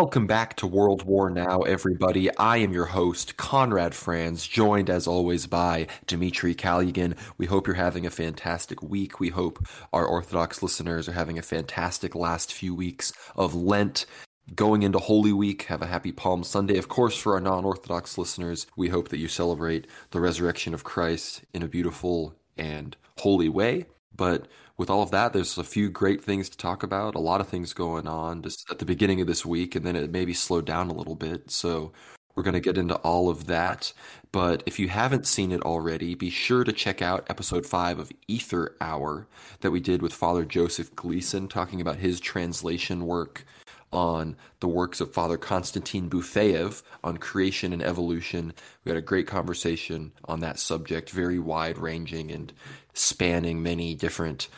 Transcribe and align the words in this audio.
Welcome 0.00 0.28
back 0.28 0.54
to 0.58 0.66
World 0.68 1.02
War 1.02 1.28
Now, 1.28 1.62
everybody. 1.62 2.30
I 2.36 2.58
am 2.58 2.72
your 2.72 2.84
host, 2.84 3.36
Conrad 3.36 3.96
Franz, 3.96 4.46
joined 4.46 4.88
as 4.88 5.08
always 5.08 5.48
by 5.48 5.88
Dimitri 6.06 6.54
Kalugin. 6.54 7.18
We 7.36 7.46
hope 7.46 7.66
you're 7.66 7.74
having 7.74 8.06
a 8.06 8.10
fantastic 8.10 8.80
week. 8.80 9.18
We 9.18 9.30
hope 9.30 9.58
our 9.92 10.06
Orthodox 10.06 10.62
listeners 10.62 11.08
are 11.08 11.14
having 11.14 11.36
a 11.36 11.42
fantastic 11.42 12.14
last 12.14 12.52
few 12.52 12.76
weeks 12.76 13.12
of 13.34 13.56
Lent. 13.56 14.06
Going 14.54 14.84
into 14.84 15.00
Holy 15.00 15.32
Week, 15.32 15.62
have 15.62 15.82
a 15.82 15.86
happy 15.86 16.12
Palm 16.12 16.44
Sunday. 16.44 16.78
Of 16.78 16.86
course, 16.86 17.18
for 17.18 17.34
our 17.34 17.40
non 17.40 17.64
Orthodox 17.64 18.16
listeners, 18.16 18.68
we 18.76 18.90
hope 18.90 19.08
that 19.08 19.18
you 19.18 19.26
celebrate 19.26 19.88
the 20.12 20.20
resurrection 20.20 20.74
of 20.74 20.84
Christ 20.84 21.42
in 21.52 21.64
a 21.64 21.68
beautiful 21.68 22.36
and 22.56 22.96
holy 23.16 23.48
way. 23.48 23.86
But 24.14 24.46
with 24.78 24.88
all 24.88 25.02
of 25.02 25.10
that, 25.10 25.32
there's 25.32 25.58
a 25.58 25.64
few 25.64 25.90
great 25.90 26.22
things 26.22 26.48
to 26.48 26.56
talk 26.56 26.84
about, 26.84 27.16
a 27.16 27.20
lot 27.20 27.40
of 27.40 27.48
things 27.48 27.72
going 27.74 28.06
on 28.06 28.42
just 28.42 28.70
at 28.70 28.78
the 28.78 28.86
beginning 28.86 29.20
of 29.20 29.26
this 29.26 29.44
week, 29.44 29.74
and 29.74 29.84
then 29.84 29.96
it 29.96 30.12
maybe 30.12 30.32
slowed 30.32 30.64
down 30.64 30.88
a 30.88 30.94
little 30.94 31.16
bit. 31.16 31.50
So 31.50 31.92
we're 32.34 32.44
going 32.44 32.54
to 32.54 32.60
get 32.60 32.78
into 32.78 32.94
all 32.96 33.28
of 33.28 33.48
that. 33.48 33.92
But 34.30 34.62
if 34.66 34.78
you 34.78 34.88
haven't 34.88 35.26
seen 35.26 35.50
it 35.50 35.62
already, 35.62 36.14
be 36.14 36.30
sure 36.30 36.62
to 36.62 36.72
check 36.72 37.02
out 37.02 37.26
episode 37.28 37.66
five 37.66 37.98
of 37.98 38.12
Aether 38.30 38.76
Hour 38.80 39.26
that 39.60 39.72
we 39.72 39.80
did 39.80 40.00
with 40.00 40.14
Father 40.14 40.44
Joseph 40.44 40.94
Gleason, 40.94 41.48
talking 41.48 41.80
about 41.80 41.96
his 41.96 42.20
translation 42.20 43.04
work 43.04 43.44
on 43.92 44.36
the 44.60 44.68
works 44.68 45.00
of 45.00 45.12
Father 45.12 45.36
Konstantin 45.36 46.08
Bufeyev 46.08 46.82
on 47.02 47.16
creation 47.16 47.72
and 47.72 47.82
evolution. 47.82 48.52
We 48.84 48.90
had 48.90 48.98
a 48.98 49.02
great 49.02 49.26
conversation 49.26 50.12
on 50.26 50.38
that 50.40 50.60
subject, 50.60 51.10
very 51.10 51.40
wide 51.40 51.78
ranging 51.78 52.30
and 52.30 52.52
spanning 52.92 53.62
many 53.62 53.94
different 53.94 54.48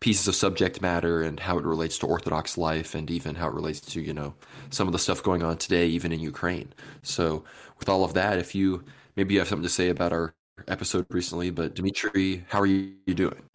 pieces 0.00 0.26
of 0.28 0.34
subject 0.34 0.80
matter 0.80 1.22
and 1.22 1.40
how 1.40 1.58
it 1.58 1.64
relates 1.64 1.98
to 1.98 2.06
Orthodox 2.06 2.56
life 2.56 2.94
and 2.94 3.10
even 3.10 3.34
how 3.34 3.48
it 3.48 3.54
relates 3.54 3.80
to, 3.80 4.00
you 4.00 4.14
know, 4.14 4.34
some 4.70 4.88
of 4.88 4.92
the 4.92 4.98
stuff 4.98 5.22
going 5.22 5.42
on 5.42 5.58
today, 5.58 5.86
even 5.86 6.12
in 6.12 6.20
Ukraine. 6.20 6.72
So, 7.02 7.44
with 7.78 7.88
all 7.88 8.04
of 8.04 8.14
that, 8.14 8.38
if 8.38 8.54
you 8.54 8.84
maybe 9.16 9.34
you 9.34 9.40
have 9.40 9.48
something 9.48 9.62
to 9.62 9.68
say 9.68 9.88
about 9.88 10.12
our 10.12 10.34
episode 10.68 11.06
recently, 11.10 11.50
but 11.50 11.74
Dimitri, 11.74 12.44
how 12.48 12.60
are 12.60 12.66
you 12.66 12.94
doing? 13.14 13.49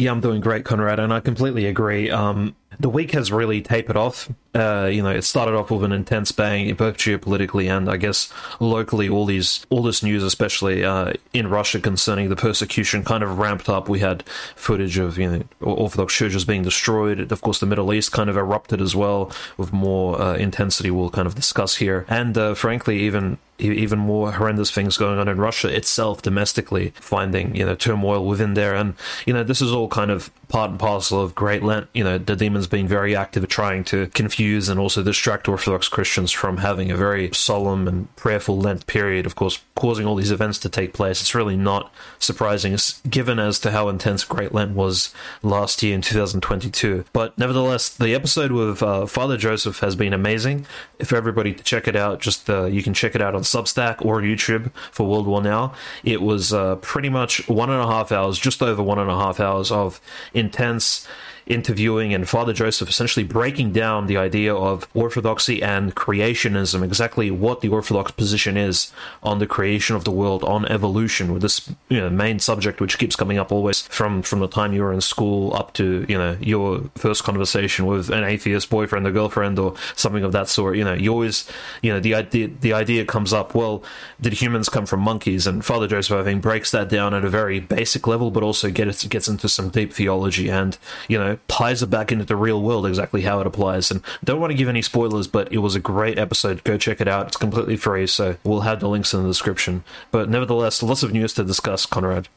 Yeah, 0.00 0.12
I'm 0.12 0.22
doing 0.22 0.40
great, 0.40 0.64
Conrad, 0.64 0.98
and 0.98 1.12
I 1.12 1.20
completely 1.20 1.66
agree. 1.66 2.10
Um, 2.10 2.56
the 2.78 2.88
week 2.88 3.10
has 3.10 3.30
really 3.30 3.60
tapered 3.60 3.98
off. 3.98 4.30
Uh, 4.54 4.88
you 4.90 5.02
know, 5.02 5.10
it 5.10 5.24
started 5.24 5.54
off 5.54 5.70
with 5.70 5.84
an 5.84 5.92
intense 5.92 6.32
bang, 6.32 6.72
both 6.74 6.96
geopolitically 6.96 7.70
and 7.70 7.86
I 7.86 7.98
guess 7.98 8.32
locally. 8.60 9.10
All 9.10 9.26
these, 9.26 9.66
all 9.68 9.82
this 9.82 10.02
news, 10.02 10.22
especially 10.22 10.86
uh, 10.86 11.12
in 11.34 11.48
Russia 11.48 11.80
concerning 11.80 12.30
the 12.30 12.36
persecution, 12.36 13.04
kind 13.04 13.22
of 13.22 13.38
ramped 13.38 13.68
up. 13.68 13.90
We 13.90 13.98
had 13.98 14.22
footage 14.56 14.96
of 14.96 15.18
you 15.18 15.30
know 15.30 15.44
Orthodox 15.60 16.14
churches 16.14 16.46
being 16.46 16.62
destroyed. 16.62 17.30
Of 17.30 17.42
course, 17.42 17.60
the 17.60 17.66
Middle 17.66 17.92
East 17.92 18.10
kind 18.10 18.30
of 18.30 18.38
erupted 18.38 18.80
as 18.80 18.96
well 18.96 19.30
with 19.58 19.70
more 19.70 20.18
uh, 20.18 20.34
intensity. 20.36 20.90
We'll 20.90 21.10
kind 21.10 21.26
of 21.26 21.34
discuss 21.34 21.76
here, 21.76 22.06
and 22.08 22.38
uh, 22.38 22.54
frankly, 22.54 23.00
even 23.00 23.36
even 23.60 23.98
more 23.98 24.32
horrendous 24.32 24.70
things 24.70 24.96
going 24.96 25.18
on 25.18 25.28
in 25.28 25.38
Russia 25.38 25.74
itself 25.74 26.22
domestically, 26.22 26.92
finding 26.96 27.54
you 27.54 27.64
know 27.64 27.74
turmoil 27.74 28.26
within 28.26 28.54
there, 28.54 28.74
and 28.74 28.94
you 29.26 29.32
know 29.32 29.44
this 29.44 29.60
is 29.60 29.72
all 29.72 29.88
kind 29.88 30.10
of 30.10 30.30
part 30.50 30.70
and 30.70 30.78
parcel 30.78 31.22
of 31.22 31.34
Great 31.34 31.62
Lent. 31.62 31.88
You 31.94 32.04
know, 32.04 32.18
the 32.18 32.36
demons 32.36 32.66
being 32.66 32.86
very 32.86 33.16
active 33.16 33.44
at 33.44 33.50
trying 33.50 33.84
to 33.84 34.08
confuse 34.08 34.68
and 34.68 34.78
also 34.78 35.02
distract 35.02 35.48
Orthodox 35.48 35.88
Christians 35.88 36.32
from 36.32 36.58
having 36.58 36.90
a 36.90 36.96
very 36.96 37.30
solemn 37.32 37.88
and 37.88 38.14
prayerful 38.16 38.58
Lent 38.58 38.86
period. 38.86 39.24
Of 39.24 39.36
course, 39.36 39.62
causing 39.74 40.06
all 40.06 40.16
these 40.16 40.30
events 40.30 40.58
to 40.58 40.68
take 40.68 40.92
place. 40.92 41.20
It's 41.20 41.34
really 41.34 41.56
not 41.56 41.92
surprising, 42.18 42.76
given 43.08 43.38
as 43.38 43.58
to 43.60 43.70
how 43.70 43.88
intense 43.88 44.24
Great 44.24 44.52
Lent 44.52 44.72
was 44.72 45.14
last 45.42 45.82
year 45.82 45.94
in 45.94 46.02
2022. 46.02 47.04
But 47.12 47.38
nevertheless, 47.38 47.88
the 47.88 48.14
episode 48.14 48.52
with 48.52 48.82
uh, 48.82 49.06
Father 49.06 49.36
Joseph 49.36 49.80
has 49.80 49.96
been 49.96 50.12
amazing. 50.12 50.66
For 51.04 51.16
everybody 51.16 51.54
to 51.54 51.62
check 51.62 51.88
it 51.88 51.96
out, 51.96 52.20
just 52.20 52.50
uh, 52.50 52.66
you 52.66 52.82
can 52.82 52.92
check 52.92 53.14
it 53.14 53.22
out 53.22 53.34
on 53.34 53.42
Substack 53.42 54.04
or 54.04 54.20
YouTube 54.20 54.70
for 54.90 55.08
World 55.08 55.26
War 55.26 55.40
Now. 55.40 55.72
It 56.04 56.20
was 56.20 56.52
uh, 56.52 56.76
pretty 56.76 57.08
much 57.08 57.48
one 57.48 57.70
and 57.70 57.80
a 57.80 57.86
half 57.86 58.12
hours, 58.12 58.38
just 58.38 58.62
over 58.62 58.82
one 58.82 58.98
and 58.98 59.10
a 59.10 59.16
half 59.16 59.40
hours 59.40 59.70
of 59.70 60.00
intense 60.40 61.06
interviewing 61.46 62.14
and 62.14 62.28
Father 62.28 62.52
Joseph 62.52 62.88
essentially 62.88 63.24
breaking 63.24 63.72
down 63.72 64.06
the 64.06 64.16
idea 64.16 64.54
of 64.54 64.88
orthodoxy 64.94 65.62
and 65.62 65.94
creationism, 65.94 66.82
exactly 66.82 67.30
what 67.30 67.60
the 67.60 67.68
orthodox 67.68 68.10
position 68.12 68.56
is 68.56 68.92
on 69.22 69.38
the 69.38 69.46
creation 69.46 69.96
of 69.96 70.04
the 70.04 70.10
world, 70.10 70.44
on 70.44 70.66
evolution, 70.66 71.32
with 71.32 71.42
this 71.42 71.70
you 71.88 71.98
know, 71.98 72.10
main 72.10 72.38
subject 72.38 72.80
which 72.80 72.98
keeps 72.98 73.16
coming 73.16 73.38
up 73.38 73.52
always 73.52 73.82
from 73.82 74.22
from 74.22 74.40
the 74.40 74.48
time 74.48 74.72
you 74.72 74.82
were 74.82 74.92
in 74.92 75.00
school 75.00 75.54
up 75.54 75.72
to 75.74 76.04
you 76.08 76.16
know 76.16 76.36
your 76.40 76.82
first 76.96 77.24
conversation 77.24 77.86
with 77.86 78.10
an 78.10 78.24
atheist 78.24 78.70
boyfriend 78.70 79.06
or 79.06 79.12
girlfriend 79.12 79.58
or 79.58 79.74
something 79.96 80.24
of 80.24 80.32
that 80.32 80.48
sort. 80.48 80.76
You 80.76 80.84
know, 80.84 80.94
you 80.94 81.12
always 81.12 81.50
you 81.82 81.92
know 81.92 82.00
the 82.00 82.14
idea 82.14 82.48
the 82.48 82.72
idea 82.72 83.04
comes 83.04 83.32
up. 83.32 83.54
Well, 83.54 83.82
did 84.20 84.34
humans 84.34 84.68
come 84.68 84.86
from 84.86 85.00
monkeys? 85.00 85.46
And 85.46 85.64
Father 85.64 85.86
Joseph 85.86 86.18
I 86.18 86.24
think 86.24 86.42
breaks 86.42 86.70
that 86.70 86.88
down 86.88 87.14
at 87.14 87.24
a 87.24 87.30
very 87.30 87.60
basic 87.60 88.06
level, 88.06 88.30
but 88.30 88.42
also 88.42 88.70
gets 88.70 89.04
gets 89.04 89.28
into 89.28 89.48
some 89.48 89.70
deep 89.70 89.92
theology 89.92 90.50
and 90.50 90.76
you 91.08 91.18
know 91.18 91.29
ties 91.48 91.82
it 91.82 91.90
back 91.90 92.12
into 92.12 92.24
the 92.24 92.36
real 92.36 92.62
world 92.62 92.86
exactly 92.86 93.22
how 93.22 93.40
it 93.40 93.46
applies. 93.46 93.90
And 93.90 94.02
don't 94.24 94.40
want 94.40 94.50
to 94.50 94.56
give 94.56 94.68
any 94.68 94.82
spoilers, 94.82 95.26
but 95.26 95.52
it 95.52 95.58
was 95.58 95.74
a 95.74 95.80
great 95.80 96.18
episode. 96.18 96.64
Go 96.64 96.76
check 96.76 97.00
it 97.00 97.08
out. 97.08 97.28
It's 97.28 97.36
completely 97.36 97.76
free, 97.76 98.06
so 98.06 98.36
we'll 98.44 98.60
have 98.60 98.80
the 98.80 98.88
links 98.88 99.14
in 99.14 99.22
the 99.22 99.28
description. 99.28 99.84
But 100.10 100.28
nevertheless, 100.28 100.82
lots 100.82 101.02
of 101.02 101.12
news 101.12 101.34
to 101.34 101.44
discuss, 101.44 101.86
Conrad. 101.86 102.28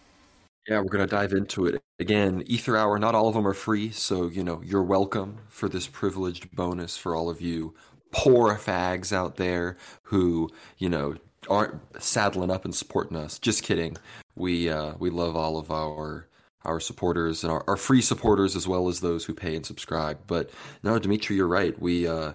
Yeah, 0.68 0.78
we're 0.80 0.86
going 0.86 1.08
to 1.08 1.14
dive 1.14 1.34
into 1.34 1.66
it. 1.66 1.82
Again, 2.00 2.44
Aether 2.50 2.78
Hour, 2.78 2.98
not 2.98 3.16
all 3.16 3.28
of 3.28 3.34
them 3.34 3.46
are 3.46 3.54
free, 3.54 3.92
so, 3.92 4.28
you 4.28 4.44
know, 4.44 4.62
you're 4.64 4.84
welcome 4.84 5.40
for 5.50 5.68
this 5.68 5.88
privileged 5.88 6.56
bonus 6.56 6.96
for 6.96 7.16
all 7.16 7.30
of 7.30 7.42
you 7.42 7.74
poor 8.14 8.56
fags 8.56 9.12
out 9.12 9.36
there 9.36 9.76
who, 10.04 10.50
you 10.78 10.88
know, 10.88 11.16
aren't 11.50 11.82
saddling 12.02 12.52
up 12.52 12.64
and 12.64 12.74
supporting 12.74 13.18
us. 13.18 13.38
Just 13.40 13.64
kidding. 13.64 13.98
We 14.36 14.70
uh, 14.70 14.94
we 14.98 15.10
love 15.10 15.36
all 15.36 15.58
of 15.58 15.70
our 15.70 16.28
our 16.66 16.80
supporters 16.80 17.44
and 17.44 17.52
our, 17.52 17.64
our 17.68 17.78
free 17.78 18.02
supporters 18.02 18.56
as 18.56 18.68
well 18.68 18.88
as 18.88 19.00
those 19.00 19.26
who 19.26 19.34
pay 19.34 19.56
and 19.56 19.66
subscribe. 19.66 20.20
But 20.28 20.50
no, 20.82 20.98
Dimitri, 21.00 21.36
you're 21.36 21.48
right. 21.48 21.78
We 21.80 22.08
uh, 22.08 22.34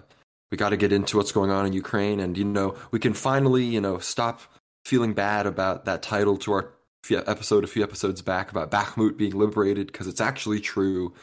we 0.51 0.57
got 0.57 0.69
to 0.69 0.77
get 0.77 0.91
into 0.91 1.17
what's 1.17 1.31
going 1.31 1.51
on 1.51 1.65
in 1.65 1.73
Ukraine, 1.73 2.19
and 2.19 2.37
you 2.37 2.43
know 2.43 2.75
we 2.91 2.99
can 2.99 3.13
finally 3.13 3.63
you 3.63 3.81
know 3.81 3.99
stop 3.99 4.41
feeling 4.85 5.13
bad 5.13 5.45
about 5.45 5.85
that 5.85 6.01
title 6.01 6.37
to 6.37 6.53
our 6.53 6.73
episode 7.11 7.63
a 7.63 7.67
few 7.67 7.83
episodes 7.83 8.21
back 8.21 8.51
about 8.51 8.71
Bakhmut 8.71 9.17
being 9.17 9.37
liberated 9.37 9.87
because 9.87 10.07
it's 10.07 10.21
actually 10.21 10.59
true. 10.59 11.13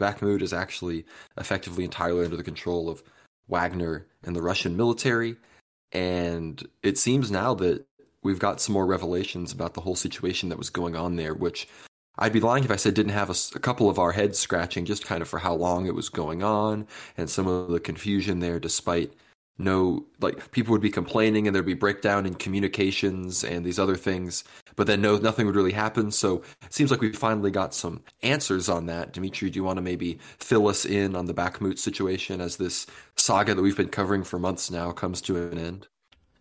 Bakhmut 0.00 0.42
is 0.42 0.52
actually 0.52 1.04
effectively 1.38 1.84
entirely 1.84 2.24
under 2.24 2.36
the 2.36 2.42
control 2.42 2.88
of 2.88 3.02
Wagner 3.48 4.06
and 4.24 4.34
the 4.34 4.42
Russian 4.42 4.76
military, 4.76 5.36
and 5.92 6.66
it 6.82 6.98
seems 6.98 7.30
now 7.30 7.54
that 7.54 7.86
we've 8.22 8.38
got 8.40 8.60
some 8.60 8.72
more 8.72 8.86
revelations 8.86 9.52
about 9.52 9.74
the 9.74 9.80
whole 9.80 9.94
situation 9.94 10.48
that 10.48 10.58
was 10.58 10.68
going 10.68 10.96
on 10.96 11.14
there, 11.16 11.32
which 11.32 11.68
I'd 12.18 12.32
be 12.32 12.40
lying 12.40 12.64
if 12.64 12.70
I 12.70 12.76
said 12.76 12.94
didn't 12.94 13.12
have 13.12 13.30
a, 13.30 13.34
a, 13.54 13.58
couple 13.58 13.90
of 13.90 13.98
our 13.98 14.12
heads 14.12 14.38
scratching 14.38 14.84
just 14.84 15.04
kind 15.04 15.22
of 15.22 15.28
for 15.28 15.38
how 15.38 15.54
long 15.54 15.86
it 15.86 15.94
was 15.94 16.08
going 16.08 16.42
on 16.42 16.86
and 17.16 17.28
some 17.28 17.46
of 17.46 17.70
the 17.70 17.80
confusion 17.80 18.40
there, 18.40 18.58
despite 18.58 19.12
no, 19.58 20.04
like 20.20 20.50
people 20.50 20.72
would 20.72 20.82
be 20.82 20.90
complaining 20.90 21.46
and 21.46 21.54
there'd 21.54 21.64
be 21.64 21.74
breakdown 21.74 22.26
in 22.26 22.34
communications 22.34 23.42
and 23.42 23.64
these 23.64 23.78
other 23.78 23.96
things, 23.96 24.44
but 24.76 24.86
then 24.86 25.00
no, 25.00 25.16
nothing 25.16 25.46
would 25.46 25.56
really 25.56 25.72
happen. 25.72 26.10
So 26.10 26.42
it 26.62 26.72
seems 26.72 26.90
like 26.90 27.00
we 27.00 27.12
finally 27.12 27.50
got 27.50 27.74
some 27.74 28.02
answers 28.22 28.68
on 28.68 28.86
that. 28.86 29.12
Dimitri, 29.12 29.50
do 29.50 29.58
you 29.58 29.64
want 29.64 29.78
to 29.78 29.82
maybe 29.82 30.18
fill 30.38 30.68
us 30.68 30.84
in 30.84 31.16
on 31.16 31.26
the 31.26 31.34
Bakhmut 31.34 31.78
situation 31.78 32.40
as 32.40 32.56
this 32.56 32.86
saga 33.16 33.54
that 33.54 33.62
we've 33.62 33.76
been 33.76 33.88
covering 33.88 34.24
for 34.24 34.38
months 34.38 34.70
now 34.70 34.92
comes 34.92 35.22
to 35.22 35.36
an 35.36 35.58
end? 35.58 35.88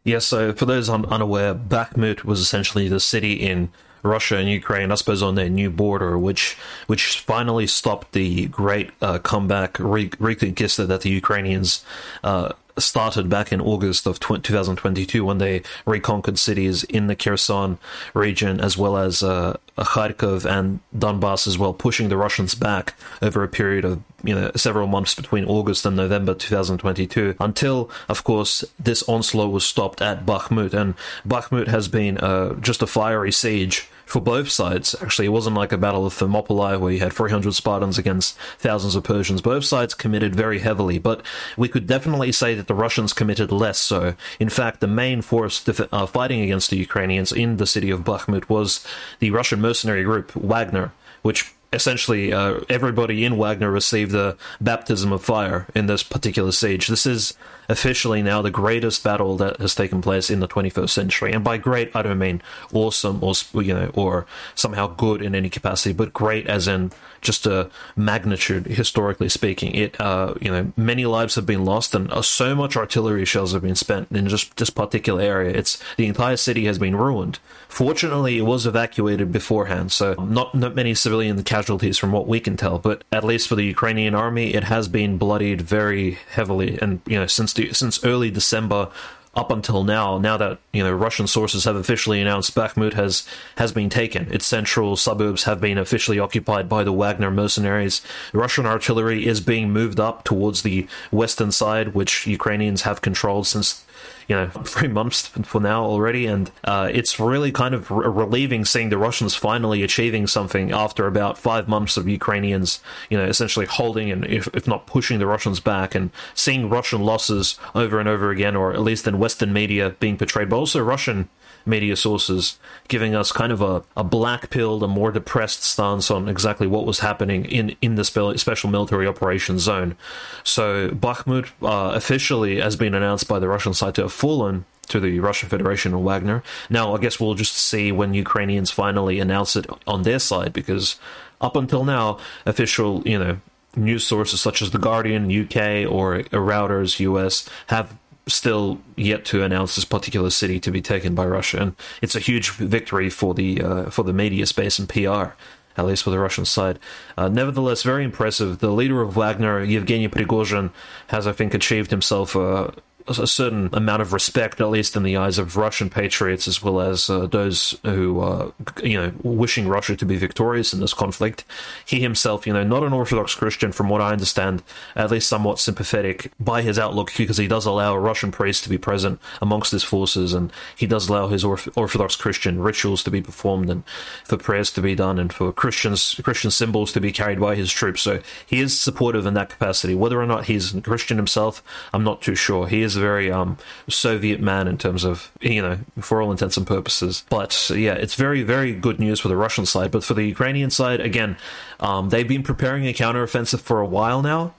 Yes, 0.04 0.14
yeah, 0.14 0.20
so 0.20 0.54
for 0.54 0.66
those 0.66 0.90
un- 0.90 1.06
unaware, 1.06 1.56
Bakhmut 1.56 2.26
was 2.26 2.40
essentially 2.40 2.88
the 2.90 3.00
city 3.00 3.34
in 3.34 3.72
Russia 4.06 4.38
and 4.38 4.50
Ukraine, 4.50 4.92
I 4.92 4.96
suppose, 4.96 5.24
on 5.24 5.36
their 5.36 5.50
new 5.50 5.70
border, 5.70 6.18
which 6.18 6.58
which 6.88 7.20
finally 7.20 7.68
stopped 7.68 8.12
the 8.14 8.48
great 8.48 8.92
uh, 9.02 9.20
comeback 9.20 9.78
re- 9.80 10.10
reconquista 10.10 10.88
that 10.88 11.02
the 11.02 11.10
Ukrainians 11.10 11.84
uh, 12.24 12.54
started 12.78 13.30
back 13.30 13.52
in 13.52 13.62
August 13.62 14.06
of 14.06 14.20
2022 14.20 15.24
when 15.24 15.38
they 15.38 15.62
reconquered 15.86 16.38
cities 16.38 16.84
in 16.86 17.08
the 17.08 17.16
Kherson 17.16 17.78
region 18.14 18.60
as 18.60 18.78
well 18.78 18.98
as 18.98 19.24
uh, 19.24 19.58
Kharkov 19.78 20.46
and 20.46 20.80
Donbass 20.96 21.48
as 21.48 21.58
well, 21.58 21.74
pushing 21.74 22.10
the 22.10 22.18
Russians 22.18 22.56
back 22.56 22.94
over 23.22 23.44
a 23.44 23.48
period 23.48 23.86
of 23.86 24.02
you 24.24 24.36
know 24.36 24.52
several 24.56 24.88
months 24.88 25.16
between 25.16 25.46
August 25.46 25.86
and 25.86 25.96
November 25.96 26.34
2022 26.34 27.36
until, 27.40 27.90
of 28.10 28.24
course, 28.24 28.64
this 28.80 29.04
onslaught 29.04 29.52
was 29.52 29.66
stopped 29.66 30.02
at 30.02 30.26
Bakhmut, 30.26 30.74
and 30.74 30.96
Bakhmut 31.28 31.68
has 31.68 31.88
been 31.88 32.18
uh, 32.18 32.54
just 32.56 32.82
a 32.82 32.88
fiery 32.88 33.32
siege 33.32 33.88
for 34.06 34.22
both 34.22 34.50
sides. 34.50 34.96
Actually, 35.02 35.26
it 35.26 35.30
wasn't 35.30 35.56
like 35.56 35.72
a 35.72 35.78
battle 35.78 36.06
of 36.06 36.14
Thermopylae 36.14 36.78
where 36.78 36.92
you 36.92 37.00
had 37.00 37.14
300 37.14 37.54
Spartans 37.54 37.98
against 37.98 38.38
thousands 38.60 38.96
of 38.96 39.04
Persians. 39.04 39.42
Both 39.42 39.66
sides 39.66 39.94
committed 39.94 40.36
very 40.36 40.60
heavily, 40.60 41.00
but 41.00 41.26
we 41.58 41.68
could 41.68 41.88
definitely 41.88 42.32
say 42.32 42.56
that 42.56 42.68
the 42.68 42.76
Russians 42.76 43.14
committed 43.14 43.52
less 43.52 43.80
so. 43.80 44.16
In 44.40 44.50
fact, 44.50 44.80
the 44.80 44.88
main 44.88 45.22
force 45.22 45.64
def- 45.64 45.94
uh, 45.94 46.06
fighting 46.06 46.42
against 46.42 46.70
the 46.70 46.78
Ukrainians 46.78 47.32
in 47.32 47.58
the 47.58 47.66
city 47.66 47.90
of 47.90 48.02
Bakhmut 48.02 48.50
was 48.50 48.86
the 49.20 49.32
Russian 49.32 49.62
mercenary 49.62 50.04
group 50.04 50.32
Wagner, 50.34 50.92
which 51.22 51.54
essentially 51.74 52.32
uh, 52.32 52.62
everybody 52.70 53.26
in 53.26 53.38
Wagner 53.38 53.70
received 53.70 54.12
the 54.12 54.38
baptism 54.62 55.12
of 55.12 55.24
fire 55.24 55.68
in 55.76 55.88
this 55.88 56.04
particular 56.04 56.52
siege. 56.52 56.88
This 56.88 57.06
is 57.06 57.34
officially 57.70 58.22
now 58.22 58.42
the 58.42 58.52
greatest 58.52 59.04
battle 59.04 59.38
that 59.38 59.60
has 59.60 59.76
taken 59.76 60.02
place 60.02 60.30
in 60.30 60.40
the 60.40 60.48
21st 60.48 60.90
century. 60.90 61.32
And 61.34 61.44
by 61.44 61.58
great, 61.58 61.96
I 61.96 62.02
don't 62.02 62.20
mean 62.20 62.42
awesome 62.74 63.24
or 63.24 63.34
you 63.62 63.74
know 63.74 63.92
or 63.94 64.26
somehow 64.56 64.88
good 64.88 65.22
in 65.22 65.36
any 65.36 65.50
capacity, 65.50 65.94
but 65.94 66.14
great 66.14 66.48
as 66.48 66.68
in 66.68 66.92
just 67.22 67.46
a 67.46 67.70
magnitude 67.96 68.68
historically 68.68 69.28
speaking. 69.30 69.74
It 69.76 70.00
uh, 70.00 70.36
you 70.40 70.52
know 70.52 70.72
many 70.78 71.06
lives 71.06 71.36
have 71.36 71.46
been 71.46 71.66
lost 71.66 71.96
and 71.96 72.12
uh, 72.12 72.22
so 72.22 72.56
much 72.56 72.78
artillery 72.78 73.26
shells 73.26 73.54
have 73.54 73.64
been 73.64 73.76
spent 73.76 74.12
in 74.12 74.28
just 74.30 74.56
this 74.58 74.70
particular 74.70 75.22
area. 75.22 75.52
It's 75.52 75.82
the 75.98 76.06
entire 76.06 76.38
city 76.38 76.66
has 76.66 76.78
been 76.78 76.96
ruined. 76.96 77.40
Fortunately, 77.68 78.38
it 78.38 78.44
was 78.44 78.66
evacuated 78.66 79.32
beforehand, 79.32 79.92
so 79.92 80.14
not 80.14 80.56
not 80.56 80.76
many 80.76 80.94
civilian 80.94 81.44
casualties 81.44 81.98
from 81.98 82.12
what 82.12 82.28
we 82.28 82.40
can 82.40 82.56
tell. 82.56 82.78
But 82.80 83.04
at 83.12 83.24
least 83.24 83.50
for 83.50 83.56
the 83.56 83.66
Ukrainian 83.66 84.16
army, 84.16 84.54
it 84.54 84.64
has 84.66 84.88
been 84.88 85.18
bloodied 85.18 85.62
very 85.62 86.20
heavily, 86.30 86.78
and 86.82 87.02
you 87.08 87.20
know 87.20 87.28
since 87.28 87.54
the, 87.56 87.74
since 87.74 88.04
early 88.04 88.32
December 88.32 88.90
up 89.36 89.52
until 89.52 89.84
now, 89.84 90.18
now 90.18 90.38
that 90.38 90.60
you 90.72 90.82
know 90.82 90.94
Russian 90.94 91.28
sources 91.28 91.66
have 91.66 91.76
officially 91.76 92.22
announced 92.22 92.56
Bakhmut 92.56 92.94
has 92.94 93.28
has 93.58 93.72
been 93.72 93.90
taken, 93.90 94.32
its 94.32 94.46
central 94.46 94.96
suburbs 94.96 95.44
have 95.44 95.60
been 95.60 95.78
officially 95.78 96.20
occupied 96.20 96.70
by 96.70 96.84
the 96.84 96.94
Wagner 96.94 97.32
mercenaries. 97.32 98.02
Russian 98.32 98.66
artillery 98.66 99.28
is 99.28 99.42
being 99.42 99.72
moved 99.72 100.00
up 100.00 100.24
towards 100.24 100.62
the 100.62 100.88
western 101.12 101.52
side, 101.52 101.94
which 101.94 102.26
Ukrainians 102.26 102.84
have 102.84 103.02
controlled 103.02 103.48
since 103.48 103.85
you 104.28 104.36
know 104.36 104.48
three 104.64 104.88
months 104.88 105.28
for 105.28 105.62
now 105.62 105.84
already, 105.84 106.26
and 106.26 106.52
uh, 106.64 106.90
it's 106.92 107.20
really 107.20 107.52
kind 107.52 107.74
of 107.74 107.90
re- 107.92 108.08
relieving 108.08 108.66
seeing 108.66 108.90
the 108.90 108.98
Russians 108.98 109.36
finally 109.36 109.84
achieving 109.84 110.28
something 110.28 110.72
after 110.72 111.08
about 111.08 111.38
five 111.38 111.68
months 111.68 111.98
of 111.98 112.08
Ukrainians, 112.08 112.82
you 113.10 113.18
know, 113.18 113.26
essentially 113.26 113.66
holding 113.66 114.12
and 114.12 114.26
if, 114.26 114.48
if 114.54 114.68
not 114.68 114.88
pushing 114.88 115.20
the 115.20 115.28
Russians 115.28 115.60
back, 115.60 115.96
and 115.96 116.12
seeing 116.34 116.70
Russian 116.70 117.02
losses 117.02 117.60
over 117.74 118.00
and 118.00 118.10
over 118.10 118.30
again, 118.32 118.56
or 118.56 118.74
at 118.74 118.82
least 118.82 119.08
in 119.08 119.20
Western 119.20 119.54
media 119.54 119.92
being 120.00 120.18
portrayed, 120.18 120.50
but 120.50 120.58
also 120.58 120.82
Russian 120.82 121.30
media 121.66 121.96
sources 121.96 122.58
giving 122.88 123.16
us 123.16 123.32
kind 123.32 123.52
of 123.52 123.62
a, 123.62 123.84
a 123.98 124.04
black 124.04 124.50
pilled, 124.50 124.84
a 124.84 124.88
more 124.88 125.12
depressed 125.12 125.64
stance 125.64 126.12
on 126.12 126.30
exactly 126.30 126.68
what 126.68 126.86
was 126.86 127.00
happening 127.00 127.46
in, 127.46 127.76
in 127.82 127.96
the 127.96 128.04
special 128.04 128.70
military 128.70 129.08
operations 129.08 129.64
zone. 129.64 129.96
So 130.44 130.90
Bakhmut 130.90 131.50
uh, 131.62 131.96
officially 131.96 132.60
has 132.60 132.76
been 132.76 132.94
announced 132.94 133.28
by 133.28 133.40
the 133.40 133.48
Russian 133.48 133.74
side 133.74 133.96
to 133.96 134.04
have 134.04 134.14
fallen 134.14 134.66
to 134.88 135.00
the 135.00 135.20
Russian 135.20 135.50
Federation 135.50 135.94
and 135.94 136.06
Wagner. 136.06 136.44
Now, 136.70 136.96
I 136.96 137.00
guess 137.00 137.20
we'll 137.20 137.34
just 137.34 137.56
see 137.56 137.92
when 137.92 138.14
Ukrainians 138.14 138.70
finally 138.70 139.20
announce 139.20 139.56
it 139.56 139.66
on 139.88 140.04
their 140.04 140.20
side, 140.20 140.54
because 140.54 140.98
up 141.42 141.56
until 141.56 141.84
now, 141.84 142.20
official, 142.46 143.02
you 143.06 143.18
know, 143.18 143.40
news 143.76 144.06
sources 144.06 144.40
such 144.40 144.62
as 144.62 144.72
The 144.72 144.80
Guardian, 144.80 145.26
UK, 145.26 145.92
or 145.92 146.24
Reuters, 146.32 147.00
US, 147.00 147.50
have 147.68 147.98
still 148.28 148.80
yet 148.96 149.26
to 149.26 149.44
announce 149.44 149.76
this 149.76 149.86
particular 149.86 150.30
city 150.30 150.60
to 150.60 150.72
be 150.72 150.82
taken 150.82 151.16
by 151.16 151.26
Russia, 151.26 151.62
and 151.62 151.76
it's 152.02 152.16
a 152.16 152.20
huge 152.20 152.52
victory 152.52 153.10
for 153.10 153.34
the 153.34 153.62
uh, 153.62 153.90
for 153.90 154.04
the 154.04 154.14
media 154.14 154.46
space 154.46 154.80
and 154.80 154.90
PR. 154.90 155.36
At 155.78 155.86
least 155.86 156.04
for 156.04 156.10
the 156.10 156.20
Russian 156.20 156.46
side. 156.46 156.80
Uh, 157.18 157.28
nevertheless, 157.28 157.84
very 157.84 158.06
impressive. 158.06 158.60
The 158.60 158.72
leader 158.72 159.02
of 159.02 159.18
Wagner, 159.18 159.62
Yevgeny 159.62 160.08
Prigozhin, 160.08 160.72
has, 161.08 161.28
I 161.28 161.34
think, 161.34 161.54
achieved 161.54 161.92
himself 161.92 162.34
a, 162.34 162.74
a 163.08 163.28
certain 163.28 163.70
amount 163.72 164.02
of 164.02 164.14
respect, 164.14 164.60
at 164.60 164.70
least 164.70 164.96
in 164.96 165.04
the 165.04 165.18
eyes 165.18 165.38
of 165.38 165.58
Russian 165.58 165.90
patriots, 165.90 166.48
as 166.48 166.64
well 166.64 166.82
as 166.82 167.10
uh, 167.10 167.28
those 167.28 167.78
who 167.84 168.20
are, 168.20 168.52
you 168.84 168.98
know, 168.98 169.14
wishing 169.22 169.68
Russia 169.68 169.96
to 169.96 170.06
be 170.06 170.18
victorious 170.18 170.74
in 170.74 170.80
this 170.80 170.94
conflict. 170.94 171.44
He 171.86 172.00
himself, 172.00 172.48
you 172.48 172.54
know, 172.54 172.64
not 172.64 172.84
an 172.84 172.94
Orthodox 172.94 173.36
Christian, 173.36 173.72
from 173.72 173.90
what 173.90 174.02
I 174.02 174.12
understand, 174.12 174.64
at 174.96 175.12
least 175.12 175.30
somewhat 175.30 175.60
sympathetic 175.60 176.32
by 176.40 176.62
his 176.64 176.80
outlook, 176.80 177.12
because 177.16 177.38
he 177.38 177.48
does 177.48 177.66
allow 177.66 177.94
a 177.94 178.00
Russian 178.00 178.32
priest 178.32 178.64
to 178.64 178.70
be 178.70 178.78
present 178.78 179.20
amongst 179.42 179.72
his 179.72 179.84
forces, 179.84 180.34
and 180.34 180.52
he 180.76 180.88
does 180.88 181.08
allow 181.08 181.28
his 181.28 181.44
Orthodox 181.44 182.16
Christian 182.16 182.60
rituals 182.60 183.04
to 183.04 183.12
be 183.12 183.22
performed, 183.22 183.70
and 183.70 183.84
for 184.24 184.38
prayers 184.38 184.72
to 184.72 184.82
be 184.82 184.96
done, 184.96 185.20
and 185.20 185.32
for 185.32 185.54
Christians 185.54 186.20
Christian 186.24 186.50
symbols 186.50 186.92
to 186.94 187.02
be 187.02 187.12
carried 187.12 187.40
by 187.40 187.56
his 187.56 187.72
troops. 187.72 188.02
So 188.02 188.22
he 188.46 188.60
is 188.60 188.80
supportive 188.80 189.26
in 189.26 189.36
that 189.36 189.50
capacity. 189.50 189.94
Whether 189.94 190.20
or 190.20 190.26
not 190.26 190.46
he's 190.46 190.74
a 190.74 190.82
Christian 190.82 191.18
himself, 191.18 191.62
I'm 191.94 192.04
not 192.04 192.22
too 192.22 192.36
sure. 192.36 192.68
He 192.68 192.82
is 192.82 192.95
a 192.96 193.00
very 193.00 193.32
um, 193.32 193.58
Soviet 193.90 194.40
man 194.40 194.68
in 194.68 194.78
terms 194.78 195.04
of 195.04 195.32
you 195.42 195.62
know 195.62 195.80
for 196.00 196.22
all 196.22 196.32
intents 196.32 196.58
and 196.58 196.66
purposes. 196.68 197.24
But 197.30 197.72
yeah, 197.74 197.94
it's 197.94 198.16
very 198.16 198.44
very 198.44 198.74
good 198.74 199.00
news 199.00 199.20
for 199.20 199.28
the 199.28 199.38
Russian 199.38 199.66
side. 199.66 199.92
But 199.92 200.04
for 200.04 200.14
the 200.14 200.24
Ukrainian 200.24 200.70
side, 200.70 201.00
again, 201.00 201.38
um, 201.80 202.10
they've 202.10 202.28
been 202.28 202.44
preparing 202.44 202.88
a 202.88 202.94
counteroffensive 202.94 203.62
for 203.62 203.80
a 203.80 203.86
while 203.86 204.22
now, 204.22 204.54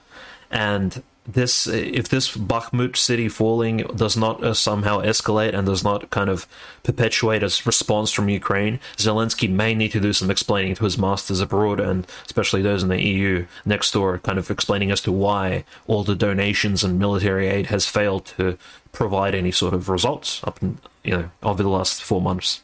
and 0.51 1.03
this 1.27 1.67
if 1.67 2.09
this 2.09 2.37
Bakhmut 2.37 2.97
city 2.97 3.29
falling 3.29 3.79
does 3.95 4.17
not 4.17 4.43
uh, 4.43 4.55
somehow 4.55 5.01
escalate 5.01 5.55
and 5.55 5.67
does 5.67 5.83
not 5.83 6.11
kind 6.11 6.31
of 6.31 6.47
perpetuate 6.83 7.43
a 7.43 7.51
response 7.65 8.13
from 8.13 8.29
Ukraine, 8.29 8.81
Zelensky 8.97 9.51
may 9.51 9.75
need 9.75 9.93
to 9.93 10.01
do 10.01 10.13
some 10.13 10.31
explaining 10.31 10.75
to 10.77 10.85
his 10.85 10.99
masters 10.99 11.41
abroad 11.41 11.81
and 11.81 12.07
especially 12.27 12.63
those 12.63 12.83
in 12.83 12.89
the 12.89 13.03
EU 13.03 13.47
next 13.65 13.93
door, 13.93 14.19
kind 14.19 14.39
of 14.39 14.51
explaining 14.51 14.91
as 14.91 15.01
to 15.03 15.13
why 15.13 15.65
all 15.87 16.05
the 16.05 16.15
donations 16.15 16.85
and 16.85 16.99
military 16.99 17.49
aid 17.49 17.67
has 17.67 17.87
failed 17.87 18.27
to 18.27 18.57
provide 18.93 19.35
any 19.35 19.51
sort 19.51 19.75
of 19.75 19.89
results 19.89 20.43
up 20.45 20.63
in, 20.63 20.79
you 21.03 21.13
know 21.13 21.31
over 21.43 21.63
the 21.63 21.69
last 21.69 22.03
four 22.03 22.21
months. 22.21 22.63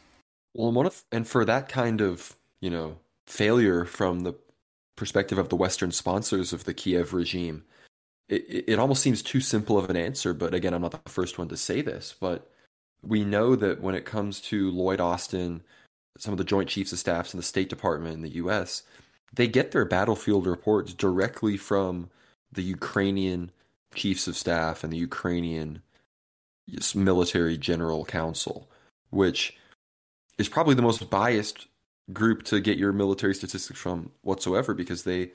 Well, 0.53 0.91
and 1.11 1.27
for 1.27 1.45
that 1.45 1.69
kind 1.69 2.01
of 2.01 2.35
you 2.61 2.69
know 2.69 2.97
failure 3.27 3.85
from 3.85 4.21
the 4.21 4.35
perspective 4.95 5.37
of 5.37 5.49
the 5.49 5.55
Western 5.55 5.91
sponsors 5.91 6.53
of 6.53 6.65
the 6.65 6.73
Kiev 6.73 7.13
regime 7.13 7.63
it, 8.29 8.65
it 8.67 8.79
almost 8.79 9.01
seems 9.01 9.21
too 9.21 9.41
simple 9.41 9.77
of 9.77 9.89
an 9.89 9.97
answer, 9.97 10.33
but 10.33 10.53
again, 10.53 10.73
I'm 10.73 10.81
not 10.81 11.03
the 11.03 11.09
first 11.09 11.37
one 11.37 11.49
to 11.49 11.57
say 11.57 11.81
this, 11.81 12.15
but 12.19 12.49
we 13.01 13.25
know 13.25 13.55
that 13.55 13.81
when 13.81 13.95
it 13.95 14.05
comes 14.05 14.39
to 14.41 14.71
Lloyd 14.71 15.01
Austin, 15.01 15.61
some 16.17 16.31
of 16.31 16.37
the 16.37 16.43
Joint 16.43 16.69
Chiefs 16.69 16.93
of 16.93 16.99
Staffs 16.99 17.33
in 17.33 17.37
the 17.37 17.43
State 17.43 17.69
Department 17.69 18.15
in 18.15 18.21
the 18.21 18.35
US, 18.35 18.83
they 19.33 19.47
get 19.47 19.71
their 19.71 19.85
battlefield 19.85 20.45
reports 20.45 20.93
directly 20.93 21.57
from 21.57 22.09
the 22.51 22.63
Ukrainian 22.63 23.51
Chiefs 23.93 24.27
of 24.27 24.37
Staff 24.37 24.83
and 24.83 24.93
the 24.93 24.97
Ukrainian 24.97 25.81
Military 26.95 27.57
General 27.57 28.05
Council, 28.05 28.69
which 29.09 29.57
is 30.37 30.49
probably 30.49 30.75
the 30.75 30.81
most 30.81 31.09
biased 31.09 31.67
group 32.11 32.43
to 32.43 32.59
get 32.59 32.77
your 32.77 32.93
military 32.93 33.35
statistics 33.35 33.79
from 33.79 34.11
whatsoever 34.21 34.73
because 34.73 35.03
they 35.03 35.31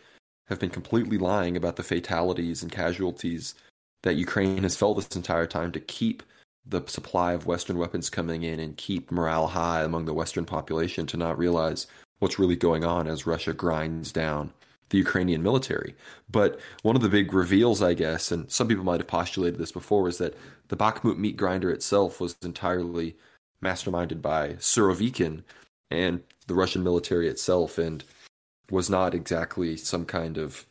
have 0.49 0.59
been 0.59 0.71
completely 0.71 1.19
lying 1.19 1.57
about 1.57 1.77
the 1.77 1.83
fatalities 1.83 2.63
and 2.63 2.73
casualties 2.73 3.55
that 4.03 4.15
Ukraine 4.15 4.63
has 4.63 4.77
felt 4.77 4.97
this 4.97 5.17
entire 5.17 5.47
time 5.47 5.73
to 5.73 5.81
keep 5.81 6.23
the 6.65 6.83
supply 6.87 7.33
of 7.33 7.47
Western 7.47 7.79
weapons 7.79 8.11
coming 8.11 8.43
in 8.43 8.61
and 8.61 8.77
keep 8.77 9.11
morale 9.11 9.49
high 9.49 9.83
among 9.83 10.05
the 10.05 10.15
Western 10.15 10.45
population 10.45 11.07
to 11.07 11.17
not 11.17 11.39
realize 11.39 11.87
what's 12.19 12.39
really 12.39 12.57
going 12.57 12.85
on 12.85 13.07
as 13.07 13.27
Russia 13.27 13.53
grinds 13.53 14.13
down 14.13 14.53
the 14.91 14.99
Ukrainian 14.99 15.43
military. 15.43 15.95
But 16.31 16.59
one 16.83 16.97
of 16.97 17.03
the 17.03 17.09
big 17.09 17.33
reveals, 17.33 17.83
I 17.83 17.95
guess, 17.95 18.33
and 18.33 18.51
some 18.51 18.69
people 18.69 18.85
might 18.85 19.01
have 19.01 19.07
postulated 19.07 19.59
this 19.59 19.73
before, 19.73 20.09
is 20.09 20.19
that 20.19 20.37
the 20.69 20.77
Bakhmut 20.77 21.19
meat 21.19 21.37
grinder 21.37 21.71
itself 21.71 22.21
was 22.21 22.37
entirely 22.43 23.17
masterminded 23.63 24.23
by 24.23 24.55
Surovikin 24.55 25.43
and 25.91 26.23
the 26.47 26.55
Russian 26.55 26.83
military 26.83 27.29
itself. 27.29 27.79
And 27.79 28.05
was 28.71 28.91
not 28.91 29.15
exactly 29.15 29.77
some 29.77 30.05
kind 30.05 30.39
of 30.39 30.67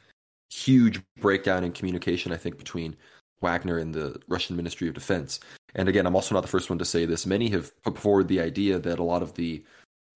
huge 0.49 1.01
breakdown 1.19 1.63
in 1.63 1.71
communication, 1.71 2.31
I 2.31 2.37
think, 2.37 2.57
between 2.57 2.95
Wagner 3.41 3.77
and 3.77 3.93
the 3.93 4.19
Russian 4.27 4.55
Ministry 4.55 4.87
of 4.87 4.93
Defense. 4.93 5.39
And 5.75 5.87
again, 5.89 6.05
I'm 6.05 6.15
also 6.15 6.33
not 6.33 6.41
the 6.41 6.47
first 6.47 6.69
one 6.69 6.79
to 6.79 6.85
say 6.85 7.05
this. 7.05 7.25
Many 7.25 7.49
have 7.49 7.71
put 7.83 7.97
forward 7.97 8.27
the 8.27 8.41
idea 8.41 8.79
that 8.79 8.99
a 8.99 9.03
lot 9.03 9.21
of 9.21 9.35
the 9.35 9.63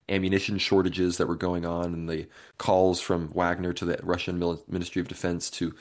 ammunition 0.08 0.58
shortages 0.58 1.16
that 1.16 1.28
were 1.28 1.36
going 1.36 1.64
on 1.64 1.94
and 1.94 2.08
the 2.08 2.26
calls 2.58 3.00
from 3.00 3.28
Wagner 3.28 3.72
to 3.72 3.84
the 3.84 3.98
Russian 4.02 4.38
Ministry 4.68 5.00
of 5.00 5.08
Defense 5.08 5.50
to 5.50 5.74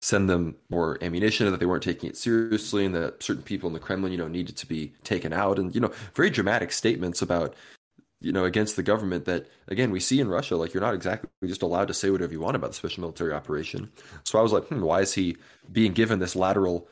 send 0.00 0.30
them 0.30 0.56
more 0.70 0.96
ammunition 1.02 1.46
and 1.46 1.52
that 1.52 1.58
they 1.58 1.66
weren't 1.66 1.82
taking 1.82 2.08
it 2.08 2.16
seriously 2.16 2.84
and 2.84 2.94
that 2.94 3.22
certain 3.22 3.42
people 3.42 3.66
in 3.66 3.74
the 3.74 3.80
Kremlin, 3.80 4.12
you 4.12 4.18
know, 4.18 4.28
needed 4.28 4.56
to 4.56 4.66
be 4.66 4.92
taken 5.02 5.32
out 5.32 5.58
and, 5.58 5.74
you 5.74 5.80
know, 5.80 5.92
very 6.14 6.30
dramatic 6.30 6.72
statements 6.72 7.20
about 7.20 7.54
you 8.20 8.32
know, 8.32 8.44
against 8.44 8.76
the 8.76 8.82
government 8.82 9.24
that, 9.26 9.46
again, 9.68 9.90
we 9.90 10.00
see 10.00 10.20
in 10.20 10.28
Russia, 10.28 10.56
like 10.56 10.74
you're 10.74 10.82
not 10.82 10.94
exactly 10.94 11.30
just 11.46 11.62
allowed 11.62 11.88
to 11.88 11.94
say 11.94 12.10
whatever 12.10 12.32
you 12.32 12.40
want 12.40 12.56
about 12.56 12.70
the 12.70 12.74
special 12.74 13.02
military 13.02 13.32
operation. 13.32 13.90
So 14.24 14.38
I 14.38 14.42
was 14.42 14.52
like, 14.52 14.64
hmm, 14.64 14.80
why 14.80 15.00
is 15.02 15.14
he 15.14 15.36
being 15.70 15.92
given 15.92 16.18
this 16.18 16.34
lateral 16.34 16.88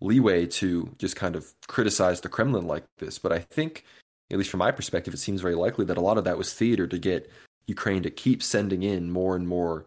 leeway 0.00 0.46
to 0.46 0.94
just 0.98 1.16
kind 1.16 1.36
of 1.36 1.52
criticize 1.68 2.20
the 2.20 2.30
Kremlin 2.30 2.66
like 2.66 2.84
this? 2.98 3.18
But 3.18 3.32
I 3.32 3.40
think, 3.40 3.84
at 4.30 4.38
least 4.38 4.50
from 4.50 4.58
my 4.58 4.70
perspective, 4.70 5.12
it 5.12 5.18
seems 5.18 5.42
very 5.42 5.54
likely 5.54 5.84
that 5.84 5.98
a 5.98 6.02
lot 6.02 6.16
of 6.16 6.24
that 6.24 6.38
was 6.38 6.54
theater 6.54 6.86
to 6.86 6.98
get 6.98 7.30
Ukraine 7.66 8.02
to 8.02 8.10
keep 8.10 8.42
sending 8.42 8.82
in 8.82 9.10
more 9.10 9.36
and 9.36 9.46
more 9.46 9.86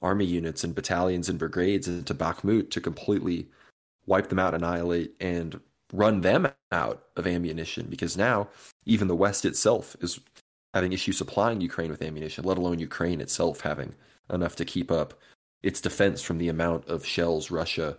army 0.00 0.24
units 0.24 0.62
and 0.62 0.74
battalions 0.74 1.28
and 1.28 1.38
brigades 1.38 1.88
into 1.88 2.14
Bakhmut 2.14 2.70
to 2.70 2.80
completely 2.80 3.48
wipe 4.06 4.28
them 4.28 4.38
out, 4.38 4.54
annihilate, 4.54 5.14
and 5.20 5.60
run 5.92 6.20
them 6.20 6.48
out 6.70 7.04
of 7.16 7.26
ammunition 7.26 7.86
because 7.88 8.16
now 8.16 8.48
even 8.84 9.08
the 9.08 9.16
West 9.16 9.44
itself 9.44 9.96
is 10.00 10.20
having 10.74 10.92
issues 10.92 11.16
supplying 11.16 11.60
Ukraine 11.60 11.90
with 11.90 12.02
ammunition, 12.02 12.44
let 12.44 12.58
alone 12.58 12.78
Ukraine 12.78 13.20
itself 13.20 13.60
having 13.62 13.94
enough 14.30 14.56
to 14.56 14.64
keep 14.64 14.90
up 14.90 15.14
its 15.62 15.80
defense 15.80 16.22
from 16.22 16.38
the 16.38 16.48
amount 16.48 16.86
of 16.86 17.06
shells 17.06 17.50
Russia 17.50 17.96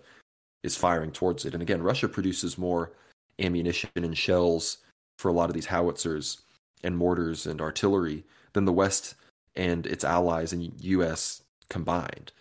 is 0.63 0.77
firing 0.77 1.11
towards 1.11 1.45
it. 1.45 1.53
And 1.53 1.61
again, 1.61 1.81
Russia 1.81 2.07
produces 2.07 2.57
more 2.57 2.91
ammunition 3.39 3.89
and 3.95 4.17
shells 4.17 4.77
for 5.17 5.29
a 5.29 5.33
lot 5.33 5.49
of 5.49 5.55
these 5.55 5.67
howitzers 5.67 6.41
and 6.83 6.95
mortars 6.97 7.45
and 7.45 7.59
artillery 7.59 8.23
than 8.53 8.65
the 8.65 8.73
West 8.73 9.15
and 9.55 9.85
its 9.85 10.03
allies 10.03 10.53
and 10.53 10.71
US 10.81 11.41
combined. 11.69 12.31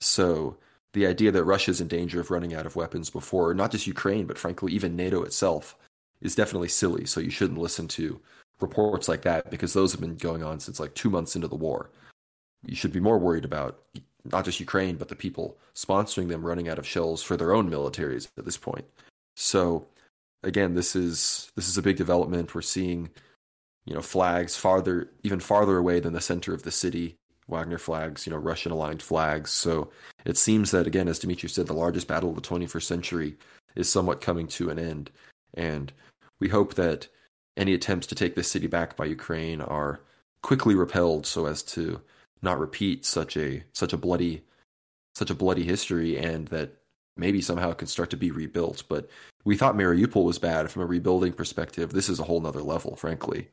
So 0.00 0.56
the 0.92 1.06
idea 1.06 1.30
that 1.30 1.44
Russia 1.44 1.70
is 1.70 1.80
in 1.80 1.88
danger 1.88 2.20
of 2.20 2.30
running 2.30 2.54
out 2.54 2.66
of 2.66 2.76
weapons 2.76 3.10
before 3.10 3.54
not 3.54 3.70
just 3.70 3.86
Ukraine, 3.86 4.26
but 4.26 4.38
frankly 4.38 4.72
even 4.72 4.96
NATO 4.96 5.22
itself 5.22 5.76
is 6.20 6.34
definitely 6.34 6.68
silly. 6.68 7.06
So 7.06 7.20
you 7.20 7.30
shouldn't 7.30 7.58
listen 7.58 7.88
to 7.88 8.20
reports 8.60 9.08
like 9.08 9.22
that 9.22 9.50
because 9.50 9.72
those 9.72 9.92
have 9.92 10.00
been 10.00 10.16
going 10.16 10.42
on 10.42 10.60
since 10.60 10.78
like 10.78 10.94
two 10.94 11.10
months 11.10 11.34
into 11.34 11.48
the 11.48 11.56
war. 11.56 11.90
You 12.64 12.76
should 12.76 12.92
be 12.92 13.00
more 13.00 13.18
worried 13.18 13.44
about 13.44 13.80
not 14.24 14.44
just 14.44 14.60
Ukraine, 14.60 14.96
but 14.96 15.08
the 15.08 15.16
people 15.16 15.58
sponsoring 15.74 16.28
them 16.28 16.46
running 16.46 16.68
out 16.68 16.78
of 16.78 16.86
shells 16.86 17.22
for 17.22 17.36
their 17.36 17.52
own 17.52 17.68
militaries 17.68 18.28
at 18.38 18.44
this 18.44 18.56
point. 18.56 18.84
So 19.34 19.86
again, 20.42 20.74
this 20.74 20.94
is 20.94 21.50
this 21.56 21.68
is 21.68 21.76
a 21.76 21.82
big 21.82 21.96
development. 21.96 22.54
We're 22.54 22.62
seeing, 22.62 23.10
you 23.84 23.94
know, 23.94 24.02
flags 24.02 24.56
farther 24.56 25.10
even 25.22 25.40
farther 25.40 25.76
away 25.76 26.00
than 26.00 26.12
the 26.12 26.20
center 26.20 26.54
of 26.54 26.62
the 26.62 26.70
city, 26.70 27.16
Wagner 27.48 27.78
flags, 27.78 28.26
you 28.26 28.32
know, 28.32 28.38
Russian 28.38 28.72
aligned 28.72 29.02
flags. 29.02 29.50
So 29.50 29.90
it 30.24 30.36
seems 30.36 30.70
that 30.70 30.86
again, 30.86 31.08
as 31.08 31.18
Dimitri 31.18 31.48
said, 31.48 31.66
the 31.66 31.74
largest 31.74 32.08
battle 32.08 32.30
of 32.30 32.36
the 32.36 32.42
21st 32.42 32.82
century 32.82 33.36
is 33.74 33.88
somewhat 33.88 34.20
coming 34.20 34.46
to 34.48 34.70
an 34.70 34.78
end. 34.78 35.10
And 35.54 35.92
we 36.40 36.48
hope 36.48 36.74
that 36.74 37.08
any 37.56 37.74
attempts 37.74 38.06
to 38.08 38.14
take 38.14 38.34
this 38.34 38.50
city 38.50 38.66
back 38.66 38.96
by 38.96 39.04
Ukraine 39.04 39.60
are 39.60 40.00
quickly 40.42 40.74
repelled 40.74 41.26
so 41.26 41.46
as 41.46 41.62
to 41.62 42.00
not 42.40 42.58
repeat 42.58 43.04
such 43.04 43.36
a 43.36 43.62
such 43.72 43.92
a 43.92 43.98
bloody 43.98 44.42
such 45.14 45.30
a 45.30 45.34
bloody 45.34 45.62
history 45.62 46.18
and 46.18 46.48
that 46.48 46.70
maybe 47.16 47.40
somehow 47.40 47.70
it 47.70 47.78
can 47.78 47.86
start 47.86 48.10
to 48.10 48.16
be 48.16 48.30
rebuilt. 48.30 48.82
But 48.88 49.08
we 49.44 49.56
thought 49.56 49.76
Mariupol 49.76 50.24
was 50.24 50.38
bad 50.38 50.70
from 50.70 50.82
a 50.82 50.86
rebuilding 50.86 51.32
perspective. 51.32 51.92
This 51.92 52.08
is 52.08 52.18
a 52.18 52.24
whole 52.24 52.40
nother 52.40 52.62
level, 52.62 52.96
frankly. 52.96 53.48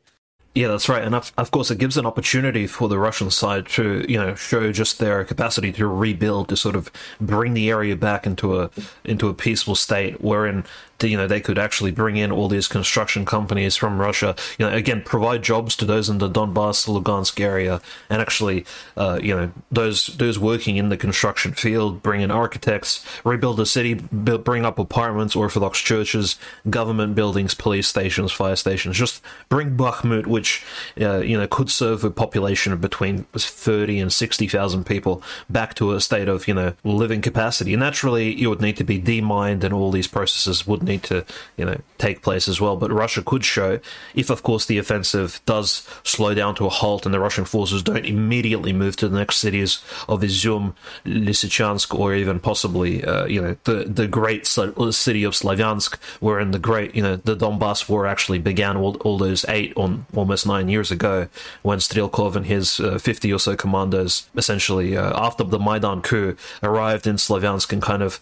Yeah, 0.55 0.67
that's 0.69 0.89
right, 0.89 1.03
and 1.03 1.13
of, 1.13 1.31
of, 1.37 1.51
course, 1.51 1.69
it 1.69 1.77
gives 1.77 1.95
an 1.95 2.07
opportunity 2.07 2.65
for 2.65 2.89
the 2.89 2.97
Russian 2.97 3.29
side 3.29 3.67
to, 3.69 4.03
you 4.09 4.17
know, 4.17 4.33
show 4.33 4.71
just 4.71 4.97
their 4.97 5.23
capacity 5.23 5.71
to 5.73 5.87
rebuild, 5.87 6.49
to 6.49 6.57
sort 6.57 6.75
of 6.75 6.91
bring 7.21 7.53
the 7.53 7.69
area 7.69 7.95
back 7.95 8.25
into 8.25 8.59
a 8.59 8.71
into 9.05 9.27
a 9.29 9.33
peaceful 9.35 9.75
state, 9.75 10.21
wherein 10.21 10.65
you 11.03 11.17
know 11.17 11.27
they 11.27 11.41
could 11.41 11.57
actually 11.57 11.91
bring 11.91 12.17
in 12.17 12.31
all 12.31 12.47
these 12.47 12.67
construction 12.67 13.25
companies 13.25 13.75
from 13.75 13.99
Russia. 13.99 14.35
You 14.57 14.65
know, 14.65 14.75
again, 14.75 15.01
provide 15.01 15.43
jobs 15.43 15.75
to 15.77 15.85
those 15.85 16.09
in 16.09 16.17
the 16.17 16.29
Donbass, 16.29 16.87
Lugansk 16.87 17.39
area, 17.39 17.81
and 18.09 18.21
actually, 18.21 18.65
uh, 18.97 19.19
you 19.21 19.35
know, 19.35 19.51
those 19.71 20.07
those 20.17 20.37
working 20.39 20.77
in 20.77 20.89
the 20.89 20.97
construction 20.97 21.53
field, 21.53 22.01
bring 22.01 22.21
in 22.21 22.31
architects, 22.31 23.05
rebuild 23.23 23.57
the 23.57 23.65
city, 23.65 23.93
build, 23.93 24.43
bring 24.43 24.65
up 24.65 24.79
apartments, 24.79 25.35
Orthodox 25.35 25.79
churches, 25.79 26.37
government 26.69 27.15
buildings, 27.15 27.53
police 27.53 27.87
stations, 27.87 28.31
fire 28.31 28.55
stations. 28.55 28.97
Just 28.97 29.21
bring 29.47 29.77
Bakhmut, 29.77 30.27
which 30.27 30.63
uh, 30.99 31.19
you 31.19 31.37
know 31.37 31.47
could 31.47 31.69
serve 31.69 32.03
a 32.03 32.11
population 32.11 32.73
of 32.73 32.81
between 32.81 33.23
thirty 33.33 33.99
and 33.99 34.11
sixty 34.11 34.47
thousand 34.47 34.85
people, 34.85 35.21
back 35.49 35.75
to 35.75 35.93
a 35.93 36.01
state 36.01 36.27
of 36.27 36.47
you 36.47 36.53
know 36.53 36.73
living 36.83 37.21
capacity. 37.21 37.73
And 37.73 37.81
naturally, 37.81 38.33
you 38.35 38.49
would 38.49 38.61
need 38.61 38.77
to 38.77 38.83
be 38.83 38.97
demined, 38.97 39.63
and 39.63 39.73
all 39.73 39.91
these 39.91 40.07
processes 40.07 40.67
would 40.67 40.83
need 40.89 41.03
to, 41.03 41.25
you 41.55 41.65
know, 41.65 41.79
take 41.98 42.22
place 42.22 42.48
as 42.48 42.60
well. 42.60 42.75
But 42.75 42.91
Russia 42.91 43.22
could 43.22 43.46
show, 43.46 43.79
if 44.13 44.29
of 44.29 44.43
course 44.43 44.65
the 44.65 44.77
offensive 44.77 45.39
does 45.46 45.88
slow 46.03 46.34
down 46.34 46.55
to 46.55 46.65
a 46.65 46.69
halt 46.69 47.05
and 47.05 47.13
the 47.13 47.19
Russian 47.19 47.46
forces 47.46 47.81
don't 47.81 48.05
immediately 48.05 48.74
move 48.74 48.96
to 48.98 49.08
the 49.08 49.17
next 49.17 49.38
cities 49.38 49.81
of 50.08 50.22
Izum, 50.22 50.74
Lysychansk, 51.05 51.98
or 51.98 52.13
even 52.13 52.39
possibly, 52.39 53.03
uh, 53.03 53.25
you 53.25 53.41
know, 53.41 53.55
the 53.63 53.86
the 53.86 54.08
great 54.08 54.46
city 54.46 55.24
of 55.24 55.34
Slavyansk, 55.34 55.98
wherein 56.19 56.51
the 56.51 56.60
great, 56.60 56.96
you 56.96 57.03
know, 57.03 57.15
the 57.15 57.36
Donbass 57.36 57.88
war 57.88 58.05
actually 58.05 58.39
began 58.39 58.75
all, 58.75 58.98
all 58.98 59.17
those 59.17 59.46
eight 59.48 59.74
on 59.77 60.05
almost 60.15 60.46
nine 60.46 60.67
years 60.67 60.91
ago 60.91 61.27
when 61.62 61.79
Strelkov 61.79 62.36
and 62.36 62.46
his 62.46 62.79
uh, 62.79 62.98
50 62.98 63.31
or 63.31 63.39
so 63.39 63.55
commandos 63.55 64.27
essentially, 64.36 64.98
uh, 64.98 65.17
after 65.19 65.43
the 65.43 65.60
Maidan 65.60 66.01
coup, 66.01 66.36
arrived 66.63 67.08
in 67.08 67.15
Slavyansk 67.15 67.72
and 67.72 67.81
kind 67.81 68.01
of 68.01 68.19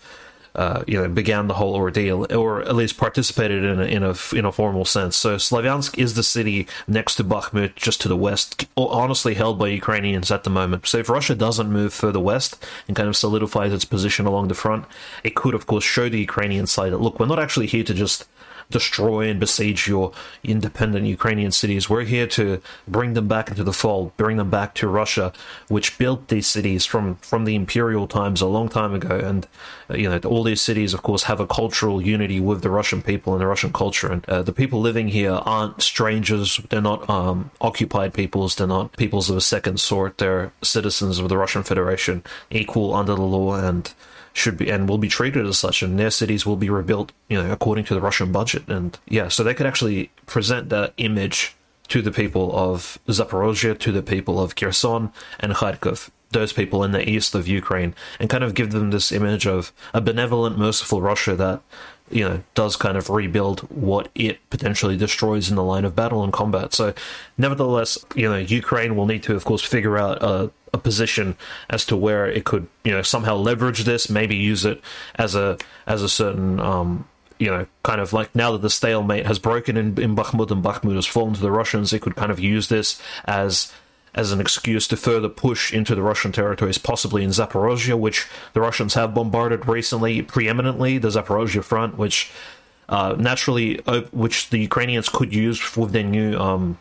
uh, 0.58 0.84
you 0.88 1.00
know, 1.00 1.08
began 1.08 1.48
the 1.48 1.54
whole 1.54 1.76
ordeal, 1.76 2.26
or 2.36 2.64
at 2.64 2.76
least 2.76 2.98
participated 2.98 3.64
in 3.64 3.80
a, 3.80 3.84
in 3.84 4.04
a 4.04 4.16
in 4.36 4.44
a 4.44 4.52
formal 4.52 4.86
sense. 4.86 5.16
So 5.16 5.36
Slavyansk 5.36 5.98
is 6.00 6.16
the 6.16 6.24
city 6.24 6.68
next 6.88 7.16
to 7.16 7.24
Bakhmut, 7.24 7.76
just 7.76 8.02
to 8.02 8.08
the 8.08 8.18
west, 8.18 8.66
honestly 8.76 9.36
held 9.36 9.60
by 9.60 9.68
Ukrainians 9.68 10.32
at 10.32 10.44
the 10.44 10.50
moment. 10.50 10.88
So 10.88 10.98
if 10.98 11.10
Russia 11.10 11.36
doesn't 11.36 11.72
move 11.72 11.94
further 11.94 12.20
west 12.20 12.66
and 12.88 12.98
kind 12.98 13.08
of 13.08 13.16
solidifies 13.16 13.72
its 13.72 13.86
position 13.86 14.26
along 14.26 14.48
the 14.48 14.56
front, 14.56 14.86
it 15.24 15.36
could, 15.36 15.54
of 15.54 15.68
course, 15.68 15.84
show 15.84 16.10
the 16.10 16.20
Ukrainian 16.20 16.66
side 16.66 16.92
that 16.92 17.02
look, 17.02 17.20
we're 17.20 17.28
not 17.28 17.40
actually 17.40 17.68
here 17.68 17.84
to 17.84 17.94
just 17.94 18.26
destroy 18.70 19.30
and 19.30 19.40
besiege 19.40 19.88
your 19.88 20.12
independent 20.44 21.06
Ukrainian 21.06 21.52
cities. 21.52 21.90
We're 21.90 22.04
here 22.04 22.28
to 22.28 22.62
bring 22.88 23.14
them 23.14 23.28
back 23.28 23.50
into 23.50 23.64
the 23.64 23.74
fold, 23.74 24.16
bring 24.18 24.38
them 24.38 24.50
back 24.50 24.74
to 24.76 24.88
Russia, 24.88 25.32
which 25.68 25.98
built 25.98 26.28
these 26.28 26.48
cities 26.48 26.86
from 26.86 27.16
from 27.16 27.46
the 27.46 27.56
imperial 27.56 28.08
times 28.08 28.42
a 28.42 28.48
long 28.48 28.70
time 28.70 28.94
ago. 28.94 29.18
And 29.18 29.48
uh, 29.90 29.96
you 29.96 30.10
know, 30.10 30.20
all 30.26 30.44
these 30.44 30.62
cities, 30.62 30.94
of 30.94 31.02
course, 31.02 31.24
have 31.24 31.40
a 31.40 31.48
cultural 31.48 32.02
unity 32.02 32.40
with 32.40 32.62
the 32.62 32.70
Russian 32.70 33.02
people 33.02 33.34
and 33.34 33.42
the 33.42 33.48
Russian 33.48 33.72
culture. 33.72 34.12
And 34.12 34.26
uh, 34.28 34.42
the 34.42 34.54
people 34.54 34.82
living 34.82 35.08
here 35.08 35.34
aren't 35.34 35.82
strangers. 35.82 36.60
They're 36.70 36.82
not 36.82 37.10
um, 37.10 37.52
occupied 37.62 38.14
peoples. 38.14 38.56
They're 38.56 38.68
not 38.68 38.96
peoples 38.98 39.30
of 39.30 39.38
a 39.38 39.42
second 39.42 39.80
sort. 39.80 40.18
They're 40.18 40.52
citizens 40.62 41.20
of 41.20 41.30
the 41.30 41.38
Russian 41.38 41.64
Federation, 41.64 42.24
equal 42.50 42.94
under 42.94 43.16
the 43.16 43.22
law 43.22 43.56
and 43.56 43.94
should 44.38 44.58
be 44.58 44.70
and 44.70 44.88
will 44.88 44.98
be 44.98 45.10
treated 45.10 45.46
as 45.46 45.58
such, 45.58 45.82
and 45.82 46.00
their 46.00 46.12
cities 46.12 46.46
will 46.46 46.56
be 46.56 46.70
rebuilt, 46.70 47.12
you 47.28 47.42
know, 47.42 47.52
according 47.52 47.86
to 47.86 47.94
the 47.94 48.02
Russian 48.02 48.32
budget. 48.32 48.68
And 48.68 48.98
yeah, 49.08 49.28
so 49.28 49.44
they 49.44 49.54
could 49.54 49.66
actually 49.66 50.12
present 50.26 50.70
that 50.70 50.94
image 50.98 51.56
to 51.90 52.02
the 52.02 52.12
people 52.12 52.56
of 52.56 53.00
Zaporozhye, 53.08 53.80
to 53.80 53.92
the 53.92 54.04
people 54.04 54.40
of 54.40 54.56
Kherson 54.56 55.12
and 55.40 55.54
Kharkov, 55.54 56.10
those 56.32 56.54
people 56.54 56.84
in 56.84 56.92
the 56.92 57.08
east 57.10 57.34
of 57.34 57.48
Ukraine, 57.48 57.96
and 58.20 58.30
kind 58.30 58.44
of 58.44 58.54
give 58.54 58.72
them 58.72 58.92
this 58.92 59.12
image 59.12 59.48
of 59.48 59.72
a 59.94 60.02
benevolent, 60.02 60.58
merciful 60.58 61.02
Russia 61.02 61.36
that 61.36 61.62
you 62.10 62.28
know 62.28 62.42
does 62.56 62.76
kind 62.76 62.98
of 62.98 63.10
rebuild 63.10 63.62
what 63.62 64.10
it 64.16 64.38
potentially 64.50 64.98
destroys 64.98 65.50
in 65.50 65.56
the 65.56 65.64
line 65.64 65.86
of 65.86 65.96
battle 65.96 66.24
and 66.24 66.34
combat. 66.34 66.74
So, 66.74 66.94
nevertheless, 67.38 67.98
you 68.16 68.30
know, 68.30 68.38
Ukraine 68.38 68.96
will 68.96 69.06
need 69.06 69.24
to, 69.24 69.36
of 69.36 69.46
course, 69.46 69.62
figure 69.62 69.98
out 69.98 70.22
a 70.24 70.52
a 70.74 70.78
position 70.78 71.36
as 71.70 71.86
to 71.86 71.96
where 71.96 72.28
it 72.28 72.44
could, 72.44 72.68
you 72.84 72.92
know, 72.92 73.02
somehow 73.02 73.36
leverage 73.36 73.86
this, 73.86 74.10
maybe 74.10 74.36
use 74.36 74.66
it 74.66 74.82
as 75.16 75.36
a 75.36 75.58
as 75.86 76.02
a 76.02 76.10
certain 76.10 76.60
um, 76.60 77.08
you 77.40 77.48
know, 77.48 77.68
kind 77.84 78.02
of 78.02 78.14
like 78.14 78.34
now 78.36 78.52
that 78.52 78.62
the 78.62 78.70
stalemate 78.70 79.26
has 79.26 79.40
broken 79.40 79.78
in, 79.78 80.02
in 80.02 80.16
Bakhmut 80.16 80.52
and 80.52 80.64
Bakhmut 80.64 80.96
has 80.96 81.06
fallen 81.06 81.34
to 81.34 81.42
the 81.42 81.52
Russians, 81.52 81.94
it 81.94 82.02
could 82.02 82.16
kind 82.16 82.32
of 82.32 82.40
use 82.40 82.68
this 82.68 83.02
as 83.26 83.72
as 84.16 84.32
an 84.32 84.42
excuse 84.42 84.88
to 84.88 84.98
further 84.98 85.30
push 85.30 85.74
into 85.74 85.96
the 85.96 86.02
Russian 86.02 86.32
territories, 86.32 86.78
possibly 86.78 87.24
in 87.24 87.30
Zaporozhye, 87.30 87.98
which 87.98 88.28
the 88.54 88.62
Russians 88.62 88.94
have 88.96 89.14
bombarded 89.14 89.68
recently, 89.68 90.22
preeminently 90.22 90.98
the 90.98 91.10
Zaporozhye 91.10 91.64
front, 91.64 91.98
which 91.98 92.32
uh, 92.90 93.16
naturally, 93.18 93.82
uh, 93.86 94.02
which 94.12 94.50
the 94.50 94.60
Ukrainians 94.60 95.10
could 95.10 95.34
use 95.34 95.76
with 95.76 95.92
their 95.92 96.04
new 96.04 96.38
um, 96.38 96.78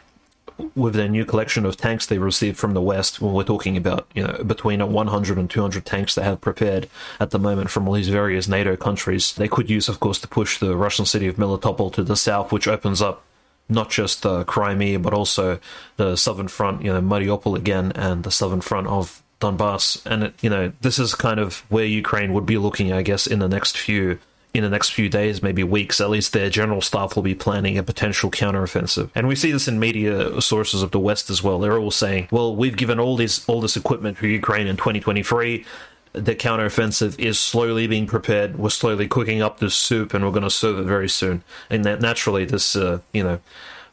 with 0.74 0.94
their 0.94 1.08
new 1.08 1.24
collection 1.24 1.66
of 1.66 1.76
tanks 1.76 2.06
they 2.06 2.18
received 2.18 2.56
from 2.56 2.72
the 2.72 2.80
West, 2.80 3.20
when 3.20 3.34
we're 3.34 3.44
talking 3.44 3.76
about 3.76 4.06
you 4.14 4.22
know 4.22 4.42
between 4.44 4.80
100 4.92 5.38
and 5.38 5.50
200 5.50 5.84
tanks 5.84 6.14
they 6.14 6.22
have 6.22 6.40
prepared 6.40 6.88
at 7.20 7.30
the 7.30 7.38
moment 7.38 7.70
from 7.70 7.86
all 7.86 7.94
these 7.94 8.08
various 8.08 8.48
NATO 8.48 8.76
countries, 8.76 9.34
they 9.34 9.48
could 9.48 9.68
use, 9.68 9.88
of 9.88 10.00
course, 10.00 10.18
to 10.20 10.28
push 10.28 10.58
the 10.58 10.76
Russian 10.76 11.04
city 11.04 11.26
of 11.26 11.36
Melitopol 11.36 11.92
to 11.94 12.02
the 12.02 12.16
south, 12.16 12.52
which 12.52 12.68
opens 12.68 13.02
up 13.02 13.22
not 13.68 13.90
just 13.90 14.22
the 14.22 14.44
Crimea 14.44 14.98
but 14.98 15.12
also 15.12 15.58
the 15.96 16.16
southern 16.16 16.48
front, 16.48 16.82
you 16.82 16.92
know, 16.92 17.00
Mariupol 17.00 17.56
again, 17.56 17.92
and 17.94 18.24
the 18.24 18.30
southern 18.30 18.60
front 18.60 18.86
of 18.86 19.22
Donbass. 19.40 20.04
And 20.06 20.24
it, 20.24 20.34
you 20.42 20.50
know, 20.50 20.72
this 20.80 20.98
is 20.98 21.14
kind 21.14 21.40
of 21.40 21.58
where 21.68 21.84
Ukraine 21.84 22.32
would 22.32 22.46
be 22.46 22.58
looking, 22.58 22.92
I 22.92 23.02
guess, 23.02 23.26
in 23.26 23.38
the 23.38 23.48
next 23.48 23.76
few 23.76 24.18
in 24.56 24.62
the 24.62 24.70
next 24.70 24.90
few 24.90 25.10
days, 25.10 25.42
maybe 25.42 25.62
weeks, 25.62 26.00
at 26.00 26.08
least 26.08 26.32
their 26.32 26.48
general 26.48 26.80
staff 26.80 27.14
will 27.14 27.22
be 27.22 27.34
planning 27.34 27.76
a 27.76 27.82
potential 27.82 28.30
counteroffensive. 28.30 29.10
And 29.14 29.28
we 29.28 29.36
see 29.36 29.52
this 29.52 29.68
in 29.68 29.78
media 29.78 30.40
sources 30.40 30.82
of 30.82 30.92
the 30.92 30.98
West 30.98 31.28
as 31.28 31.42
well. 31.42 31.58
They're 31.58 31.78
all 31.78 31.90
saying, 31.90 32.28
well, 32.30 32.56
we've 32.56 32.76
given 32.76 32.98
all 32.98 33.16
this 33.16 33.46
all 33.48 33.60
this 33.60 33.76
equipment 33.76 34.18
to 34.18 34.28
Ukraine 34.28 34.66
in 34.66 34.76
2023 34.76 35.64
the 36.16 36.34
counteroffensive 36.34 37.18
is 37.18 37.38
slowly 37.38 37.86
being 37.86 38.06
prepared. 38.06 38.58
We're 38.58 38.70
slowly 38.70 39.06
cooking 39.08 39.42
up 39.42 39.58
this 39.58 39.74
soup, 39.74 40.14
and 40.14 40.24
we're 40.24 40.30
going 40.30 40.42
to 40.42 40.50
serve 40.50 40.78
it 40.78 40.84
very 40.84 41.08
soon. 41.08 41.42
And 41.70 41.84
that 41.84 42.00
naturally, 42.00 42.44
this 42.44 42.74
uh, 42.76 43.00
you 43.12 43.22
know, 43.22 43.40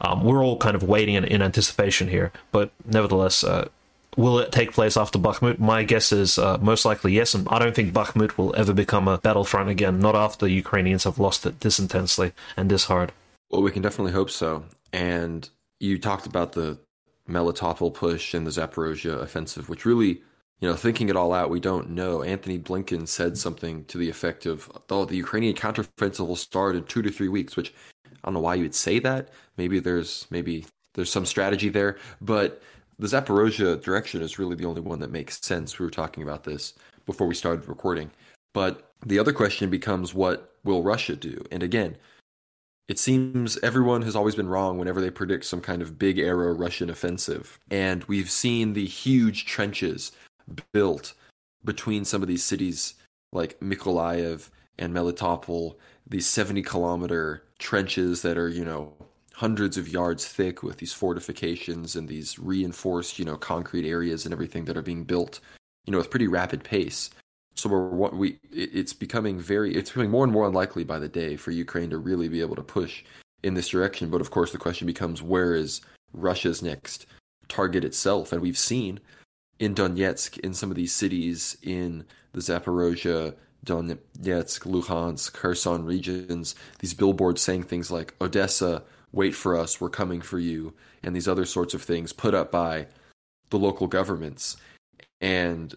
um, 0.01 0.23
we're 0.23 0.43
all 0.43 0.57
kind 0.57 0.75
of 0.75 0.83
waiting 0.83 1.15
in, 1.15 1.23
in 1.25 1.41
anticipation 1.41 2.07
here. 2.07 2.31
But 2.51 2.71
nevertheless, 2.85 3.43
uh, 3.43 3.69
Will 4.15 4.39
it 4.39 4.51
take 4.51 4.73
place 4.73 4.95
after 4.95 5.17
Bakhmut? 5.17 5.59
My 5.59 5.83
guess 5.83 6.11
is 6.11 6.37
uh, 6.37 6.57
most 6.59 6.85
likely 6.85 7.13
yes, 7.13 7.33
and 7.33 7.47
I 7.49 7.59
don't 7.59 7.73
think 7.73 7.93
Bakhmut 7.93 8.37
will 8.37 8.55
ever 8.55 8.73
become 8.73 9.07
a 9.07 9.17
battlefront 9.17 9.69
again, 9.69 9.99
not 9.99 10.15
after 10.15 10.45
the 10.45 10.51
Ukrainians 10.51 11.05
have 11.05 11.19
lost 11.19 11.45
it 11.45 11.61
this 11.61 11.79
intensely 11.79 12.31
and 12.55 12.69
this 12.69 12.85
hard. 12.85 13.11
Well, 13.49 13.63
we 13.63 13.71
can 13.71 13.81
definitely 13.81 14.11
hope 14.11 14.29
so. 14.29 14.65
And 14.91 15.49
you 15.79 15.97
talked 15.97 16.27
about 16.27 16.53
the 16.53 16.77
Melitopol 17.27 17.93
push 17.93 18.33
and 18.33 18.45
the 18.45 18.51
Zaporozhye 18.51 19.19
offensive, 19.19 19.69
which 19.69 19.85
really, 19.85 20.21
you 20.63 20.69
know, 20.69 20.77
thinking 20.77 21.09
it 21.09 21.17
all 21.17 21.33
out, 21.33 21.49
we 21.49 21.59
don't 21.59 21.89
know. 21.89 22.23
Antony 22.23 22.57
Blinken 22.57 23.05
said 23.05 23.37
something 23.37 23.83
to 23.83 23.97
the 23.97 24.09
effect 24.09 24.45
of, 24.45 24.71
"Oh, 24.89 25.03
the 25.03 25.17
Ukrainian 25.17 25.55
counteroffensive 25.55 26.25
will 26.25 26.37
start 26.37 26.77
in 26.77 26.85
two 26.85 27.01
to 27.01 27.11
three 27.11 27.27
weeks." 27.27 27.57
Which 27.57 27.73
I 28.05 28.19
don't 28.23 28.35
know 28.35 28.39
why 28.39 28.55
you 28.55 28.63
would 28.63 28.73
say 28.73 28.97
that. 28.99 29.27
Maybe 29.57 29.79
there's 29.79 30.25
maybe 30.29 30.65
there's 30.93 31.11
some 31.11 31.25
strategy 31.25 31.67
there, 31.67 31.97
but 32.21 32.61
the 32.97 33.07
Zaporozhye 33.07 33.83
direction 33.83 34.21
is 34.21 34.39
really 34.39 34.55
the 34.55 34.63
only 34.63 34.79
one 34.79 34.99
that 34.99 35.11
makes 35.11 35.45
sense. 35.45 35.77
We 35.77 35.85
were 35.85 35.91
talking 35.91 36.23
about 36.23 36.45
this 36.45 36.75
before 37.05 37.27
we 37.27 37.35
started 37.35 37.67
recording, 37.67 38.09
but 38.53 38.93
the 39.05 39.19
other 39.19 39.33
question 39.33 39.69
becomes, 39.69 40.13
what 40.13 40.55
will 40.63 40.81
Russia 40.81 41.17
do? 41.17 41.43
And 41.51 41.61
again, 41.61 41.97
it 42.87 42.99
seems 42.99 43.57
everyone 43.57 44.03
has 44.03 44.15
always 44.15 44.35
been 44.35 44.47
wrong 44.47 44.77
whenever 44.77 45.01
they 45.01 45.09
predict 45.09 45.43
some 45.43 45.59
kind 45.59 45.81
of 45.81 45.99
big 45.99 46.19
arrow 46.19 46.53
Russian 46.53 46.89
offensive. 46.89 47.59
And 47.69 48.05
we've 48.05 48.29
seen 48.29 48.71
the 48.71 48.85
huge 48.85 49.45
trenches 49.45 50.13
built 50.71 51.13
between 51.63 52.05
some 52.05 52.21
of 52.21 52.27
these 52.27 52.43
cities 52.43 52.95
like 53.31 53.59
Mykolaiv 53.59 54.49
and 54.77 54.93
Melitopol, 54.93 55.75
these 56.07 56.27
70 56.27 56.61
kilometer 56.63 57.43
trenches 57.59 58.21
that 58.21 58.37
are, 58.37 58.49
you 58.49 58.65
know, 58.65 58.93
hundreds 59.33 59.77
of 59.77 59.89
yards 59.89 60.27
thick 60.27 60.61
with 60.61 60.77
these 60.77 60.93
fortifications 60.93 61.95
and 61.95 62.07
these 62.07 62.37
reinforced, 62.37 63.17
you 63.17 63.25
know, 63.25 63.35
concrete 63.35 63.87
areas 63.87 64.25
and 64.25 64.33
everything 64.33 64.65
that 64.65 64.77
are 64.77 64.83
being 64.83 65.03
built, 65.03 65.39
you 65.85 65.91
know, 65.91 65.97
with 65.97 66.11
pretty 66.11 66.27
rapid 66.27 66.63
pace. 66.63 67.09
So 67.55 67.69
we're 67.69 68.09
we 68.09 68.39
it's 68.51 68.93
becoming 68.93 69.39
very 69.39 69.75
it's 69.75 69.91
becoming 69.91 70.09
more 70.09 70.23
and 70.23 70.33
more 70.33 70.47
unlikely 70.47 70.83
by 70.83 70.99
the 70.99 71.07
day 71.07 71.35
for 71.35 71.51
Ukraine 71.51 71.91
to 71.91 71.97
really 71.97 72.27
be 72.27 72.41
able 72.41 72.55
to 72.55 72.63
push 72.63 73.03
in 73.43 73.53
this 73.53 73.69
direction. 73.69 74.09
But 74.09 74.21
of 74.21 74.31
course, 74.31 74.51
the 74.51 74.57
question 74.57 74.87
becomes 74.87 75.21
where 75.21 75.53
is 75.53 75.81
Russia's 76.13 76.61
next 76.63 77.05
target 77.47 77.83
itself? 77.83 78.33
And 78.33 78.41
we've 78.41 78.57
seen 78.57 78.99
in 79.59 79.75
Donetsk, 79.75 80.37
in 80.39 80.53
some 80.53 80.69
of 80.69 80.75
these 80.75 80.93
cities 80.93 81.57
in 81.61 82.05
the 82.33 82.41
Zaporozhye, 82.41 83.35
Donetsk, 83.65 84.65
Luhansk, 84.65 85.33
Kherson 85.33 85.85
regions, 85.85 86.55
these 86.79 86.93
billboards 86.93 87.41
saying 87.41 87.63
things 87.63 87.89
like 87.91 88.13
Odessa, 88.19 88.83
wait 89.11 89.35
for 89.35 89.57
us, 89.57 89.79
we're 89.79 89.89
coming 89.89 90.21
for 90.21 90.39
you, 90.39 90.73
and 91.01 91.15
these 91.15 91.27
other 91.27 91.45
sorts 91.45 91.73
of 91.73 91.81
things 91.81 92.11
put 92.11 92.33
up 92.33 92.51
by 92.51 92.87
the 93.51 93.59
local 93.59 93.87
governments. 93.87 94.57
And 95.21 95.73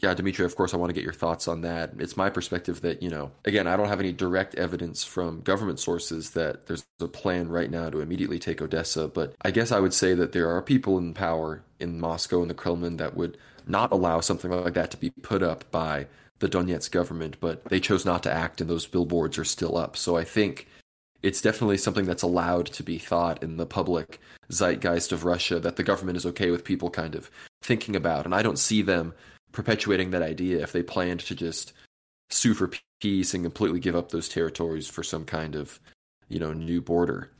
yeah, 0.00 0.14
Dimitri, 0.14 0.44
of 0.44 0.54
course, 0.54 0.72
I 0.72 0.76
want 0.76 0.90
to 0.90 0.94
get 0.94 1.02
your 1.02 1.12
thoughts 1.12 1.48
on 1.48 1.62
that. 1.62 1.92
It's 1.98 2.16
my 2.16 2.30
perspective 2.30 2.82
that, 2.82 3.02
you 3.02 3.10
know, 3.10 3.32
again, 3.44 3.66
I 3.66 3.76
don't 3.76 3.88
have 3.88 3.98
any 3.98 4.12
direct 4.12 4.54
evidence 4.54 5.02
from 5.02 5.40
government 5.40 5.80
sources 5.80 6.30
that 6.30 6.66
there's 6.66 6.86
a 7.00 7.08
plan 7.08 7.48
right 7.48 7.70
now 7.70 7.90
to 7.90 8.00
immediately 8.00 8.38
take 8.38 8.62
Odessa, 8.62 9.08
but 9.08 9.34
I 9.42 9.50
guess 9.50 9.72
I 9.72 9.80
would 9.80 9.94
say 9.94 10.14
that 10.14 10.32
there 10.32 10.50
are 10.50 10.62
people 10.62 10.98
in 10.98 11.14
power 11.14 11.62
in 11.80 11.98
Moscow 11.98 12.42
and 12.42 12.50
the 12.50 12.54
Kremlin 12.54 12.96
that 12.98 13.16
would 13.16 13.36
not 13.66 13.90
allow 13.90 14.20
something 14.20 14.50
like 14.50 14.74
that 14.74 14.92
to 14.92 14.96
be 14.96 15.10
put 15.10 15.42
up 15.42 15.68
by 15.72 16.06
the 16.38 16.48
Donetsk 16.48 16.92
government, 16.92 17.36
but 17.40 17.64
they 17.64 17.80
chose 17.80 18.04
not 18.04 18.22
to 18.22 18.32
act 18.32 18.60
and 18.60 18.70
those 18.70 18.86
billboards 18.86 19.36
are 19.36 19.44
still 19.44 19.76
up. 19.76 19.96
So 19.96 20.16
I 20.16 20.22
think 20.22 20.68
it's 21.22 21.42
definitely 21.42 21.78
something 21.78 22.04
that's 22.04 22.22
allowed 22.22 22.66
to 22.66 22.84
be 22.84 22.98
thought 22.98 23.42
in 23.42 23.56
the 23.56 23.66
public 23.66 24.20
zeitgeist 24.52 25.10
of 25.10 25.24
Russia 25.24 25.58
that 25.58 25.74
the 25.74 25.82
government 25.82 26.16
is 26.16 26.24
okay 26.26 26.52
with 26.52 26.64
people 26.64 26.90
kind 26.90 27.16
of 27.16 27.30
thinking 27.62 27.96
about. 27.96 28.24
And 28.24 28.34
I 28.34 28.42
don't 28.42 28.58
see 28.58 28.82
them 28.82 29.14
perpetuating 29.52 30.10
that 30.10 30.22
idea 30.22 30.62
if 30.62 30.72
they 30.72 30.82
planned 30.82 31.20
to 31.20 31.34
just 31.34 31.72
sue 32.30 32.54
for 32.54 32.70
peace 33.00 33.34
and 33.34 33.44
completely 33.44 33.80
give 33.80 33.96
up 33.96 34.10
those 34.10 34.28
territories 34.28 34.88
for 34.88 35.02
some 35.02 35.24
kind 35.24 35.54
of, 35.54 35.80
you 36.28 36.38
know, 36.38 36.52
new 36.52 36.80
border. 36.80 37.30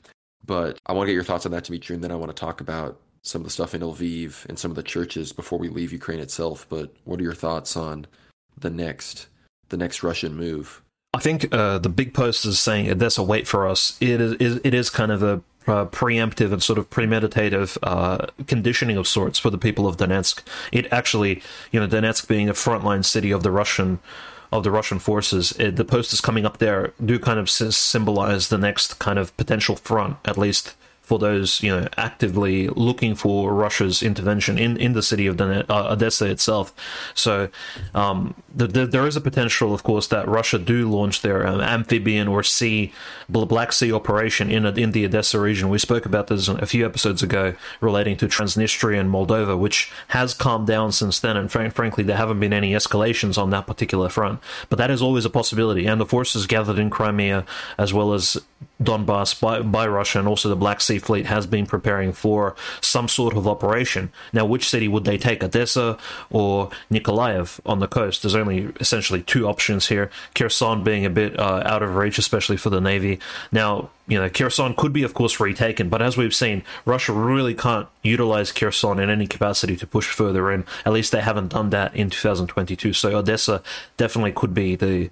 But 0.44 0.78
I 0.86 0.92
want 0.92 1.06
to 1.06 1.12
get 1.12 1.14
your 1.14 1.24
thoughts 1.24 1.46
on 1.46 1.52
that, 1.52 1.64
Dimitri, 1.64 1.94
and 1.94 2.02
then 2.02 2.12
I 2.12 2.16
want 2.16 2.34
to 2.34 2.40
talk 2.40 2.60
about 2.60 3.00
some 3.22 3.42
of 3.42 3.44
the 3.44 3.50
stuff 3.50 3.74
in 3.74 3.82
Lviv 3.82 4.46
and 4.46 4.58
some 4.58 4.70
of 4.70 4.76
the 4.76 4.82
churches 4.82 5.32
before 5.32 5.58
we 5.58 5.68
leave 5.68 5.92
Ukraine 5.92 6.20
itself. 6.20 6.66
But 6.68 6.94
what 7.04 7.20
are 7.20 7.24
your 7.24 7.34
thoughts 7.34 7.76
on 7.76 8.06
the 8.56 8.70
next 8.70 9.28
the 9.68 9.76
next 9.76 10.02
Russian 10.02 10.34
move? 10.34 10.82
I 11.14 11.20
think 11.20 11.52
uh, 11.52 11.78
the 11.78 11.88
big 11.88 12.14
post 12.14 12.44
is 12.44 12.58
saying 12.58 12.96
that's 12.98 13.18
a 13.18 13.22
wait 13.22 13.46
for 13.46 13.66
us. 13.66 13.98
It 14.00 14.20
is 14.20 14.60
it 14.62 14.74
is 14.74 14.90
kind 14.90 15.12
of 15.12 15.22
a 15.22 15.42
uh, 15.68 15.86
preemptive 15.86 16.52
and 16.52 16.62
sort 16.62 16.78
of 16.78 16.90
premeditative 16.90 17.76
uh, 17.82 18.26
conditioning 18.46 18.96
of 18.96 19.06
sorts 19.06 19.38
for 19.38 19.50
the 19.50 19.58
people 19.58 19.86
of 19.86 19.96
Donetsk. 19.96 20.42
It 20.72 20.90
actually, 20.92 21.42
you 21.72 21.80
know, 21.80 21.86
Donetsk 21.86 22.26
being 22.28 22.48
a 22.48 22.54
frontline 22.54 23.04
city 23.04 23.30
of 23.30 23.42
the 23.42 23.50
Russian 23.50 23.98
of 24.50 24.64
the 24.64 24.70
Russian 24.70 24.98
forces, 24.98 25.52
it, 25.58 25.76
the 25.76 25.84
posters 25.84 26.22
coming 26.22 26.46
up 26.46 26.56
there 26.56 26.94
do 27.04 27.18
kind 27.18 27.38
of 27.38 27.50
symbolize 27.50 28.48
the 28.48 28.56
next 28.56 28.98
kind 28.98 29.18
of 29.18 29.36
potential 29.36 29.76
front, 29.76 30.16
at 30.24 30.38
least 30.38 30.74
for 31.08 31.18
those 31.18 31.62
you 31.62 31.70
know 31.74 31.88
actively 31.96 32.68
looking 32.68 33.14
for 33.14 33.54
Russia's 33.54 34.02
intervention 34.02 34.58
in, 34.58 34.76
in 34.76 34.92
the 34.92 35.02
city 35.02 35.26
of 35.26 35.40
uh, 35.40 35.64
Odessa 35.70 36.26
itself. 36.26 36.74
So 37.14 37.48
um, 37.94 38.34
the, 38.54 38.66
the, 38.66 38.86
there 38.86 39.06
is 39.06 39.16
a 39.16 39.20
potential, 39.20 39.72
of 39.72 39.82
course, 39.82 40.06
that 40.08 40.28
Russia 40.28 40.58
do 40.58 40.88
launch 40.90 41.22
their 41.22 41.46
um, 41.46 41.60
amphibian 41.60 42.28
or 42.28 42.42
sea 42.42 42.92
Black 43.28 43.72
Sea 43.72 43.92
operation 43.92 44.50
in 44.50 44.66
in 44.78 44.92
the 44.92 45.04
Odessa 45.04 45.40
region. 45.40 45.68
We 45.70 45.78
spoke 45.78 46.04
about 46.06 46.26
this 46.26 46.48
a 46.48 46.66
few 46.66 46.84
episodes 46.84 47.22
ago 47.22 47.54
relating 47.80 48.16
to 48.18 48.26
Transnistria 48.26 49.00
and 49.00 49.10
Moldova, 49.10 49.58
which 49.58 49.90
has 50.08 50.34
calmed 50.34 50.66
down 50.66 50.92
since 50.92 51.18
then. 51.20 51.36
And 51.36 51.50
frank, 51.50 51.74
frankly, 51.74 52.04
there 52.04 52.16
haven't 52.16 52.40
been 52.40 52.52
any 52.52 52.72
escalations 52.72 53.38
on 53.38 53.50
that 53.50 53.66
particular 53.66 54.08
front. 54.08 54.40
But 54.68 54.78
that 54.78 54.90
is 54.90 55.02
always 55.02 55.24
a 55.24 55.30
possibility. 55.30 55.86
And 55.86 56.00
the 56.00 56.06
forces 56.06 56.46
gathered 56.46 56.78
in 56.78 56.90
Crimea, 56.90 57.44
as 57.78 57.94
well 57.94 58.12
as 58.12 58.38
Donbass 58.82 59.40
by, 59.40 59.60
by 59.60 59.86
Russia 59.86 60.20
and 60.20 60.28
also 60.28 60.48
the 60.48 60.56
Black 60.56 60.80
Sea 60.80 60.98
Fleet 60.98 61.26
has 61.26 61.46
been 61.46 61.66
preparing 61.66 62.12
for 62.12 62.54
some 62.80 63.08
sort 63.08 63.36
of 63.36 63.48
operation. 63.48 64.12
Now, 64.32 64.44
which 64.44 64.68
city 64.68 64.86
would 64.86 65.04
they 65.04 65.18
take, 65.18 65.42
Odessa 65.42 65.98
or 66.30 66.70
Nikolaev 66.90 67.58
on 67.66 67.80
the 67.80 67.88
coast? 67.88 68.22
There's 68.22 68.36
only 68.36 68.72
essentially 68.78 69.22
two 69.22 69.48
options 69.48 69.88
here. 69.88 70.10
Kherson 70.34 70.84
being 70.84 71.04
a 71.04 71.10
bit 71.10 71.38
uh, 71.38 71.62
out 71.64 71.82
of 71.82 71.96
reach, 71.96 72.18
especially 72.18 72.56
for 72.56 72.70
the 72.70 72.80
Navy. 72.80 73.18
Now, 73.50 73.90
you 74.06 74.18
know, 74.18 74.30
Kherson 74.30 74.74
could 74.74 74.92
be, 74.92 75.02
of 75.02 75.12
course, 75.12 75.38
retaken, 75.38 75.88
but 75.88 76.00
as 76.00 76.16
we've 76.16 76.34
seen, 76.34 76.62
Russia 76.86 77.12
really 77.12 77.54
can't 77.54 77.88
utilize 78.02 78.52
Kherson 78.52 78.98
in 78.98 79.10
any 79.10 79.26
capacity 79.26 79.76
to 79.76 79.86
push 79.86 80.06
further 80.06 80.50
in. 80.50 80.64
At 80.86 80.92
least 80.92 81.12
they 81.12 81.20
haven't 81.20 81.48
done 81.48 81.70
that 81.70 81.94
in 81.94 82.10
2022. 82.10 82.94
So 82.94 83.16
Odessa 83.16 83.62
definitely 83.98 84.32
could 84.32 84.54
be 84.54 84.76
the 84.76 85.10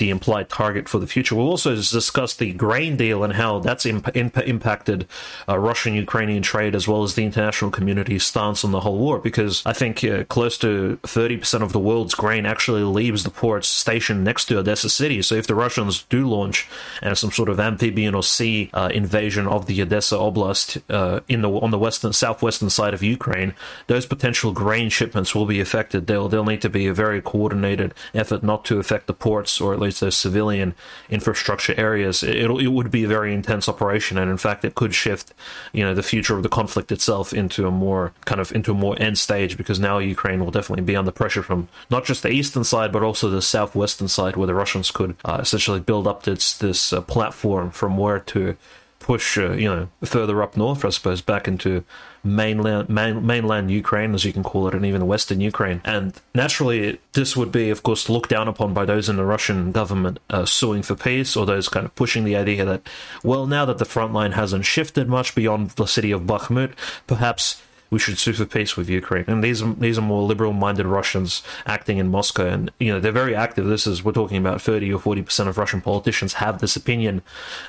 the 0.00 0.10
implied 0.10 0.48
target 0.48 0.88
for 0.88 0.98
the 0.98 1.06
future. 1.06 1.36
We'll 1.36 1.50
also 1.50 1.76
discuss 1.76 2.34
the 2.34 2.52
grain 2.52 2.96
deal 2.96 3.22
and 3.22 3.34
how 3.34 3.60
that's 3.60 3.84
imp- 3.84 4.16
imp- 4.16 4.38
impacted 4.38 5.06
uh, 5.46 5.58
Russian 5.58 5.94
Ukrainian 5.94 6.42
trade 6.42 6.74
as 6.74 6.88
well 6.88 7.02
as 7.02 7.14
the 7.14 7.24
international 7.24 7.70
community's 7.70 8.24
stance 8.24 8.64
on 8.64 8.72
the 8.72 8.80
whole 8.80 8.98
war, 8.98 9.18
because 9.18 9.62
I 9.66 9.74
think 9.74 10.02
uh, 10.02 10.24
close 10.24 10.56
to 10.58 10.98
30% 11.02 11.62
of 11.62 11.72
the 11.72 11.78
world's 11.78 12.14
grain 12.14 12.46
actually 12.46 12.82
leaves 12.82 13.24
the 13.24 13.30
ports 13.30 13.68
stationed 13.68 14.24
next 14.24 14.46
to 14.46 14.58
Odessa 14.58 14.88
city. 14.88 15.20
So 15.20 15.34
if 15.34 15.46
the 15.46 15.54
Russians 15.54 16.02
do 16.04 16.26
launch 16.26 16.66
uh, 17.02 17.14
some 17.14 17.30
sort 17.30 17.50
of 17.50 17.60
amphibian 17.60 18.14
or 18.14 18.22
sea 18.22 18.70
uh, 18.72 18.90
invasion 18.92 19.46
of 19.46 19.66
the 19.66 19.82
Odessa 19.82 20.16
Oblast 20.16 20.80
uh, 20.88 21.20
in 21.28 21.42
the 21.42 21.50
on 21.50 21.70
the 21.70 21.78
western 21.78 22.14
southwestern 22.14 22.70
side 22.70 22.94
of 22.94 23.02
Ukraine, 23.02 23.52
those 23.86 24.06
potential 24.06 24.52
grain 24.52 24.88
shipments 24.88 25.34
will 25.34 25.46
be 25.46 25.60
affected. 25.60 26.06
They'll, 26.06 26.28
they'll 26.28 26.44
need 26.44 26.62
to 26.62 26.70
be 26.70 26.86
a 26.86 26.94
very 26.94 27.20
coordinated 27.20 27.92
effort 28.14 28.42
not 28.42 28.64
to 28.66 28.78
affect 28.78 29.06
the 29.06 29.12
ports 29.12 29.60
or 29.60 29.74
at 29.74 29.80
least 29.80 29.89
those 29.98 30.16
civilian 30.16 30.74
infrastructure 31.08 31.74
areas, 31.76 32.22
it, 32.22 32.36
it 32.36 32.68
would 32.68 32.90
be 32.92 33.02
a 33.02 33.08
very 33.08 33.34
intense 33.34 33.68
operation, 33.68 34.16
and 34.16 34.30
in 34.30 34.36
fact, 34.36 34.64
it 34.64 34.76
could 34.76 34.94
shift, 34.94 35.34
you 35.72 35.82
know, 35.82 35.94
the 35.94 36.02
future 36.04 36.36
of 36.36 36.44
the 36.44 36.48
conflict 36.48 36.92
itself 36.92 37.32
into 37.32 37.66
a 37.66 37.70
more 37.72 38.12
kind 38.26 38.40
of 38.40 38.52
into 38.52 38.70
a 38.70 38.74
more 38.74 38.94
end 39.02 39.18
stage 39.18 39.56
because 39.56 39.80
now 39.80 39.98
Ukraine 39.98 40.44
will 40.44 40.52
definitely 40.52 40.84
be 40.84 40.94
under 40.94 41.10
pressure 41.10 41.42
from 41.42 41.68
not 41.90 42.04
just 42.04 42.22
the 42.22 42.30
eastern 42.30 42.62
side 42.62 42.92
but 42.92 43.02
also 43.02 43.28
the 43.28 43.42
southwestern 43.42 44.06
side, 44.06 44.36
where 44.36 44.46
the 44.46 44.54
Russians 44.54 44.92
could 44.92 45.16
uh, 45.24 45.38
essentially 45.40 45.80
build 45.80 46.06
up 46.06 46.22
this 46.22 46.56
this 46.56 46.92
uh, 46.92 47.00
platform 47.00 47.70
from 47.70 47.96
where 47.96 48.20
to 48.20 48.56
push, 49.00 49.38
uh, 49.38 49.52
you 49.52 49.68
know, 49.68 49.88
further 50.04 50.42
up 50.42 50.56
north, 50.56 50.84
I 50.84 50.90
suppose, 50.90 51.20
back 51.20 51.48
into 51.48 51.82
mainland 52.22 52.88
main, 52.88 53.24
mainland 53.24 53.70
Ukraine, 53.70 54.14
as 54.14 54.24
you 54.24 54.32
can 54.32 54.42
call 54.42 54.68
it, 54.68 54.74
and 54.74 54.84
even 54.84 55.06
Western 55.06 55.40
Ukraine. 55.40 55.80
And 55.84 56.12
naturally, 56.34 57.00
this 57.12 57.36
would 57.36 57.52
be, 57.52 57.70
of 57.70 57.82
course, 57.82 58.08
looked 58.08 58.30
down 58.30 58.48
upon 58.48 58.74
by 58.74 58.84
those 58.84 59.08
in 59.08 59.16
the 59.16 59.24
Russian 59.24 59.72
government 59.72 60.18
uh, 60.28 60.44
suing 60.44 60.82
for 60.82 60.94
peace, 60.94 61.36
or 61.36 61.46
those 61.46 61.68
kind 61.68 61.86
of 61.86 61.94
pushing 61.94 62.24
the 62.24 62.36
idea 62.36 62.64
that, 62.64 62.82
well, 63.22 63.46
now 63.46 63.64
that 63.64 63.78
the 63.78 63.84
front 63.84 64.12
line 64.12 64.32
hasn't 64.32 64.66
shifted 64.66 65.08
much 65.08 65.34
beyond 65.34 65.70
the 65.70 65.86
city 65.86 66.10
of 66.10 66.22
Bakhmut, 66.22 66.72
perhaps 67.06 67.62
we 67.90 67.98
should 67.98 68.18
sue 68.18 68.32
for 68.32 68.46
peace 68.46 68.76
with 68.76 68.88
Ukraine. 68.88 69.24
And 69.26 69.42
these 69.42 69.60
are 69.62 69.74
these 69.74 69.98
are 69.98 70.02
more 70.02 70.22
liberal-minded 70.22 70.86
Russians 70.86 71.42
acting 71.66 71.98
in 71.98 72.08
Moscow, 72.08 72.46
and 72.46 72.70
you 72.78 72.92
know 72.92 73.00
they're 73.00 73.12
very 73.12 73.34
active. 73.34 73.66
This 73.66 73.86
is 73.86 74.04
we're 74.04 74.12
talking 74.12 74.38
about 74.38 74.62
thirty 74.62 74.92
or 74.92 75.00
forty 75.00 75.22
percent 75.22 75.48
of 75.48 75.58
Russian 75.58 75.80
politicians 75.80 76.34
have 76.34 76.60
this 76.60 76.76
opinion. 76.76 77.22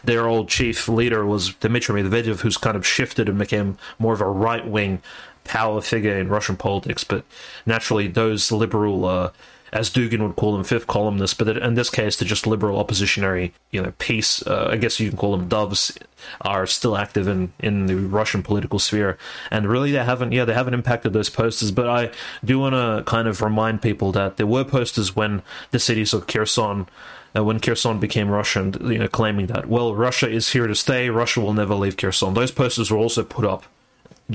Their 0.04 0.28
old 0.28 0.48
chief 0.48 0.88
leader 0.88 1.26
was 1.26 1.54
Dmitry 1.56 2.02
Medvedev, 2.02 2.42
who's 2.42 2.58
kind 2.58 2.78
of 2.78 2.86
shifted 2.86 3.28
and 3.28 3.40
became 3.40 3.78
more 4.00 4.14
of 4.14 4.22
a 4.22 4.26
right-wing 4.26 5.02
power 5.44 5.82
figure 5.82 6.18
in 6.18 6.30
Russian 6.30 6.56
politics. 6.56 7.04
But 7.04 7.26
naturally, 7.66 8.08
those 8.08 8.52
liberal 8.52 9.06
uh, 9.06 9.32
as 9.74 9.90
Dugin 9.90 10.20
would 10.20 10.36
call 10.36 10.54
them, 10.54 10.64
fifth 10.64 10.88
columnists, 10.88 11.34
but 11.34 11.58
in 11.58 11.76
this 11.76 11.90
case, 11.90 12.18
they're 12.18 12.28
just 12.28 12.46
liberal 12.46 12.84
oppositionary, 12.84 13.52
you 13.72 13.82
know, 13.82 13.94
peace. 14.00 14.46
Uh, 14.46 14.70
I 14.72 14.78
guess 14.78 15.00
you 15.00 15.10
can 15.10 15.18
call 15.18 15.36
them 15.36 15.48
doves, 15.48 15.98
are 16.42 16.68
still 16.68 16.98
active 16.98 17.28
in, 17.28 17.54
in 17.60 17.86
the 17.86 17.96
Russian 17.96 18.44
political 18.44 18.80
sphere, 18.80 19.18
and 19.50 19.68
really 19.68 19.92
they 19.92 20.04
haven't, 20.04 20.34
yeah, 20.34 20.44
they 20.44 20.54
haven't 20.54 20.74
impacted 20.74 21.14
those 21.14 21.30
posters. 21.30 21.72
But 21.72 21.88
I 21.88 22.12
do 22.44 22.60
want 22.60 22.74
to 22.74 23.10
kind 23.10 23.28
of 23.28 23.42
remind 23.42 23.82
people 23.82 24.12
that 24.12 24.38
there 24.38 24.48
were 24.48 24.66
posters 24.66 25.16
when 25.16 25.42
the 25.72 25.80
cities 25.80 26.14
of 26.14 26.28
Kherson. 26.28 26.88
Uh, 27.34 27.46
when 27.46 27.62
Kherson 27.62 27.98
became 27.98 28.28
Russian, 28.28 28.76
you 28.92 28.98
know, 28.98 29.08
claiming 29.08 29.48
that, 29.48 29.70
well, 29.70 29.96
Russia 29.96 30.30
is 30.30 30.52
here 30.52 30.68
to 30.68 30.76
stay, 30.76 31.10
Russia 31.10 31.40
will 31.40 31.54
never 31.54 31.76
leave 31.76 31.96
Kherson. 31.96 32.34
Those 32.34 32.52
posters 32.52 32.92
were 32.92 32.98
also 32.98 33.24
put 33.24 33.46
up 33.46 33.64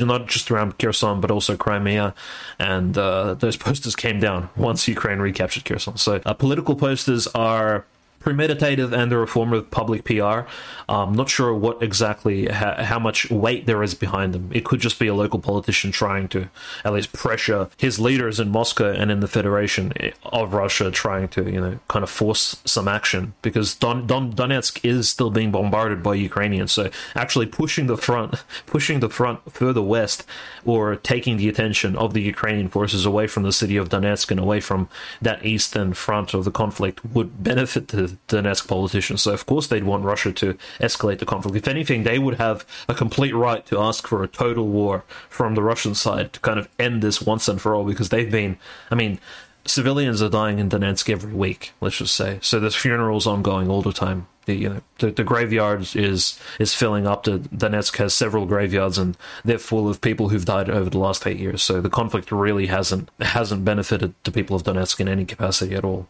not 0.04 0.26
just 0.26 0.50
around 0.50 0.78
Kherson, 0.78 1.20
but 1.20 1.30
also 1.30 1.56
Crimea. 1.56 2.14
And 2.58 2.96
uh, 2.96 3.34
those 3.34 3.56
posters 3.66 3.96
came 3.96 4.20
down 4.20 4.48
once 4.56 4.86
Ukraine 4.88 5.18
recaptured 5.18 5.64
Kherson. 5.64 5.96
So 5.96 6.20
uh, 6.26 6.34
political 6.34 6.74
posters 6.74 7.26
are 7.28 7.84
premeditated 8.26 8.92
and 8.92 9.12
a 9.12 9.24
form 9.24 9.52
of 9.52 9.70
public 9.70 10.02
PR. 10.02 10.40
I'm 10.88 11.10
um, 11.10 11.12
not 11.14 11.30
sure 11.30 11.54
what 11.54 11.80
exactly 11.80 12.46
ha- 12.46 12.82
how 12.82 12.98
much 12.98 13.30
weight 13.30 13.66
there 13.66 13.84
is 13.84 13.94
behind 13.94 14.34
them. 14.34 14.50
It 14.52 14.64
could 14.64 14.80
just 14.80 14.98
be 14.98 15.06
a 15.06 15.14
local 15.14 15.38
politician 15.38 15.92
trying 15.92 16.26
to 16.30 16.48
at 16.84 16.92
least 16.92 17.12
pressure 17.12 17.68
his 17.76 18.00
leaders 18.00 18.40
in 18.40 18.48
Moscow 18.48 18.90
and 18.90 19.12
in 19.12 19.20
the 19.20 19.28
Federation 19.28 19.92
of 20.24 20.54
Russia, 20.54 20.90
trying 20.90 21.28
to 21.28 21.48
you 21.48 21.60
know 21.60 21.78
kind 21.86 22.02
of 22.02 22.10
force 22.10 22.60
some 22.64 22.88
action 22.88 23.32
because 23.42 23.76
Don- 23.76 24.08
Don- 24.08 24.32
Donetsk 24.32 24.84
is 24.84 25.08
still 25.08 25.30
being 25.30 25.52
bombarded 25.52 26.02
by 26.02 26.16
Ukrainians. 26.16 26.72
So 26.72 26.90
actually 27.14 27.46
pushing 27.46 27.86
the 27.86 27.96
front, 27.96 28.42
pushing 28.66 28.98
the 28.98 29.08
front 29.08 29.52
further 29.52 29.82
west, 29.82 30.26
or 30.64 30.96
taking 30.96 31.36
the 31.36 31.48
attention 31.48 31.94
of 31.94 32.12
the 32.12 32.22
Ukrainian 32.22 32.70
forces 32.70 33.06
away 33.06 33.28
from 33.28 33.44
the 33.44 33.52
city 33.52 33.76
of 33.76 33.88
Donetsk 33.88 34.32
and 34.32 34.40
away 34.40 34.58
from 34.58 34.88
that 35.22 35.46
eastern 35.46 35.94
front 35.94 36.34
of 36.34 36.44
the 36.44 36.50
conflict 36.50 37.04
would 37.04 37.44
benefit 37.44 37.86
the 37.88 38.15
Donetsk 38.28 38.68
politicians. 38.68 39.22
So, 39.22 39.32
of 39.32 39.46
course, 39.46 39.66
they'd 39.66 39.84
want 39.84 40.04
Russia 40.04 40.32
to 40.32 40.56
escalate 40.80 41.18
the 41.18 41.26
conflict. 41.26 41.56
If 41.56 41.68
anything, 41.68 42.02
they 42.02 42.18
would 42.18 42.34
have 42.34 42.64
a 42.88 42.94
complete 42.94 43.34
right 43.34 43.64
to 43.66 43.78
ask 43.78 44.06
for 44.06 44.22
a 44.22 44.28
total 44.28 44.66
war 44.66 45.04
from 45.28 45.54
the 45.54 45.62
Russian 45.62 45.94
side 45.94 46.32
to 46.34 46.40
kind 46.40 46.58
of 46.58 46.68
end 46.78 47.02
this 47.02 47.22
once 47.22 47.48
and 47.48 47.60
for 47.60 47.74
all 47.74 47.84
because 47.84 48.08
they've 48.08 48.30
been, 48.30 48.58
I 48.90 48.94
mean, 48.94 49.18
civilians 49.64 50.22
are 50.22 50.28
dying 50.28 50.58
in 50.58 50.68
Donetsk 50.68 51.10
every 51.10 51.32
week, 51.32 51.72
let's 51.80 51.98
just 51.98 52.14
say. 52.14 52.38
So 52.40 52.60
there's 52.60 52.74
funerals 52.74 53.26
ongoing 53.26 53.68
all 53.68 53.82
the 53.82 53.92
time. 53.92 54.26
The, 54.46 54.54
you 54.54 54.68
know, 54.68 54.80
the, 54.98 55.10
the 55.10 55.24
graveyard 55.24 55.96
is 55.96 56.38
is 56.60 56.72
filling 56.72 57.04
up. 57.04 57.24
The 57.24 57.40
Donetsk 57.40 57.96
has 57.96 58.14
several 58.14 58.46
graveyards, 58.46 58.96
and 58.96 59.16
they're 59.44 59.58
full 59.58 59.88
of 59.88 60.00
people 60.00 60.28
who've 60.28 60.44
died 60.44 60.70
over 60.70 60.88
the 60.88 60.98
last 60.98 61.26
eight 61.26 61.38
years. 61.38 61.62
So 61.62 61.80
the 61.80 61.90
conflict 61.90 62.30
really 62.30 62.66
hasn't 62.66 63.10
hasn't 63.20 63.64
benefited 63.64 64.14
the 64.22 64.30
people 64.30 64.54
of 64.54 64.62
Donetsk 64.62 65.00
in 65.00 65.08
any 65.08 65.24
capacity 65.24 65.74
at 65.74 65.84
all. 65.84 66.06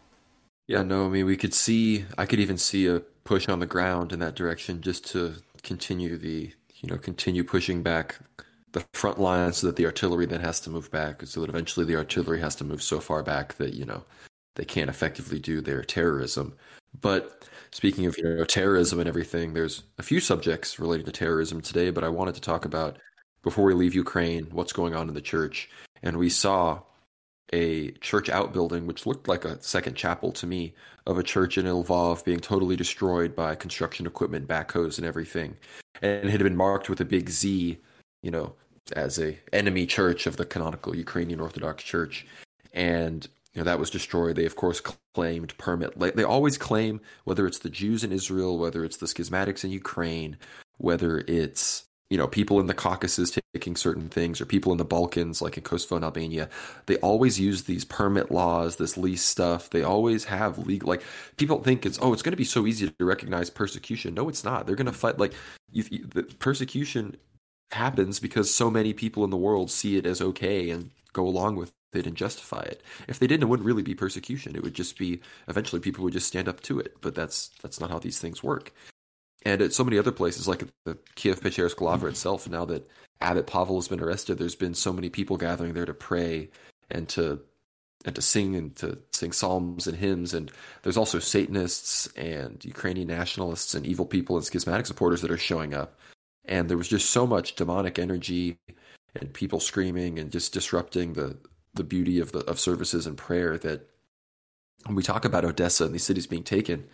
Yeah, 0.67 0.83
no, 0.83 1.05
I 1.05 1.09
mean, 1.09 1.25
we 1.25 1.37
could 1.37 1.53
see, 1.53 2.05
I 2.17 2.25
could 2.25 2.39
even 2.41 2.57
see 2.57 2.87
a 2.87 2.99
push 3.23 3.47
on 3.47 3.59
the 3.59 3.65
ground 3.65 4.11
in 4.11 4.19
that 4.19 4.35
direction 4.35 4.81
just 4.81 5.05
to 5.11 5.35
continue 5.63 6.17
the, 6.17 6.51
you 6.75 6.89
know, 6.89 6.97
continue 6.97 7.43
pushing 7.43 7.83
back 7.83 8.17
the 8.73 8.85
front 8.93 9.17
line 9.19 9.53
so 9.53 9.67
that 9.67 9.77
the 9.77 9.85
artillery 9.85 10.25
then 10.25 10.41
has 10.41 10.59
to 10.61 10.69
move 10.69 10.91
back, 10.91 11.25
so 11.25 11.39
that 11.41 11.49
eventually 11.49 11.85
the 11.85 11.95
artillery 11.95 12.41
has 12.41 12.55
to 12.55 12.65
move 12.65 12.83
so 12.83 12.99
far 12.99 13.23
back 13.23 13.53
that, 13.55 13.73
you 13.75 13.85
know, 13.85 14.03
they 14.55 14.65
can't 14.65 14.89
effectively 14.89 15.39
do 15.39 15.61
their 15.61 15.83
terrorism. 15.83 16.53
But 16.99 17.47
speaking 17.71 18.05
of, 18.05 18.17
you 18.17 18.23
know, 18.25 18.43
terrorism 18.43 18.99
and 18.99 19.07
everything, 19.07 19.53
there's 19.53 19.83
a 19.99 20.03
few 20.03 20.19
subjects 20.19 20.79
related 20.79 21.05
to 21.05 21.11
terrorism 21.13 21.61
today, 21.61 21.91
but 21.91 22.03
I 22.03 22.09
wanted 22.09 22.35
to 22.35 22.41
talk 22.41 22.65
about, 22.65 22.97
before 23.41 23.63
we 23.63 23.73
leave 23.73 23.95
Ukraine, 23.95 24.47
what's 24.51 24.73
going 24.73 24.95
on 24.95 25.07
in 25.07 25.13
the 25.13 25.21
church. 25.21 25.69
And 26.03 26.17
we 26.17 26.29
saw 26.29 26.81
a 27.53 27.91
church 27.91 28.29
outbuilding, 28.29 28.87
which 28.87 29.05
looked 29.05 29.27
like 29.27 29.45
a 29.45 29.61
second 29.61 29.95
chapel 29.95 30.31
to 30.33 30.45
me, 30.45 30.73
of 31.05 31.17
a 31.17 31.23
church 31.23 31.57
in 31.57 31.65
Lvov 31.65 32.25
being 32.25 32.39
totally 32.39 32.75
destroyed 32.75 33.35
by 33.35 33.55
construction 33.55 34.05
equipment, 34.05 34.47
backhoes, 34.47 34.97
and 34.97 35.07
everything, 35.07 35.55
and 36.01 36.25
it 36.25 36.31
had 36.31 36.43
been 36.43 36.57
marked 36.57 36.89
with 36.89 36.99
a 36.99 37.05
big 37.05 37.29
Z, 37.29 37.77
you 38.21 38.31
know, 38.31 38.53
as 38.93 39.19
a 39.19 39.37
enemy 39.53 39.85
church 39.85 40.27
of 40.27 40.37
the 40.37 40.45
canonical 40.45 40.95
Ukrainian 40.95 41.39
Orthodox 41.39 41.83
Church, 41.83 42.25
and 42.73 43.27
you 43.53 43.61
know 43.61 43.65
that 43.65 43.79
was 43.79 43.89
destroyed. 43.89 44.35
They 44.35 44.45
of 44.45 44.55
course 44.55 44.81
claimed 45.15 45.57
permit. 45.57 45.97
They 45.97 46.23
always 46.23 46.57
claim 46.57 47.01
whether 47.23 47.47
it's 47.47 47.59
the 47.59 47.69
Jews 47.69 48.03
in 48.03 48.11
Israel, 48.11 48.57
whether 48.57 48.83
it's 48.83 48.97
the 48.97 49.07
schismatics 49.07 49.63
in 49.63 49.71
Ukraine, 49.71 50.37
whether 50.77 51.23
it's 51.27 51.86
you 52.09 52.17
know, 52.17 52.27
people 52.27 52.59
in 52.59 52.67
the 52.67 52.73
Caucasus 52.73 53.37
taking 53.53 53.75
certain 53.75 54.07
things, 54.07 54.39
or 54.39 54.45
people 54.45 54.71
in 54.71 54.77
the 54.77 54.85
Balkans, 54.85 55.41
like 55.41 55.57
in 55.57 55.63
Kosovo 55.63 55.95
and 55.97 56.05
Albania, 56.05 56.49
they 56.85 56.95
always 56.97 57.39
use 57.39 57.63
these 57.63 57.83
permit 57.83 58.31
laws, 58.31 58.77
this 58.77 58.97
lease 58.97 59.23
stuff. 59.23 59.69
They 59.69 59.83
always 59.83 60.25
have 60.25 60.57
legal, 60.59 60.87
like 60.87 61.03
people 61.35 61.61
think 61.61 61.85
it's 61.85 61.99
oh, 62.01 62.13
it's 62.13 62.21
going 62.21 62.31
to 62.31 62.37
be 62.37 62.45
so 62.45 62.65
easy 62.65 62.89
to 62.89 63.05
recognize 63.05 63.49
persecution. 63.49 64.13
No, 64.13 64.29
it's 64.29 64.43
not. 64.43 64.65
They're 64.65 64.75
going 64.75 64.85
to 64.85 64.93
fight 64.93 65.17
like 65.17 65.33
you, 65.71 65.83
you, 65.89 66.05
the 66.05 66.23
persecution 66.23 67.17
happens 67.71 68.19
because 68.19 68.53
so 68.53 68.71
many 68.71 68.93
people 68.93 69.23
in 69.23 69.29
the 69.29 69.37
world 69.37 69.69
see 69.69 69.97
it 69.97 70.05
as 70.05 70.21
okay 70.21 70.69
and 70.69 70.91
go 71.11 71.27
along 71.27 71.57
with 71.57 71.73
it 71.93 72.07
and 72.07 72.15
justify 72.15 72.61
it. 72.61 72.81
If 73.07 73.19
they 73.19 73.27
didn't, 73.27 73.43
it 73.43 73.47
wouldn't 73.47 73.65
really 73.65 73.81
be 73.81 73.95
persecution. 73.95 74.55
It 74.55 74.63
would 74.63 74.73
just 74.73 74.97
be 74.97 75.19
eventually 75.47 75.81
people 75.81 76.03
would 76.03 76.13
just 76.13 76.27
stand 76.27 76.47
up 76.47 76.61
to 76.61 76.79
it. 76.79 76.97
But 77.01 77.15
that's 77.15 77.49
that's 77.61 77.79
not 77.79 77.91
how 77.91 77.99
these 77.99 78.19
things 78.19 78.43
work. 78.43 78.71
And 79.45 79.61
at 79.61 79.73
so 79.73 79.83
many 79.83 79.97
other 79.97 80.11
places, 80.11 80.47
like 80.47 80.63
the 80.85 80.97
Kiev 81.15 81.39
Pechersk 81.41 81.79
Lavra 81.79 82.09
itself, 82.09 82.49
now 82.49 82.65
that 82.65 82.89
Abbot 83.21 83.47
Pavel 83.47 83.75
has 83.75 83.87
been 83.87 84.01
arrested, 84.01 84.37
there's 84.37 84.55
been 84.55 84.73
so 84.73 84.91
many 84.91 85.09
people 85.09 85.37
gathering 85.37 85.73
there 85.73 85.85
to 85.85 85.93
pray 85.93 86.49
and 86.89 87.07
to 87.09 87.41
and 88.05 88.15
to 88.15 88.21
sing 88.21 88.55
and 88.55 88.75
to 88.77 88.99
sing 89.11 89.31
psalms 89.31 89.87
and 89.87 89.97
hymns. 89.97 90.33
And 90.33 90.51
there's 90.83 90.97
also 90.97 91.19
Satanists 91.19 92.07
and 92.15 92.63
Ukrainian 92.63 93.07
nationalists 93.07 93.73
and 93.73 93.85
evil 93.85 94.05
people 94.05 94.37
and 94.37 94.45
schismatic 94.45 94.85
supporters 94.85 95.21
that 95.21 95.31
are 95.31 95.37
showing 95.37 95.73
up. 95.73 95.99
And 96.45 96.69
there 96.69 96.77
was 96.77 96.87
just 96.87 97.09
so 97.09 97.27
much 97.27 97.55
demonic 97.55 97.99
energy 97.99 98.57
and 99.15 99.33
people 99.33 99.59
screaming 99.59 100.19
and 100.19 100.31
just 100.31 100.53
disrupting 100.53 101.13
the 101.13 101.37
the 101.73 101.83
beauty 101.83 102.19
of 102.19 102.31
the 102.31 102.39
of 102.39 102.59
services 102.59 103.05
and 103.05 103.17
prayer 103.17 103.57
that 103.57 103.89
when 104.85 104.95
we 104.95 105.03
talk 105.03 105.25
about 105.25 105.45
Odessa 105.45 105.85
and 105.85 105.93
these 105.93 106.03
cities 106.03 106.27
being 106.27 106.43
taken, 106.43 106.85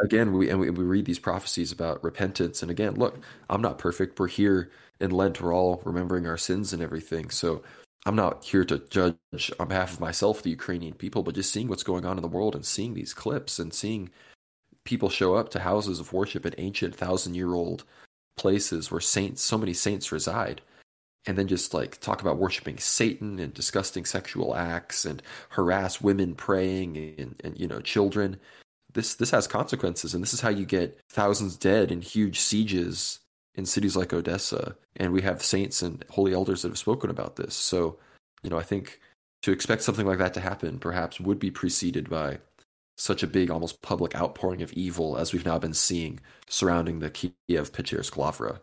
again 0.00 0.32
we 0.32 0.50
and 0.50 0.60
we, 0.60 0.70
we 0.70 0.84
read 0.84 1.06
these 1.06 1.18
prophecies 1.18 1.72
about 1.72 2.02
repentance. 2.04 2.62
And 2.62 2.70
again 2.70 2.94
look 2.96 3.18
i'm 3.50 3.62
not 3.62 3.78
perfect. 3.78 4.18
We're 4.18 4.28
here 4.28 4.70
in 5.00 5.10
lent. 5.10 5.40
We're 5.40 5.54
all 5.54 5.82
remembering 5.84 6.26
our 6.26 6.38
sins 6.38 6.72
and 6.72 6.82
everything. 6.82 7.30
So 7.30 7.62
i'm 8.06 8.16
not 8.16 8.44
here 8.44 8.64
to 8.66 8.78
judge 8.90 9.16
on 9.58 9.68
behalf 9.68 9.94
of 9.94 10.00
myself 10.00 10.42
the 10.42 10.50
ukrainian 10.50 10.94
people 10.94 11.22
but 11.22 11.34
just 11.34 11.50
seeing 11.52 11.68
what's 11.68 11.82
going 11.82 12.04
on 12.04 12.18
in 12.18 12.22
the 12.22 12.28
world 12.28 12.54
and 12.54 12.64
seeing 12.66 12.94
these 12.94 13.14
clips 13.14 13.58
and 13.58 13.72
seeing 13.72 14.10
people 14.84 15.08
show 15.08 15.34
up 15.34 15.48
to 15.50 15.60
houses 15.60 16.00
of 16.00 16.12
worship 16.12 16.46
in 16.46 16.54
ancient 16.58 16.94
thousand 16.94 17.34
year 17.34 17.54
old 17.54 17.84
places 18.36 18.90
where 18.90 19.00
saints 19.00 19.42
so 19.42 19.58
many 19.58 19.72
saints 19.72 20.12
reside. 20.12 20.60
And 21.26 21.38
then 21.38 21.48
just 21.48 21.72
like 21.72 22.00
talk 22.00 22.20
about 22.20 22.36
worshiping 22.38 22.76
satan 22.78 23.38
and 23.38 23.54
disgusting 23.54 24.04
sexual 24.04 24.54
acts 24.54 25.06
and 25.06 25.22
harass 25.50 26.00
women 26.02 26.34
praying 26.34 26.98
and, 27.18 27.40
and 27.42 27.58
you 27.58 27.66
know 27.66 27.80
children 27.80 28.38
this 28.94 29.14
this 29.14 29.30
has 29.30 29.46
consequences, 29.46 30.14
and 30.14 30.22
this 30.22 30.34
is 30.34 30.40
how 30.40 30.48
you 30.48 30.64
get 30.64 30.98
thousands 31.08 31.56
dead 31.56 31.92
in 31.92 32.00
huge 32.00 32.40
sieges 32.40 33.20
in 33.54 33.66
cities 33.66 33.96
like 33.96 34.12
Odessa. 34.12 34.76
And 34.96 35.12
we 35.12 35.22
have 35.22 35.42
saints 35.42 35.82
and 35.82 36.04
holy 36.10 36.32
elders 36.32 36.62
that 36.62 36.68
have 36.68 36.78
spoken 36.78 37.10
about 37.10 37.36
this. 37.36 37.54
So, 37.54 37.98
you 38.42 38.50
know, 38.50 38.58
I 38.58 38.62
think 38.62 39.00
to 39.42 39.52
expect 39.52 39.82
something 39.82 40.06
like 40.06 40.18
that 40.18 40.34
to 40.34 40.40
happen 40.40 40.78
perhaps 40.78 41.20
would 41.20 41.38
be 41.38 41.50
preceded 41.50 42.08
by 42.08 42.38
such 42.96 43.22
a 43.22 43.26
big, 43.26 43.50
almost 43.50 43.82
public 43.82 44.14
outpouring 44.14 44.62
of 44.62 44.72
evil 44.72 45.16
as 45.16 45.32
we've 45.32 45.44
now 45.44 45.58
been 45.58 45.74
seeing 45.74 46.20
surrounding 46.48 47.00
the 47.00 47.10
Kiev 47.10 47.72
Pechersk 47.72 48.16
Lavra. 48.16 48.60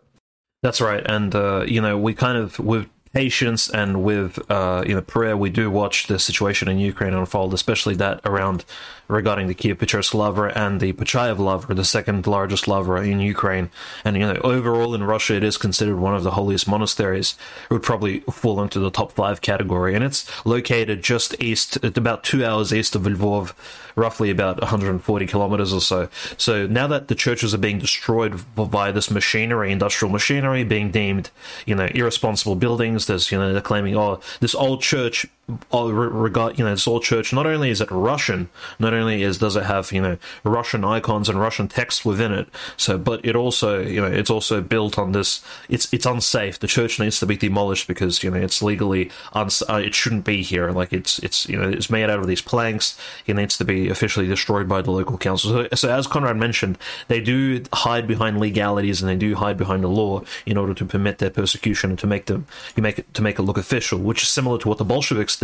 That's 0.63 0.80
right, 0.80 1.04
and 1.06 1.34
uh, 1.36 1.65
you 1.67 1.82
know 1.82 1.98
we 1.98 2.13
kind 2.13 2.38
of 2.38 2.60
we've 2.60 2.88
patience 3.13 3.69
and 3.69 4.04
with 4.04 4.39
uh, 4.50 4.84
you 4.88 4.95
know 4.95 5.02
prayer, 5.02 5.36
we 5.36 5.50
do 5.50 5.69
watch 5.69 6.08
the 6.08 6.19
situation 6.19 6.67
in 6.67 6.80
Ukraine 6.80 7.13
unfold, 7.13 7.54
especially 7.54 7.95
that 7.95 8.21
around 8.26 8.63
regarding 9.08 9.47
the 9.47 9.54
Kiev 9.54 9.78
Pechersk 9.78 10.13
Lavra 10.13 10.54
and 10.56 10.80
the 10.80 10.93
Počayev 10.93 11.38
Lavra, 11.38 11.76
the 11.76 11.84
second 11.84 12.26
largest 12.26 12.67
Lavra 12.67 13.06
in 13.06 13.19
Ukraine. 13.19 13.69
And 14.06 14.15
you 14.15 14.21
know, 14.21 14.39
overall 14.43 14.95
in 14.95 15.04
Russia, 15.04 15.36
it 15.36 15.43
is 15.43 15.58
considered 15.58 15.97
one 15.97 16.15
of 16.15 16.24
the 16.24 16.32
holiest 16.32 16.67
monasteries. 16.67 17.36
It 17.69 17.74
would 17.74 17.84
probably 17.84 18.21
fall 18.32 18.62
into 18.62 18.80
the 18.80 18.91
top 18.91 19.12
five 19.12 19.41
category, 19.41 19.93
and 19.93 20.04
it's 20.04 20.30
located 20.45 21.04
just 21.04 21.41
east, 21.41 21.84
about 21.84 22.24
two 22.24 22.45
hours 22.45 22.74
east 22.74 22.95
of 22.95 23.04
Lvov, 23.04 23.54
roughly 23.95 24.30
about 24.30 24.60
140 24.60 25.27
kilometers 25.27 25.73
or 25.73 25.82
so. 25.82 26.10
So 26.38 26.67
now 26.67 26.88
that 26.88 27.08
the 27.08 27.15
churches 27.15 27.54
are 27.54 27.60
being 27.60 27.80
destroyed 27.80 28.41
by 28.56 28.91
this 28.91 29.12
machinery, 29.12 29.71
industrial 29.71 30.12
machinery, 30.12 30.63
being 30.63 30.91
deemed, 30.91 31.30
you 31.65 31.75
know, 31.75 31.86
irresponsible 31.86 32.56
buildings, 32.56 33.08
there's, 33.08 33.32
you 33.32 33.38
know, 33.38 33.54
they're 33.54 33.62
claiming, 33.62 33.95
oh, 33.95 34.19
this 34.39 34.56
old 34.56 34.82
church 34.82 35.25
regard 35.74 36.58
you 36.58 36.66
know 36.66 36.76
old 36.88 37.04
church 37.04 37.32
not 37.32 37.46
only 37.46 37.70
is 37.70 37.80
it 37.80 37.90
russian 37.92 38.50
not 38.80 38.94
only 38.94 39.22
is 39.22 39.38
does 39.38 39.56
it 39.56 39.64
have 39.64 39.92
you 39.92 40.02
know 40.02 40.18
russian 40.44 40.84
icons 40.84 41.30
and 41.30 41.40
russian 41.40 41.68
text 41.68 42.04
within 42.04 42.32
it 42.32 42.48
so 42.76 42.98
but 42.98 43.24
it 43.24 43.36
also 43.36 43.82
you 43.82 44.02
know 44.02 44.08
it's 44.08 44.30
also 44.30 44.62
built 44.62 44.98
on 44.98 45.12
this 45.12 45.44
it's 45.70 45.92
it's 45.94 46.06
unsafe. 46.06 46.60
The 46.60 46.68
church 46.68 47.00
needs 47.00 47.20
to 47.20 47.26
be 47.26 47.38
demolished 47.38 47.88
because 47.88 48.24
you 48.24 48.32
know 48.32 48.38
it's 48.38 48.62
legally 48.62 49.12
uns- 49.34 49.64
uh, 49.70 49.82
it 49.84 49.96
shouldn't 49.96 50.26
be 50.26 50.42
here. 50.42 50.72
Like 50.72 50.94
it's 50.94 51.20
it's 51.20 51.48
you 51.48 51.58
know 51.58 51.70
it's 51.70 51.90
made 51.90 52.10
out 52.10 52.20
of 52.20 52.28
these 52.28 52.42
planks. 52.42 52.98
It 53.26 53.36
needs 53.36 53.58
to 53.58 53.66
be 53.66 53.90
officially 53.90 54.28
destroyed 54.28 54.68
by 54.68 54.82
the 54.82 54.92
local 54.92 55.18
council. 55.18 55.52
So, 55.52 55.76
so 55.76 55.90
as 55.90 56.08
conrad 56.08 56.38
mentioned 56.38 56.78
they 57.08 57.22
do 57.22 57.64
hide 57.74 58.08
behind 58.08 58.40
legalities 58.40 59.02
and 59.02 59.10
they 59.10 59.16
do 59.16 59.36
hide 59.36 59.58
behind 59.58 59.84
the 59.84 59.88
law 59.88 60.24
in 60.46 60.58
order 60.58 60.74
to 60.74 60.86
permit 60.86 61.20
their 61.20 61.30
persecution 61.30 61.92
and 61.92 62.00
to 62.00 62.08
make 62.08 62.26
them 62.26 62.46
you 62.76 62.84
make 62.84 63.00
it 63.00 63.14
to 63.14 63.22
make 63.22 63.40
it 63.40 63.44
look 63.44 63.58
official 63.58 64.00
which 64.00 64.24
is 64.24 64.30
similar 64.30 64.58
to 64.58 64.68
what 64.68 64.78
the 64.78 64.86
bolsheviks 64.86 65.36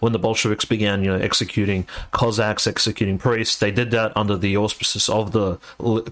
when 0.00 0.12
the 0.12 0.18
Bolsheviks 0.18 0.64
began, 0.64 1.02
you 1.02 1.10
know, 1.10 1.18
executing 1.18 1.86
Cossacks, 2.12 2.66
executing 2.66 3.18
priests. 3.18 3.56
They 3.56 3.70
did 3.70 3.90
that 3.92 4.16
under 4.16 4.36
the 4.36 4.56
auspices 4.56 5.08
of 5.08 5.32
the 5.32 5.56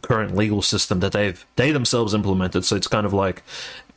current 0.02 0.36
legal 0.36 0.62
system 0.62 1.00
that 1.00 1.12
they've 1.12 1.44
they 1.56 1.72
themselves 1.72 2.14
implemented. 2.14 2.64
So 2.64 2.76
it's 2.76 2.88
kind 2.88 3.06
of 3.06 3.12
like 3.12 3.42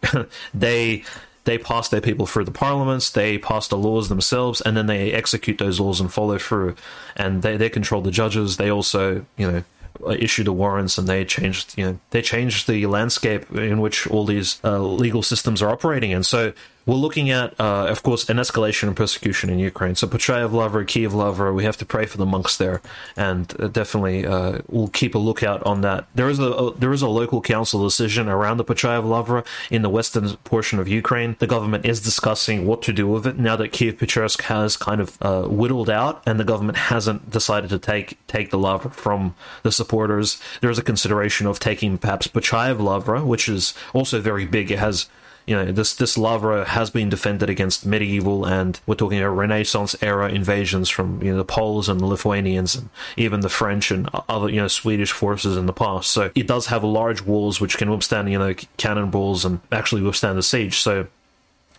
they 0.54 1.04
they 1.46 1.58
pass 1.58 1.88
their 1.88 2.02
people 2.02 2.26
through 2.26 2.44
the 2.44 2.52
parliaments, 2.52 3.10
they 3.10 3.38
pass 3.38 3.70
the 3.70 3.78
laws 3.78 4.10
themselves, 4.10 4.60
and 4.62 4.76
then 4.76 4.88
they 4.88 5.14
execute 5.14 5.58
those 5.58 5.80
laws 5.80 6.02
and 6.02 6.12
follow 6.12 6.38
through. 6.38 6.76
And 7.16 7.42
they, 7.42 7.56
they 7.56 7.70
control 7.70 8.02
the 8.02 8.12
judges. 8.12 8.58
They 8.58 8.70
also, 8.70 9.26
you 9.38 9.50
know, 9.50 9.64
issue 10.12 10.44
the 10.44 10.54
warrants 10.54 10.98
and 10.98 11.08
they 11.08 11.26
changed 11.26 11.78
you 11.78 11.86
know 11.86 12.00
they 12.12 12.22
changed 12.22 12.68
the 12.68 12.86
landscape 12.86 13.50
in 13.52 13.82
which 13.82 14.08
all 14.08 14.26
these 14.26 14.60
uh, 14.64 14.80
legal 14.80 15.24
systems 15.24 15.60
are 15.62 15.70
operating 15.70 16.12
in 16.12 16.22
so 16.22 16.54
we're 16.88 16.96
looking 16.96 17.30
at, 17.30 17.54
uh, 17.60 17.86
of 17.88 18.02
course, 18.02 18.30
an 18.30 18.38
escalation 18.38 18.88
and 18.88 18.96
persecution 18.96 19.50
in 19.50 19.60
Ukraine. 19.60 19.96
So 19.96 20.08
Počayev 20.08 20.54
Lavra, 20.54 20.86
Kiev 20.86 21.14
Lavra, 21.14 21.54
we 21.54 21.66
have 21.66 21.76
to 21.78 21.86
pray 21.86 22.06
for 22.06 22.18
the 22.18 22.26
monks 22.26 22.56
there, 22.56 22.82
and 23.18 23.54
uh, 23.60 23.68
definitely 23.68 24.26
uh, 24.26 24.60
we'll 24.70 24.88
keep 24.88 25.14
a 25.14 25.18
lookout 25.18 25.62
on 25.64 25.82
that. 25.82 26.08
There 26.16 26.30
is 26.30 26.40
a, 26.40 26.46
a, 26.46 26.74
there 26.74 26.94
is 26.94 27.02
a 27.02 27.10
local 27.10 27.42
council 27.42 27.84
decision 27.84 28.30
around 28.30 28.56
the 28.56 28.64
Počayev 28.64 29.06
Lavra 29.06 29.44
in 29.70 29.82
the 29.82 29.90
western 29.90 30.38
portion 30.38 30.80
of 30.80 30.88
Ukraine. 30.88 31.36
The 31.40 31.48
government 31.48 31.86
is 31.86 32.00
discussing 32.00 32.66
what 32.66 32.82
to 32.84 32.94
do 32.94 33.06
with 33.06 33.28
it 33.28 33.38
now 33.38 33.58
that 33.58 33.74
Kiev 33.74 33.98
Pechersk 33.98 34.44
has 34.44 34.78
kind 34.78 35.02
of 35.02 35.22
uh, 35.22 35.44
whittled 35.44 35.90
out, 35.90 36.24
and 36.26 36.40
the 36.40 36.46
government 36.46 36.78
hasn't 36.78 37.30
decided 37.30 37.70
to 37.70 37.80
take 37.80 38.18
take 38.28 38.50
the 38.50 38.58
Lavra 38.58 38.92
from 38.92 39.36
the 39.64 39.74
supporters. 39.74 40.42
There 40.62 40.72
is 40.72 40.80
a 40.80 40.84
consideration 40.84 41.48
of 41.48 41.60
taking 41.60 41.98
perhaps 41.98 42.28
Počayev 42.28 42.80
Lavra, 42.80 43.26
which 43.26 43.50
is 43.50 43.74
also 43.94 44.22
very 44.22 44.46
big. 44.46 44.72
It 44.72 44.80
has 44.80 45.10
you 45.48 45.56
know 45.56 45.72
this 45.72 45.96
this 45.96 46.18
Lavra 46.18 46.66
has 46.66 46.90
been 46.90 47.10
defended 47.10 47.50
against 47.50 47.86
medieval 47.86 48.46
and 48.46 48.80
we're 48.86 48.96
talking 48.96 49.20
about 49.20 49.30
Renaissance 49.30 49.96
era 50.02 50.30
invasions 50.30 50.90
from 50.90 51.24
you 51.24 51.32
know 51.32 51.38
the 51.38 51.46
Poles 51.46 51.88
and 51.88 52.02
the 52.02 52.06
Lithuanians 52.06 52.76
and 52.76 52.90
even 53.16 53.40
the 53.40 53.50
French 53.50 53.90
and 53.90 54.10
other 54.28 54.50
you 54.50 54.58
know 54.58 54.68
Swedish 54.68 55.14
forces 55.14 55.56
in 55.56 55.66
the 55.66 55.74
past. 55.74 56.12
So 56.12 56.32
it 56.36 56.48
does 56.48 56.68
have 56.68 56.84
large 56.84 57.22
walls 57.22 57.62
which 57.62 57.78
can 57.78 57.90
withstand 57.90 58.30
you 58.30 58.38
know 58.38 58.54
cannonballs 58.76 59.46
and 59.46 59.62
actually 59.72 60.02
withstand 60.02 60.38
the 60.38 60.44
siege. 60.44 60.80
So 60.80 61.08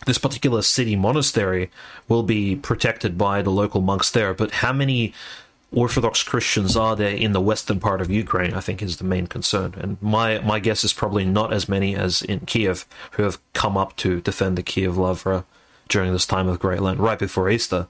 this 0.07 0.19
particular 0.19 0.63
city 0.63 0.97
monastery 0.97 1.71
will 2.09 2.23
be 2.23 2.57
protected 2.57 3.19
by 3.19 3.43
the 3.43 3.51
local 3.51 3.83
monks 3.83 4.11
there. 4.11 4.33
But 4.33 4.51
how 4.51 4.73
many 4.73 5.13
Orthodox 5.71 6.23
Christians 6.23 6.77
are 6.77 6.97
there 6.97 7.15
in 7.15 7.33
the 7.33 7.41
western 7.41 7.79
part 7.79 8.01
of 8.01 8.11
Ukraine, 8.11 8.55
I 8.55 8.61
think 8.61 8.83
is 8.83 8.97
the 8.97 9.05
main 9.05 9.27
concern. 9.27 9.75
And 9.77 9.99
my, 10.01 10.39
my 10.39 10.61
guess 10.61 10.83
is 10.83 10.95
probably 10.95 11.27
not 11.27 11.53
as 11.53 11.69
many 11.69 11.95
as 11.95 12.23
in 12.23 12.41
Kiev 12.41 12.87
who 13.13 13.25
have 13.25 13.39
come 13.53 13.77
up 13.77 13.95
to 13.97 14.21
defend 14.23 14.57
the 14.57 14.63
Kiev 14.63 14.97
Lavra 14.97 15.45
during 15.89 16.13
this 16.13 16.27
time 16.27 16.49
of 16.49 16.59
Great 16.59 16.81
Lent, 16.81 16.99
right 16.99 17.19
before 17.19 17.51
Easter. 17.51 17.87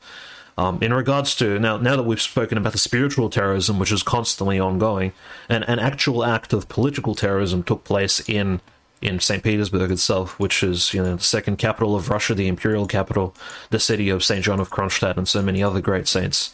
Um, 0.57 0.79
in 0.83 0.93
regards 0.93 1.37
to 1.37 1.61
now, 1.61 1.77
now 1.77 1.95
that 1.95 2.03
we've 2.03 2.21
spoken 2.21 2.59
about 2.59 2.73
the 2.73 2.79
spiritual 2.79 3.31
terrorism, 3.31 3.79
which 3.79 3.93
is 3.93 4.03
constantly 4.03 4.59
ongoing, 4.59 5.13
and 5.49 5.63
an 5.69 5.79
actual 5.79 6.25
act 6.25 6.53
of 6.53 6.69
political 6.69 7.15
terrorism 7.15 7.63
took 7.63 7.85
place 7.85 8.29
in 8.29 8.61
in 9.01 9.21
St. 9.21 9.45
Petersburg 9.45 9.93
itself, 9.93 10.37
which 10.41 10.65
is 10.65 10.93
you 10.93 11.01
know 11.01 11.15
the 11.15 11.23
second 11.23 11.59
capital 11.59 11.95
of 11.95 12.11
Russia, 12.11 12.35
the 12.35 12.49
imperial 12.49 12.87
capital, 12.89 13.37
the 13.71 13.79
city 13.79 14.09
of 14.09 14.25
Saint 14.25 14.45
John 14.45 14.59
of 14.59 14.71
Kronstadt, 14.71 15.17
and 15.17 15.29
so 15.29 15.41
many 15.43 15.63
other 15.63 15.81
great 15.81 16.09
saints 16.09 16.53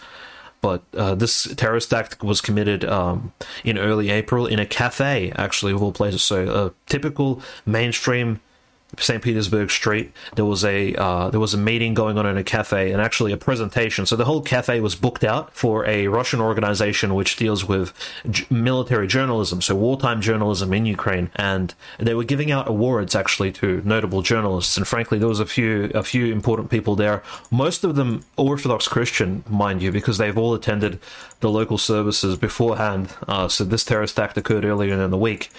but 0.64 0.82
uh, 0.96 1.14
this 1.14 1.44
terrorist 1.56 1.92
act 1.92 2.22
was 2.22 2.40
committed 2.40 2.86
um, 2.86 3.34
in 3.64 3.76
early 3.76 4.08
April 4.08 4.46
in 4.46 4.58
a 4.58 4.64
cafe, 4.64 5.30
actually, 5.36 5.72
of 5.72 5.82
all 5.82 5.92
places. 5.92 6.22
So, 6.22 6.48
a 6.48 6.72
typical 6.90 7.42
mainstream 7.66 8.40
St. 8.98 9.22
Petersburg 9.22 9.70
Street. 9.70 10.12
There 10.34 10.44
was 10.44 10.64
a 10.64 10.94
uh, 10.94 11.30
there 11.30 11.40
was 11.40 11.54
a 11.54 11.58
meeting 11.58 11.94
going 11.94 12.18
on 12.18 12.26
in 12.26 12.36
a 12.36 12.44
cafe 12.44 12.92
and 12.92 13.00
actually 13.00 13.32
a 13.32 13.36
presentation. 13.36 14.06
So 14.06 14.16
the 14.16 14.24
whole 14.24 14.42
cafe 14.42 14.80
was 14.80 14.94
booked 14.94 15.24
out 15.24 15.54
for 15.54 15.86
a 15.86 16.08
Russian 16.08 16.40
organization 16.40 17.14
which 17.14 17.36
deals 17.36 17.64
with 17.64 17.92
j- 18.30 18.46
military 18.50 19.06
journalism, 19.06 19.60
so 19.60 19.74
wartime 19.74 20.20
journalism 20.20 20.72
in 20.72 20.86
Ukraine, 20.86 21.30
and 21.36 21.74
they 21.98 22.14
were 22.14 22.24
giving 22.24 22.50
out 22.50 22.68
awards 22.68 23.14
actually 23.14 23.52
to 23.52 23.82
notable 23.84 24.22
journalists. 24.22 24.76
And 24.76 24.86
frankly, 24.86 25.18
there 25.18 25.28
was 25.28 25.40
a 25.40 25.46
few 25.46 25.90
a 25.94 26.02
few 26.02 26.32
important 26.32 26.70
people 26.70 26.96
there. 26.96 27.22
Most 27.50 27.84
of 27.84 27.96
them 27.96 28.24
Orthodox 28.36 28.88
Christian, 28.88 29.44
mind 29.48 29.82
you, 29.82 29.92
because 29.92 30.18
they've 30.18 30.36
all 30.36 30.54
attended 30.54 31.00
the 31.40 31.50
local 31.50 31.78
services 31.78 32.36
beforehand. 32.36 33.14
Uh, 33.28 33.48
so 33.48 33.64
this 33.64 33.84
terrorist 33.84 34.18
act 34.18 34.36
occurred 34.36 34.64
earlier 34.64 35.00
in 35.00 35.10
the 35.10 35.18
week 35.18 35.50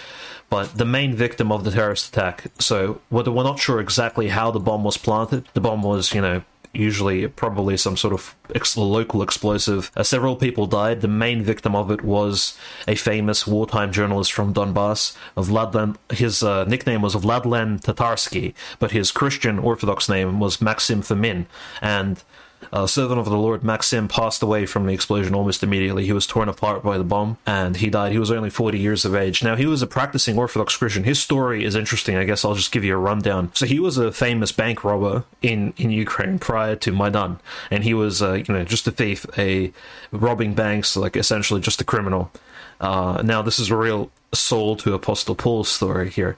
but 0.49 0.77
the 0.77 0.85
main 0.85 1.15
victim 1.15 1.51
of 1.51 1.63
the 1.63 1.71
terrorist 1.71 2.09
attack. 2.09 2.45
So 2.59 3.01
whether 3.09 3.31
we're 3.31 3.43
not 3.43 3.59
sure 3.59 3.79
exactly 3.79 4.29
how 4.29 4.51
the 4.51 4.59
bomb 4.59 4.83
was 4.83 4.97
planted, 4.97 5.47
the 5.53 5.61
bomb 5.61 5.81
was, 5.81 6.13
you 6.13 6.21
know, 6.21 6.43
usually 6.75 7.27
probably 7.27 7.77
some 7.77 7.97
sort 7.97 8.13
of 8.13 8.35
ex- 8.53 8.77
local 8.77 9.21
explosive. 9.21 9.91
Uh, 9.95 10.03
several 10.03 10.35
people 10.35 10.65
died. 10.67 11.01
The 11.01 11.07
main 11.07 11.41
victim 11.41 11.75
of 11.75 11.89
it 11.89 12.03
was 12.03 12.57
a 12.87 12.95
famous 12.95 13.47
wartime 13.47 13.91
journalist 13.91 14.33
from 14.33 14.53
Donbass. 14.53 15.15
Vladlen, 15.37 15.95
his 16.11 16.43
uh, 16.43 16.65
nickname 16.65 17.01
was 17.01 17.15
Vladlen 17.15 17.81
Tatarsky, 17.81 18.53
but 18.79 18.91
his 18.91 19.11
Christian 19.11 19.57
Orthodox 19.59 20.09
name 20.09 20.39
was 20.39 20.61
Maxim 20.61 21.01
Fomin. 21.01 21.45
And 21.81 22.21
uh, 22.71 22.87
servant 22.87 23.19
of 23.19 23.25
the 23.25 23.37
Lord 23.37 23.63
Maxim 23.63 24.07
passed 24.07 24.41
away 24.41 24.65
from 24.65 24.85
the 24.85 24.93
explosion 24.93 25.33
almost 25.33 25.63
immediately. 25.63 26.05
He 26.05 26.13
was 26.13 26.27
torn 26.27 26.49
apart 26.49 26.83
by 26.83 26.97
the 26.97 27.03
bomb 27.03 27.37
and 27.45 27.77
he 27.77 27.89
died. 27.89 28.11
He 28.11 28.19
was 28.19 28.31
only 28.31 28.49
40 28.49 28.79
years 28.79 29.05
of 29.05 29.15
age. 29.15 29.43
Now, 29.43 29.55
he 29.55 29.65
was 29.65 29.81
a 29.81 29.87
practicing 29.87 30.37
Orthodox 30.37 30.77
Christian. 30.77 31.03
His 31.03 31.21
story 31.21 31.63
is 31.63 31.75
interesting. 31.75 32.15
I 32.15 32.23
guess 32.23 32.45
I'll 32.45 32.55
just 32.55 32.71
give 32.71 32.83
you 32.83 32.95
a 32.95 32.99
rundown. 32.99 33.51
So, 33.53 33.65
he 33.65 33.79
was 33.79 33.97
a 33.97 34.11
famous 34.11 34.51
bank 34.51 34.83
robber 34.83 35.23
in, 35.41 35.73
in 35.77 35.91
Ukraine 35.91 36.39
prior 36.39 36.75
to 36.77 36.91
Maidan. 36.91 37.39
And 37.71 37.83
he 37.83 37.93
was, 37.93 38.21
uh, 38.21 38.33
you 38.33 38.53
know, 38.53 38.63
just 38.63 38.87
a 38.87 38.91
thief, 38.91 39.25
a 39.37 39.71
robbing 40.11 40.53
banks, 40.53 40.95
like 40.95 41.15
essentially 41.15 41.61
just 41.61 41.81
a 41.81 41.85
criminal. 41.85 42.31
Uh, 42.79 43.21
now, 43.23 43.41
this 43.41 43.59
is 43.59 43.69
a 43.69 43.75
real 43.75 44.11
soul 44.33 44.75
to 44.77 44.93
Apostle 44.93 45.35
Paul's 45.35 45.69
story 45.69 46.09
here. 46.09 46.37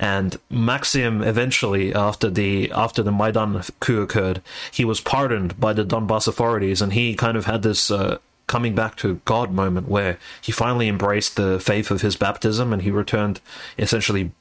And 0.00 0.38
Maxim 0.48 1.22
eventually, 1.22 1.94
after 1.94 2.30
the 2.30 2.72
after 2.72 3.02
the 3.02 3.12
Maidan 3.12 3.62
coup 3.80 4.00
occurred, 4.00 4.40
he 4.72 4.82
was 4.82 4.98
pardoned 4.98 5.60
by 5.60 5.74
the 5.74 5.84
Donbass 5.84 6.26
authorities, 6.26 6.80
and 6.80 6.94
he 6.94 7.14
kind 7.14 7.36
of 7.36 7.44
had 7.44 7.62
this. 7.62 7.90
Uh, 7.90 8.18
coming 8.46 8.74
back 8.74 8.96
to 8.96 9.20
God 9.26 9.52
moment 9.52 9.88
where 9.88 10.18
he 10.42 10.50
finally 10.50 10.88
embraced 10.88 11.36
the 11.36 11.60
faith 11.60 11.92
of 11.92 12.00
his 12.00 12.16
baptism 12.16 12.72
and 12.72 12.82
he 12.82 12.90
returned 12.90 13.40
essentially 13.78 14.32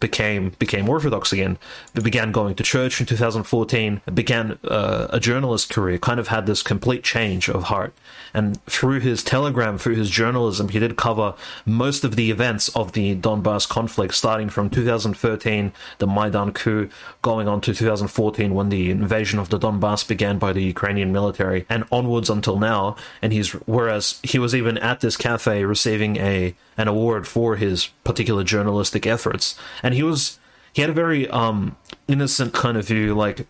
became 0.00 0.50
became 0.58 0.88
Orthodox 0.88 1.32
again, 1.32 1.58
began 1.94 2.32
going 2.32 2.54
to 2.56 2.62
church 2.62 3.00
in 3.00 3.06
2014, 3.06 4.02
began 4.12 4.58
uh, 4.64 5.06
a 5.10 5.20
journalist 5.20 5.70
career, 5.70 5.98
kind 5.98 6.20
of 6.20 6.28
had 6.28 6.46
this 6.46 6.62
complete 6.62 7.02
change 7.02 7.48
of 7.48 7.64
heart. 7.64 7.94
And 8.34 8.62
through 8.66 9.00
his 9.00 9.22
telegram, 9.22 9.78
through 9.78 9.94
his 9.94 10.10
journalism, 10.10 10.68
he 10.68 10.78
did 10.78 10.96
cover 10.96 11.34
most 11.64 12.04
of 12.04 12.16
the 12.16 12.30
events 12.30 12.68
of 12.70 12.92
the 12.92 13.16
Donbass 13.16 13.68
conflict, 13.68 14.14
starting 14.14 14.50
from 14.50 14.68
2013, 14.68 15.72
the 15.98 16.06
Maidan 16.06 16.52
coup, 16.52 16.90
going 17.22 17.48
on 17.48 17.60
to 17.62 17.74
2014 17.74 18.54
when 18.54 18.68
the 18.68 18.90
invasion 18.90 19.38
of 19.38 19.48
the 19.48 19.58
Donbass 19.58 20.06
began 20.06 20.38
by 20.38 20.52
the 20.52 20.62
Ukrainian 20.62 21.12
military, 21.12 21.64
and 21.68 21.84
onwards 21.90 22.28
until 22.28 22.58
now. 22.58 22.96
And 23.22 23.32
he's 23.32 23.52
whereas 23.66 24.20
he 24.22 24.38
was 24.38 24.54
even 24.54 24.76
at 24.78 25.00
this 25.00 25.16
cafe 25.16 25.64
receiving 25.64 26.16
a 26.16 26.54
an 26.76 26.88
award 26.88 27.26
for 27.26 27.56
his 27.56 27.86
particular 28.04 28.44
journalistic 28.44 29.06
efforts, 29.06 29.58
and 29.82 29.94
he 29.94 30.02
was 30.02 30.38
he 30.72 30.82
had 30.82 30.90
a 30.90 30.94
very 30.94 31.28
um, 31.30 31.76
innocent 32.06 32.52
kind 32.52 32.76
of 32.76 32.86
view, 32.86 33.14
like 33.14 33.46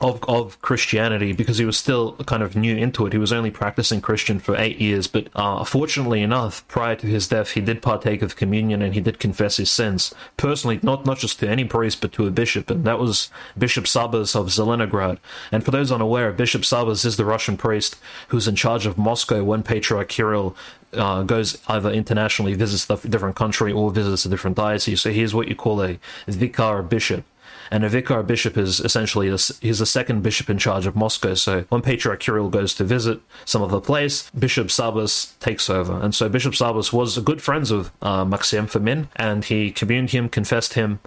of 0.00 0.22
of 0.24 0.60
Christianity 0.62 1.32
because 1.32 1.58
he 1.58 1.64
was 1.64 1.76
still 1.76 2.14
kind 2.26 2.42
of 2.42 2.56
new 2.56 2.76
into 2.76 3.06
it. 3.06 3.12
He 3.12 3.18
was 3.18 3.32
only 3.32 3.50
practicing 3.50 4.00
Christian 4.00 4.38
for 4.38 4.56
eight 4.56 4.78
years, 4.78 5.06
but 5.06 5.28
uh, 5.34 5.64
fortunately 5.64 6.22
enough, 6.22 6.66
prior 6.68 6.96
to 6.96 7.06
his 7.06 7.28
death, 7.28 7.50
he 7.50 7.60
did 7.60 7.82
partake 7.82 8.22
of 8.22 8.36
communion 8.36 8.82
and 8.82 8.94
he 8.94 9.00
did 9.00 9.18
confess 9.18 9.58
his 9.58 9.70
sins 9.70 10.14
personally, 10.36 10.80
not 10.82 11.04
not 11.04 11.18
just 11.18 11.38
to 11.40 11.48
any 11.48 11.64
priest, 11.64 12.00
but 12.00 12.12
to 12.12 12.26
a 12.26 12.30
bishop, 12.30 12.70
and 12.70 12.84
that 12.84 12.98
was 12.98 13.30
Bishop 13.56 13.84
Sabas 13.84 14.34
of 14.34 14.46
Zelenograd. 14.46 15.18
And 15.52 15.64
for 15.64 15.70
those 15.70 15.92
unaware, 15.92 16.32
Bishop 16.32 16.62
Sabas 16.62 17.04
is 17.04 17.16
the 17.16 17.24
Russian 17.24 17.56
priest 17.56 17.96
who's 18.28 18.48
in 18.48 18.56
charge 18.56 18.86
of 18.86 18.96
Moscow 18.96 19.44
when 19.44 19.62
Patriarch 19.62 20.08
Kirill 20.08 20.56
uh, 20.92 21.22
goes 21.22 21.58
either 21.68 21.90
internationally, 21.90 22.54
visits 22.54 22.88
a 22.90 23.08
different 23.08 23.36
country, 23.36 23.72
or 23.72 23.90
visits 23.90 24.24
a 24.24 24.28
different 24.28 24.56
diocese. 24.56 25.00
So 25.00 25.10
he's 25.10 25.34
what 25.34 25.48
you 25.48 25.54
call 25.54 25.82
a 25.82 25.98
vicar 26.26 26.82
bishop 26.82 27.24
and 27.70 27.84
a 27.84 27.88
vicar 27.88 28.22
bishop 28.22 28.56
is 28.56 28.80
essentially 28.80 29.30
the, 29.30 29.58
he's 29.60 29.78
the 29.78 29.86
second 29.86 30.22
bishop 30.22 30.50
in 30.50 30.58
charge 30.58 30.86
of 30.86 30.96
Moscow. 30.96 31.34
So 31.34 31.64
when 31.68 31.82
Patriarch 31.82 32.20
Kirill 32.20 32.50
goes 32.50 32.74
to 32.74 32.84
visit 32.84 33.20
some 33.44 33.62
of 33.62 33.70
the 33.70 33.80
place, 33.80 34.30
Bishop 34.30 34.68
Sabas 34.68 35.38
takes 35.38 35.70
over, 35.70 36.00
and 36.00 36.14
so 36.14 36.28
Bishop 36.28 36.54
Sabas 36.54 36.92
was 36.92 37.18
good 37.18 37.42
friends 37.42 37.72
with 37.72 37.90
uh, 38.02 38.24
Maxim 38.24 38.66
Fomin, 38.66 39.08
and 39.16 39.44
he 39.44 39.70
communed 39.70 40.10
him, 40.10 40.28
confessed 40.28 40.74
him, 40.74 41.00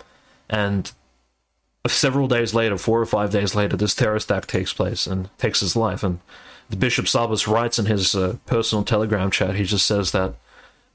and 0.49 0.91
several 1.88 2.28
days 2.28 2.54
later, 2.54 2.78
four 2.78 3.02
or 3.02 3.06
five 3.06 3.32
days 3.32 3.56
later, 3.56 3.76
this 3.76 3.95
terrorist 3.95 4.32
act 4.32 4.49
takes 4.49 4.73
place 4.73 5.06
and 5.06 5.30
takes 5.38 5.60
his 5.60 5.76
life. 5.76 6.04
And 6.04 6.19
the 6.69 6.78
Bishop 6.78 7.06
Sabas 7.06 7.47
writes 7.47 7.78
in 7.78 7.86
his 7.88 8.15
uh, 8.15 8.38
personal 8.45 8.84
Telegram 8.84 9.30
chat, 9.30 9.56
he 9.56 9.63
just 9.65 9.86
says 9.86 10.12
that 10.12 10.36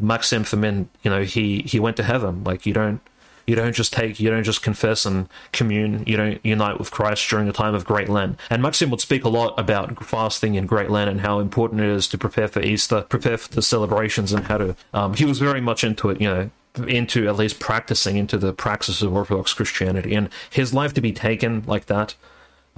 Maxim 0.00 0.44
Fomin, 0.44 0.86
you 1.02 1.10
know, 1.10 1.24
he 1.24 1.62
he 1.62 1.80
went 1.80 1.96
to 1.96 2.02
heaven. 2.04 2.44
Like 2.44 2.64
you 2.64 2.72
don't 2.72 3.00
you 3.48 3.54
don't 3.54 3.72
just 3.72 3.94
take 3.94 4.20
you 4.20 4.28
don't 4.28 4.44
just 4.44 4.62
confess 4.62 5.06
and 5.06 5.26
commune. 5.52 6.04
You 6.06 6.18
don't 6.18 6.44
unite 6.44 6.78
with 6.78 6.90
Christ 6.90 7.28
during 7.30 7.46
the 7.46 7.52
time 7.52 7.74
of 7.74 7.86
Great 7.86 8.10
Lent. 8.10 8.38
And 8.50 8.62
Maxim 8.62 8.90
would 8.90 9.00
speak 9.00 9.24
a 9.24 9.30
lot 9.30 9.58
about 9.58 10.04
fasting 10.04 10.54
in 10.54 10.66
Great 10.66 10.90
Lent 10.90 11.08
and 11.08 11.22
how 11.22 11.40
important 11.40 11.80
it 11.80 11.88
is 11.88 12.06
to 12.08 12.18
prepare 12.18 12.48
for 12.48 12.60
Easter, 12.60 13.02
prepare 13.08 13.38
for 13.38 13.48
the 13.54 13.62
celebrations, 13.62 14.32
and 14.32 14.44
how 14.44 14.58
to. 14.58 14.76
Um, 14.92 15.14
he 15.14 15.24
was 15.24 15.38
very 15.38 15.62
much 15.62 15.82
into 15.82 16.10
it. 16.10 16.20
You 16.20 16.28
know, 16.28 16.50
into 16.86 17.26
at 17.26 17.36
least 17.36 17.58
practicing 17.58 18.18
into 18.18 18.36
the 18.36 18.52
praxis 18.52 19.00
of 19.00 19.14
Orthodox 19.14 19.54
Christianity, 19.54 20.14
and 20.14 20.28
his 20.50 20.74
life 20.74 20.92
to 20.92 21.00
be 21.00 21.12
taken 21.12 21.64
like 21.66 21.86
that 21.86 22.14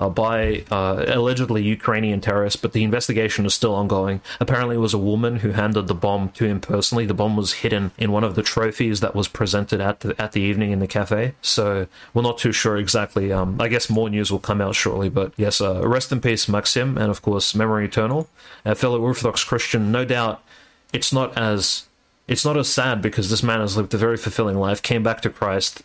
uh, 0.01 0.09
by 0.09 0.65
uh, 0.71 1.05
allegedly 1.09 1.63
Ukrainian 1.63 2.21
terrorists, 2.23 2.61
but 2.61 2.73
the 2.73 2.83
investigation 2.83 3.45
is 3.45 3.53
still 3.55 3.75
ongoing. 3.75 4.23
Apparently, 4.41 4.77
it 4.77 4.81
was 4.81 4.95
a 4.95 4.99
woman 4.99 5.37
who 5.37 5.51
handed 5.51 5.87
the 5.87 5.95
bomb 5.95 6.31
to 6.31 6.47
him 6.47 6.59
personally. 6.59 7.05
The 7.05 7.15
bomb 7.15 7.37
was 7.37 7.53
hidden 7.53 7.93
in 7.99 8.11
one 8.11 8.25
of 8.25 8.35
the 8.35 8.43
trophies 8.43 9.01
that 9.01 9.15
was 9.15 9.29
presented 9.29 9.81
at 9.81 10.01
the 10.01 10.21
at 10.21 10.33
the 10.33 10.41
evening 10.41 10.73
in 10.73 10.79
the 10.79 10.87
cafe. 10.87 11.35
So 11.43 11.87
we're 12.15 12.23
not 12.23 12.39
too 12.39 12.53
sure 12.53 12.79
exactly. 12.79 13.31
Um, 13.31 13.61
I 13.61 13.69
guess 13.69 13.91
more 13.91 14.09
news 14.09 14.33
will 14.33 14.41
come 14.41 14.63
out 14.63 14.75
shortly. 14.75 15.11
But 15.11 15.35
yes, 15.37 15.61
uh, 15.61 15.87
rest 15.87 16.11
in 16.11 16.21
peace, 16.23 16.49
Maxim, 16.49 16.97
and 16.97 17.11
of 17.11 17.21
course, 17.21 17.55
memory 17.55 17.85
eternal. 17.85 18.29
A 18.65 18.75
fellow 18.75 19.01
Orthodox 19.03 19.45
Christian, 19.45 19.93
no 19.93 20.07
doubt. 20.07 20.43
It's 20.95 21.13
not 21.13 21.37
as 21.37 21.87
it's 22.27 22.45
not 22.45 22.57
as 22.57 22.69
sad 22.69 23.03
because 23.03 23.29
this 23.29 23.43
man 23.43 23.61
has 23.61 23.77
lived 23.77 23.93
a 23.93 23.99
very 23.99 24.17
fulfilling 24.17 24.57
life, 24.57 24.83
came 24.83 25.03
back 25.03 25.21
to 25.23 25.31
Christ, 25.31 25.83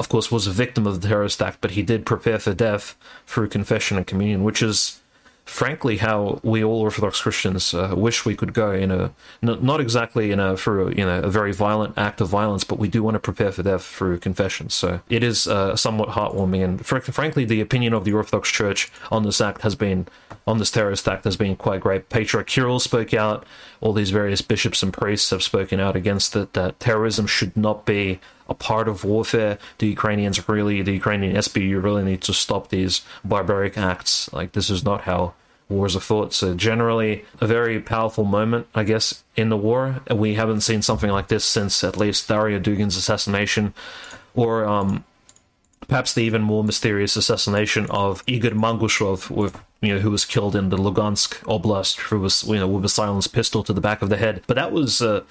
of 0.00 0.08
course, 0.08 0.32
was 0.32 0.46
a 0.46 0.50
victim 0.50 0.86
of 0.86 1.00
the 1.00 1.08
terrorist 1.08 1.42
act, 1.42 1.58
but 1.60 1.72
he 1.72 1.82
did 1.82 2.06
prepare 2.06 2.38
for 2.38 2.54
death 2.54 2.96
through 3.26 3.48
confession 3.48 3.98
and 3.98 4.06
communion, 4.06 4.42
which 4.42 4.62
is 4.62 4.98
frankly 5.44 5.96
how 5.96 6.38
we 6.44 6.62
all 6.62 6.80
Orthodox 6.80 7.20
Christians 7.20 7.74
uh, 7.74 7.92
wish 7.96 8.24
we 8.24 8.36
could 8.36 8.54
go 8.54 8.70
in 8.70 8.92
a 8.92 9.12
not 9.42 9.80
exactly 9.80 10.30
in 10.30 10.38
a 10.38 10.56
through 10.56 10.90
you 10.96 11.04
know 11.04 11.20
a 11.20 11.28
very 11.28 11.52
violent 11.52 11.98
act 11.98 12.20
of 12.22 12.28
violence, 12.28 12.64
but 12.64 12.78
we 12.78 12.88
do 12.88 13.02
want 13.02 13.16
to 13.16 13.18
prepare 13.18 13.52
for 13.52 13.62
death 13.62 13.84
through 13.84 14.18
confession. 14.20 14.70
So 14.70 15.00
it 15.10 15.22
is 15.22 15.46
uh, 15.46 15.76
somewhat 15.76 16.10
heartwarming, 16.10 16.64
and 16.64 16.86
fr- 16.86 17.00
frankly, 17.00 17.44
the 17.44 17.60
opinion 17.60 17.92
of 17.92 18.04
the 18.04 18.14
Orthodox 18.14 18.48
Church 18.50 18.90
on 19.10 19.24
this 19.24 19.40
act 19.40 19.60
has 19.60 19.74
been 19.74 20.06
on 20.46 20.58
this 20.58 20.70
terrorist 20.70 21.06
act 21.06 21.24
has 21.24 21.36
been 21.36 21.56
quite 21.56 21.80
great. 21.80 22.08
Patriarch 22.08 22.46
Kirill 22.46 22.80
spoke 22.80 23.12
out. 23.12 23.44
All 23.82 23.92
these 23.92 24.10
various 24.10 24.40
bishops 24.40 24.82
and 24.82 24.92
priests 24.92 25.30
have 25.30 25.42
spoken 25.42 25.78
out 25.78 25.96
against 25.96 26.34
it. 26.36 26.54
That 26.54 26.80
terrorism 26.80 27.26
should 27.26 27.56
not 27.56 27.84
be 27.84 28.20
a 28.50 28.54
part 28.54 28.88
of 28.88 29.04
warfare. 29.04 29.58
The 29.78 29.86
Ukrainians 29.86 30.48
really, 30.48 30.82
the 30.82 30.92
Ukrainian 30.92 31.36
SBU 31.36 31.82
really 31.82 32.02
need 32.04 32.20
to 32.22 32.34
stop 32.34 32.68
these 32.68 33.02
barbaric 33.24 33.78
acts. 33.78 34.30
Like 34.32 34.52
this 34.52 34.68
is 34.68 34.84
not 34.84 35.02
how 35.02 35.34
wars 35.70 35.96
are 35.96 36.00
fought. 36.00 36.34
So 36.34 36.54
generally, 36.54 37.24
a 37.40 37.46
very 37.46 37.80
powerful 37.80 38.24
moment, 38.24 38.66
I 38.74 38.82
guess, 38.82 39.22
in 39.36 39.48
the 39.48 39.56
war. 39.56 40.00
We 40.10 40.34
haven't 40.34 40.62
seen 40.62 40.82
something 40.82 41.10
like 41.10 41.28
this 41.28 41.44
since 41.44 41.84
at 41.84 41.96
least 41.96 42.28
Daria 42.28 42.60
Dugin's 42.60 42.96
assassination, 42.96 43.72
or 44.34 44.64
um, 44.64 45.04
perhaps 45.88 46.12
the 46.12 46.22
even 46.22 46.42
more 46.42 46.64
mysterious 46.64 47.16
assassination 47.16 47.86
of 47.90 48.22
Igor 48.26 48.50
Mangushov, 48.50 49.30
with 49.30 49.56
you 49.80 49.94
know, 49.94 50.00
who 50.00 50.10
was 50.10 50.26
killed 50.26 50.54
in 50.54 50.68
the 50.68 50.76
Lugansk 50.76 51.38
Oblast, 51.44 51.98
who 52.00 52.20
was 52.20 52.44
you 52.44 52.56
know 52.56 52.68
with 52.68 52.84
a 52.84 52.88
silenced 52.88 53.32
pistol 53.32 53.62
to 53.62 53.72
the 53.72 53.80
back 53.80 54.02
of 54.02 54.10
the 54.10 54.16
head. 54.16 54.42
But 54.46 54.56
that 54.56 54.72
was 54.72 55.00
uh, 55.00 55.22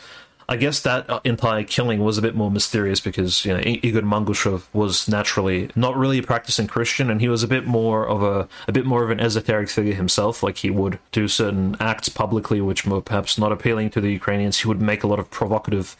I 0.49 0.55
guess 0.55 0.79
that 0.79 1.07
uh, 1.07 1.19
entire 1.23 1.63
killing 1.63 1.99
was 2.03 2.17
a 2.17 2.23
bit 2.23 2.33
more 2.33 2.49
mysterious 2.49 2.99
because 2.99 3.45
you 3.45 3.53
know 3.53 3.61
Igor 3.63 4.01
Mangushov 4.01 4.63
was 4.73 5.07
naturally 5.07 5.69
not 5.75 5.95
really 5.95 6.17
a 6.17 6.23
practicing 6.23 6.65
Christian, 6.65 7.11
and 7.11 7.21
he 7.21 7.29
was 7.29 7.43
a 7.43 7.47
bit 7.47 7.67
more 7.67 8.07
of 8.07 8.23
a 8.23 8.47
a 8.67 8.71
bit 8.71 8.87
more 8.87 9.03
of 9.03 9.11
an 9.11 9.19
esoteric 9.19 9.69
figure 9.69 9.93
himself. 9.93 10.41
Like 10.41 10.57
he 10.57 10.71
would 10.71 10.97
do 11.11 11.27
certain 11.27 11.77
acts 11.79 12.09
publicly, 12.09 12.61
which 12.61 12.83
were 12.83 12.99
perhaps 12.99 13.37
not 13.37 13.51
appealing 13.51 13.91
to 13.91 14.01
the 14.01 14.11
Ukrainians. 14.11 14.57
He 14.57 14.67
would 14.67 14.81
make 14.81 15.03
a 15.03 15.07
lot 15.07 15.19
of 15.19 15.29
provocative. 15.29 15.95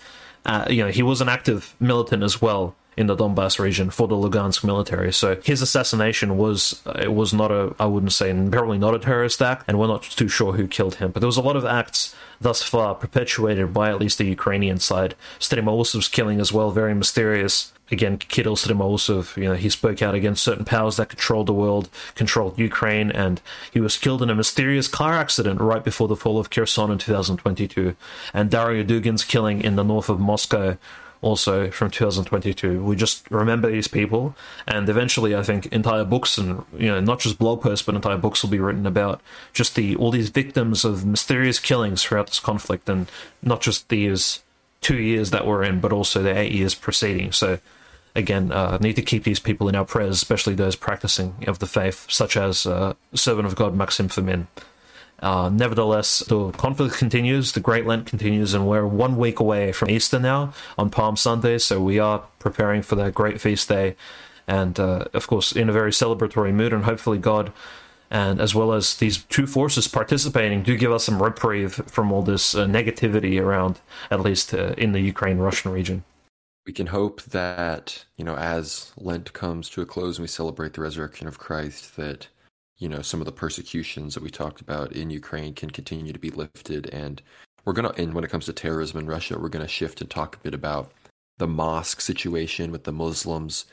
Uh, 0.46 0.66
you 0.68 0.84
know, 0.84 0.90
he 0.90 1.04
was 1.04 1.22
an 1.22 1.30
active 1.30 1.76
militant 1.80 2.24
as 2.24 2.42
well 2.42 2.76
in 3.00 3.08
the 3.08 3.16
Donbass 3.16 3.60
region 3.60 3.90
for 3.90 4.10
the 4.10 4.16
Lugansk 4.16 4.62
military. 4.66 5.14
So 5.14 5.40
his 5.42 5.62
assassination 5.62 6.38
was 6.38 6.82
uh, 6.86 7.00
it 7.02 7.14
was 7.14 7.34
not 7.34 7.50
a 7.50 7.74
I 7.80 7.86
wouldn't 7.86 8.12
say 8.12 8.34
probably 8.52 8.78
not 8.78 8.94
a 8.94 9.00
terrorist 9.00 9.42
act, 9.42 9.64
and 9.68 9.80
we're 9.80 9.88
not 9.88 10.04
too 10.04 10.28
sure 10.28 10.52
who 10.52 10.68
killed 10.68 10.96
him. 10.96 11.12
But 11.12 11.22
there 11.22 11.28
was 11.28 11.38
a 11.38 11.42
lot 11.42 11.56
of 11.56 11.64
acts 11.64 12.14
thus 12.42 12.62
far 12.62 12.96
perpetuated 12.96 13.74
by 13.74 13.90
at 13.90 14.00
least 14.00 14.18
the 14.18 14.26
Ukrainian 14.26 14.80
side. 14.80 15.16
Stremousov's 15.40 16.10
killing 16.10 16.42
as 16.42 16.52
well, 16.52 16.72
very 16.72 16.94
mysterious. 16.94 17.72
Again, 17.92 18.18
Kirill 18.18 18.56
Stremousov, 18.56 19.36
you 19.36 19.50
know, 19.50 19.56
he 19.56 19.70
spoke 19.70 20.02
out 20.02 20.14
against 20.14 20.44
certain 20.44 20.66
powers 20.66 20.98
that 20.98 21.10
controlled 21.10 21.48
the 21.48 21.54
world, 21.54 21.90
controlled 22.16 22.60
Ukraine, 22.60 23.12
and 23.12 23.42
he 23.72 23.80
was 23.80 23.98
killed 23.98 24.22
in 24.22 24.30
a 24.30 24.36
mysterious 24.36 24.88
car 24.88 25.14
accident 25.14 25.60
right 25.60 25.84
before 25.84 26.08
the 26.08 26.16
fall 26.16 26.38
of 26.38 26.50
Kherson 26.50 26.92
in 26.92 26.98
2022. 26.98 27.96
And 28.34 28.52
Daria 28.52 28.84
Dugin's 28.84 29.24
killing 29.24 29.62
in 29.62 29.76
the 29.76 29.84
north 29.84 30.10
of 30.10 30.20
Moscow 30.20 30.78
also 31.22 31.70
from 31.72 31.92
2022. 31.92 32.84
We 32.84 32.96
just 32.96 33.30
remember 33.30 33.70
these 33.70 33.88
people, 33.88 34.36
and 34.68 34.88
eventually, 34.88 35.36
I 35.36 35.44
think 35.44 35.68
entire 35.68 36.06
books 36.06 36.38
and 36.38 36.64
you 36.78 36.88
know 36.88 37.00
not 37.00 37.20
just 37.20 37.38
blog 37.38 37.62
posts, 37.62 37.86
but 37.86 37.96
entire 37.96 38.18
books 38.18 38.42
will 38.42 38.50
be 38.50 38.60
written 38.60 38.86
about 38.86 39.22
just 39.54 39.76
the 39.76 39.96
all 39.98 40.12
these 40.12 40.30
victims 40.30 40.86
of 40.86 41.06
mysterious 41.06 41.60
killings 41.60 42.04
throughout 42.04 42.28
this 42.28 42.40
conflict, 42.40 42.88
and 42.90 43.08
not 43.42 43.62
just 43.62 43.90
these 43.90 44.42
two 44.82 44.98
years 44.98 45.32
that 45.32 45.46
we're 45.46 45.64
in, 45.64 45.80
but 45.80 45.92
also 45.92 46.22
the 46.22 46.38
eight 46.38 46.52
years 46.52 46.76
preceding. 46.76 47.32
So. 47.32 47.60
Again, 48.16 48.52
uh, 48.52 48.80
need 48.82 48.96
to 48.96 49.04
keep 49.04 49.24
these 49.24 49.40
people 49.40 49.70
in 49.70 49.76
our 49.76 49.86
prayers, 49.86 50.16
especially 50.16 50.56
those 50.56 50.76
practicing 50.76 51.36
of 51.48 51.60
the 51.60 51.68
faith, 51.68 52.08
such 52.10 52.36
as 52.36 52.66
uh, 52.66 52.96
servant 53.14 53.46
of 53.46 53.56
God 53.56 53.76
Maxim 53.76 54.10
Fomin. 54.10 54.48
Uh, 55.22 55.50
nevertheless, 55.50 56.20
the 56.20 56.52
conflict 56.52 56.98
continues, 56.98 57.52
the 57.52 57.60
Great 57.60 57.86
Lent 57.86 58.06
continues, 58.06 58.54
and 58.54 58.68
we're 58.68 58.88
one 58.88 59.18
week 59.18 59.40
away 59.40 59.72
from 59.72 59.90
Easter 59.90 60.20
now 60.20 60.54
on 60.78 60.90
Palm 60.90 61.18
Sunday, 61.18 61.58
so 61.58 61.82
we 61.82 62.00
are 62.00 62.24
preparing 62.40 62.82
for 62.82 62.96
that 62.96 63.14
great 63.14 63.42
feast 63.42 63.68
day, 63.68 63.96
and 64.48 64.80
uh, 64.80 65.06
of 65.14 65.28
course, 65.28 65.52
in 65.52 65.70
a 65.70 65.74
very 65.74 65.92
celebratory 65.92 66.54
mood, 66.54 66.74
and 66.74 66.86
hopefully, 66.86 67.18
God. 67.18 67.52
And 68.12 68.42
as 68.42 68.56
well 68.56 68.74
as 68.74 68.98
these 68.98 69.24
two 69.26 69.46
forces 69.46 69.88
participating, 69.88 70.64
do 70.64 70.76
give 70.76 70.92
us 70.92 71.04
some 71.04 71.22
reprieve 71.22 71.74
from 71.86 72.12
all 72.12 72.24
this 72.24 72.56
uh, 72.56 72.66
negativity 72.66 73.40
around, 73.40 73.82
at 74.10 74.22
least 74.22 74.52
uh, 74.52 74.74
in 74.80 74.94
the 74.94 75.00
Ukraine 75.00 75.38
Russian 75.38 75.72
region 75.72 76.04
we 76.70 76.74
can 76.74 76.88
hope 76.88 77.24
that 77.24 78.06
you 78.16 78.24
know 78.24 78.36
as 78.36 78.92
lent 78.96 79.34
comes 79.34 79.72
to 79.72 79.82
a 79.82 79.88
close 79.88 80.18
and 80.18 80.24
we 80.24 80.28
celebrate 80.28 80.74
the 80.74 80.82
resurrection 80.82 81.28
of 81.28 81.40
christ 81.40 81.96
that 81.96 82.28
you 82.80 82.90
know 82.90 83.02
some 83.02 83.22
of 83.22 83.26
the 83.26 83.32
persecutions 83.32 84.14
that 84.14 84.24
we 84.24 84.30
talked 84.30 84.62
about 84.62 84.94
in 84.94 85.10
Ukraine 85.10 85.54
can 85.54 85.70
continue 85.70 86.14
to 86.14 86.20
be 86.20 86.32
lifted. 86.32 86.88
And 86.88 87.22
we're 87.66 87.74
going 87.74 87.94
to 87.94 88.02
and 88.02 88.14
when 88.14 88.24
it 88.24 88.32
comes 88.32 88.46
to 88.46 88.54
terrorism 88.54 89.00
in 89.00 89.08
Russia 89.08 89.38
we're 89.38 89.50
going 89.50 89.66
to 89.66 89.72
shift 89.72 90.02
and 90.02 90.10
talk 90.10 90.36
a 90.36 90.40
bit 90.40 90.54
about 90.54 90.92
the 91.38 91.48
mosque 91.48 92.02
situation 92.02 92.72
with 92.72 92.86
the 92.86 92.92
Muslims 92.92 93.66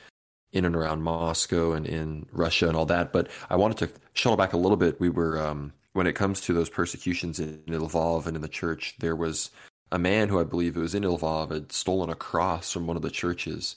in 0.53 0.65
and 0.65 0.77
around 0.77 1.03
Moscow 1.03 1.73
and 1.73 1.87
in 1.87 2.27
Russia 2.33 2.69
and 2.69 2.77
all 2.77 2.87
that. 2.87 3.13
But 3.13 3.29
I 3.51 3.57
wanted 3.57 3.79
to 3.79 3.91
shuttle 4.15 4.37
back 4.37 4.53
a 4.53 4.59
little 4.59 4.77
bit. 4.77 5.01
We 5.01 5.09
were 5.09 5.41
um, 5.41 5.73
when 5.93 6.07
it 6.07 6.15
comes 6.15 6.41
to 6.43 6.53
those 6.53 6.69
persecutions 6.69 7.39
in 7.39 7.63
Lvov 7.67 8.27
and 8.27 8.37
in 8.37 8.43
the 8.43 8.49
church 8.49 8.97
there 8.99 9.17
was 9.17 9.51
a 9.93 9.99
man 9.99 10.29
who 10.29 10.41
I 10.41 10.45
believe 10.45 10.77
it 10.77 10.81
was 10.81 10.97
in 10.97 11.05
Lvov 11.05 11.53
had 11.53 11.71
stolen 11.71 12.11
a 12.11 12.17
cross 12.17 12.73
from 12.73 12.89
one 12.89 12.97
of 12.97 13.03
the 13.03 13.11
churches 13.11 13.77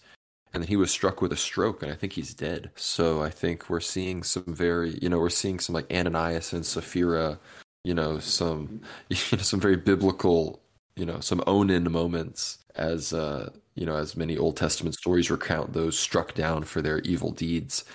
and 0.54 0.64
then 0.64 0.68
he 0.68 0.76
was 0.76 0.92
struck 0.92 1.22
with 1.22 1.32
a 1.32 1.38
stroke 1.38 1.84
and 1.84 1.92
i 1.92 1.96
think 1.96 2.14
he's 2.14 2.34
dead. 2.34 2.72
So 2.76 3.22
i 3.22 3.30
think 3.30 3.70
we're 3.70 3.80
seeing 3.80 4.24
some 4.24 4.46
very 4.48 4.98
you 5.02 5.10
know 5.10 5.20
we're 5.20 5.30
seeing 5.30 5.60
some 5.60 5.74
like 5.74 5.92
ananias 5.92 6.54
and 6.54 6.66
sapphira 6.66 7.40
you 7.84 7.94
know 7.94 8.20
some 8.20 8.82
you 9.10 9.18
know 9.38 9.44
some 9.44 9.60
very 9.60 9.78
biblical 9.78 10.62
you 10.96 11.06
know 11.06 11.20
some 11.20 11.44
Onan 11.48 11.92
moments 11.92 12.60
as 12.76 13.14
uh 13.14 13.50
you 13.76 13.86
know 13.86 13.96
as 13.96 14.16
many 14.16 14.38
old 14.38 14.58
testament 14.58 14.96
stories 14.96 15.32
recount 15.32 15.74
those 15.74 15.98
struck 15.98 16.34
down 16.34 16.64
for 16.64 16.82
their 16.82 17.00
evil 17.00 17.32
deeds. 17.32 17.86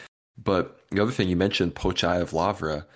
But 0.43 0.81
the 0.91 1.01
other 1.01 1.13
thing 1.13 1.29
you 1.29 1.37
mentioned 1.37 1.77
Počayev 1.77 2.33
Lavra 2.33 2.87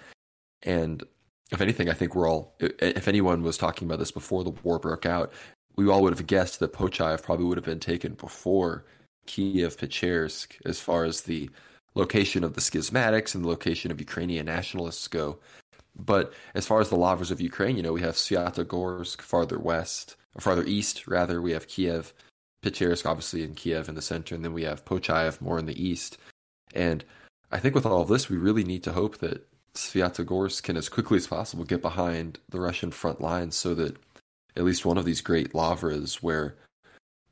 and 0.62 1.05
if 1.51 1.61
anything 1.61 1.88
i 1.88 1.94
think 1.94 2.14
we're 2.14 2.29
all 2.29 2.55
if 2.61 3.09
anyone 3.09 3.42
was 3.42 3.56
talking 3.56 3.87
about 3.87 3.98
this 3.98 4.11
before 4.11 4.44
the 4.44 4.50
war 4.63 4.79
broke 4.79 5.06
out 5.06 5.33
we 5.77 5.88
all 5.88 6.02
would 6.02 6.17
have 6.17 6.27
guessed 6.27 6.61
that 6.61 6.73
pochayev 6.73 7.23
probably 7.23 7.44
would 7.44 7.59
have 7.59 7.65
been 7.65 7.81
taken 7.81 8.15
before 8.15 8.85
Kiev 9.29 9.76
Pechersk 9.76 10.56
as 10.64 10.81
far 10.81 11.04
as 11.04 11.20
the 11.20 11.50
location 11.94 12.42
of 12.42 12.54
the 12.54 12.60
schismatics 12.60 13.35
and 13.35 13.44
the 13.44 13.48
location 13.48 13.90
of 13.90 14.00
Ukrainian 14.00 14.46
nationalists 14.46 15.06
go. 15.06 15.38
But 15.94 16.33
as 16.54 16.66
far 16.66 16.81
as 16.81 16.88
the 16.88 16.96
lavras 16.96 17.31
of 17.31 17.40
Ukraine, 17.40 17.76
you 17.76 17.83
know, 17.83 17.92
we 17.92 18.00
have 18.00 18.14
Sviatogorsk 18.14 19.20
farther 19.20 19.58
west, 19.58 20.16
or 20.35 20.40
farther 20.40 20.64
east, 20.64 21.06
rather. 21.06 21.42
We 21.42 21.52
have 21.52 21.68
Kiev, 21.68 22.14
Pechersk, 22.62 23.04
obviously 23.04 23.42
in 23.42 23.54
Kiev 23.54 23.88
in 23.88 23.94
the 23.94 24.02
center, 24.02 24.35
and 24.35 24.44
then 24.44 24.54
we 24.54 24.62
have 24.62 24.85
Pochayev 24.85 25.40
more 25.40 25.58
in 25.58 25.66
the 25.66 25.83
east. 25.83 26.16
And 26.72 27.04
I 27.50 27.58
think 27.58 27.74
with 27.74 27.87
all 27.87 28.02
of 28.02 28.08
this, 28.08 28.29
we 28.29 28.37
really 28.37 28.64
need 28.64 28.85
to 28.85 28.92
hope 28.92 29.18
that 29.18 29.46
Sviatogorsk 29.74 30.62
can, 30.62 30.76
as 30.76 30.88
quickly 30.88 31.18
as 31.18 31.26
possible, 31.26 31.64
get 31.64 31.83
behind 31.83 32.38
the 32.48 32.60
Russian 32.60 32.92
front 32.92 33.20
lines 33.20 33.56
so 33.56 33.74
that 33.74 33.96
at 34.56 34.64
least 34.64 34.87
one 34.87 34.98
of 34.98 35.04
these 35.04 35.20
great 35.20 35.54
lavras, 35.54 36.22
where 36.22 36.56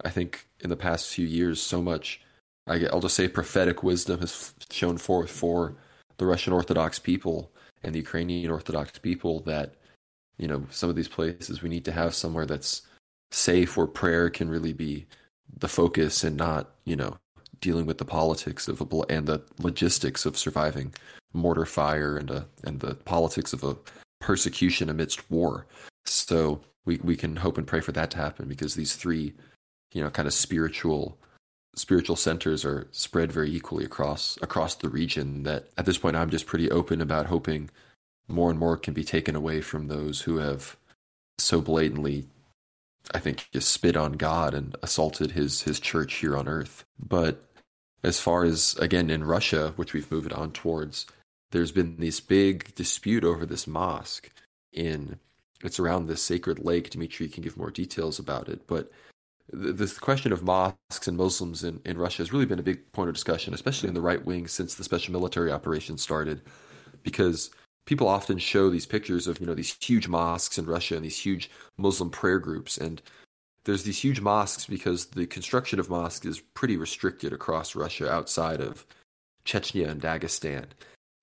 I 0.05 0.11
think 0.11 0.47
in 0.61 0.71
the 0.71 0.77
past 0.77 1.09
few 1.09 1.27
years, 1.27 1.61
so 1.61 1.81
much, 1.83 2.21
I'll 2.67 3.01
just 3.01 3.17
say 3.17 3.29
prophetic 3.29 3.83
wisdom 3.83 4.21
has 4.21 4.55
shown 4.71 4.99
forth 4.99 5.31
for 5.31 5.77
the 6.19 6.27
Russian 6.27 6.53
Orthodox 6.53 6.99
people 6.99 7.51
and 7.83 7.95
the 7.95 8.01
Ukrainian 8.01 8.51
Orthodox 8.51 8.99
people 8.99 9.41
that, 9.41 9.75
you 10.39 10.49
know, 10.49 10.67
some 10.71 10.91
of 10.91 10.97
these 10.97 11.09
places 11.09 11.63
we 11.63 11.69
need 11.69 11.85
to 11.85 11.93
have 11.93 12.15
somewhere 12.15 12.47
that's 12.47 12.83
safe 13.31 13.77
where 13.77 13.87
prayer 13.87 14.31
can 14.31 14.49
really 14.49 14.73
be 14.73 15.07
the 15.59 15.69
focus 15.69 16.25
and 16.25 16.37
not, 16.37 16.71
you 16.85 16.97
know, 16.97 17.17
dealing 17.61 17.87
with 17.87 17.99
the 17.99 18.05
politics 18.05 18.69
of 18.69 18.81
a 18.81 18.99
and 19.09 19.27
the 19.27 19.43
logistics 19.59 20.27
of 20.27 20.37
surviving 20.37 20.93
mortar 21.33 21.67
fire 21.67 22.17
and 22.17 22.31
a, 22.31 22.47
and 22.65 22.81
the 22.81 22.95
politics 22.95 23.53
of 23.53 23.65
a 23.65 23.77
persecution 24.21 24.91
amidst 24.91 25.31
war. 25.31 25.67
So 26.05 26.61
we 26.85 26.99
we 27.03 27.17
can 27.17 27.37
hope 27.37 27.59
and 27.59 27.67
pray 27.67 27.81
for 27.81 27.93
that 27.93 28.11
to 28.13 28.19
happen 28.19 28.49
because 28.49 28.75
these 28.75 28.95
three, 28.97 29.35
you 29.93 30.03
know, 30.03 30.11
kind 30.11 30.27
of 30.27 30.35
spiritual 30.35 31.19
spiritual 31.75 32.17
centers 32.17 32.65
are 32.65 32.89
spread 32.91 33.31
very 33.31 33.51
equally 33.55 33.85
across 33.85 34.39
across 34.41 34.75
the 34.77 34.89
region 34.89 35.43
that 35.43 35.69
at 35.77 35.85
this 35.85 35.99
point 35.99 36.17
I'm 36.17 36.31
just 36.31 36.47
pretty 36.47 36.71
open 36.71 37.03
about 37.03 37.27
hoping 37.27 37.69
more 38.29 38.51
and 38.51 38.59
more 38.59 38.79
can 38.79 38.95
be 38.95 39.05
taken 39.05 39.37
away 39.37 39.61
from 39.61 39.89
those 39.89 40.23
who 40.23 40.39
have 40.39 40.77
so 41.39 41.61
blatantly 41.61 42.25
I 43.15 43.19
think 43.19 43.49
just 43.53 43.71
spit 43.71 43.97
on 43.97 44.13
God 44.13 44.55
and 44.55 44.75
assaulted 44.83 45.33
his 45.33 45.63
his 45.63 45.79
church 45.79 46.15
here 46.15 46.37
on 46.37 46.49
earth. 46.49 46.85
But 46.99 47.43
as 48.03 48.21
far 48.21 48.45
as 48.45 48.75
again 48.81 49.11
in 49.11 49.25
Russia, 49.25 49.73
which 49.77 49.93
we've 49.93 50.11
moved 50.11 50.33
on 50.33 50.53
towards, 50.53 51.07
there's 51.53 51.73
been 51.73 51.97
this 51.99 52.21
big 52.21 52.75
dispute 52.75 53.25
over 53.25 53.47
this 53.47 53.67
mosque 53.67 54.31
in 54.73 55.19
it's 55.63 55.79
around 55.79 56.07
this 56.07 56.23
sacred 56.23 56.59
lake. 56.59 56.91
Dimitri 56.91 57.29
can 57.29 57.43
give 57.43 57.57
more 57.57 57.71
details 57.71 58.19
about 58.19 58.49
it, 58.49 58.67
but 58.67 58.91
this 59.53 59.99
question 59.99 60.33
of 60.33 60.43
mosques 60.43 61.07
and 61.07 61.17
Muslims 61.17 61.63
in, 61.63 61.81
in 61.85 61.99
Russia 61.99 62.19
has 62.19 62.33
really 62.33 62.47
been 62.47 62.59
a 62.59 62.65
big 62.65 62.91
point 62.93 63.09
of 63.09 63.15
discussion, 63.15 63.55
especially 63.55 63.89
in 63.89 63.95
the 63.95 64.01
right 64.01 64.25
wing 64.25 64.49
since 64.49 64.75
the 64.75 64.85
special 64.85 65.13
military 65.13 65.53
operation 65.53 65.99
started, 65.99 66.43
because 67.03 67.51
people 67.87 68.09
often 68.09 68.39
show 68.39 68.69
these 68.69 68.87
pictures 68.87 69.27
of 69.27 69.41
you 69.41 69.47
know 69.47 69.55
these 69.55 69.77
huge 69.81 70.09
mosques 70.09 70.59
in 70.59 70.67
Russia 70.67 70.97
and 70.97 71.05
these 71.05 71.21
huge 71.21 71.51
Muslim 71.77 72.11
prayer 72.11 72.39
groups, 72.39 72.77
and 72.77 73.01
there's 73.65 73.85
these 73.85 74.03
huge 74.03 74.21
mosques 74.21 74.67
because 74.67 75.07
the 75.07 75.27
construction 75.27 75.79
of 75.79 75.91
mosques 75.91 76.27
is 76.27 76.41
pretty 76.41 76.77
restricted 76.77 77.33
across 77.33 77.77
Russia 77.77 78.11
outside 78.11 78.61
of 78.61 78.85
Chechnya 79.45 79.89
and 79.89 80.03
Dagestan, 80.03 80.67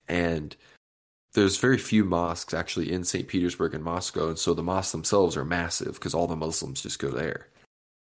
and 0.08 0.56
there's 1.34 1.58
very 1.58 1.78
few 1.78 2.04
mosques 2.04 2.54
actually 2.54 2.90
in 2.90 3.04
St. 3.04 3.28
Petersburg 3.28 3.74
and 3.74 3.84
Moscow, 3.84 4.28
and 4.28 4.38
so 4.38 4.54
the 4.54 4.62
mosques 4.62 4.92
themselves 4.92 5.36
are 5.36 5.44
massive 5.44 5.94
because 5.94 6.14
all 6.14 6.26
the 6.26 6.36
Muslims 6.36 6.80
just 6.80 6.98
go 6.98 7.10
there. 7.10 7.48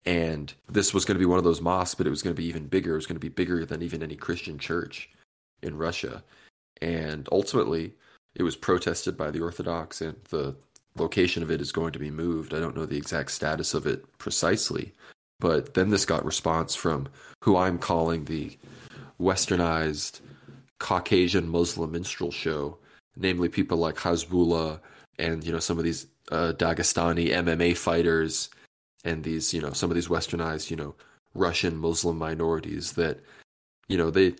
And 0.06 0.54
this 0.68 0.94
was 0.94 1.04
going 1.04 1.16
to 1.16 1.20
be 1.20 1.26
one 1.26 1.38
of 1.38 1.44
those 1.44 1.60
mosques, 1.60 1.96
but 1.96 2.06
it 2.06 2.10
was 2.10 2.22
going 2.22 2.34
to 2.34 2.40
be 2.40 2.48
even 2.48 2.66
bigger. 2.66 2.92
It 2.92 2.96
was 2.96 3.06
going 3.06 3.16
to 3.16 3.20
be 3.20 3.28
bigger 3.28 3.64
than 3.64 3.82
even 3.82 4.02
any 4.02 4.14
Christian 4.14 4.58
church 4.58 5.10
in 5.62 5.76
Russia. 5.76 6.22
And 6.80 7.28
ultimately, 7.32 7.94
it 8.36 8.44
was 8.44 8.54
protested 8.54 9.16
by 9.16 9.30
the 9.30 9.40
Orthodox, 9.40 10.00
and 10.00 10.16
the 10.30 10.54
location 10.96 11.42
of 11.42 11.50
it 11.50 11.60
is 11.60 11.72
going 11.72 11.92
to 11.92 11.98
be 11.98 12.10
moved. 12.10 12.54
I 12.54 12.60
don't 12.60 12.76
know 12.76 12.86
the 12.86 12.96
exact 12.96 13.32
status 13.32 13.74
of 13.74 13.86
it 13.86 14.04
precisely, 14.18 14.92
but 15.40 15.74
then 15.74 15.90
this 15.90 16.04
got 16.04 16.24
response 16.24 16.74
from 16.74 17.08
who 17.42 17.56
I'm 17.56 17.78
calling 17.78 18.24
the 18.24 18.56
westernized 19.20 20.20
Caucasian 20.78 21.48
Muslim 21.48 21.92
minstrel 21.92 22.30
show, 22.30 22.78
namely 23.16 23.48
people 23.48 23.78
like 23.78 23.96
Hasbullah 23.96 24.80
and 25.18 25.44
you 25.44 25.52
know 25.52 25.58
some 25.58 25.78
of 25.78 25.84
these 25.84 26.06
uh, 26.30 26.52
Dagestani 26.56 27.30
MMA 27.30 27.76
fighters 27.76 28.50
and 29.06 29.22
these 29.22 29.54
you 29.54 29.62
know 29.62 29.72
some 29.72 29.90
of 29.90 29.94
these 29.94 30.08
westernized 30.08 30.70
you 30.70 30.76
know 30.76 30.94
Russian 31.34 31.76
Muslim 31.76 32.18
minorities 32.18 32.92
that 32.92 33.20
you 33.88 33.96
know 33.96 34.10
they 34.10 34.34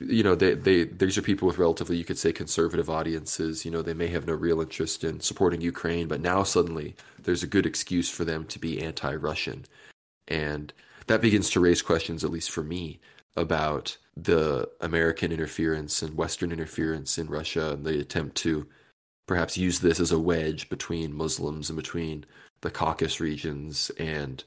you 0.00 0.22
know 0.22 0.34
they 0.34 0.54
they 0.54 0.84
these 0.84 1.18
are 1.18 1.22
people 1.22 1.46
with 1.46 1.58
relatively 1.58 1.96
you 1.96 2.04
could 2.04 2.18
say 2.18 2.32
conservative 2.32 2.88
audiences. 2.88 3.64
You 3.64 3.70
know 3.70 3.82
they 3.82 3.94
may 3.94 4.08
have 4.08 4.26
no 4.26 4.34
real 4.34 4.60
interest 4.60 5.04
in 5.04 5.20
supporting 5.20 5.60
Ukraine 5.60 6.08
but 6.08 6.20
now 6.20 6.42
suddenly 6.42 6.96
there's 7.22 7.42
a 7.42 7.48
good 7.54 7.66
excuse 7.66 8.08
for 8.08 8.24
them 8.24 8.44
to 8.46 8.58
be 8.58 8.80
anti-Russian. 8.80 9.66
And 10.26 10.72
that 11.06 11.20
begins 11.20 11.50
to 11.50 11.60
raise 11.60 11.82
questions 11.82 12.24
at 12.24 12.30
least 12.30 12.50
for 12.50 12.62
me 12.62 13.00
about 13.36 13.96
the 14.16 14.68
American 14.80 15.32
interference 15.32 16.02
and 16.02 16.16
Western 16.16 16.50
interference 16.50 17.18
in 17.18 17.28
Russia 17.28 17.72
and 17.72 17.84
the 17.84 18.00
attempt 18.00 18.36
to 18.36 18.66
perhaps 19.26 19.56
use 19.58 19.80
this 19.80 20.00
as 20.00 20.10
a 20.10 20.18
wedge 20.18 20.68
between 20.68 21.14
Muslims 21.14 21.70
and 21.70 21.76
between 21.76 22.24
the 22.60 22.70
Caucasus 22.70 23.20
regions 23.20 23.90
and 23.98 24.44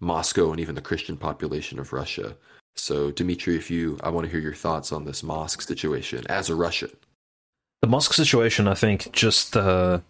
Moscow 0.00 0.50
and 0.50 0.60
even 0.60 0.74
the 0.74 0.80
Christian 0.80 1.16
population 1.16 1.78
of 1.78 1.92
Russia. 1.92 2.36
So, 2.76 3.10
Dimitri, 3.10 3.56
if 3.56 3.70
you, 3.70 3.98
I 4.02 4.10
want 4.10 4.26
to 4.26 4.30
hear 4.30 4.40
your 4.40 4.54
thoughts 4.54 4.92
on 4.92 5.04
this 5.04 5.22
mosque 5.22 5.62
situation 5.62 6.24
as 6.28 6.48
a 6.48 6.54
Russian. 6.54 6.90
The 7.82 7.88
mosque 7.88 8.12
situation, 8.12 8.68
I 8.68 8.74
think, 8.74 9.12
just 9.12 9.56
uh, 9.56 10.00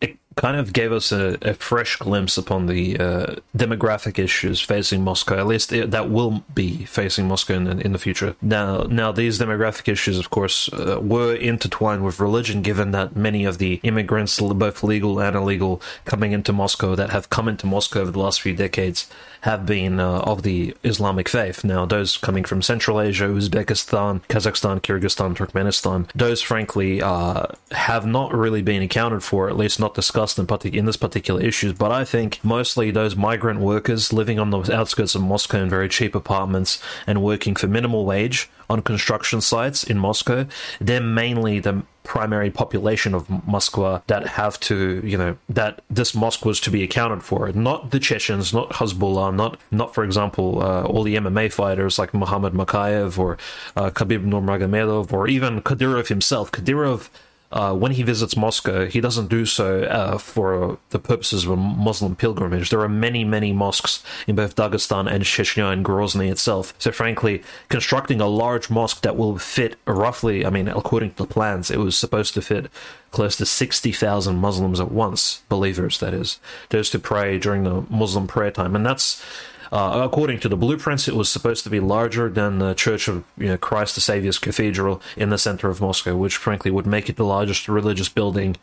it 0.00 0.18
kind 0.36 0.56
of 0.56 0.72
gave 0.72 0.92
us 0.92 1.10
a, 1.10 1.36
a 1.42 1.54
fresh 1.54 1.96
glimpse 1.96 2.38
upon 2.38 2.66
the 2.66 2.98
uh, 2.98 3.34
demographic 3.56 4.18
issues 4.18 4.60
facing 4.60 5.02
Moscow. 5.02 5.36
At 5.36 5.46
least 5.46 5.72
it, 5.72 5.90
that 5.90 6.10
will 6.10 6.44
be 6.54 6.84
facing 6.84 7.26
Moscow 7.26 7.54
in, 7.54 7.80
in 7.80 7.92
the 7.92 7.98
future. 7.98 8.36
Now, 8.40 8.82
now 8.84 9.10
these 9.10 9.38
demographic 9.38 9.88
issues, 9.88 10.18
of 10.18 10.30
course, 10.30 10.72
uh, 10.72 11.00
were 11.02 11.34
intertwined 11.34 12.04
with 12.04 12.20
religion, 12.20 12.62
given 12.62 12.92
that 12.92 13.16
many 13.16 13.44
of 13.44 13.58
the 13.58 13.80
immigrants, 13.82 14.40
both 14.40 14.82
legal 14.82 15.20
and 15.20 15.34
illegal, 15.34 15.82
coming 16.04 16.32
into 16.32 16.52
Moscow 16.52 16.94
that 16.94 17.10
have 17.10 17.30
come 17.30 17.48
into 17.48 17.66
Moscow 17.66 18.00
over 18.00 18.12
the 18.12 18.20
last 18.20 18.40
few 18.40 18.54
decades 18.54 19.08
have 19.42 19.64
been 19.66 20.00
uh, 20.00 20.18
of 20.20 20.42
the 20.42 20.76
Islamic 20.82 21.28
faith. 21.28 21.62
Now, 21.64 21.86
those 21.86 22.16
coming 22.16 22.44
from 22.44 22.60
Central 22.60 23.00
Asia, 23.00 23.24
Uzbekistan, 23.24 24.20
Kazakhstan, 24.28 24.80
Kyrgyzstan, 24.80 25.36
Turkmenistan, 25.36 26.08
those 26.14 26.42
frankly 26.42 27.00
uh, 27.00 27.46
have 27.70 28.04
not 28.04 28.34
really 28.34 28.62
been 28.62 28.82
accounted 28.82 29.22
for, 29.22 29.48
at 29.48 29.56
least 29.56 29.78
not 29.78 29.94
discussed 29.94 30.17
in, 30.18 30.46
partic- 30.46 30.74
in 30.74 30.84
this 30.84 30.96
particular 30.96 31.40
issue, 31.40 31.72
But 31.72 31.92
I 31.92 32.04
think 32.04 32.40
mostly 32.42 32.90
those 32.90 33.16
migrant 33.16 33.60
workers 33.60 34.12
living 34.12 34.38
on 34.38 34.50
the 34.50 34.74
outskirts 34.74 35.14
of 35.14 35.22
Moscow 35.22 35.62
in 35.62 35.70
very 35.70 35.88
cheap 35.88 36.14
apartments 36.14 36.82
and 37.06 37.22
working 37.22 37.54
for 37.54 37.68
minimal 37.68 38.04
wage 38.04 38.50
on 38.68 38.82
construction 38.82 39.40
sites 39.40 39.84
in 39.84 39.98
Moscow, 39.98 40.46
they're 40.80 41.00
mainly 41.00 41.60
the 41.60 41.82
primary 42.02 42.50
population 42.50 43.14
of 43.14 43.28
Moscow 43.46 44.02
that 44.06 44.26
have 44.26 44.58
to, 44.60 45.00
you 45.04 45.16
know, 45.16 45.36
that 45.48 45.82
this 45.90 46.14
mosque 46.14 46.44
was 46.44 46.58
to 46.60 46.70
be 46.70 46.82
accounted 46.82 47.22
for. 47.22 47.52
Not 47.52 47.90
the 47.90 48.00
Chechens, 48.00 48.52
not 48.52 48.70
Hasbulla, 48.70 49.34
not, 49.34 49.60
not 49.70 49.94
for 49.94 50.04
example, 50.04 50.62
uh, 50.62 50.84
all 50.84 51.02
the 51.02 51.16
MMA 51.16 51.52
fighters 51.52 51.98
like 51.98 52.14
Muhammad 52.14 52.54
Mokaev 52.54 53.18
or 53.18 53.36
uh, 53.76 53.90
Khabib 53.90 54.24
Nurmagomedov 54.24 55.12
or 55.12 55.28
even 55.28 55.60
Kadyrov 55.60 56.08
himself. 56.08 56.50
Kadyrov 56.50 57.10
uh, 57.50 57.74
when 57.74 57.92
he 57.92 58.02
visits 58.02 58.36
Moscow, 58.36 58.86
he 58.86 59.00
doesn't 59.00 59.28
do 59.28 59.46
so 59.46 59.82
uh, 59.84 60.18
for 60.18 60.78
the 60.90 60.98
purposes 60.98 61.44
of 61.44 61.50
a 61.50 61.56
Muslim 61.56 62.14
pilgrimage. 62.14 62.68
There 62.68 62.80
are 62.80 62.88
many, 62.88 63.24
many 63.24 63.52
mosques 63.52 64.02
in 64.26 64.36
both 64.36 64.54
Dagestan 64.54 65.10
and 65.10 65.24
Chechnya 65.24 65.72
and 65.72 65.82
Grozny 65.84 66.30
itself. 66.30 66.74
So, 66.78 66.92
frankly, 66.92 67.42
constructing 67.70 68.20
a 68.20 68.26
large 68.26 68.68
mosque 68.68 69.00
that 69.02 69.16
will 69.16 69.38
fit 69.38 69.76
roughly, 69.86 70.44
I 70.44 70.50
mean, 70.50 70.68
according 70.68 71.12
to 71.12 71.16
the 71.16 71.26
plans, 71.26 71.70
it 71.70 71.78
was 71.78 71.96
supposed 71.96 72.34
to 72.34 72.42
fit 72.42 72.70
close 73.12 73.36
to 73.36 73.46
60,000 73.46 74.36
Muslims 74.36 74.78
at 74.78 74.92
once, 74.92 75.42
believers, 75.48 75.98
that 76.00 76.12
is, 76.12 76.38
those 76.68 76.90
to 76.90 76.98
pray 76.98 77.38
during 77.38 77.64
the 77.64 77.82
Muslim 77.88 78.26
prayer 78.26 78.50
time. 78.50 78.76
And 78.76 78.84
that's 78.84 79.24
uh, 79.72 80.00
according 80.04 80.40
to 80.40 80.48
the 80.48 80.56
blueprints, 80.56 81.08
it 81.08 81.14
was 81.14 81.28
supposed 81.28 81.64
to 81.64 81.70
be 81.70 81.80
larger 81.80 82.28
than 82.28 82.58
the 82.58 82.74
Church 82.74 83.08
of 83.08 83.24
you 83.36 83.48
know, 83.48 83.56
Christ 83.56 83.94
the 83.94 84.00
Saviour's 84.00 84.38
Cathedral 84.38 85.02
in 85.16 85.30
the 85.30 85.38
center 85.38 85.68
of 85.68 85.80
Moscow, 85.80 86.16
which 86.16 86.36
frankly 86.36 86.70
would 86.70 86.86
make 86.86 87.08
it 87.08 87.16
the 87.16 87.24
largest 87.24 87.68
religious 87.68 88.08
building 88.08 88.56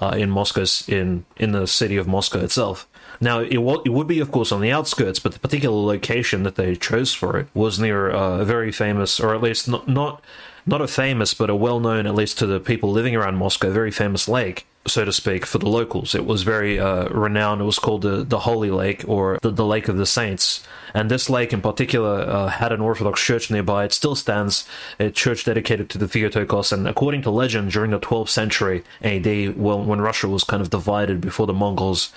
uh, 0.00 0.14
in 0.16 0.30
Moscow, 0.30 0.64
in 0.88 1.24
in 1.36 1.52
the 1.52 1.66
city 1.66 1.96
of 1.96 2.06
Moscow 2.06 2.38
itself. 2.40 2.88
Now, 3.20 3.40
it, 3.40 3.54
w- 3.54 3.82
it 3.84 3.90
would 3.90 4.08
be, 4.08 4.20
of 4.20 4.32
course, 4.32 4.50
on 4.50 4.60
the 4.60 4.72
outskirts, 4.72 5.18
but 5.18 5.32
the 5.32 5.38
particular 5.38 5.76
location 5.76 6.42
that 6.44 6.56
they 6.56 6.74
chose 6.74 7.12
for 7.12 7.38
it 7.38 7.46
was 7.54 7.78
near 7.78 8.10
uh, 8.10 8.38
a 8.38 8.44
very 8.44 8.72
famous, 8.72 9.20
or 9.20 9.34
at 9.34 9.42
least 9.42 9.68
not 9.68 9.88
not 9.88 10.22
not 10.64 10.80
a 10.80 10.88
famous, 10.88 11.34
but 11.34 11.50
a 11.50 11.54
well 11.54 11.80
known, 11.80 12.06
at 12.06 12.14
least 12.14 12.38
to 12.38 12.46
the 12.46 12.60
people 12.60 12.90
living 12.90 13.14
around 13.14 13.36
Moscow, 13.36 13.70
very 13.70 13.90
famous 13.90 14.28
lake 14.28 14.66
so 14.86 15.04
to 15.04 15.12
speak, 15.12 15.46
for 15.46 15.58
the 15.58 15.68
locals. 15.68 16.14
It 16.14 16.26
was 16.26 16.42
very 16.42 16.78
uh, 16.78 17.08
renowned. 17.08 17.60
It 17.60 17.64
was 17.64 17.78
called 17.78 18.02
the, 18.02 18.24
the 18.24 18.40
Holy 18.40 18.70
Lake 18.70 19.04
or 19.06 19.38
the, 19.40 19.50
the 19.50 19.64
Lake 19.64 19.88
of 19.88 19.96
the 19.96 20.06
Saints. 20.06 20.64
And 20.94 21.10
this 21.10 21.30
lake 21.30 21.52
in 21.52 21.60
particular 21.60 22.20
uh, 22.22 22.48
had 22.48 22.72
an 22.72 22.80
Orthodox 22.80 23.22
church 23.22 23.50
nearby. 23.50 23.84
It 23.84 23.92
still 23.92 24.14
stands, 24.14 24.66
a 24.98 25.10
church 25.10 25.44
dedicated 25.44 25.88
to 25.90 25.98
the 25.98 26.08
Theotokos. 26.08 26.72
And 26.72 26.86
according 26.86 27.22
to 27.22 27.30
legend, 27.30 27.70
during 27.70 27.92
the 27.92 28.00
12th 28.00 28.28
century 28.28 28.84
AD, 29.02 29.56
well, 29.56 29.82
when 29.82 30.00
Russia 30.00 30.28
was 30.28 30.44
kind 30.44 30.60
of 30.60 30.70
divided 30.70 31.20
before 31.20 31.46
the 31.46 31.54
Mongols 31.54 32.12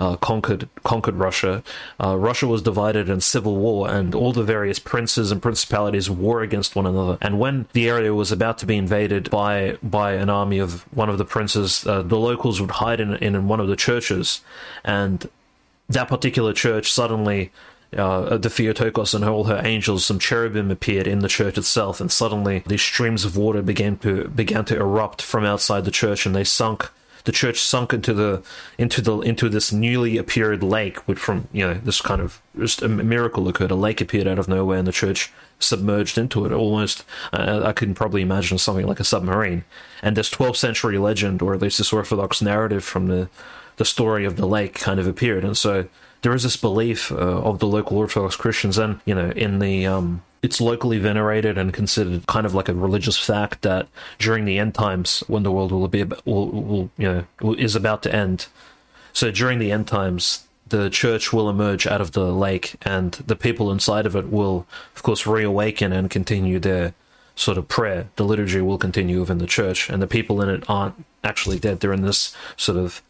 uh, 0.00 0.16
conquered 0.16 0.68
conquered 0.82 1.16
Russia, 1.16 1.62
uh, 2.02 2.16
Russia 2.16 2.46
was 2.46 2.62
divided 2.62 3.08
in 3.08 3.20
civil 3.20 3.56
war, 3.56 3.88
and 3.88 4.14
all 4.14 4.32
the 4.32 4.42
various 4.42 4.78
princes 4.78 5.30
and 5.30 5.42
principalities 5.42 6.08
war 6.08 6.40
against 6.40 6.74
one 6.74 6.86
another. 6.86 7.18
And 7.20 7.38
when 7.38 7.66
the 7.74 7.88
area 7.88 8.14
was 8.14 8.32
about 8.32 8.56
to 8.58 8.66
be 8.66 8.76
invaded 8.76 9.30
by 9.30 9.76
by 9.82 10.14
an 10.14 10.30
army 10.30 10.58
of 10.58 10.82
one 10.96 11.10
of 11.10 11.18
the 11.18 11.24
princes, 11.24 11.86
uh, 11.86 12.02
the 12.02 12.18
locals 12.18 12.60
would 12.60 12.70
hide 12.70 13.00
in, 13.00 13.14
in 13.16 13.46
one 13.46 13.60
of 13.60 13.68
the 13.68 13.76
churches, 13.76 14.40
and 14.84 15.28
that 15.88 16.08
particular 16.08 16.52
church 16.54 16.90
suddenly 16.90 17.52
uh, 17.96 18.38
the 18.38 18.48
Theotokos 18.48 19.14
and 19.14 19.24
all 19.24 19.44
her 19.44 19.60
angels, 19.64 20.06
some 20.06 20.18
cherubim 20.18 20.70
appeared 20.70 21.06
in 21.06 21.18
the 21.18 21.28
church 21.28 21.58
itself, 21.58 22.00
and 22.00 22.10
suddenly 22.10 22.62
these 22.66 22.82
streams 22.82 23.24
of 23.24 23.36
water 23.36 23.62
began 23.62 23.98
to 23.98 24.28
began 24.28 24.64
to 24.64 24.76
erupt 24.76 25.20
from 25.20 25.44
outside 25.44 25.84
the 25.84 25.90
church, 25.90 26.24
and 26.24 26.34
they 26.34 26.44
sunk. 26.44 26.90
The 27.24 27.32
church 27.32 27.60
sunk 27.60 27.92
into 27.92 28.14
the 28.14 28.42
into 28.78 29.00
the 29.00 29.18
into 29.20 29.48
this 29.48 29.72
newly 29.72 30.16
appeared 30.16 30.62
lake, 30.62 30.96
which 31.08 31.18
from 31.18 31.48
you 31.52 31.66
know 31.66 31.74
this 31.74 32.00
kind 32.00 32.20
of 32.20 32.40
just 32.58 32.82
a 32.82 32.88
miracle 32.88 33.48
occurred. 33.48 33.70
A 33.70 33.76
lake 33.76 34.00
appeared 34.00 34.26
out 34.26 34.38
of 34.38 34.48
nowhere, 34.48 34.78
and 34.78 34.86
the 34.86 34.92
church 34.92 35.32
submerged 35.58 36.16
into 36.18 36.44
it. 36.46 36.52
Almost, 36.52 37.04
uh, 37.32 37.62
I 37.64 37.72
can 37.72 37.94
probably 37.94 38.22
imagine 38.22 38.58
something 38.58 38.86
like 38.86 39.00
a 39.00 39.04
submarine. 39.04 39.64
And 40.02 40.16
this 40.16 40.30
12th 40.30 40.56
century 40.56 40.98
legend, 40.98 41.42
or 41.42 41.54
at 41.54 41.60
least 41.60 41.78
this 41.78 41.92
Orthodox 41.92 42.40
narrative 42.40 42.84
from 42.84 43.06
the 43.06 43.28
the 43.76 43.84
story 43.84 44.24
of 44.24 44.36
the 44.36 44.46
lake, 44.46 44.74
kind 44.74 45.00
of 45.00 45.06
appeared, 45.06 45.44
and 45.44 45.56
so 45.56 45.86
there 46.22 46.34
is 46.34 46.42
this 46.42 46.56
belief 46.56 47.10
uh, 47.12 47.16
of 47.16 47.58
the 47.60 47.66
local 47.66 47.98
Orthodox 47.98 48.36
Christians, 48.36 48.78
and 48.78 49.00
you 49.04 49.14
know, 49.14 49.30
in 49.30 49.58
the 49.58 49.86
um, 49.86 50.22
it's 50.42 50.60
locally 50.60 50.98
venerated 50.98 51.58
and 51.58 51.72
considered 51.72 52.26
kind 52.26 52.46
of 52.46 52.54
like 52.54 52.68
a 52.68 52.74
religious 52.74 53.18
fact 53.18 53.62
that 53.62 53.88
during 54.18 54.44
the 54.44 54.58
end 54.58 54.74
times, 54.74 55.22
when 55.26 55.42
the 55.42 55.52
world 55.52 55.72
will 55.72 55.88
be 55.88 56.04
will, 56.24 56.48
will 56.48 56.90
you 56.96 57.26
know 57.40 57.54
is 57.54 57.76
about 57.76 58.02
to 58.04 58.14
end, 58.14 58.46
so 59.12 59.30
during 59.30 59.58
the 59.58 59.72
end 59.72 59.86
times, 59.86 60.44
the 60.68 60.88
church 60.88 61.32
will 61.32 61.50
emerge 61.50 61.86
out 61.86 62.00
of 62.00 62.12
the 62.12 62.32
lake, 62.32 62.76
and 62.82 63.12
the 63.26 63.36
people 63.36 63.72
inside 63.72 64.06
of 64.06 64.16
it 64.16 64.30
will, 64.30 64.66
of 64.94 65.02
course, 65.02 65.26
reawaken 65.26 65.92
and 65.92 66.10
continue 66.10 66.58
their 66.58 66.94
sort 67.34 67.58
of 67.58 67.68
prayer. 67.68 68.08
The 68.16 68.24
liturgy 68.24 68.60
will 68.60 68.78
continue 68.78 69.20
within 69.20 69.38
the 69.38 69.46
church, 69.46 69.90
and 69.90 70.00
the 70.00 70.06
people 70.06 70.40
in 70.40 70.48
it 70.48 70.64
aren't 70.68 71.04
actually 71.24 71.58
dead. 71.58 71.80
They're 71.80 71.92
in 71.92 72.02
this 72.02 72.34
sort 72.56 72.78
of 72.78 73.02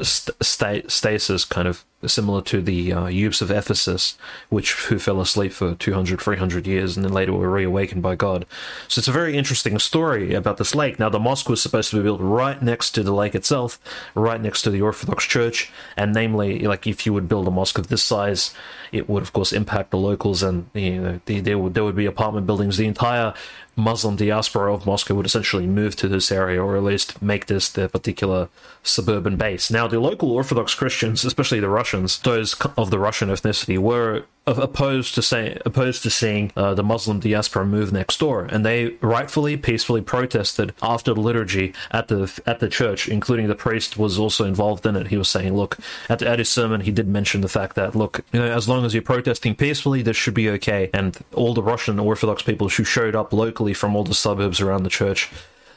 st- 0.00 0.90
stasis, 0.90 1.44
kind 1.44 1.68
of 1.68 1.84
similar 2.06 2.42
to 2.42 2.60
the 2.60 2.92
uh, 2.92 3.06
youths 3.06 3.40
of 3.40 3.50
Ephesus, 3.50 4.16
which 4.48 4.74
who 4.74 4.98
fell 4.98 5.20
asleep 5.20 5.52
for 5.52 5.74
200, 5.74 6.20
300 6.20 6.66
years 6.66 6.96
and 6.96 7.04
then 7.04 7.12
later 7.12 7.32
were 7.32 7.50
reawakened 7.50 8.02
by 8.02 8.14
God. 8.14 8.44
So 8.86 8.98
it's 8.98 9.08
a 9.08 9.12
very 9.12 9.36
interesting 9.36 9.78
story 9.78 10.34
about 10.34 10.58
this 10.58 10.74
lake. 10.74 10.98
Now, 10.98 11.08
the 11.08 11.18
mosque 11.18 11.48
was 11.48 11.62
supposed 11.62 11.90
to 11.90 11.96
be 11.96 12.02
built 12.02 12.20
right 12.20 12.60
next 12.60 12.90
to 12.92 13.02
the 13.02 13.14
lake 13.14 13.34
itself, 13.34 13.80
right 14.14 14.40
next 14.40 14.62
to 14.62 14.70
the 14.70 14.82
Orthodox 14.82 15.24
Church, 15.24 15.72
and 15.96 16.12
namely, 16.12 16.60
like 16.60 16.86
if 16.86 17.06
you 17.06 17.12
would 17.12 17.28
build 17.28 17.48
a 17.48 17.50
mosque 17.50 17.78
of 17.78 17.88
this 17.88 18.02
size, 18.02 18.54
it 18.92 19.08
would 19.08 19.22
of 19.22 19.32
course 19.32 19.52
impact 19.52 19.90
the 19.90 19.98
locals, 19.98 20.42
and 20.42 20.68
you 20.74 21.00
know 21.00 21.20
the, 21.24 21.40
there 21.40 21.58
would 21.58 21.74
there 21.74 21.84
would 21.84 21.96
be 21.96 22.06
apartment 22.06 22.46
buildings. 22.46 22.76
The 22.76 22.86
entire 22.86 23.34
Muslim 23.76 24.16
diaspora 24.16 24.72
of 24.72 24.86
Moscow 24.86 25.14
would 25.14 25.26
essentially 25.26 25.66
move 25.66 25.96
to 25.96 26.08
this 26.08 26.32
area, 26.32 26.62
or 26.62 26.76
at 26.76 26.82
least 26.82 27.20
make 27.20 27.46
this 27.46 27.68
their 27.68 27.88
particular 27.88 28.48
suburban 28.86 29.36
base. 29.36 29.70
Now, 29.70 29.86
the 29.86 30.00
local 30.00 30.30
Orthodox 30.30 30.74
Christians, 30.74 31.24
especially 31.24 31.60
the 31.60 31.68
Russians, 31.68 32.18
those 32.18 32.54
of 32.76 32.90
the 32.90 32.98
Russian 32.98 33.28
ethnicity, 33.28 33.78
were 33.78 34.24
opposed 34.46 35.14
to 35.16 35.22
say 35.22 35.58
opposed 35.66 36.04
to 36.04 36.10
seeing 36.10 36.52
uh, 36.56 36.72
the 36.72 36.82
Muslim 36.82 37.18
diaspora 37.18 37.66
move 37.66 37.92
next 37.92 38.20
door, 38.20 38.44
and 38.44 38.64
they 38.64 38.90
rightfully, 39.00 39.56
peacefully 39.56 40.00
protested 40.00 40.72
after 40.80 41.12
the 41.12 41.20
liturgy 41.20 41.74
at 41.90 42.08
the 42.08 42.40
at 42.46 42.60
the 42.60 42.68
church, 42.68 43.08
including 43.08 43.48
the 43.48 43.54
priest 43.54 43.96
was 43.96 44.18
also 44.18 44.44
involved 44.44 44.86
in 44.86 44.94
it. 44.94 45.08
He 45.08 45.16
was 45.16 45.28
saying, 45.28 45.54
"Look, 45.56 45.78
at, 46.08 46.20
the, 46.20 46.28
at 46.28 46.38
his 46.38 46.48
sermon, 46.48 46.80
he 46.80 46.92
did 46.92 47.08
mention 47.08 47.40
the 47.40 47.48
fact 47.48 47.74
that 47.74 47.96
look, 47.96 48.24
you 48.32 48.40
know, 48.40 48.46
as 48.46 48.68
long 48.68 48.84
as 48.84 48.94
you're 48.94 49.02
protesting 49.02 49.54
peacefully, 49.54 50.02
this 50.02 50.16
should 50.16 50.34
be 50.34 50.50
okay." 50.50 50.90
And 50.94 51.18
all 51.34 51.54
the 51.54 51.62
Russian 51.62 51.98
Orthodox 51.98 52.42
people 52.42 52.68
who 52.68 52.84
showed 52.84 53.16
up 53.16 53.32
locally 53.32 53.74
from 53.74 53.96
all 53.96 54.04
the 54.04 54.14
suburbs 54.14 54.60
around 54.60 54.84
the 54.84 54.90
church, 54.90 55.30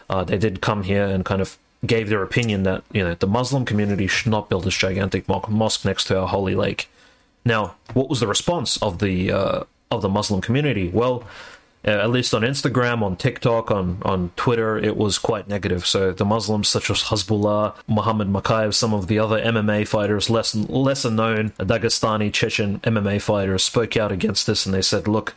uh, 0.09 0.23
they 0.23 0.37
did 0.37 0.61
come 0.61 0.83
here 0.83 1.05
and 1.05 1.25
kind 1.25 1.41
of 1.41 1.57
gave 1.85 2.09
their 2.09 2.23
opinion 2.23 2.63
that 2.63 2.83
you 2.91 3.03
know 3.03 3.15
the 3.15 3.27
Muslim 3.27 3.65
community 3.65 4.07
should 4.07 4.31
not 4.31 4.49
build 4.49 4.63
this 4.65 4.75
gigantic 4.75 5.27
mosque 5.27 5.85
next 5.85 6.05
to 6.05 6.19
our 6.19 6.27
holy 6.27 6.55
lake 6.55 6.89
now, 7.45 7.75
what 7.93 8.09
was 8.09 8.19
the 8.19 8.27
response 8.27 8.77
of 8.77 8.99
the 8.99 9.31
uh, 9.31 9.63
of 9.91 10.01
the 10.01 10.09
Muslim 10.09 10.41
community? 10.41 10.89
Well, 10.89 11.23
uh, 11.85 11.91
at 11.91 12.09
least 12.09 12.33
on 12.33 12.41
Instagram, 12.41 13.01
on 13.01 13.15
TikTok, 13.15 13.71
on, 13.71 14.01
on 14.03 14.31
Twitter, 14.35 14.77
it 14.77 14.97
was 14.97 15.17
quite 15.17 15.47
negative. 15.47 15.87
So 15.87 16.11
the 16.11 16.25
Muslims, 16.25 16.67
such 16.67 16.89
as 16.89 17.03
Hasbulla, 17.03 17.73
Muhammad 17.87 18.27
Mokaev, 18.27 18.73
some 18.73 18.93
of 18.93 19.07
the 19.07 19.17
other 19.17 19.41
MMA 19.41 19.87
fighters, 19.87 20.29
less 20.29 20.53
lesser 20.53 21.09
known 21.09 21.51
Dagestani 21.51 22.33
Chechen 22.33 22.79
MMA 22.81 23.21
fighters, 23.21 23.63
spoke 23.63 23.95
out 23.95 24.11
against 24.11 24.45
this, 24.45 24.65
and 24.65 24.75
they 24.75 24.81
said, 24.81 25.07
"Look, 25.07 25.33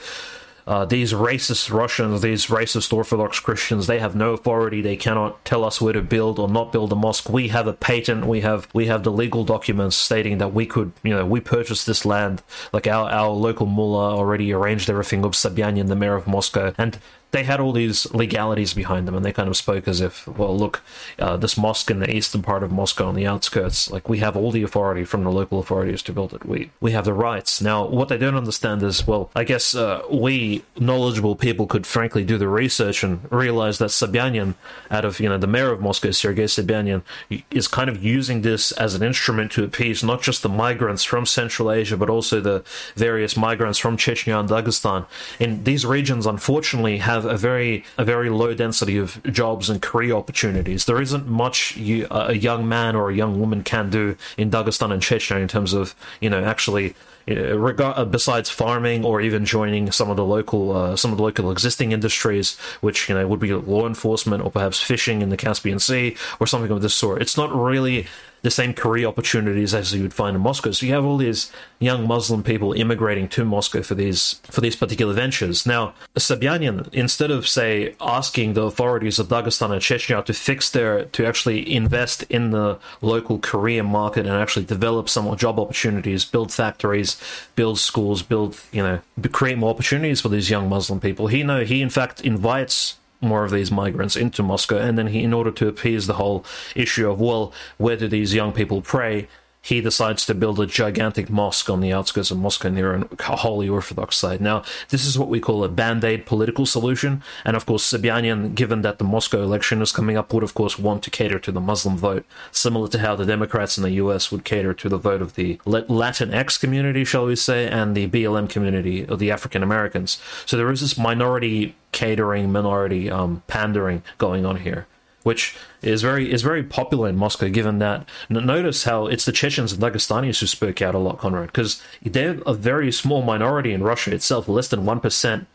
uh, 0.66 0.84
these 0.84 1.12
racist 1.12 1.72
Russians, 1.72 2.22
these 2.22 2.46
racist 2.46 2.92
Orthodox 2.92 3.40
Christians, 3.40 3.86
they 3.86 3.98
have 3.98 4.14
no 4.14 4.32
authority. 4.32 4.80
They 4.80 4.96
cannot 4.96 5.44
tell 5.44 5.64
us 5.64 5.80
where 5.80 5.92
to 5.92 6.02
build 6.02 6.38
or 6.38 6.48
not 6.48 6.72
build 6.72 6.92
a 6.92 6.96
mosque. 6.96 7.28
We 7.28 7.48
have 7.48 7.66
a 7.66 7.72
patent. 7.72 8.26
We 8.26 8.40
have 8.42 8.68
we 8.72 8.86
have 8.86 9.02
the 9.02 9.12
legal 9.12 9.44
documents 9.44 9.96
stating 9.96 10.38
that 10.38 10.54
we 10.54 10.66
could, 10.66 10.92
you 11.02 11.10
know, 11.10 11.26
we 11.26 11.40
purchased 11.40 11.86
this 11.86 12.04
land. 12.04 12.42
Like 12.72 12.86
our 12.86 13.10
our 13.10 13.30
local 13.30 13.66
mullah 13.66 14.16
already 14.16 14.52
arranged 14.52 14.88
everything 14.88 15.22
with 15.22 15.32
Sobyanin, 15.32 15.88
the 15.88 15.96
mayor 15.96 16.14
of 16.14 16.26
Moscow, 16.26 16.72
and 16.78 16.98
they 17.32 17.44
had 17.44 17.60
all 17.60 17.72
these 17.72 18.10
legalities 18.12 18.74
behind 18.74 19.08
them, 19.08 19.14
and 19.14 19.24
they 19.24 19.32
kind 19.32 19.48
of 19.48 19.56
spoke 19.56 19.88
as 19.88 20.00
if, 20.00 20.28
well, 20.28 20.56
look, 20.56 20.82
uh, 21.18 21.36
this 21.36 21.56
mosque 21.56 21.90
in 21.90 21.98
the 21.98 22.14
eastern 22.14 22.42
part 22.42 22.62
of 22.62 22.70
Moscow 22.70 23.08
on 23.08 23.14
the 23.14 23.26
outskirts, 23.26 23.90
like 23.90 24.08
we 24.08 24.18
have 24.18 24.36
all 24.36 24.50
the 24.50 24.62
authority 24.62 25.04
from 25.04 25.24
the 25.24 25.30
local 25.30 25.58
authorities 25.58 26.02
to 26.02 26.12
build 26.12 26.34
it. 26.34 26.44
We 26.44 26.70
we 26.80 26.92
have 26.92 27.06
the 27.06 27.14
rights. 27.14 27.62
Now, 27.62 27.86
what 27.86 28.08
they 28.08 28.18
don't 28.18 28.34
understand 28.34 28.82
is, 28.82 29.06
well, 29.06 29.30
I 29.34 29.44
guess 29.44 29.74
uh, 29.74 30.02
we 30.10 30.62
knowledgeable 30.78 31.34
people 31.34 31.66
could 31.66 31.86
frankly 31.86 32.22
do 32.22 32.36
the 32.36 32.48
research 32.48 33.02
and 33.02 33.20
realize 33.32 33.78
that 33.78 33.90
Sobyanin, 33.90 34.54
out 34.90 35.06
of 35.06 35.18
you 35.18 35.28
know 35.28 35.38
the 35.38 35.46
mayor 35.46 35.72
of 35.72 35.80
Moscow, 35.80 36.10
Sergei 36.10 36.44
Sobyanin, 36.44 37.02
is 37.50 37.66
kind 37.66 37.88
of 37.88 38.04
using 38.04 38.42
this 38.42 38.72
as 38.72 38.94
an 38.94 39.02
instrument 39.02 39.52
to 39.52 39.64
appease 39.64 40.04
not 40.04 40.20
just 40.20 40.42
the 40.42 40.50
migrants 40.50 41.02
from 41.02 41.24
Central 41.24 41.72
Asia, 41.72 41.96
but 41.96 42.10
also 42.10 42.40
the 42.40 42.62
various 42.94 43.38
migrants 43.38 43.78
from 43.78 43.96
Chechnya 43.96 44.38
and 44.38 44.50
Dagestan. 44.50 45.06
In 45.40 45.64
these 45.64 45.86
regions, 45.86 46.26
unfortunately, 46.26 46.98
have 46.98 47.21
have 47.22 47.32
a 47.32 47.36
very 47.36 47.84
a 47.98 48.04
very 48.04 48.30
low 48.30 48.54
density 48.54 48.98
of 48.98 49.22
jobs 49.24 49.70
and 49.70 49.80
career 49.80 50.14
opportunities. 50.14 50.84
There 50.84 51.00
isn't 51.00 51.26
much 51.26 51.76
you, 51.76 52.06
a 52.10 52.34
young 52.34 52.68
man 52.68 52.96
or 52.96 53.10
a 53.10 53.14
young 53.14 53.38
woman 53.40 53.62
can 53.62 53.90
do 53.90 54.16
in 54.36 54.50
Dagestan 54.50 54.92
and 54.92 55.02
Chechnya 55.02 55.40
in 55.40 55.48
terms 55.48 55.72
of 55.72 55.94
you 56.20 56.30
know 56.30 56.44
actually 56.44 56.94
regard, 57.26 58.10
besides 58.10 58.50
farming 58.50 59.04
or 59.04 59.20
even 59.20 59.44
joining 59.44 59.90
some 59.92 60.10
of 60.10 60.16
the 60.16 60.24
local 60.24 60.76
uh, 60.76 60.96
some 60.96 61.12
of 61.12 61.18
the 61.18 61.22
local 61.22 61.50
existing 61.50 61.92
industries, 61.92 62.56
which 62.80 63.08
you 63.08 63.14
know 63.14 63.26
would 63.26 63.40
be 63.40 63.52
law 63.52 63.86
enforcement 63.86 64.44
or 64.44 64.50
perhaps 64.50 64.80
fishing 64.80 65.22
in 65.22 65.28
the 65.28 65.36
Caspian 65.36 65.78
Sea 65.78 66.16
or 66.40 66.46
something 66.46 66.70
of 66.70 66.82
this 66.82 66.94
sort. 66.94 67.22
It's 67.22 67.36
not 67.36 67.54
really 67.54 68.06
the 68.42 68.50
same 68.50 68.74
career 68.74 69.06
opportunities 69.06 69.72
as 69.72 69.94
you 69.94 70.02
would 70.02 70.12
find 70.12 70.36
in 70.36 70.42
Moscow. 70.42 70.72
So 70.72 70.84
you 70.84 70.92
have 70.92 71.04
all 71.04 71.16
these 71.16 71.50
young 71.78 72.06
Muslim 72.06 72.42
people 72.42 72.72
immigrating 72.72 73.28
to 73.30 73.44
Moscow 73.44 73.82
for 73.82 73.94
these 73.94 74.40
for 74.50 74.60
these 74.60 74.76
particular 74.76 75.14
ventures. 75.14 75.64
Now, 75.64 75.94
Sobyanin, 76.16 76.92
instead 76.92 77.30
of 77.30 77.48
say 77.48 77.94
asking 78.00 78.54
the 78.54 78.62
authorities 78.62 79.18
of 79.18 79.28
Dagestan 79.28 79.70
and 79.70 79.80
Chechnya 79.80 80.24
to 80.24 80.34
fix 80.34 80.70
their 80.70 81.04
to 81.06 81.24
actually 81.24 81.72
invest 81.72 82.24
in 82.24 82.50
the 82.50 82.78
local 83.00 83.38
career 83.38 83.82
market 83.82 84.26
and 84.26 84.34
actually 84.34 84.64
develop 84.64 85.08
some 85.08 85.34
job 85.36 85.58
opportunities, 85.58 86.24
build 86.24 86.52
factories, 86.52 87.11
build 87.56 87.78
schools, 87.78 88.22
build 88.22 88.60
you 88.72 88.82
know 88.82 89.00
create 89.30 89.58
more 89.58 89.70
opportunities 89.70 90.20
for 90.20 90.28
these 90.28 90.50
young 90.50 90.68
Muslim 90.68 91.00
people. 91.00 91.26
He 91.26 91.42
know 91.42 91.64
he 91.64 91.82
in 91.82 91.90
fact 91.90 92.20
invites 92.20 92.96
more 93.22 93.44
of 93.44 93.52
these 93.52 93.70
migrants 93.70 94.16
into 94.16 94.42
Moscow. 94.42 94.78
And 94.78 94.98
then 94.98 95.06
he, 95.06 95.22
in 95.22 95.32
order 95.32 95.52
to 95.52 95.68
appease 95.68 96.06
the 96.06 96.14
whole 96.14 96.44
issue 96.74 97.08
of, 97.08 97.20
well, 97.20 97.52
where 97.78 97.96
do 97.96 98.08
these 98.08 98.34
young 98.34 98.52
people 98.52 98.82
pray? 98.82 99.28
He 99.62 99.80
decides 99.80 100.26
to 100.26 100.34
build 100.34 100.58
a 100.58 100.66
gigantic 100.66 101.30
mosque 101.30 101.70
on 101.70 101.80
the 101.80 101.92
outskirts 101.92 102.32
of 102.32 102.38
Moscow 102.38 102.68
near 102.68 102.94
a 102.94 103.36
holy 103.36 103.68
Orthodox 103.68 104.16
site. 104.16 104.40
Now, 104.40 104.64
this 104.88 105.06
is 105.06 105.16
what 105.16 105.28
we 105.28 105.38
call 105.38 105.62
a 105.62 105.68
band 105.68 106.02
aid 106.02 106.26
political 106.26 106.66
solution. 106.66 107.22
And 107.44 107.56
of 107.56 107.64
course, 107.64 107.88
Sobyanin, 107.90 108.56
given 108.56 108.82
that 108.82 108.98
the 108.98 109.04
Moscow 109.04 109.40
election 109.40 109.80
is 109.80 109.92
coming 109.92 110.16
up, 110.16 110.34
would 110.34 110.42
of 110.42 110.54
course 110.54 110.80
want 110.80 111.04
to 111.04 111.10
cater 111.10 111.38
to 111.38 111.52
the 111.52 111.60
Muslim 111.60 111.96
vote, 111.96 112.26
similar 112.50 112.88
to 112.88 112.98
how 112.98 113.14
the 113.14 113.24
Democrats 113.24 113.78
in 113.78 113.84
the 113.84 113.92
US 113.92 114.32
would 114.32 114.44
cater 114.44 114.74
to 114.74 114.88
the 114.88 114.98
vote 114.98 115.22
of 115.22 115.36
the 115.36 115.58
Latinx 115.64 116.58
community, 116.58 117.04
shall 117.04 117.26
we 117.26 117.36
say, 117.36 117.68
and 117.68 117.96
the 117.96 118.08
BLM 118.08 118.48
community 118.48 119.06
of 119.06 119.20
the 119.20 119.30
African 119.30 119.62
Americans. 119.62 120.20
So 120.44 120.56
there 120.56 120.70
is 120.72 120.80
this 120.80 120.98
minority 120.98 121.76
catering, 121.92 122.50
minority 122.50 123.10
um, 123.10 123.44
pandering 123.46 124.02
going 124.18 124.44
on 124.44 124.56
here 124.56 124.88
which 125.22 125.56
is 125.82 126.02
very 126.02 126.32
is 126.32 126.42
very 126.42 126.62
popular 126.62 127.08
in 127.08 127.16
Moscow. 127.16 127.48
Given 127.48 127.78
that, 127.78 128.08
notice 128.28 128.84
how 128.84 129.06
it's 129.06 129.24
the 129.24 129.32
Chechens 129.32 129.72
and 129.72 129.82
Dagestanis 129.82 130.40
who 130.40 130.46
spoke 130.46 130.82
out 130.82 130.94
a 130.94 130.98
lot, 130.98 131.18
Conrad, 131.18 131.46
because 131.46 131.82
they're 132.02 132.40
a 132.46 132.54
very 132.54 132.92
small 132.92 133.22
minority 133.22 133.72
in 133.72 133.82
Russia 133.82 134.14
itself, 134.14 134.48
less 134.48 134.68
than 134.68 134.84
one 134.84 135.00
percent 135.00 135.46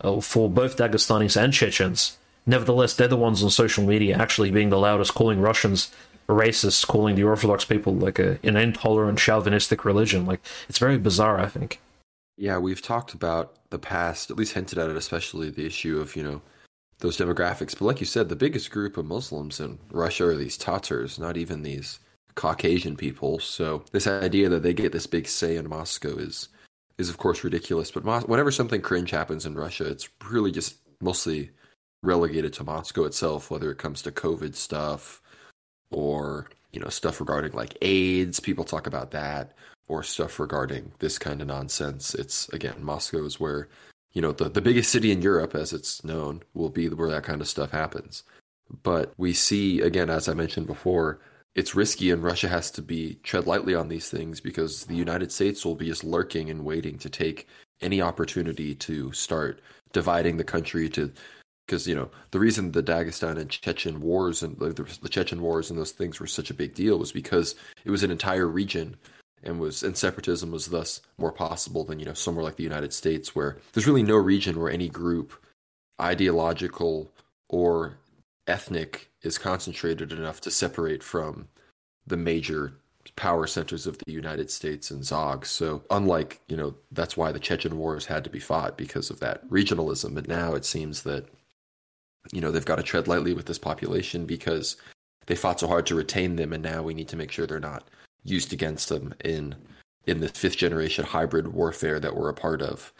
uh, 0.00 0.20
for 0.20 0.48
both 0.48 0.76
Dagestanis 0.76 1.40
and 1.40 1.52
Chechens. 1.52 2.16
Nevertheless, 2.46 2.94
they're 2.94 3.08
the 3.08 3.16
ones 3.16 3.42
on 3.42 3.50
social 3.50 3.84
media 3.84 4.16
actually 4.16 4.50
being 4.50 4.70
the 4.70 4.78
loudest, 4.78 5.14
calling 5.14 5.40
Russians 5.40 5.90
racists 6.30 6.86
calling 6.86 7.16
the 7.16 7.24
Orthodox 7.24 7.64
people 7.64 7.94
like 7.94 8.18
a, 8.18 8.38
an 8.42 8.56
intolerant, 8.56 9.18
chauvinistic 9.18 9.84
religion. 9.84 10.26
Like 10.26 10.40
it's 10.68 10.78
very 10.78 10.98
bizarre. 10.98 11.38
I 11.38 11.46
think. 11.46 11.80
Yeah, 12.36 12.58
we've 12.58 12.80
talked 12.80 13.12
about 13.12 13.56
the 13.70 13.78
past, 13.78 14.30
at 14.30 14.36
least 14.36 14.54
hinted 14.54 14.78
at 14.78 14.88
it, 14.88 14.96
especially 14.96 15.50
the 15.50 15.66
issue 15.66 16.00
of 16.00 16.16
you 16.16 16.22
know 16.22 16.42
those 17.00 17.16
demographics. 17.16 17.78
But 17.78 17.86
like 17.86 18.00
you 18.00 18.06
said, 18.06 18.28
the 18.28 18.36
biggest 18.36 18.70
group 18.70 18.96
of 18.96 19.06
Muslims 19.06 19.60
in 19.60 19.78
Russia 19.90 20.26
are 20.26 20.36
these 20.36 20.56
Tatars, 20.56 21.18
not 21.18 21.36
even 21.36 21.62
these 21.62 21.98
Caucasian 22.34 22.96
people. 22.96 23.38
So 23.38 23.84
this 23.92 24.06
idea 24.06 24.48
that 24.48 24.62
they 24.62 24.72
get 24.72 24.92
this 24.92 25.06
big 25.06 25.26
say 25.26 25.56
in 25.56 25.68
Moscow 25.68 26.16
is 26.16 26.48
is 26.98 27.08
of 27.08 27.18
course 27.18 27.42
ridiculous. 27.42 27.90
But 27.90 28.04
Mos- 28.04 28.24
whenever 28.24 28.50
something 28.50 28.80
cringe 28.80 29.10
happens 29.10 29.46
in 29.46 29.54
Russia, 29.54 29.86
it's 29.86 30.08
really 30.28 30.52
just 30.52 30.76
mostly 31.00 31.50
relegated 32.02 32.52
to 32.54 32.64
Moscow 32.64 33.04
itself, 33.04 33.50
whether 33.50 33.70
it 33.70 33.78
comes 33.78 34.02
to 34.02 34.12
COVID 34.12 34.54
stuff 34.54 35.20
or 35.90 36.48
you 36.72 36.80
know 36.80 36.88
stuff 36.88 37.20
regarding 37.20 37.52
like 37.52 37.76
AIDS. 37.82 38.40
People 38.40 38.64
talk 38.64 38.86
about 38.86 39.10
that 39.10 39.52
or 39.88 40.02
stuff 40.02 40.38
regarding 40.38 40.92
this 40.98 41.18
kind 41.18 41.40
of 41.40 41.48
nonsense. 41.48 42.14
It's 42.14 42.48
again 42.50 42.82
Moscow 42.82 43.24
is 43.24 43.40
where 43.40 43.68
you 44.12 44.22
know 44.22 44.32
the 44.32 44.48
the 44.48 44.60
biggest 44.60 44.90
city 44.90 45.10
in 45.12 45.22
Europe, 45.22 45.54
as 45.54 45.72
it's 45.72 46.04
known, 46.04 46.42
will 46.54 46.70
be 46.70 46.88
where 46.88 47.10
that 47.10 47.24
kind 47.24 47.40
of 47.40 47.48
stuff 47.48 47.70
happens. 47.70 48.24
But 48.82 49.12
we 49.16 49.32
see 49.32 49.80
again, 49.80 50.10
as 50.10 50.28
I 50.28 50.34
mentioned 50.34 50.66
before, 50.66 51.20
it's 51.54 51.74
risky 51.74 52.10
and 52.10 52.22
Russia 52.22 52.48
has 52.48 52.70
to 52.72 52.82
be 52.82 53.18
tread 53.22 53.46
lightly 53.46 53.74
on 53.74 53.88
these 53.88 54.08
things 54.08 54.40
because 54.40 54.84
the 54.84 54.94
United 54.94 55.32
States 55.32 55.64
will 55.64 55.74
be 55.74 55.86
just 55.86 56.04
lurking 56.04 56.50
and 56.50 56.64
waiting 56.64 56.98
to 56.98 57.10
take 57.10 57.48
any 57.80 58.00
opportunity 58.00 58.74
to 58.74 59.12
start 59.12 59.60
dividing 59.92 60.36
the 60.36 60.44
country 60.44 60.88
to 60.88 61.12
because 61.66 61.86
you 61.86 61.94
know 61.94 62.10
the 62.30 62.38
reason 62.38 62.72
the 62.72 62.82
Dagestan 62.82 63.38
and 63.38 63.50
Chechen 63.50 64.00
wars 64.00 64.42
and 64.42 64.58
the, 64.58 64.72
the 65.02 65.08
Chechen 65.08 65.40
wars 65.40 65.70
and 65.70 65.78
those 65.78 65.92
things 65.92 66.20
were 66.20 66.26
such 66.26 66.50
a 66.50 66.54
big 66.54 66.74
deal 66.74 66.98
was 66.98 67.12
because 67.12 67.54
it 67.84 67.90
was 67.90 68.02
an 68.02 68.10
entire 68.10 68.46
region 68.46 68.96
and 69.42 69.58
was 69.58 69.82
and 69.82 69.96
separatism 69.96 70.50
was 70.50 70.66
thus 70.66 71.00
more 71.18 71.32
possible 71.32 71.84
than 71.84 71.98
you 71.98 72.06
know 72.06 72.14
somewhere 72.14 72.44
like 72.44 72.56
the 72.56 72.62
United 72.62 72.92
States 72.92 73.34
where 73.34 73.58
there's 73.72 73.86
really 73.86 74.02
no 74.02 74.16
region 74.16 74.58
where 74.58 74.70
any 74.70 74.88
group 74.88 75.32
ideological 76.00 77.10
or 77.48 77.98
ethnic 78.46 79.10
is 79.22 79.38
concentrated 79.38 80.12
enough 80.12 80.40
to 80.40 80.50
separate 80.50 81.02
from 81.02 81.48
the 82.06 82.16
major 82.16 82.74
power 83.16 83.46
centers 83.46 83.86
of 83.86 83.98
the 83.98 84.12
United 84.12 84.50
States 84.50 84.90
and 84.90 85.04
Zog. 85.04 85.44
So 85.44 85.82
unlike, 85.90 86.40
you 86.48 86.56
know, 86.56 86.74
that's 86.92 87.16
why 87.16 87.32
the 87.32 87.38
Chechen 87.38 87.76
wars 87.78 88.06
had 88.06 88.24
to 88.24 88.30
be 88.30 88.38
fought 88.38 88.78
because 88.78 89.10
of 89.10 89.20
that 89.20 89.46
regionalism. 89.48 90.14
But 90.14 90.28
now 90.28 90.54
it 90.54 90.64
seems 90.64 91.02
that 91.02 91.26
you 92.32 92.40
know, 92.40 92.50
they've 92.50 92.64
got 92.64 92.76
to 92.76 92.82
tread 92.82 93.08
lightly 93.08 93.32
with 93.32 93.46
this 93.46 93.58
population 93.58 94.26
because 94.26 94.76
they 95.26 95.34
fought 95.34 95.60
so 95.60 95.66
hard 95.66 95.86
to 95.86 95.94
retain 95.94 96.36
them, 96.36 96.52
and 96.52 96.62
now 96.62 96.82
we 96.82 96.94
need 96.94 97.08
to 97.08 97.16
make 97.16 97.30
sure 97.30 97.46
they're 97.46 97.60
not 97.60 97.88
used 98.24 98.52
against 98.52 98.88
them 98.88 99.14
in 99.24 99.54
in 100.06 100.20
this 100.20 100.32
fifth 100.32 100.56
generation 100.56 101.04
hybrid 101.04 101.48
warfare 101.48 102.00
that 102.00 102.16
we're 102.16 102.30
a 102.30 102.34
part 102.34 102.62
of. 102.62 102.92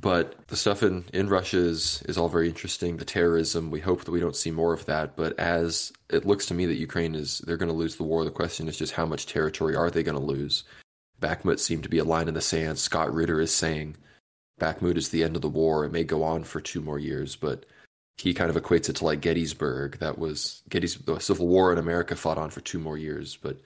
But 0.00 0.46
the 0.48 0.56
stuff 0.56 0.82
in, 0.82 1.04
in 1.12 1.28
Russia 1.28 1.58
is, 1.58 2.02
is 2.08 2.18
all 2.18 2.28
very 2.28 2.48
interesting. 2.48 2.96
The 2.96 3.04
terrorism, 3.04 3.70
we 3.70 3.80
hope 3.80 4.04
that 4.04 4.10
we 4.10 4.20
don't 4.20 4.36
see 4.36 4.50
more 4.50 4.72
of 4.72 4.86
that. 4.86 5.16
But 5.16 5.38
as 5.38 5.92
it 6.10 6.26
looks 6.26 6.46
to 6.46 6.54
me 6.54 6.66
that 6.66 6.74
Ukraine 6.74 7.14
is, 7.14 7.38
they're 7.38 7.56
going 7.56 7.70
to 7.70 7.76
lose 7.76 7.96
the 7.96 8.02
war. 8.02 8.24
The 8.24 8.30
question 8.30 8.68
is 8.68 8.76
just 8.76 8.94
how 8.94 9.06
much 9.06 9.26
territory 9.26 9.76
are 9.76 9.90
they 9.90 10.02
going 10.02 10.18
to 10.18 10.24
lose? 10.24 10.64
Bakhmut 11.20 11.58
seemed 11.58 11.84
to 11.84 11.88
be 11.88 11.98
a 11.98 12.04
line 12.04 12.28
in 12.28 12.34
the 12.34 12.40
sand. 12.40 12.78
Scott 12.78 13.14
Ritter 13.14 13.40
is 13.40 13.54
saying 13.54 13.96
Bakhmut 14.60 14.96
is 14.96 15.08
the 15.08 15.22
end 15.22 15.36
of 15.36 15.42
the 15.42 15.48
war. 15.48 15.84
It 15.84 15.92
may 15.92 16.04
go 16.04 16.22
on 16.22 16.44
for 16.44 16.60
two 16.60 16.80
more 16.80 16.98
years, 16.98 17.36
but 17.36 17.64
he 18.16 18.34
kind 18.34 18.50
of 18.50 18.62
equates 18.62 18.88
it 18.88 18.96
to 18.96 19.04
like 19.04 19.20
Gettysburg. 19.20 19.98
That 19.98 20.18
was 20.18 20.62
Gettysburg. 20.68 21.06
The 21.06 21.20
Civil 21.20 21.48
War 21.48 21.72
in 21.72 21.78
America 21.78 22.16
fought 22.16 22.38
on 22.38 22.50
for 22.50 22.60
two 22.60 22.78
more 22.78 22.98
years, 22.98 23.36
but 23.36 23.60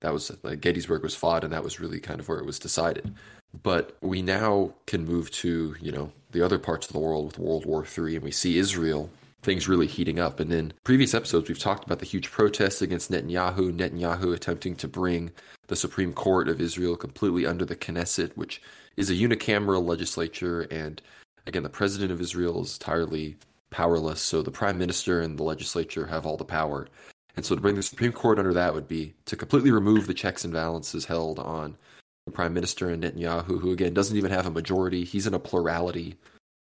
that 0.00 0.12
was 0.12 0.30
like 0.42 0.60
Gettysburg 0.60 1.02
was 1.02 1.14
fought, 1.14 1.44
and 1.44 1.52
that 1.52 1.64
was 1.64 1.80
really 1.80 2.00
kind 2.00 2.20
of 2.20 2.28
where 2.28 2.38
it 2.38 2.46
was 2.46 2.58
decided. 2.58 3.14
But 3.62 3.96
we 4.00 4.22
now 4.22 4.74
can 4.86 5.04
move 5.04 5.30
to 5.32 5.76
you 5.80 5.92
know 5.92 6.12
the 6.32 6.44
other 6.44 6.58
parts 6.58 6.86
of 6.86 6.92
the 6.92 6.98
world 6.98 7.26
with 7.26 7.38
World 7.38 7.66
War 7.66 7.84
III, 7.84 8.16
and 8.16 8.24
we 8.24 8.30
see 8.30 8.58
Israel 8.58 9.10
things 9.42 9.68
really 9.68 9.86
heating 9.86 10.18
up. 10.18 10.40
And 10.40 10.52
in 10.52 10.72
previous 10.82 11.14
episodes, 11.14 11.48
we've 11.48 11.58
talked 11.58 11.84
about 11.84 12.00
the 12.00 12.04
huge 12.04 12.30
protests 12.32 12.82
against 12.82 13.12
Netanyahu. 13.12 13.72
Netanyahu 13.72 14.34
attempting 14.34 14.74
to 14.76 14.88
bring 14.88 15.30
the 15.68 15.76
Supreme 15.76 16.12
Court 16.12 16.48
of 16.48 16.60
Israel 16.60 16.96
completely 16.96 17.46
under 17.46 17.64
the 17.64 17.76
Knesset, 17.76 18.36
which 18.36 18.60
is 18.96 19.08
a 19.08 19.14
unicameral 19.14 19.86
legislature, 19.86 20.62
and 20.62 21.00
again, 21.46 21.62
the 21.62 21.68
president 21.68 22.10
of 22.10 22.20
Israel 22.20 22.62
is 22.62 22.74
entirely 22.74 23.36
powerless. 23.70 24.20
So 24.20 24.42
the 24.42 24.50
prime 24.50 24.78
minister 24.78 25.20
and 25.20 25.38
the 25.38 25.44
legislature 25.44 26.06
have 26.06 26.26
all 26.26 26.36
the 26.36 26.44
power. 26.44 26.88
And 27.36 27.44
so 27.44 27.54
to 27.54 27.60
bring 27.60 27.74
the 27.74 27.82
Supreme 27.82 28.12
Court 28.12 28.38
under 28.38 28.54
that 28.54 28.74
would 28.74 28.88
be 28.88 29.14
to 29.26 29.36
completely 29.36 29.70
remove 29.70 30.06
the 30.06 30.14
checks 30.14 30.44
and 30.44 30.52
balances 30.52 31.04
held 31.04 31.38
on 31.38 31.76
the 32.24 32.32
prime 32.32 32.54
minister 32.54 32.88
and 32.88 33.04
Netanyahu, 33.04 33.60
who 33.60 33.72
again 33.72 33.94
doesn't 33.94 34.16
even 34.16 34.30
have 34.30 34.46
a 34.46 34.50
majority. 34.50 35.04
He's 35.04 35.26
in 35.26 35.34
a 35.34 35.38
plurality. 35.38 36.16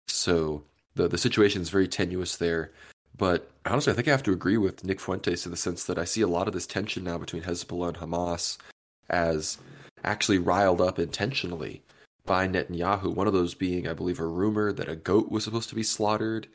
So 0.08 0.64
the 0.94 1.08
the 1.08 1.18
situation 1.18 1.62
is 1.62 1.70
very 1.70 1.88
tenuous 1.88 2.36
there. 2.36 2.72
But 3.16 3.50
honestly, 3.66 3.92
I 3.92 3.96
think 3.96 4.08
I 4.08 4.12
have 4.12 4.22
to 4.24 4.32
agree 4.32 4.56
with 4.56 4.84
Nick 4.84 5.00
Fuentes 5.00 5.44
in 5.44 5.50
the 5.50 5.56
sense 5.56 5.84
that 5.84 5.98
I 5.98 6.04
see 6.04 6.20
a 6.20 6.28
lot 6.28 6.46
of 6.46 6.54
this 6.54 6.66
tension 6.66 7.04
now 7.04 7.18
between 7.18 7.42
Hezbollah 7.42 7.88
and 7.88 7.96
Hamas 7.98 8.56
as 9.08 9.58
actually 10.04 10.38
riled 10.38 10.80
up 10.80 10.98
intentionally 10.98 11.82
by 12.24 12.46
Netanyahu. 12.46 13.14
One 13.14 13.26
of 13.26 13.32
those 13.32 13.54
being, 13.54 13.88
I 13.88 13.92
believe, 13.92 14.20
a 14.20 14.26
rumor 14.26 14.72
that 14.72 14.88
a 14.88 14.96
goat 14.96 15.30
was 15.30 15.44
supposed 15.44 15.68
to 15.70 15.74
be 15.74 15.82
slaughtered 15.82 16.46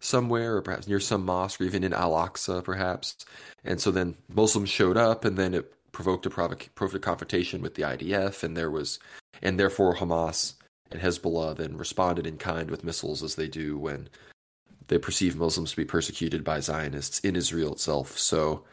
somewhere, 0.00 0.56
or 0.56 0.62
perhaps 0.62 0.86
near 0.86 1.00
some 1.00 1.24
mosque, 1.24 1.60
or 1.60 1.64
even 1.64 1.84
in 1.84 1.92
Al 1.92 2.12
Aqsa, 2.12 2.62
perhaps. 2.62 3.24
And 3.64 3.80
so 3.80 3.90
then 3.90 4.16
Muslims 4.28 4.68
showed 4.68 4.96
up, 4.96 5.24
and 5.24 5.36
then 5.36 5.54
it 5.54 5.72
provoked 5.92 6.26
a 6.26 6.30
provoc- 6.30 6.74
provoked 6.74 7.04
confrontation 7.04 7.62
with 7.62 7.74
the 7.74 7.82
IDF, 7.82 8.42
and 8.42 8.56
there 8.56 8.70
was, 8.70 8.98
and 9.42 9.58
therefore 9.58 9.96
Hamas 9.96 10.54
and 10.90 11.00
Hezbollah 11.00 11.56
then 11.56 11.76
responded 11.76 12.26
in 12.26 12.36
kind 12.36 12.70
with 12.70 12.84
missiles, 12.84 13.22
as 13.22 13.34
they 13.36 13.48
do 13.48 13.78
when 13.78 14.08
they 14.88 14.98
perceive 14.98 15.36
Muslims 15.36 15.70
to 15.70 15.76
be 15.76 15.84
persecuted 15.84 16.44
by 16.44 16.60
Zionists 16.60 17.20
in 17.20 17.36
Israel 17.36 17.72
itself. 17.72 18.18
So. 18.18 18.64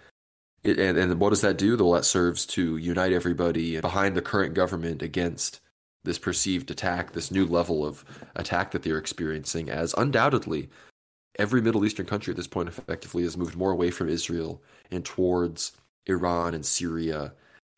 It, 0.64 0.78
and, 0.78 0.96
and 0.96 1.20
what 1.20 1.32
does 1.32 1.42
that 1.42 1.58
do? 1.58 1.76
Well, 1.76 1.94
that 1.94 2.06
serves 2.06 2.46
to 2.48 2.78
unite 2.78 3.14
everybody 3.14 3.82
behind 3.82 4.16
the 4.16 4.22
current 4.22 4.54
government 4.54 5.02
against 5.02 5.60
this 6.04 6.20
perceived 6.20 6.72
attack, 6.72 7.14
this 7.14 7.32
new 7.32 7.46
level 7.46 7.86
of 7.86 8.04
attack 8.36 8.72
that 8.72 8.84
they're 8.84 8.98
experiencing, 8.98 9.70
as 9.70 9.94
undoubtedly 9.98 10.70
every 11.38 11.62
Middle 11.62 11.86
Eastern 11.86 12.06
country 12.06 12.32
at 12.32 12.38
this 12.38 12.48
point 12.48 12.70
effectively 12.70 13.24
has 13.24 13.38
moved 13.38 13.56
more 13.56 13.72
away 13.72 13.92
from 13.92 14.10
Israel 14.10 14.62
and 14.90 15.06
towards 15.06 15.72
Iran 16.06 16.54
and 16.54 16.66
Syria, 16.66 17.34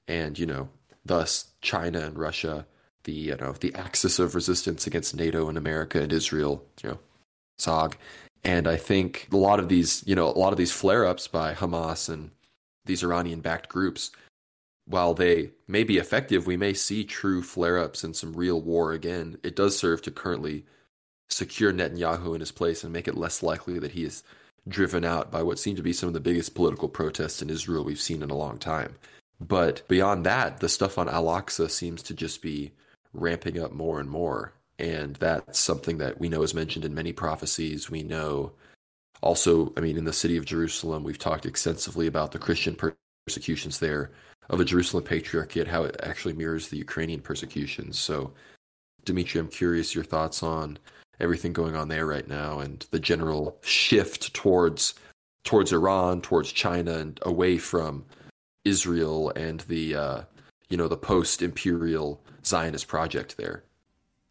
and 0.07 0.37
you 0.37 0.45
know, 0.45 0.69
thus 1.05 1.51
China 1.61 1.99
and 1.99 2.17
Russia, 2.17 2.65
the 3.03 3.11
you 3.11 3.35
know 3.37 3.53
the 3.53 3.73
axis 3.75 4.19
of 4.19 4.35
resistance 4.35 4.87
against 4.87 5.15
NATO 5.15 5.49
and 5.49 5.57
America 5.57 6.01
and 6.01 6.13
Israel, 6.13 6.65
you 6.81 6.89
know, 6.89 6.99
SOG. 7.59 7.95
And 8.43 8.67
I 8.67 8.75
think 8.75 9.29
a 9.31 9.37
lot 9.37 9.59
of 9.59 9.69
these, 9.69 10.03
you 10.05 10.15
know, 10.15 10.27
a 10.27 10.37
lot 10.37 10.51
of 10.51 10.57
these 10.57 10.71
flare-ups 10.71 11.29
by 11.29 11.53
Hamas 11.53 12.09
and 12.09 12.31
these 12.85 13.01
Iranian-backed 13.01 13.69
groups, 13.69 14.11
while 14.85 15.13
they 15.13 15.51
may 15.65 15.85
be 15.85 15.97
effective, 15.97 16.45
we 16.45 16.57
may 16.57 16.73
see 16.73 17.05
true 17.05 17.41
flare-ups 17.41 18.03
and 18.03 18.13
some 18.13 18.33
real 18.33 18.59
war 18.59 18.91
again. 18.91 19.37
It 19.43 19.55
does 19.55 19.77
serve 19.77 20.01
to 20.01 20.11
currently 20.11 20.65
secure 21.29 21.73
Netanyahu 21.73 22.33
in 22.33 22.39
his 22.39 22.51
place 22.51 22.83
and 22.83 22.93
make 22.93 23.07
it 23.07 23.17
less 23.17 23.41
likely 23.43 23.79
that 23.79 23.91
he 23.91 24.03
is 24.03 24.23
driven 24.67 25.03
out 25.03 25.31
by 25.31 25.43
what 25.43 25.59
seem 25.59 25.75
to 25.75 25.83
be 25.83 25.93
some 25.93 26.07
of 26.07 26.13
the 26.13 26.19
biggest 26.19 26.55
political 26.55 26.87
protests 26.87 27.41
in 27.41 27.49
Israel 27.49 27.83
we've 27.83 27.99
seen 27.99 28.23
in 28.23 28.29
a 28.29 28.35
long 28.35 28.57
time. 28.57 28.95
But 29.39 29.87
beyond 29.87 30.25
that, 30.25 30.59
the 30.59 30.69
stuff 30.69 30.97
on 30.97 31.09
Al 31.09 31.25
Aqsa 31.25 31.69
seems 31.69 32.01
to 32.03 32.13
just 32.13 32.41
be 32.41 32.71
ramping 33.13 33.59
up 33.59 33.71
more 33.71 33.99
and 33.99 34.09
more. 34.09 34.53
And 34.79 35.15
that's 35.17 35.59
something 35.59 35.97
that 35.97 36.19
we 36.19 36.29
know 36.29 36.43
is 36.43 36.53
mentioned 36.53 36.85
in 36.85 36.93
many 36.93 37.13
prophecies. 37.13 37.89
We 37.89 38.03
know 38.03 38.53
also, 39.21 39.71
I 39.77 39.81
mean, 39.81 39.97
in 39.97 40.05
the 40.05 40.13
city 40.13 40.37
of 40.37 40.45
Jerusalem, 40.45 41.03
we've 41.03 41.19
talked 41.19 41.45
extensively 41.45 42.07
about 42.07 42.31
the 42.31 42.39
Christian 42.39 42.77
persecutions 43.27 43.79
there 43.79 44.11
of 44.49 44.59
the 44.59 44.65
Jerusalem 44.65 45.03
Patriarchate, 45.03 45.67
how 45.67 45.83
it 45.83 45.95
actually 46.03 46.33
mirrors 46.33 46.67
the 46.67 46.77
Ukrainian 46.77 47.21
persecutions. 47.21 47.97
So, 47.97 48.33
Dimitri, 49.05 49.39
I'm 49.39 49.47
curious 49.47 49.95
your 49.95 50.03
thoughts 50.03 50.43
on 50.43 50.77
everything 51.23 51.53
going 51.53 51.75
on 51.75 51.87
there 51.87 52.05
right 52.05 52.27
now 52.27 52.59
and 52.59 52.85
the 52.91 52.99
general 52.99 53.57
shift 53.63 54.33
towards 54.33 54.93
towards 55.43 55.73
Iran, 55.73 56.21
towards 56.21 56.51
China, 56.51 56.93
and 56.93 57.19
away 57.23 57.57
from 57.57 58.05
Israel 58.63 59.31
and 59.35 59.61
the 59.61 59.95
uh, 59.95 60.21
you 60.69 60.77
know 60.77 60.87
the 60.87 60.97
post-imperial 60.97 62.21
Zionist 62.45 62.87
project 62.87 63.37
there. 63.37 63.63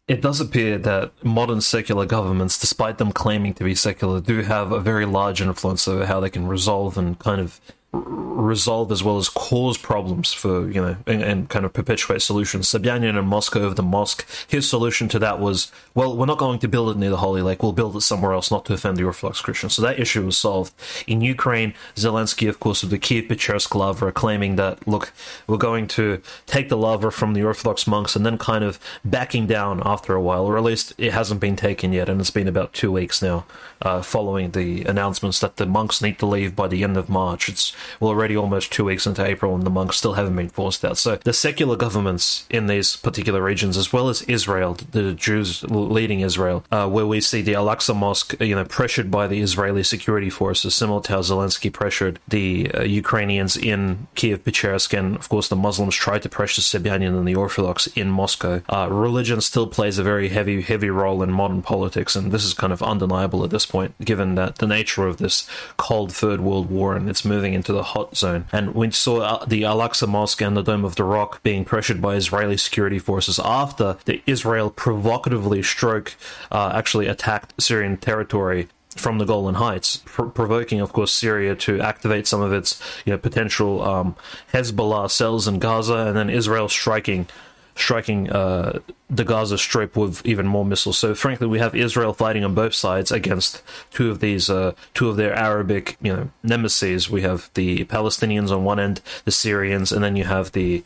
It 0.07 0.21
does 0.21 0.41
appear 0.41 0.77
that 0.79 1.13
modern 1.23 1.61
secular 1.61 2.05
governments, 2.05 2.59
despite 2.59 2.97
them 2.97 3.13
claiming 3.13 3.53
to 3.55 3.63
be 3.63 3.73
secular, 3.73 4.19
do 4.19 4.41
have 4.41 4.71
a 4.71 4.79
very 4.81 5.05
large 5.05 5.41
influence 5.41 5.87
over 5.87 6.05
how 6.05 6.19
they 6.19 6.29
can 6.29 6.47
resolve 6.47 6.97
and 6.97 7.17
kind 7.17 7.39
of 7.39 7.61
resolve 7.93 8.91
as 8.91 9.03
well 9.03 9.17
as 9.17 9.29
cause 9.29 9.77
problems 9.77 10.33
for 10.33 10.67
you 10.69 10.81
know 10.81 10.97
and, 11.05 11.21
and, 11.21 11.49
kind 11.49 11.65
of 11.65 11.73
perpetuate 11.73 12.21
solutions. 12.21 12.67
Sobyanin 12.67 13.17
in 13.17 13.25
Moscow 13.25 13.61
over 13.61 13.75
the 13.75 13.83
mosque, 13.83 14.27
his 14.47 14.67
solution 14.67 15.07
to 15.09 15.19
that 15.19 15.39
was, 15.39 15.71
well, 15.93 16.17
we're 16.17 16.25
not 16.25 16.39
going 16.39 16.57
to 16.59 16.67
build 16.67 16.89
it 16.89 16.97
near 16.97 17.11
the 17.11 17.17
Holy 17.17 17.41
Lake. 17.41 17.61
We'll 17.61 17.71
build 17.71 17.95
it 17.95 18.01
somewhere 18.01 18.33
else, 18.33 18.49
not 18.49 18.65
to 18.65 18.73
offend 18.73 18.97
the 18.97 19.03
Orthodox 19.03 19.41
Christians. 19.41 19.75
So 19.75 19.81
that 19.83 19.99
issue 19.99 20.25
was 20.25 20.37
solved. 20.37 20.73
In 21.05 21.21
Ukraine, 21.21 21.75
Zelensky, 21.95 22.49
of 22.49 22.59
course, 22.59 22.81
of 22.81 22.89
the 22.89 22.97
Kiev 22.97 23.25
Pechersk 23.25 23.75
Lavra, 23.75 24.11
claiming 24.11 24.55
that 24.55 24.87
look, 24.87 25.13
we're 25.45 25.57
going 25.57 25.87
to 25.89 26.21
take 26.47 26.69
the 26.69 26.77
Lavra 26.77 27.11
from 27.11 27.33
the 27.33 27.43
Orthodox 27.43 27.85
monks 27.85 28.15
and 28.15 28.25
then 28.25 28.37
kind 28.39 28.63
of 28.63 28.79
backing 29.05 29.45
down 29.45 29.83
after 29.85 30.15
a 30.15 30.21
while, 30.21 30.45
or 30.45 30.57
at 30.57 30.63
least 30.63 30.93
it 30.97 31.13
hasn't 31.13 31.39
been 31.39 31.55
taken 31.55 31.93
yet, 31.93 32.09
and 32.09 32.19
it's 32.19 32.31
been 32.31 32.47
about 32.47 32.73
two 32.73 32.91
weeks 32.91 33.21
now 33.21 33.45
uh, 33.83 34.01
following 34.01 34.51
the 34.51 34.83
announcements 34.85 35.39
that 35.41 35.57
the 35.57 35.65
monks 35.65 36.01
need 36.01 36.17
to 36.17 36.25
leave 36.25 36.55
by 36.55 36.67
the 36.67 36.83
end 36.83 36.97
of 36.97 37.09
March. 37.09 37.49
It's 37.49 37.73
well, 37.99 38.09
already 38.09 38.35
almost 38.35 38.71
two 38.71 38.85
weeks 38.85 39.05
into 39.05 39.25
April, 39.25 39.55
and 39.55 39.63
the 39.63 39.69
monks 39.69 39.97
still 39.97 40.13
haven't 40.13 40.35
been 40.35 40.49
forced 40.49 40.83
out. 40.85 40.97
So 40.97 41.17
the 41.17 41.33
secular 41.33 41.75
governments 41.75 42.45
in 42.49 42.67
these 42.67 42.95
particular 42.95 43.41
regions, 43.41 43.77
as 43.77 43.91
well 43.91 44.09
as 44.09 44.21
Israel, 44.23 44.77
the 44.91 45.13
Jews 45.13 45.63
leading 45.63 46.21
Israel, 46.21 46.63
uh, 46.71 46.89
where 46.89 47.05
we 47.05 47.21
see 47.21 47.41
the 47.41 47.55
Al 47.55 47.67
Aqsa 47.67 47.95
Mosque, 47.95 48.39
you 48.39 48.55
know, 48.55 48.65
pressured 48.65 49.11
by 49.11 49.27
the 49.27 49.41
Israeli 49.41 49.83
security 49.83 50.29
forces, 50.29 50.75
similar 50.75 51.01
to 51.01 51.11
how 51.11 51.19
Zelensky 51.19 51.71
pressured 51.71 52.19
the 52.27 52.71
uh, 52.71 52.83
Ukrainians 52.83 53.57
in 53.57 54.07
Kiev 54.15 54.43
Pechersk, 54.43 54.97
and 54.97 55.15
of 55.15 55.29
course 55.29 55.47
the 55.47 55.55
Muslims 55.55 55.95
tried 55.95 56.23
to 56.23 56.29
pressure 56.29 56.61
Sobyanin 56.61 57.17
and 57.17 57.27
the 57.27 57.35
Orthodox 57.35 57.87
in 57.87 58.09
Moscow. 58.09 58.61
Uh, 58.69 58.87
religion 58.89 59.41
still 59.41 59.67
plays 59.67 59.97
a 59.97 60.03
very 60.03 60.29
heavy, 60.29 60.61
heavy 60.61 60.89
role 60.89 61.23
in 61.23 61.31
modern 61.31 61.61
politics, 61.61 62.15
and 62.15 62.31
this 62.31 62.45
is 62.45 62.53
kind 62.53 62.73
of 62.73 62.81
undeniable 62.81 63.43
at 63.43 63.49
this 63.49 63.65
point, 63.65 63.93
given 63.99 64.35
that 64.35 64.57
the 64.57 64.67
nature 64.67 65.07
of 65.07 65.17
this 65.17 65.47
cold 65.77 66.13
Third 66.13 66.41
World 66.41 66.69
War 66.69 66.95
and 66.95 67.09
it's 67.09 67.25
moving 67.25 67.53
into 67.53 67.72
the 67.73 67.83
hot 67.83 68.15
zone. 68.15 68.45
And 68.51 68.73
we 68.73 68.91
saw 68.91 69.19
uh, 69.19 69.45
the 69.45 69.65
Al 69.65 69.79
Aqsa 69.79 70.07
Mosque 70.07 70.41
and 70.41 70.55
the 70.55 70.61
Dome 70.61 70.85
of 70.85 70.95
the 70.95 71.03
Rock 71.03 71.43
being 71.43 71.65
pressured 71.65 72.01
by 72.01 72.15
Israeli 72.15 72.57
security 72.57 72.99
forces 72.99 73.39
after 73.43 73.97
the 74.05 74.21
Israel 74.25 74.69
provocatively 74.69 75.63
stroke 75.63 76.15
uh, 76.51 76.71
actually 76.73 77.07
attacked 77.07 77.61
Syrian 77.61 77.97
territory 77.97 78.67
from 78.95 79.17
the 79.17 79.25
Golan 79.25 79.55
Heights, 79.55 79.97
pr- 80.05 80.23
provoking, 80.23 80.79
of 80.79 80.93
course, 80.93 81.11
Syria 81.11 81.55
to 81.55 81.81
activate 81.81 82.27
some 82.27 82.41
of 82.41 82.53
its 82.53 82.81
you 83.05 83.11
know, 83.11 83.17
potential 83.17 83.81
um, 83.81 84.15
Hezbollah 84.53 85.09
cells 85.09 85.47
in 85.47 85.59
Gaza, 85.59 85.95
and 85.95 86.15
then 86.15 86.29
Israel 86.29 86.69
striking 86.69 87.27
striking 87.75 88.29
uh, 88.29 88.79
the 89.09 89.23
Gaza 89.23 89.57
Strip 89.57 89.95
with 89.95 90.25
even 90.25 90.47
more 90.47 90.65
missiles. 90.65 90.97
So, 90.97 91.15
frankly, 91.15 91.47
we 91.47 91.59
have 91.59 91.75
Israel 91.75 92.13
fighting 92.13 92.43
on 92.43 92.53
both 92.53 92.73
sides 92.73 93.11
against 93.11 93.61
two 93.91 94.09
of 94.09 94.19
these, 94.19 94.49
uh, 94.49 94.73
two 94.93 95.09
of 95.09 95.17
their 95.17 95.33
Arabic, 95.33 95.97
you 96.01 96.13
know, 96.13 96.29
nemesis. 96.43 97.09
We 97.09 97.21
have 97.21 97.49
the 97.53 97.85
Palestinians 97.85 98.51
on 98.51 98.63
one 98.63 98.79
end, 98.79 99.01
the 99.25 99.31
Syrians, 99.31 99.91
and 99.91 100.03
then 100.03 100.15
you 100.15 100.25
have 100.25 100.51
the 100.51 100.83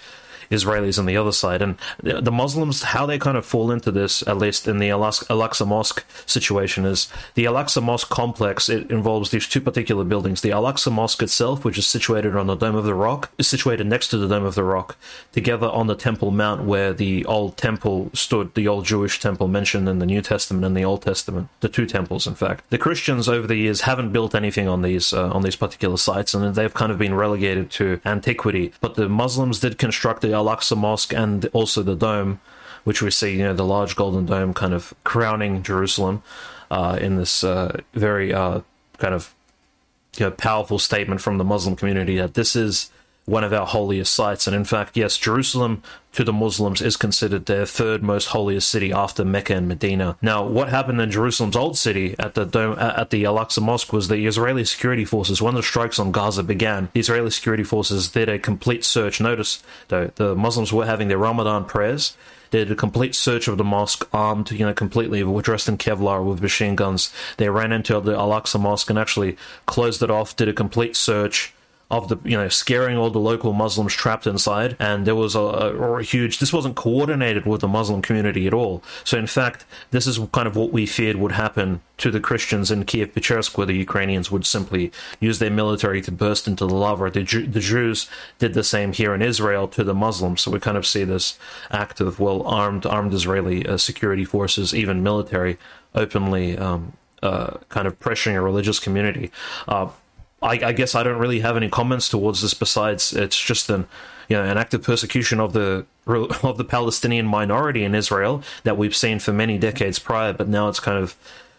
Israelis 0.49 0.99
on 0.99 1.05
the 1.05 1.17
other 1.17 1.31
side. 1.31 1.61
And 1.61 1.77
the 2.01 2.31
Muslims, 2.31 2.83
how 2.83 3.05
they 3.05 3.19
kind 3.19 3.37
of 3.37 3.45
fall 3.45 3.71
into 3.71 3.91
this, 3.91 4.25
at 4.27 4.37
least 4.37 4.67
in 4.67 4.79
the 4.79 4.89
Al 4.89 5.01
Aqsa 5.01 5.67
Mosque 5.67 6.05
situation, 6.25 6.85
is 6.85 7.07
the 7.35 7.45
Al 7.45 7.53
Aqsa 7.53 7.81
Mosque 7.81 8.09
complex. 8.09 8.69
It 8.69 8.89
involves 8.91 9.31
these 9.31 9.47
two 9.47 9.61
particular 9.61 10.03
buildings. 10.03 10.41
The 10.41 10.51
Al 10.51 10.63
Aqsa 10.63 10.91
Mosque 10.91 11.23
itself, 11.23 11.63
which 11.65 11.77
is 11.77 11.87
situated 11.87 12.35
on 12.35 12.47
the 12.47 12.55
Dome 12.55 12.75
of 12.75 12.85
the 12.85 12.93
Rock, 12.93 13.31
is 13.37 13.47
situated 13.47 13.87
next 13.87 14.09
to 14.09 14.17
the 14.17 14.27
Dome 14.27 14.45
of 14.45 14.55
the 14.55 14.63
Rock, 14.63 14.97
together 15.31 15.67
on 15.67 15.87
the 15.87 15.95
Temple 15.95 16.31
Mount 16.31 16.63
where 16.63 16.93
the 16.93 17.25
old 17.25 17.57
temple 17.57 18.09
stood, 18.13 18.53
the 18.53 18.67
old 18.67 18.85
Jewish 18.85 19.19
temple 19.19 19.47
mentioned 19.47 19.87
in 19.87 19.99
the 19.99 20.05
New 20.05 20.21
Testament 20.21 20.65
and 20.65 20.75
the 20.75 20.85
Old 20.85 21.01
Testament, 21.01 21.49
the 21.59 21.69
two 21.69 21.85
temples, 21.85 22.27
in 22.27 22.35
fact. 22.35 22.63
The 22.69 22.77
Christians 22.77 23.27
over 23.27 23.47
the 23.47 23.55
years 23.55 23.81
haven't 23.81 24.11
built 24.11 24.35
anything 24.35 24.67
on 24.67 24.81
these 24.81 25.13
uh, 25.13 25.29
on 25.29 25.43
these 25.43 25.55
particular 25.55 25.97
sites, 25.97 26.33
and 26.33 26.55
they've 26.55 26.73
kind 26.73 26.91
of 26.91 26.97
been 26.97 27.13
relegated 27.13 27.71
to 27.71 27.99
antiquity. 28.05 28.73
But 28.81 28.95
the 28.95 29.09
Muslims 29.09 29.59
did 29.59 29.77
construct 29.77 30.21
the 30.21 30.36
Al 30.37 30.45
Aqsa 30.45 30.77
Mosque 30.77 31.13
and 31.13 31.45
also 31.53 31.83
the 31.83 31.95
dome, 31.95 32.39
which 32.83 33.01
we 33.01 33.11
see, 33.11 33.33
you 33.33 33.43
know, 33.43 33.53
the 33.53 33.65
large 33.65 33.95
golden 33.95 34.25
dome 34.25 34.53
kind 34.53 34.73
of 34.73 34.93
crowning 35.03 35.63
Jerusalem 35.63 36.21
uh, 36.71 36.97
in 37.01 37.15
this 37.15 37.43
uh, 37.43 37.81
very 37.93 38.33
uh, 38.33 38.61
kind 38.97 39.13
of 39.13 39.33
you 40.17 40.25
know, 40.25 40.31
powerful 40.31 40.79
statement 40.79 41.21
from 41.21 41.37
the 41.37 41.43
Muslim 41.43 41.75
community 41.75 42.17
that 42.17 42.33
this 42.33 42.55
is 42.55 42.91
one 43.27 43.43
of 43.43 43.51
our 43.51 43.65
holiest 43.65 44.13
sites. 44.13 44.47
And 44.47 44.55
in 44.55 44.63
fact, 44.63 44.95
yes, 44.95 45.17
Jerusalem 45.17 45.83
to 46.13 46.23
the 46.23 46.31
Muslims 46.31 46.81
is 46.81 46.95
considered 46.95 47.45
their 47.45 47.65
third 47.65 48.01
most 48.01 48.27
holiest 48.27 48.69
city 48.69 48.93
after 48.93 49.25
Mecca 49.25 49.53
and 49.53 49.67
Medina. 49.67 50.17
Now, 50.21 50.47
what 50.47 50.69
happened 50.69 51.01
in 51.01 51.11
Jerusalem's 51.11 51.57
old 51.57 51.77
city 51.77 52.15
at 52.17 52.35
the 52.35 52.45
dome, 52.45 52.79
at 52.79 53.09
the 53.09 53.25
Al-Aqsa 53.25 53.61
Mosque 53.61 53.91
was 53.91 54.07
the 54.07 54.25
Israeli 54.25 54.63
security 54.63 55.03
forces, 55.03 55.41
when 55.41 55.55
the 55.55 55.61
strikes 55.61 55.99
on 55.99 56.13
Gaza 56.13 56.41
began, 56.41 56.87
the 56.93 57.01
Israeli 57.01 57.29
security 57.29 57.65
forces 57.65 58.07
did 58.07 58.29
a 58.29 58.39
complete 58.39 58.85
search. 58.85 59.19
Notice, 59.19 59.61
though, 59.89 60.09
the 60.15 60.33
Muslims 60.33 60.71
were 60.71 60.85
having 60.85 61.09
their 61.09 61.17
Ramadan 61.17 61.65
prayers. 61.65 62.15
They 62.51 62.59
did 62.59 62.71
a 62.71 62.75
complete 62.75 63.13
search 63.13 63.49
of 63.49 63.57
the 63.57 63.65
mosque, 63.65 64.07
armed, 64.13 64.51
you 64.51 64.65
know, 64.65 64.73
completely, 64.73 65.21
dressed 65.41 65.67
in 65.67 65.77
Kevlar 65.77 66.23
with 66.23 66.41
machine 66.41 66.75
guns. 66.77 67.11
They 67.35 67.49
ran 67.49 67.73
into 67.73 67.99
the 67.99 68.17
Al 68.17 68.29
Aqsa 68.29 68.57
Mosque 68.57 68.89
and 68.89 68.97
actually 68.97 69.35
closed 69.65 70.01
it 70.01 70.09
off, 70.09 70.33
did 70.33 70.47
a 70.47 70.53
complete 70.53 70.95
search, 70.95 71.53
of 71.89 72.09
the 72.09 72.17
you 72.25 72.35
know 72.35 72.49
scaring 72.49 72.97
all 72.97 73.09
the 73.09 73.19
local 73.19 73.53
Muslims 73.53 73.93
trapped 73.93 74.27
inside, 74.27 74.75
and 74.77 75.07
there 75.07 75.15
was 75.15 75.35
a, 75.35 75.39
a, 75.39 76.03
huge. 76.03 76.39
This 76.39 76.51
wasn't 76.51 76.75
coordinated 76.75 77.45
with 77.45 77.61
the 77.61 77.67
Muslim 77.67 78.01
community 78.01 78.45
at 78.45 78.53
all. 78.53 78.83
So 79.05 79.17
in 79.17 79.27
fact, 79.27 79.65
this 79.91 80.05
is 80.05 80.19
kind 80.33 80.47
of 80.47 80.55
what 80.55 80.73
we 80.73 80.85
feared 80.85 81.15
would 81.15 81.31
happen 81.31 81.81
to 81.99 82.11
the 82.11 82.19
Christians 82.19 82.71
in 82.71 82.83
Kiev 82.83 83.13
Pechersk, 83.13 83.57
where 83.57 83.65
the 83.65 83.73
Ukrainians 83.73 84.29
would 84.29 84.45
simply 84.45 84.91
use 85.21 85.39
their 85.39 85.49
military 85.49 86.01
to 86.01 86.11
burst 86.11 86.47
into 86.47 86.65
the 86.65 86.75
lavra. 86.75 87.09
The, 87.09 87.23
the 87.23 87.61
Jews 87.61 88.09
did 88.37 88.53
the 88.53 88.63
same 88.63 88.91
here 88.91 89.15
in 89.15 89.21
Israel 89.21 89.67
to 89.69 89.83
the 89.83 89.93
Muslims. 89.93 90.41
So 90.41 90.51
we 90.51 90.59
kind 90.59 90.77
of 90.77 90.85
see 90.85 91.05
this 91.05 91.39
act 91.71 92.01
of 92.01 92.19
well 92.19 92.43
armed 92.43 92.85
armed 92.85 93.13
Israeli 93.13 93.65
uh, 93.65 93.77
security 93.77 94.25
forces, 94.25 94.75
even 94.75 95.03
military, 95.03 95.57
openly. 95.95 96.57
Um, 96.57 96.93
uh, 97.23 97.57
kind 97.69 97.87
of 97.87 97.97
pressuring 97.99 98.35
a 98.35 98.41
religious 98.41 98.77
community. 98.77 99.31
Uh, 99.67 99.89
I, 100.41 100.59
I, 100.65 100.71
guess 100.73 100.93
I 100.93 101.03
don't 101.03 101.17
really 101.17 101.39
have 101.39 101.57
any 101.57 101.69
comments 101.69 102.09
towards 102.09 102.41
this. 102.41 102.53
Besides, 102.53 103.13
it's 103.13 103.39
just 103.39 103.69
an 103.69 103.87
you 104.29 104.37
know 104.37 104.43
an 104.43 104.57
active 104.57 104.83
persecution 104.83 105.39
of 105.39 105.53
the 105.53 105.85
of 106.07 106.57
the 106.57 106.65
Palestinian 106.65 107.25
minority 107.25 107.83
in 107.83 107.95
Israel 107.95 108.43
that 108.63 108.77
we've 108.77 108.95
seen 108.95 109.19
for 109.19 109.33
many 109.33 109.57
decades 109.57 109.99
prior, 109.99 110.33
but 110.33 110.47
now 110.47 110.69
it's 110.69 110.79
kind 110.79 110.97
of 110.97 111.15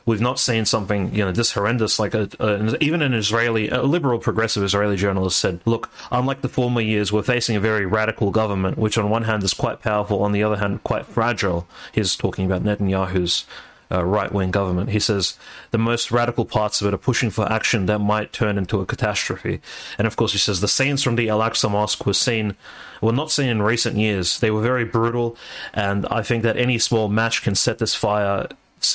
we've 0.08 0.20
not 0.20 0.38
seen 0.38 0.64
something 0.64 1.14
you 1.14 1.24
know 1.24 1.32
this 1.32 1.52
horrendous. 1.52 1.98
Like 1.98 2.14
a, 2.14 2.28
a, 2.40 2.82
even 2.82 3.02
an 3.02 3.14
Israeli, 3.14 3.68
a 3.68 3.82
liberal 3.82 4.18
progressive 4.18 4.62
Israeli 4.62 4.96
journalist 4.96 5.38
said, 5.38 5.60
"Look, 5.64 5.90
unlike 6.10 6.40
the 6.40 6.48
former 6.48 6.80
years, 6.80 7.12
we're 7.12 7.22
facing 7.22 7.56
a 7.56 7.60
very 7.60 7.84
radical 7.84 8.30
government, 8.30 8.78
which 8.78 8.96
on 8.96 9.10
one 9.10 9.24
hand 9.24 9.42
is 9.42 9.54
quite 9.54 9.82
powerful, 9.82 10.22
on 10.22 10.32
the 10.32 10.42
other 10.42 10.56
hand 10.56 10.82
quite 10.82 11.06
fragile." 11.06 11.68
He's 11.92 12.16
talking 12.16 12.46
about 12.46 12.64
Netanyahu's 12.64 13.44
uh, 13.90 14.04
right 14.04 14.32
wing 14.32 14.50
government. 14.50 14.90
He 14.90 15.00
says 15.00 15.38
the 15.70 15.78
most 15.78 16.10
radical 16.10 16.44
parts 16.44 16.80
of 16.80 16.88
it 16.88 16.94
are 16.94 16.98
pushing 16.98 17.30
for 17.30 17.50
action 17.50 17.86
that 17.86 17.98
might 17.98 18.32
turn 18.32 18.58
into 18.58 18.80
a 18.80 18.86
catastrophe. 18.86 19.60
And 19.96 20.06
of 20.06 20.16
course, 20.16 20.32
he 20.32 20.38
says 20.38 20.60
the 20.60 20.68
scenes 20.68 21.02
from 21.02 21.16
the 21.16 21.28
Al 21.28 21.40
Aqsa 21.40 21.70
Mosque 21.70 22.04
were 22.06 22.14
seen, 22.14 22.56
were 23.00 23.12
not 23.12 23.30
seen 23.30 23.48
in 23.48 23.62
recent 23.62 23.96
years. 23.96 24.40
They 24.40 24.50
were 24.50 24.62
very 24.62 24.84
brutal, 24.84 25.36
and 25.72 26.06
I 26.10 26.22
think 26.22 26.42
that 26.42 26.56
any 26.56 26.78
small 26.78 27.08
match 27.08 27.42
can 27.42 27.54
set 27.54 27.78
this 27.78 27.94
fire. 27.94 28.48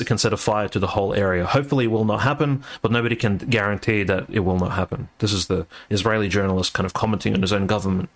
Can 0.06 0.18
set 0.18 0.32
a 0.32 0.38
fire 0.38 0.70
to 0.70 0.80
the 0.80 0.88
whole 0.88 1.14
area. 1.14 1.46
Hopefully, 1.46 1.86
it 1.86 1.92
will 1.92 2.06
not 2.06 2.22
happen, 2.22 2.64
but 2.82 2.90
nobody 2.90 3.18
can 3.18 3.38
guarantee 3.38 4.04
that 4.04 4.30
it 4.30 4.40
will 4.40 4.58
not 4.58 4.72
happen. 4.72 5.10
This 5.20 5.34
is 5.34 5.48
the 5.48 5.68
Israeli 5.90 6.30
journalist 6.30 6.74
kind 6.74 6.86
of 6.86 6.94
commenting 6.94 7.34
on 7.34 7.42
his 7.42 7.52
own 7.52 7.68
government, 7.68 8.10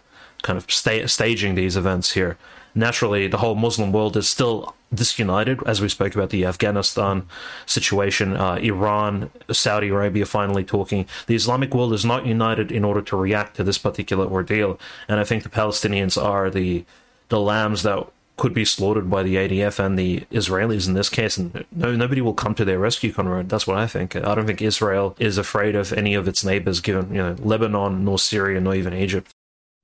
kind 0.44 0.56
of 0.56 0.72
sta- 0.72 1.08
staging 1.08 1.56
these 1.56 1.76
events 1.76 2.14
here 2.14 2.38
naturally 2.78 3.28
the 3.28 3.38
whole 3.38 3.56
Muslim 3.56 3.92
world 3.92 4.16
is 4.16 4.30
still 4.30 4.76
disunited, 4.94 5.62
as 5.66 5.82
we 5.82 5.90
spoke 5.90 6.16
about 6.16 6.30
the 6.30 6.46
Afghanistan 6.46 7.28
situation, 7.66 8.36
uh, 8.38 8.56
Iran, 8.56 9.30
Saudi 9.52 9.90
Arabia 9.90 10.26
finally 10.26 10.64
talking. 10.64 11.06
The 11.28 11.36
Islamic 11.36 11.74
world 11.74 11.94
is 11.94 12.06
not 12.06 12.26
united 12.26 12.72
in 12.72 12.84
order 12.84 13.02
to 13.02 13.18
react 13.18 13.56
to 13.58 13.64
this 13.64 13.78
particular 13.78 14.26
ordeal, 14.26 14.80
and 15.08 15.20
I 15.20 15.24
think 15.24 15.44
the 15.44 15.50
Palestinians 15.50 16.22
are 16.22 16.50
the 16.50 16.86
the 17.30 17.40
lambs 17.40 17.84
that 17.84 18.08
could 18.38 18.54
be 18.54 18.64
slaughtered 18.64 19.10
by 19.10 19.24
the 19.24 19.36
IDF 19.36 19.84
and 19.84 19.98
the 19.98 20.22
Israelis 20.32 20.88
in 20.88 20.94
this 20.94 21.10
case, 21.10 21.38
and 21.38 21.66
no, 21.72 21.96
nobody 21.96 22.22
will 22.22 22.36
come 22.36 22.54
to 22.56 22.64
their 22.64 22.80
rescue, 22.80 23.12
Conrad. 23.12 23.50
That's 23.50 23.66
what 23.66 23.78
I 23.78 23.88
think. 23.88 24.16
I 24.16 24.36
don't 24.36 24.46
think 24.46 24.62
Israel 24.62 25.16
is 25.20 25.38
afraid 25.38 25.76
of 25.76 25.92
any 25.92 26.14
of 26.14 26.28
its 26.28 26.46
neighbors, 26.46 26.80
given 26.80 27.14
you 27.14 27.22
know 27.22 27.36
Lebanon, 27.40 28.06
nor 28.06 28.20
Syria, 28.20 28.62
nor 28.62 28.76
even 28.76 28.94
Egypt. 28.94 29.32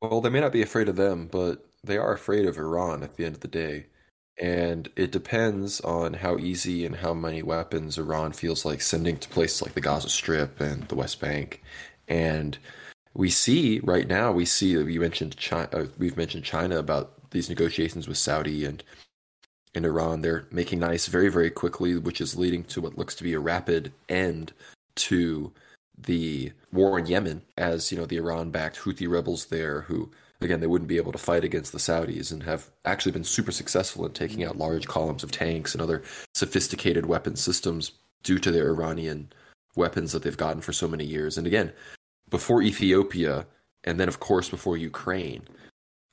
Well, 0.01 0.21
they 0.21 0.29
may 0.29 0.41
not 0.41 0.51
be 0.51 0.61
afraid 0.61 0.87
of 0.87 0.95
them, 0.95 1.27
but 1.31 1.65
they 1.83 1.97
are 1.97 2.13
afraid 2.13 2.45
of 2.45 2.57
Iran 2.57 3.03
at 3.03 3.15
the 3.15 3.25
end 3.25 3.35
of 3.35 3.41
the 3.41 3.47
day. 3.47 3.85
And 4.41 4.89
it 4.95 5.11
depends 5.11 5.79
on 5.81 6.15
how 6.15 6.37
easy 6.37 6.85
and 6.85 6.97
how 6.97 7.13
many 7.13 7.43
weapons 7.43 7.97
Iran 7.97 8.31
feels 8.31 8.65
like 8.65 8.81
sending 8.81 9.17
to 9.17 9.29
places 9.29 9.61
like 9.61 9.73
the 9.73 9.81
Gaza 9.81 10.09
Strip 10.09 10.59
and 10.59 10.87
the 10.87 10.95
West 10.95 11.21
Bank. 11.21 11.61
And 12.07 12.57
we 13.13 13.29
see 13.29 13.79
right 13.83 14.07
now, 14.07 14.31
we 14.31 14.45
see 14.45 14.75
we 14.77 14.97
mentioned 14.97 15.37
China, 15.37 15.69
uh, 15.71 15.85
we've 15.97 16.17
mentioned 16.17 16.43
China 16.43 16.77
about 16.77 17.29
these 17.29 17.49
negotiations 17.49 18.07
with 18.07 18.17
Saudi 18.17 18.65
and 18.65 18.83
and 19.75 19.85
Iran. 19.85 20.21
They're 20.21 20.47
making 20.51 20.79
nice 20.79 21.07
very 21.07 21.29
very 21.29 21.51
quickly, 21.51 21.95
which 21.97 22.19
is 22.19 22.35
leading 22.35 22.63
to 22.65 22.81
what 22.81 22.97
looks 22.97 23.15
to 23.15 23.23
be 23.23 23.33
a 23.33 23.39
rapid 23.39 23.93
end 24.09 24.51
to 24.95 25.51
the 25.97 26.51
war 26.71 26.97
in 26.99 27.05
Yemen 27.05 27.43
as, 27.57 27.91
you 27.91 27.97
know, 27.97 28.05
the 28.05 28.17
Iran 28.17 28.49
backed 28.49 28.79
Houthi 28.79 29.07
rebels 29.09 29.45
there 29.45 29.81
who 29.81 30.09
again 30.45 30.59
they 30.59 30.67
wouldn't 30.67 30.87
be 30.87 30.97
able 30.97 31.11
to 31.11 31.17
fight 31.17 31.43
against 31.43 31.71
the 31.71 31.77
Saudis 31.77 32.31
and 32.31 32.43
have 32.43 32.69
actually 32.85 33.11
been 33.11 33.23
super 33.23 33.51
successful 33.51 34.05
in 34.05 34.13
taking 34.13 34.43
out 34.43 34.57
large 34.57 34.87
columns 34.87 35.23
of 35.23 35.31
tanks 35.31 35.73
and 35.73 35.81
other 35.81 36.03
sophisticated 36.33 37.05
weapon 37.05 37.35
systems 37.35 37.91
due 38.23 38.39
to 38.39 38.51
their 38.51 38.69
Iranian 38.69 39.31
weapons 39.75 40.11
that 40.11 40.23
they've 40.23 40.37
gotten 40.37 40.61
for 40.61 40.73
so 40.73 40.87
many 40.87 41.03
years. 41.03 41.37
And 41.37 41.47
again, 41.47 41.71
before 42.29 42.61
Ethiopia 42.61 43.45
and 43.83 43.99
then 43.99 44.07
of 44.07 44.19
course 44.19 44.49
before 44.49 44.77
Ukraine, 44.77 45.43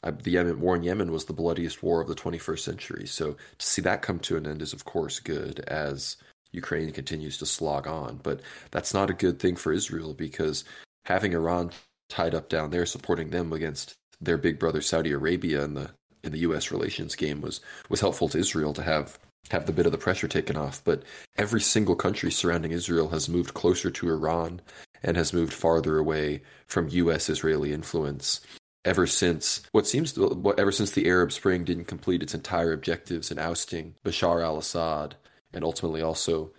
the 0.02 0.30
Yemen 0.30 0.60
war 0.60 0.76
in 0.76 0.82
Yemen 0.82 1.12
was 1.12 1.26
the 1.26 1.32
bloodiest 1.32 1.82
war 1.82 2.00
of 2.00 2.08
the 2.08 2.14
21st 2.14 2.60
century. 2.60 3.06
So 3.06 3.36
to 3.58 3.66
see 3.66 3.82
that 3.82 4.02
come 4.02 4.18
to 4.20 4.36
an 4.36 4.46
end 4.46 4.62
is 4.62 4.72
of 4.72 4.84
course 4.84 5.20
good 5.20 5.60
as 5.60 6.16
Ukraine 6.52 6.90
continues 6.92 7.38
to 7.38 7.46
slog 7.46 7.86
on. 7.86 8.18
But 8.22 8.40
that's 8.70 8.94
not 8.94 9.10
a 9.10 9.14
good 9.14 9.38
thing 9.38 9.56
for 9.56 9.72
Israel 9.72 10.14
because 10.14 10.64
having 11.04 11.32
Iran 11.32 11.70
tied 12.08 12.34
up 12.34 12.48
down 12.48 12.70
there 12.70 12.86
supporting 12.86 13.30
them 13.30 13.52
against 13.52 13.94
their 14.20 14.38
big 14.38 14.58
brother 14.58 14.80
Saudi 14.80 15.12
Arabia 15.12 15.64
in 15.64 15.74
the 15.74 15.90
in 16.22 16.32
the 16.32 16.40
US 16.40 16.70
relations 16.70 17.14
game 17.14 17.40
was 17.40 17.60
was 17.88 18.00
helpful 18.00 18.28
to 18.28 18.38
Israel 18.38 18.72
to 18.74 18.82
have 18.82 19.18
have 19.50 19.66
the 19.66 19.72
bit 19.72 19.86
of 19.86 19.92
the 19.92 19.98
pressure 19.98 20.28
taken 20.28 20.56
off. 20.56 20.82
But 20.84 21.02
every 21.36 21.60
single 21.60 21.96
country 21.96 22.30
surrounding 22.30 22.72
Israel 22.72 23.08
has 23.08 23.28
moved 23.28 23.54
closer 23.54 23.90
to 23.90 24.08
Iran 24.08 24.60
and 25.02 25.16
has 25.16 25.32
moved 25.32 25.52
farther 25.52 25.98
away 25.98 26.42
from 26.66 26.88
US 26.90 27.28
Israeli 27.28 27.72
influence 27.72 28.40
ever 28.84 29.06
since 29.06 29.62
what 29.72 29.86
seems 29.86 30.12
to, 30.12 30.54
ever 30.56 30.72
since 30.72 30.92
the 30.92 31.06
Arab 31.06 31.32
Spring 31.32 31.64
didn't 31.64 31.84
complete 31.84 32.22
its 32.22 32.34
entire 32.34 32.72
objectives 32.72 33.30
in 33.30 33.38
ousting 33.38 33.94
Bashar 34.04 34.44
al-Assad 34.44 35.16
and 35.52 35.64
ultimately 35.64 36.00
also 36.00 36.52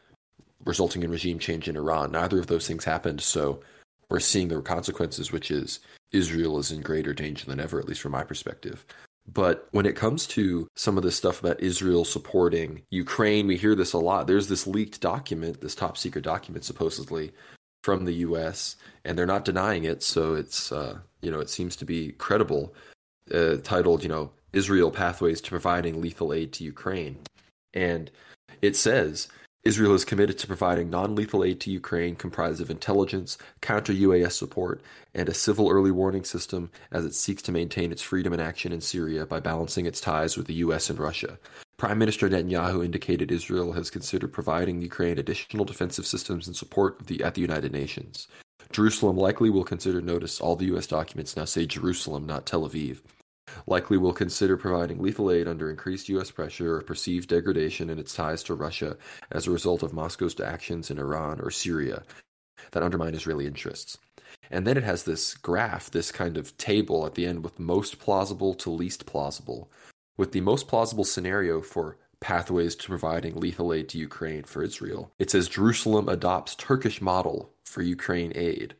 resulting 0.65 1.01
in 1.01 1.09
regime 1.09 1.39
change 1.39 1.67
in 1.67 1.75
Iran. 1.75 2.11
Neither 2.11 2.39
of 2.39 2.47
those 2.47 2.67
things 2.67 2.85
happened, 2.85 3.21
so 3.21 3.61
we're 4.09 4.19
seeing 4.19 4.49
the 4.49 4.61
consequences, 4.61 5.31
which 5.31 5.49
is 5.49 5.79
Israel 6.11 6.59
is 6.59 6.71
in 6.71 6.81
greater 6.81 7.13
danger 7.13 7.45
than 7.45 7.59
ever, 7.59 7.79
at 7.79 7.87
least 7.87 8.01
from 8.01 8.11
my 8.11 8.23
perspective. 8.23 8.85
But 9.31 9.67
when 9.71 9.85
it 9.85 9.95
comes 9.95 10.25
to 10.27 10.67
some 10.75 10.97
of 10.97 11.03
this 11.03 11.15
stuff 11.15 11.39
about 11.39 11.61
Israel 11.61 12.05
supporting 12.05 12.81
Ukraine, 12.89 13.47
we 13.47 13.55
hear 13.55 13.75
this 13.75 13.93
a 13.93 13.97
lot. 13.97 14.27
There's 14.27 14.47
this 14.47 14.67
leaked 14.67 14.99
document, 14.99 15.61
this 15.61 15.75
top 15.75 15.97
secret 15.97 16.23
document, 16.23 16.65
supposedly 16.65 17.31
from 17.83 18.05
the 18.05 18.13
U.S., 18.15 18.75
and 19.05 19.17
they're 19.17 19.25
not 19.25 19.45
denying 19.45 19.83
it. 19.83 20.03
So 20.03 20.35
it's 20.35 20.71
uh, 20.71 20.99
you 21.21 21.31
know 21.31 21.39
it 21.39 21.49
seems 21.49 21.75
to 21.77 21.85
be 21.85 22.11
credible. 22.13 22.73
Uh, 23.31 23.57
titled, 23.63 24.03
you 24.03 24.09
know, 24.09 24.31
Israel 24.51 24.91
pathways 24.91 25.39
to 25.41 25.49
providing 25.49 26.01
lethal 26.01 26.33
aid 26.33 26.51
to 26.53 26.63
Ukraine, 26.63 27.19
and 27.73 28.11
it 28.61 28.75
says 28.75 29.29
Israel 29.63 29.93
is 29.93 30.05
committed 30.05 30.39
to 30.39 30.47
providing 30.47 30.89
non 30.89 31.13
lethal 31.13 31.43
aid 31.43 31.59
to 31.61 31.69
Ukraine 31.69 32.15
comprised 32.15 32.61
of 32.61 32.71
intelligence, 32.71 33.37
counter 33.61 33.93
UAS 33.93 34.31
support, 34.31 34.81
and 35.13 35.29
a 35.29 35.35
civil 35.35 35.69
early 35.69 35.91
warning 35.91 36.23
system 36.23 36.71
as 36.91 37.05
it 37.05 37.13
seeks 37.13 37.43
to 37.43 37.51
maintain 37.51 37.91
its 37.91 38.01
freedom 38.01 38.33
and 38.33 38.41
action 38.41 38.71
in 38.71 38.81
Syria 38.81 39.23
by 39.23 39.39
balancing 39.39 39.85
its 39.85 40.01
ties 40.01 40.35
with 40.35 40.47
the 40.47 40.55
US 40.65 40.89
and 40.89 40.97
Russia. 40.97 41.37
Prime 41.77 41.99
Minister 41.99 42.27
Netanyahu 42.27 42.83
indicated 42.83 43.31
Israel 43.31 43.73
has 43.73 43.91
considered 43.91 44.33
providing 44.33 44.81
Ukraine 44.81 45.19
additional 45.19 45.65
defensive 45.65 46.07
systems 46.07 46.47
in 46.47 46.55
support 46.55 46.99
of 46.99 47.05
the, 47.05 47.23
at 47.23 47.35
the 47.35 47.41
United 47.41 47.71
Nations. 47.71 48.27
Jerusalem 48.71 49.17
likely 49.17 49.51
will 49.51 49.63
consider 49.63 50.01
notice 50.01 50.41
all 50.41 50.55
the 50.55 50.73
US 50.75 50.87
documents 50.87 51.37
now 51.37 51.45
say 51.45 51.67
Jerusalem, 51.67 52.25
not 52.25 52.47
Tel 52.47 52.67
Aviv 52.67 53.01
likely 53.67 53.97
will 53.97 54.13
consider 54.13 54.57
providing 54.57 55.01
lethal 55.01 55.31
aid 55.31 55.47
under 55.47 55.69
increased 55.69 56.09
U.S. 56.09 56.31
pressure 56.31 56.75
or 56.75 56.81
perceived 56.81 57.29
degradation 57.29 57.89
in 57.89 57.99
its 57.99 58.13
ties 58.13 58.43
to 58.43 58.53
Russia 58.53 58.97
as 59.31 59.47
a 59.47 59.51
result 59.51 59.83
of 59.83 59.93
Moscow's 59.93 60.39
actions 60.39 60.91
in 60.91 60.99
Iran 60.99 61.39
or 61.39 61.51
Syria 61.51 62.03
that 62.71 62.83
undermine 62.83 63.13
Israeli 63.13 63.47
interests. 63.47 63.97
And 64.49 64.67
then 64.67 64.77
it 64.77 64.83
has 64.83 65.03
this 65.03 65.33
graph, 65.35 65.91
this 65.91 66.11
kind 66.11 66.37
of 66.37 66.57
table 66.57 67.05
at 67.05 67.15
the 67.15 67.25
end 67.25 67.43
with 67.43 67.59
most 67.59 67.99
plausible 67.99 68.53
to 68.55 68.69
least 68.69 69.05
plausible, 69.05 69.71
with 70.17 70.31
the 70.31 70.41
most 70.41 70.67
plausible 70.67 71.03
scenario 71.03 71.61
for 71.61 71.97
pathways 72.19 72.75
to 72.75 72.87
providing 72.87 73.35
lethal 73.35 73.73
aid 73.73 73.89
to 73.89 73.97
Ukraine 73.97 74.43
for 74.43 74.63
Israel. 74.63 75.11
It 75.19 75.31
says 75.31 75.47
Jerusalem 75.47 76.07
adopts 76.07 76.55
Turkish 76.55 77.01
model 77.01 77.51
for 77.65 77.81
Ukraine 77.81 78.31
aid. 78.35 78.75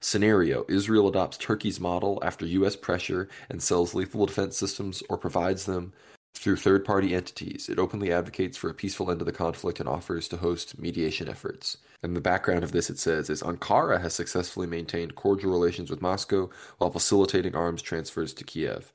Scenario 0.00 0.64
Israel 0.68 1.08
adopts 1.08 1.36
Turkey's 1.38 1.80
model 1.80 2.20
after 2.22 2.46
U.S. 2.46 2.76
pressure 2.76 3.28
and 3.50 3.62
sells 3.62 3.94
lethal 3.94 4.26
defense 4.26 4.56
systems 4.56 5.02
or 5.08 5.18
provides 5.18 5.66
them 5.66 5.92
through 6.34 6.56
third 6.56 6.84
party 6.84 7.14
entities. 7.14 7.68
It 7.68 7.78
openly 7.78 8.12
advocates 8.12 8.56
for 8.56 8.70
a 8.70 8.74
peaceful 8.74 9.10
end 9.10 9.18
to 9.18 9.24
the 9.24 9.32
conflict 9.32 9.80
and 9.80 9.88
offers 9.88 10.28
to 10.28 10.36
host 10.36 10.78
mediation 10.78 11.28
efforts. 11.28 11.78
And 12.02 12.14
the 12.14 12.20
background 12.20 12.62
of 12.62 12.70
this, 12.70 12.90
it 12.90 12.98
says, 12.98 13.28
is 13.28 13.42
Ankara 13.42 14.00
has 14.00 14.14
successfully 14.14 14.68
maintained 14.68 15.16
cordial 15.16 15.50
relations 15.50 15.90
with 15.90 16.00
Moscow 16.00 16.48
while 16.78 16.90
facilitating 16.90 17.56
arms 17.56 17.82
transfers 17.82 18.32
to 18.34 18.44
Kiev. 18.44 18.92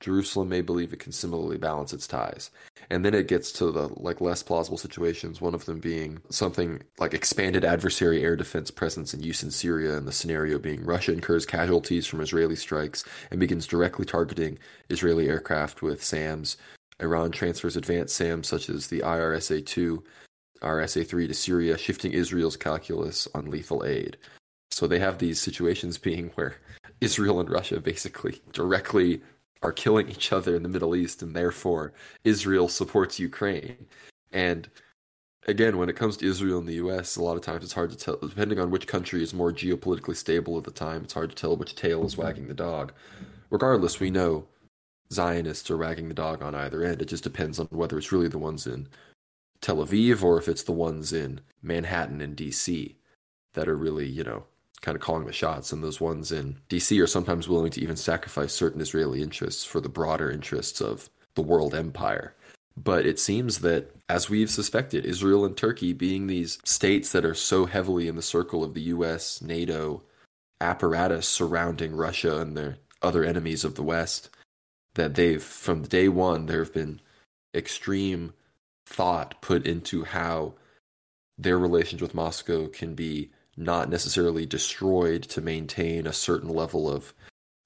Jerusalem 0.00 0.48
may 0.48 0.62
believe 0.62 0.92
it 0.92 0.98
can 0.98 1.12
similarly 1.12 1.58
balance 1.58 1.92
its 1.92 2.06
ties. 2.06 2.50
And 2.88 3.04
then 3.04 3.14
it 3.14 3.28
gets 3.28 3.52
to 3.52 3.70
the 3.70 3.88
like 3.96 4.20
less 4.20 4.42
plausible 4.42 4.78
situations, 4.78 5.40
one 5.40 5.54
of 5.54 5.66
them 5.66 5.78
being 5.78 6.22
something 6.30 6.82
like 6.98 7.12
expanded 7.12 7.64
adversary 7.64 8.22
air 8.22 8.34
defense 8.34 8.70
presence 8.70 9.12
and 9.12 9.24
use 9.24 9.42
in 9.42 9.50
Syria, 9.50 9.96
and 9.96 10.08
the 10.08 10.12
scenario 10.12 10.58
being 10.58 10.84
Russia 10.84 11.12
incurs 11.12 11.44
casualties 11.44 12.06
from 12.06 12.20
Israeli 12.20 12.56
strikes 12.56 13.04
and 13.30 13.38
begins 13.38 13.66
directly 13.66 14.06
targeting 14.06 14.58
Israeli 14.88 15.28
aircraft 15.28 15.82
with 15.82 16.02
SAMs. 16.02 16.56
Iran 16.98 17.30
transfers 17.30 17.76
advanced 17.76 18.16
SAMs 18.16 18.48
such 18.48 18.68
as 18.68 18.86
the 18.86 19.00
IRSA 19.00 19.64
2, 19.64 20.02
RSA 20.62 21.06
3 21.06 21.28
to 21.28 21.34
Syria, 21.34 21.78
shifting 21.78 22.12
Israel's 22.12 22.56
calculus 22.56 23.28
on 23.34 23.50
lethal 23.50 23.84
aid. 23.84 24.16
So 24.70 24.86
they 24.86 24.98
have 24.98 25.18
these 25.18 25.40
situations 25.40 25.98
being 25.98 26.30
where 26.34 26.56
Israel 27.00 27.40
and 27.40 27.50
Russia 27.50 27.80
basically 27.80 28.40
directly 28.52 29.22
are 29.62 29.72
killing 29.72 30.08
each 30.08 30.32
other 30.32 30.56
in 30.56 30.62
the 30.62 30.68
Middle 30.68 30.96
East, 30.96 31.22
and 31.22 31.34
therefore 31.34 31.92
Israel 32.24 32.68
supports 32.68 33.18
Ukraine. 33.18 33.86
And 34.32 34.68
again, 35.46 35.78
when 35.78 35.88
it 35.88 35.96
comes 35.96 36.16
to 36.18 36.26
Israel 36.26 36.58
and 36.58 36.68
the 36.68 36.74
U.S., 36.74 37.16
a 37.16 37.22
lot 37.22 37.36
of 37.36 37.42
times 37.42 37.64
it's 37.64 37.72
hard 37.72 37.90
to 37.90 37.96
tell. 37.96 38.16
Depending 38.16 38.58
on 38.58 38.70
which 38.70 38.86
country 38.86 39.22
is 39.22 39.34
more 39.34 39.52
geopolitically 39.52 40.16
stable 40.16 40.56
at 40.56 40.64
the 40.64 40.70
time, 40.70 41.04
it's 41.04 41.14
hard 41.14 41.30
to 41.30 41.36
tell 41.36 41.56
which 41.56 41.74
tail 41.74 42.04
is 42.04 42.16
wagging 42.16 42.48
the 42.48 42.54
dog. 42.54 42.92
Regardless, 43.50 44.00
we 44.00 44.10
know 44.10 44.46
Zionists 45.12 45.70
are 45.70 45.76
wagging 45.76 46.08
the 46.08 46.14
dog 46.14 46.42
on 46.42 46.54
either 46.54 46.84
end. 46.84 47.02
It 47.02 47.08
just 47.08 47.24
depends 47.24 47.58
on 47.58 47.66
whether 47.70 47.98
it's 47.98 48.12
really 48.12 48.28
the 48.28 48.38
ones 48.38 48.66
in 48.66 48.88
Tel 49.60 49.78
Aviv 49.78 50.22
or 50.22 50.38
if 50.38 50.48
it's 50.48 50.62
the 50.62 50.72
ones 50.72 51.12
in 51.12 51.40
Manhattan 51.62 52.20
and 52.20 52.36
D.C. 52.36 52.96
that 53.54 53.68
are 53.68 53.76
really, 53.76 54.06
you 54.06 54.24
know, 54.24 54.44
kind 54.82 54.96
of 54.96 55.02
calling 55.02 55.26
the 55.26 55.32
shots, 55.32 55.72
and 55.72 55.82
those 55.82 56.00
ones 56.00 56.32
in 56.32 56.56
DC 56.68 57.02
are 57.02 57.06
sometimes 57.06 57.48
willing 57.48 57.70
to 57.72 57.80
even 57.80 57.96
sacrifice 57.96 58.52
certain 58.52 58.80
Israeli 58.80 59.22
interests 59.22 59.64
for 59.64 59.80
the 59.80 59.88
broader 59.88 60.30
interests 60.30 60.80
of 60.80 61.10
the 61.34 61.42
world 61.42 61.74
empire. 61.74 62.34
But 62.76 63.04
it 63.04 63.18
seems 63.18 63.58
that, 63.58 63.94
as 64.08 64.30
we've 64.30 64.50
suspected, 64.50 65.04
Israel 65.04 65.44
and 65.44 65.56
Turkey 65.56 65.92
being 65.92 66.26
these 66.26 66.58
states 66.64 67.12
that 67.12 67.24
are 67.24 67.34
so 67.34 67.66
heavily 67.66 68.08
in 68.08 68.16
the 68.16 68.22
circle 68.22 68.64
of 68.64 68.74
the 68.74 68.82
US, 68.82 69.42
NATO 69.42 70.02
apparatus 70.60 71.28
surrounding 71.28 71.94
Russia 71.94 72.40
and 72.40 72.56
their 72.56 72.78
other 73.02 73.24
enemies 73.24 73.64
of 73.64 73.74
the 73.74 73.82
West, 73.82 74.30
that 74.94 75.14
they've, 75.14 75.42
from 75.42 75.82
day 75.82 76.08
one, 76.08 76.46
there 76.46 76.60
have 76.60 76.72
been 76.72 77.00
extreme 77.54 78.32
thought 78.86 79.40
put 79.40 79.66
into 79.66 80.04
how 80.04 80.54
their 81.38 81.58
relations 81.58 82.02
with 82.02 82.14
Moscow 82.14 82.66
can 82.68 82.94
be 82.94 83.30
not 83.60 83.90
necessarily 83.90 84.46
destroyed 84.46 85.22
to 85.22 85.40
maintain 85.40 86.06
a 86.06 86.12
certain 86.12 86.48
level 86.48 86.90
of 86.90 87.12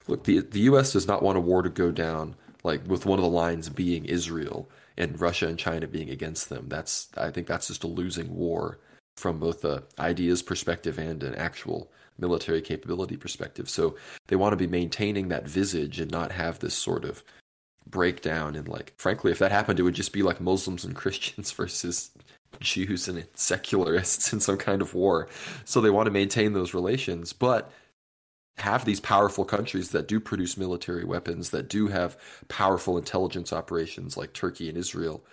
look 0.07 0.25
the 0.25 0.41
the 0.41 0.61
US 0.61 0.93
does 0.93 1.07
not 1.07 1.23
want 1.23 1.37
a 1.37 1.41
war 1.41 1.61
to 1.61 1.69
go 1.69 1.91
down 1.91 2.35
like 2.63 2.85
with 2.87 3.05
one 3.05 3.19
of 3.19 3.23
the 3.23 3.29
lines 3.29 3.69
being 3.69 4.05
Israel 4.05 4.69
and 4.97 5.21
Russia 5.21 5.47
and 5.47 5.57
China 5.57 5.87
being 5.87 6.09
against 6.09 6.49
them. 6.49 6.67
That's 6.67 7.09
I 7.15 7.31
think 7.31 7.47
that's 7.47 7.67
just 7.67 7.83
a 7.83 7.87
losing 7.87 8.35
war 8.35 8.79
from 9.17 9.39
both 9.39 9.61
the 9.61 9.83
ideas 9.99 10.41
perspective 10.41 10.97
and 10.97 11.23
an 11.23 11.35
actual 11.35 11.91
military 12.17 12.61
capability 12.61 13.15
perspective. 13.15 13.69
So 13.69 13.95
they 14.27 14.35
want 14.35 14.53
to 14.53 14.57
be 14.57 14.67
maintaining 14.67 15.29
that 15.29 15.47
visage 15.47 15.99
and 15.99 16.11
not 16.11 16.31
have 16.31 16.59
this 16.59 16.73
sort 16.73 17.05
of 17.05 17.23
breakdown. 17.87 18.55
And 18.55 18.67
like 18.67 18.93
frankly 18.97 19.31
if 19.31 19.39
that 19.39 19.51
happened 19.51 19.79
it 19.79 19.83
would 19.83 19.93
just 19.93 20.13
be 20.13 20.23
like 20.23 20.41
Muslims 20.41 20.83
and 20.83 20.95
Christians 21.03 21.51
versus 21.51 22.11
Jews 22.59 23.07
and 23.07 23.25
secularists 23.33 24.31
in 24.33 24.39
some 24.39 24.57
kind 24.57 24.81
of 24.81 24.93
war. 24.93 25.27
So 25.63 25.81
they 25.81 25.89
want 25.89 26.05
to 26.07 26.11
maintain 26.11 26.53
those 26.53 26.73
relations, 26.73 27.33
but 27.33 27.71
have 28.57 28.85
these 28.85 28.99
powerful 28.99 29.43
countries 29.43 29.91
that 29.91 30.07
do 30.07 30.19
produce 30.19 30.57
military 30.57 31.03
weapons, 31.03 31.49
that 31.49 31.67
do 31.67 31.87
have 31.87 32.17
powerful 32.47 32.97
intelligence 32.97 33.51
operations 33.51 34.15
like 34.15 34.33
Turkey 34.33 34.69
and 34.69 34.77
Israel. 34.77 35.23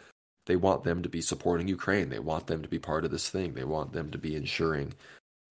They 0.47 0.57
want 0.57 0.83
them 0.83 1.03
to 1.03 1.09
be 1.09 1.21
supporting 1.21 1.69
Ukraine. 1.69 2.09
They 2.09 2.19
want 2.19 2.49
them 2.49 2.63
to 2.63 2.69
be 2.69 2.81
part 2.81 3.05
of 3.05 3.13
this 3.13 3.31
thing. 3.31 3.55
They 3.55 3.65
want 3.65 3.93
them 3.93 4.11
to 4.11 4.19
be 4.19 4.35
ensuring 4.35 4.95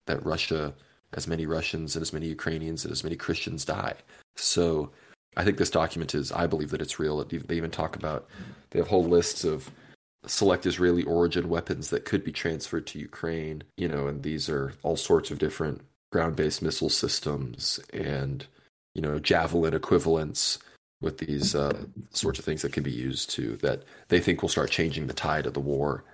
that 0.06 0.24
Russia, 0.24 0.74
as 1.14 1.26
many 1.26 1.46
Russians 1.46 1.96
and 1.96 2.02
as 2.02 2.12
many 2.12 2.26
Ukrainians 2.26 2.84
and 2.84 2.92
as 2.92 3.02
many 3.02 3.16
Christians 3.16 3.64
die. 3.64 3.94
So 4.36 4.90
I 5.36 5.44
think 5.44 5.56
this 5.56 5.70
document 5.70 6.14
is, 6.14 6.30
I 6.30 6.46
believe 6.46 6.70
that 6.70 6.82
it's 6.82 6.98
real. 6.98 7.24
They 7.24 7.56
even 7.56 7.70
talk 7.70 7.96
about, 7.96 8.28
they 8.70 8.78
have 8.78 8.88
whole 8.88 9.04
lists 9.04 9.44
of 9.44 9.70
select 10.26 10.66
Israeli 10.66 11.02
origin 11.02 11.48
weapons 11.48 11.90
that 11.90 12.04
could 12.04 12.24
be 12.24 12.32
transferred 12.32 12.86
to 12.88 12.98
Ukraine. 12.98 13.62
You 13.76 13.88
know, 13.88 14.06
and 14.06 14.22
these 14.22 14.48
are 14.48 14.74
all 14.82 14.96
sorts 14.96 15.30
of 15.30 15.38
different 15.38 15.82
ground 16.10 16.36
based 16.36 16.62
missile 16.62 16.90
systems 16.90 17.80
and, 17.92 18.46
you 18.94 19.02
know, 19.02 19.18
javelin 19.18 19.74
equivalents 19.74 20.58
with 21.00 21.18
these 21.18 21.54
uh, 21.54 21.84
sorts 22.10 22.38
of 22.38 22.44
things 22.44 22.62
that 22.62 22.72
can 22.72 22.82
be 22.82 22.92
used 22.92 23.30
to 23.30 23.56
that 23.56 23.82
they 24.08 24.20
think 24.20 24.40
will 24.40 24.48
start 24.48 24.70
changing 24.70 25.06
the 25.06 25.12
tide 25.14 25.46
of 25.46 25.54
the 25.54 25.60
war 25.60 26.04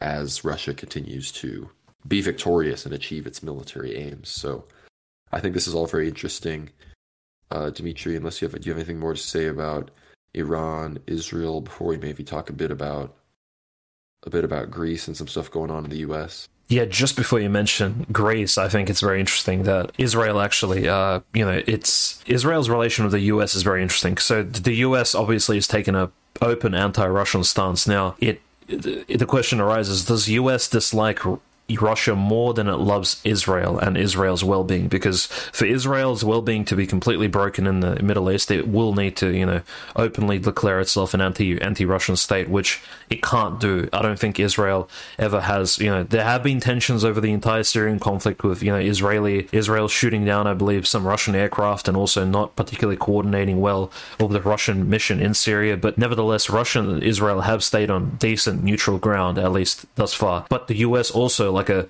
as 0.00 0.44
Russia 0.44 0.74
continues 0.74 1.30
to 1.30 1.70
be 2.06 2.20
victorious 2.20 2.84
and 2.84 2.94
achieve 2.94 3.26
its 3.26 3.42
military 3.42 3.96
aims. 3.96 4.28
So 4.28 4.64
I 5.30 5.40
think 5.40 5.54
this 5.54 5.68
is 5.68 5.74
all 5.74 5.86
very 5.86 6.08
interesting. 6.08 6.70
Uh, 7.50 7.70
Dimitri, 7.70 8.16
unless 8.16 8.40
you 8.40 8.48
have, 8.48 8.60
do 8.60 8.66
you 8.66 8.72
have 8.72 8.78
anything 8.78 8.98
more 8.98 9.14
to 9.14 9.20
say 9.20 9.46
about 9.46 9.90
Iran, 10.34 10.98
Israel, 11.06 11.60
before 11.60 11.88
we 11.88 11.96
maybe 11.96 12.24
talk 12.24 12.50
a 12.50 12.54
bit 12.54 12.70
about 12.70 13.16
a 14.24 14.30
bit 14.30 14.44
about 14.44 14.70
Greece 14.70 15.06
and 15.06 15.16
some 15.16 15.28
stuff 15.28 15.50
going 15.50 15.70
on 15.70 15.84
in 15.84 15.90
the 15.90 15.98
U.S. 15.98 16.48
Yeah, 16.68 16.84
just 16.84 17.16
before 17.16 17.40
you 17.40 17.48
mention 17.48 18.06
Greece, 18.12 18.58
I 18.58 18.68
think 18.68 18.90
it's 18.90 19.00
very 19.00 19.20
interesting 19.20 19.62
that 19.62 19.92
Israel 19.96 20.40
actually, 20.40 20.86
uh, 20.86 21.20
you 21.32 21.44
know, 21.44 21.62
it's 21.66 22.22
Israel's 22.26 22.68
relation 22.68 23.04
with 23.04 23.12
the 23.12 23.20
U.S. 23.20 23.54
is 23.54 23.62
very 23.62 23.82
interesting. 23.82 24.18
So 24.18 24.42
the 24.42 24.74
U.S. 24.74 25.14
obviously 25.14 25.56
has 25.56 25.66
taken 25.66 25.94
a 25.94 26.10
open 26.42 26.74
anti-Russian 26.74 27.44
stance. 27.44 27.86
Now, 27.86 28.16
it 28.20 28.42
the 28.66 29.26
question 29.26 29.60
arises: 29.60 30.04
Does 30.04 30.28
U.S. 30.28 30.68
dislike 30.68 31.20
Russia 31.76 32.14
more 32.14 32.54
than 32.54 32.66
it 32.66 32.76
loves 32.76 33.20
Israel 33.24 33.78
and 33.78 33.98
Israel's 33.98 34.42
well-being 34.42 34.88
because 34.88 35.26
for 35.26 35.66
Israel's 35.66 36.24
well-being 36.24 36.64
to 36.64 36.74
be 36.74 36.86
completely 36.86 37.26
broken 37.26 37.66
in 37.66 37.80
the 37.80 38.02
Middle 38.02 38.30
East 38.30 38.50
it 38.50 38.66
will 38.66 38.94
need 38.94 39.16
to 39.16 39.28
you 39.36 39.44
know 39.44 39.60
openly 39.94 40.38
declare 40.38 40.80
itself 40.80 41.12
an 41.12 41.20
anti 41.20 41.60
anti-Russian 41.60 42.16
state 42.16 42.48
which 42.48 42.80
it 43.10 43.22
can't 43.22 43.60
do. 43.60 43.88
I 43.92 44.00
don't 44.00 44.18
think 44.18 44.40
Israel 44.40 44.88
ever 45.18 45.42
has 45.42 45.78
you 45.78 45.90
know 45.90 46.04
there 46.04 46.24
have 46.24 46.42
been 46.42 46.60
tensions 46.60 47.04
over 47.04 47.20
the 47.20 47.32
entire 47.32 47.64
Syrian 47.64 47.98
conflict 47.98 48.42
with 48.42 48.62
you 48.62 48.72
know 48.72 48.78
Israeli 48.78 49.48
Israel 49.52 49.88
shooting 49.88 50.24
down 50.24 50.46
I 50.46 50.54
believe 50.54 50.88
some 50.88 51.06
Russian 51.06 51.34
aircraft 51.34 51.86
and 51.86 51.98
also 51.98 52.24
not 52.24 52.56
particularly 52.56 52.96
coordinating 52.96 53.60
well 53.60 53.92
with 54.18 54.30
the 54.30 54.40
Russian 54.40 54.88
mission 54.88 55.20
in 55.20 55.34
Syria. 55.34 55.76
But 55.76 55.98
nevertheless 55.98 56.48
Russia 56.48 56.80
and 56.80 57.02
Israel 57.02 57.42
have 57.42 57.62
stayed 57.62 57.90
on 57.90 58.16
decent 58.16 58.62
neutral 58.64 58.98
ground 58.98 59.36
at 59.36 59.52
least 59.52 59.84
thus 59.96 60.14
far. 60.14 60.46
But 60.48 60.68
the 60.68 60.76
US 60.76 61.10
also 61.10 61.57
like 61.58 61.68
a 61.68 61.86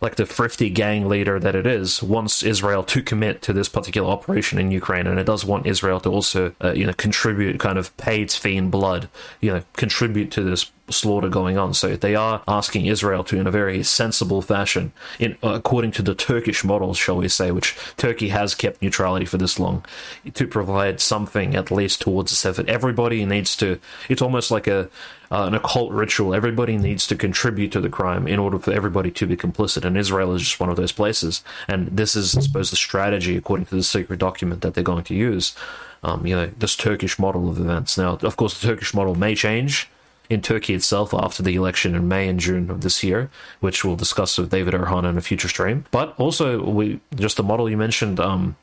like 0.00 0.14
the 0.14 0.26
thrifty 0.26 0.70
gang 0.70 1.08
leader 1.08 1.40
that 1.40 1.56
it 1.56 1.66
is, 1.66 2.02
wants 2.02 2.44
Israel 2.44 2.84
to 2.84 3.02
commit 3.02 3.42
to 3.42 3.52
this 3.52 3.68
particular 3.68 4.08
operation 4.08 4.58
in 4.58 4.70
Ukraine, 4.70 5.08
and 5.08 5.18
it 5.18 5.24
does 5.24 5.44
want 5.44 5.66
Israel 5.66 5.98
to 6.00 6.08
also, 6.08 6.54
uh, 6.62 6.72
you 6.72 6.86
know, 6.86 6.92
contribute, 6.92 7.58
kind 7.58 7.78
of 7.78 7.96
pay 7.96 8.22
its 8.22 8.36
fee 8.36 8.56
in 8.56 8.70
blood, 8.70 9.08
you 9.40 9.50
know, 9.50 9.62
contribute 9.76 10.30
to 10.30 10.42
this 10.42 10.70
slaughter 10.88 11.28
going 11.28 11.58
on. 11.58 11.74
So 11.74 11.96
they 11.96 12.14
are 12.14 12.42
asking 12.46 12.86
Israel 12.86 13.24
to, 13.24 13.38
in 13.40 13.46
a 13.48 13.50
very 13.50 13.82
sensible 13.82 14.40
fashion, 14.40 14.92
in 15.18 15.36
according 15.42 15.90
to 15.92 16.02
the 16.02 16.14
Turkish 16.14 16.62
model, 16.62 16.94
shall 16.94 17.16
we 17.16 17.28
say, 17.28 17.50
which 17.50 17.76
Turkey 17.96 18.28
has 18.28 18.54
kept 18.54 18.80
neutrality 18.80 19.26
for 19.26 19.38
this 19.38 19.58
long, 19.58 19.84
to 20.32 20.46
provide 20.46 21.00
something 21.00 21.56
at 21.56 21.72
least 21.72 22.00
towards 22.00 22.30
this 22.30 22.46
effort. 22.46 22.68
Everybody 22.68 23.24
needs 23.24 23.56
to. 23.56 23.80
It's 24.08 24.22
almost 24.22 24.52
like 24.52 24.68
a 24.68 24.88
uh, 25.30 25.44
an 25.44 25.54
occult 25.54 25.92
ritual. 25.92 26.34
Everybody 26.34 26.76
needs 26.76 27.06
to 27.08 27.16
contribute 27.16 27.72
to 27.72 27.80
the 27.80 27.88
crime 27.88 28.26
in 28.26 28.38
order 28.38 28.58
for 28.58 28.72
everybody 28.72 29.10
to 29.12 29.26
be 29.26 29.36
complicit, 29.36 29.84
and 29.84 29.96
Israel 29.96 30.34
is 30.34 30.42
just 30.42 30.60
one 30.60 30.70
of 30.70 30.76
those 30.76 30.92
places. 30.92 31.42
And 31.66 31.88
this 31.88 32.16
is, 32.16 32.36
I 32.36 32.40
suppose, 32.40 32.70
the 32.70 32.76
strategy 32.76 33.36
according 33.36 33.66
to 33.66 33.74
the 33.74 33.82
secret 33.82 34.18
document 34.18 34.62
that 34.62 34.74
they're 34.74 34.84
going 34.84 35.04
to 35.04 35.14
use. 35.14 35.54
Um, 36.02 36.26
you 36.26 36.36
know, 36.36 36.46
this 36.46 36.76
Turkish 36.76 37.18
model 37.18 37.48
of 37.48 37.58
events. 37.58 37.98
Now, 37.98 38.18
of 38.22 38.36
course, 38.36 38.58
the 38.58 38.66
Turkish 38.68 38.94
model 38.94 39.16
may 39.16 39.34
change 39.34 39.88
in 40.30 40.42
Turkey 40.42 40.74
itself 40.74 41.14
after 41.14 41.42
the 41.42 41.56
election 41.56 41.94
in 41.94 42.06
May 42.06 42.28
and 42.28 42.38
June 42.38 42.70
of 42.70 42.82
this 42.82 43.02
year, 43.02 43.30
which 43.60 43.84
we'll 43.84 43.96
discuss 43.96 44.38
with 44.38 44.50
David 44.50 44.74
Erhan 44.74 45.08
in 45.08 45.16
a 45.16 45.20
future 45.20 45.48
stream. 45.48 45.86
But 45.90 46.14
also, 46.18 46.62
we 46.62 47.00
just 47.14 47.36
the 47.36 47.42
model 47.42 47.68
you 47.68 47.76
mentioned. 47.76 48.20
Um, 48.20 48.56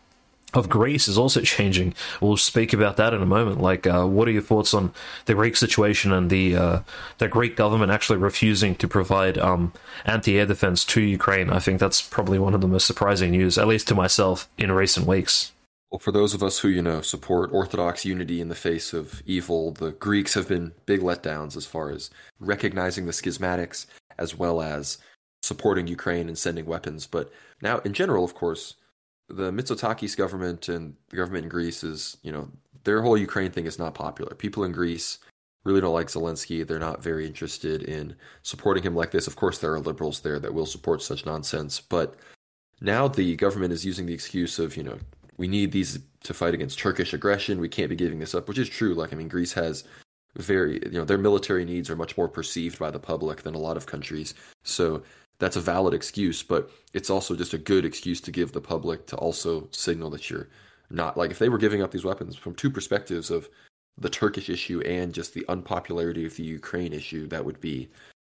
of 0.55 0.69
Greece 0.69 1.07
is 1.07 1.17
also 1.17 1.41
changing. 1.41 1.93
We'll 2.21 2.37
speak 2.37 2.73
about 2.73 2.97
that 2.97 3.13
in 3.13 3.21
a 3.21 3.25
moment. 3.25 3.61
Like, 3.61 3.85
uh, 3.85 4.05
what 4.05 4.27
are 4.27 4.31
your 4.31 4.41
thoughts 4.41 4.73
on 4.73 4.93
the 5.25 5.35
Greek 5.35 5.55
situation 5.55 6.11
and 6.11 6.29
the 6.29 6.55
uh, 6.55 6.79
the 7.17 7.27
Greek 7.27 7.55
government 7.55 7.91
actually 7.91 8.19
refusing 8.19 8.75
to 8.75 8.87
provide 8.87 9.37
um, 9.37 9.73
anti-air 10.05 10.45
defense 10.45 10.85
to 10.85 11.01
Ukraine? 11.01 11.49
I 11.49 11.59
think 11.59 11.79
that's 11.79 12.01
probably 12.01 12.39
one 12.39 12.53
of 12.53 12.61
the 12.61 12.67
most 12.67 12.87
surprising 12.87 13.31
news, 13.31 13.57
at 13.57 13.67
least 13.67 13.87
to 13.89 13.95
myself, 13.95 14.49
in 14.57 14.71
recent 14.71 15.07
weeks. 15.07 15.51
Well, 15.91 15.99
for 15.99 16.11
those 16.11 16.33
of 16.33 16.43
us 16.43 16.59
who, 16.59 16.67
you 16.67 16.81
know, 16.81 17.01
support 17.01 17.53
Orthodox 17.53 18.03
unity 18.03 18.41
in 18.41 18.49
the 18.49 18.55
face 18.55 18.91
of 18.91 19.21
evil, 19.25 19.71
the 19.71 19.91
Greeks 19.91 20.33
have 20.33 20.47
been 20.47 20.73
big 20.85 21.01
letdowns 21.01 21.55
as 21.55 21.65
far 21.65 21.89
as 21.89 22.09
recognizing 22.39 23.05
the 23.05 23.13
schismatics 23.13 23.85
as 24.17 24.35
well 24.35 24.61
as 24.61 24.97
supporting 25.41 25.87
Ukraine 25.87 26.27
and 26.27 26.37
sending 26.37 26.65
weapons. 26.65 27.05
But 27.05 27.31
now, 27.61 27.79
in 27.79 27.93
general, 27.93 28.25
of 28.25 28.33
course, 28.33 28.75
the 29.29 29.51
Mitsotakis 29.51 30.15
government 30.15 30.69
and 30.69 30.95
the 31.09 31.17
government 31.17 31.43
in 31.43 31.49
Greece 31.49 31.83
is, 31.83 32.17
you 32.21 32.31
know, 32.31 32.49
their 32.83 33.01
whole 33.01 33.17
Ukraine 33.17 33.51
thing 33.51 33.65
is 33.65 33.79
not 33.79 33.95
popular. 33.95 34.35
People 34.35 34.63
in 34.63 34.71
Greece 34.71 35.17
really 35.63 35.81
don't 35.81 35.93
like 35.93 36.07
Zelensky. 36.07 36.65
They're 36.65 36.79
not 36.79 37.01
very 37.01 37.25
interested 37.25 37.81
in 37.81 38.15
supporting 38.43 38.83
him 38.83 38.95
like 38.95 39.11
this. 39.11 39.27
Of 39.27 39.35
course, 39.35 39.57
there 39.57 39.73
are 39.73 39.79
liberals 39.79 40.19
there 40.19 40.39
that 40.39 40.53
will 40.53 40.67
support 40.67 41.01
such 41.01 41.25
nonsense. 41.25 41.81
But 41.81 42.15
now 42.79 43.07
the 43.07 43.35
government 43.35 43.73
is 43.73 43.85
using 43.85 44.05
the 44.05 44.13
excuse 44.13 44.59
of, 44.59 44.77
you 44.77 44.83
know, 44.83 44.99
we 45.37 45.47
need 45.47 45.71
these 45.71 45.99
to 46.23 46.33
fight 46.33 46.53
against 46.53 46.79
Turkish 46.79 47.13
aggression. 47.13 47.59
We 47.59 47.67
can't 47.67 47.89
be 47.89 47.95
giving 47.95 48.19
this 48.19 48.35
up, 48.35 48.47
which 48.47 48.59
is 48.59 48.69
true. 48.69 48.93
Like, 48.93 49.11
I 49.11 49.15
mean, 49.15 49.27
Greece 49.27 49.53
has 49.53 49.83
very, 50.37 50.79
you 50.83 50.91
know, 50.99 51.05
their 51.05 51.17
military 51.17 51.65
needs 51.65 51.89
are 51.89 51.95
much 51.95 52.15
more 52.17 52.29
perceived 52.29 52.77
by 52.77 52.91
the 52.91 52.99
public 52.99 53.41
than 53.41 53.55
a 53.55 53.59
lot 53.59 53.77
of 53.77 53.85
countries. 53.85 54.35
So 54.63 55.01
that's 55.39 55.55
a 55.55 55.61
valid 55.61 55.93
excuse, 55.93 56.43
but 56.43 56.69
it's 56.93 57.09
also 57.09 57.35
just 57.35 57.53
a 57.53 57.57
good 57.57 57.85
excuse 57.85 58.21
to 58.21 58.31
give 58.31 58.51
the 58.51 58.61
public 58.61 59.05
to 59.07 59.15
also 59.17 59.67
signal 59.71 60.09
that 60.11 60.29
you're 60.29 60.49
not 60.89 61.17
like 61.17 61.31
if 61.31 61.39
they 61.39 61.49
were 61.49 61.57
giving 61.57 61.81
up 61.81 61.91
these 61.91 62.05
weapons 62.05 62.35
from 62.35 62.55
two 62.55 62.69
perspectives 62.69 63.31
of 63.31 63.49
the 63.97 64.09
Turkish 64.09 64.49
issue 64.49 64.81
and 64.81 65.13
just 65.13 65.33
the 65.33 65.45
unpopularity 65.47 66.25
of 66.25 66.35
the 66.35 66.43
Ukraine 66.43 66.93
issue, 66.93 67.27
that 67.27 67.45
would 67.45 67.59
be 67.59 67.89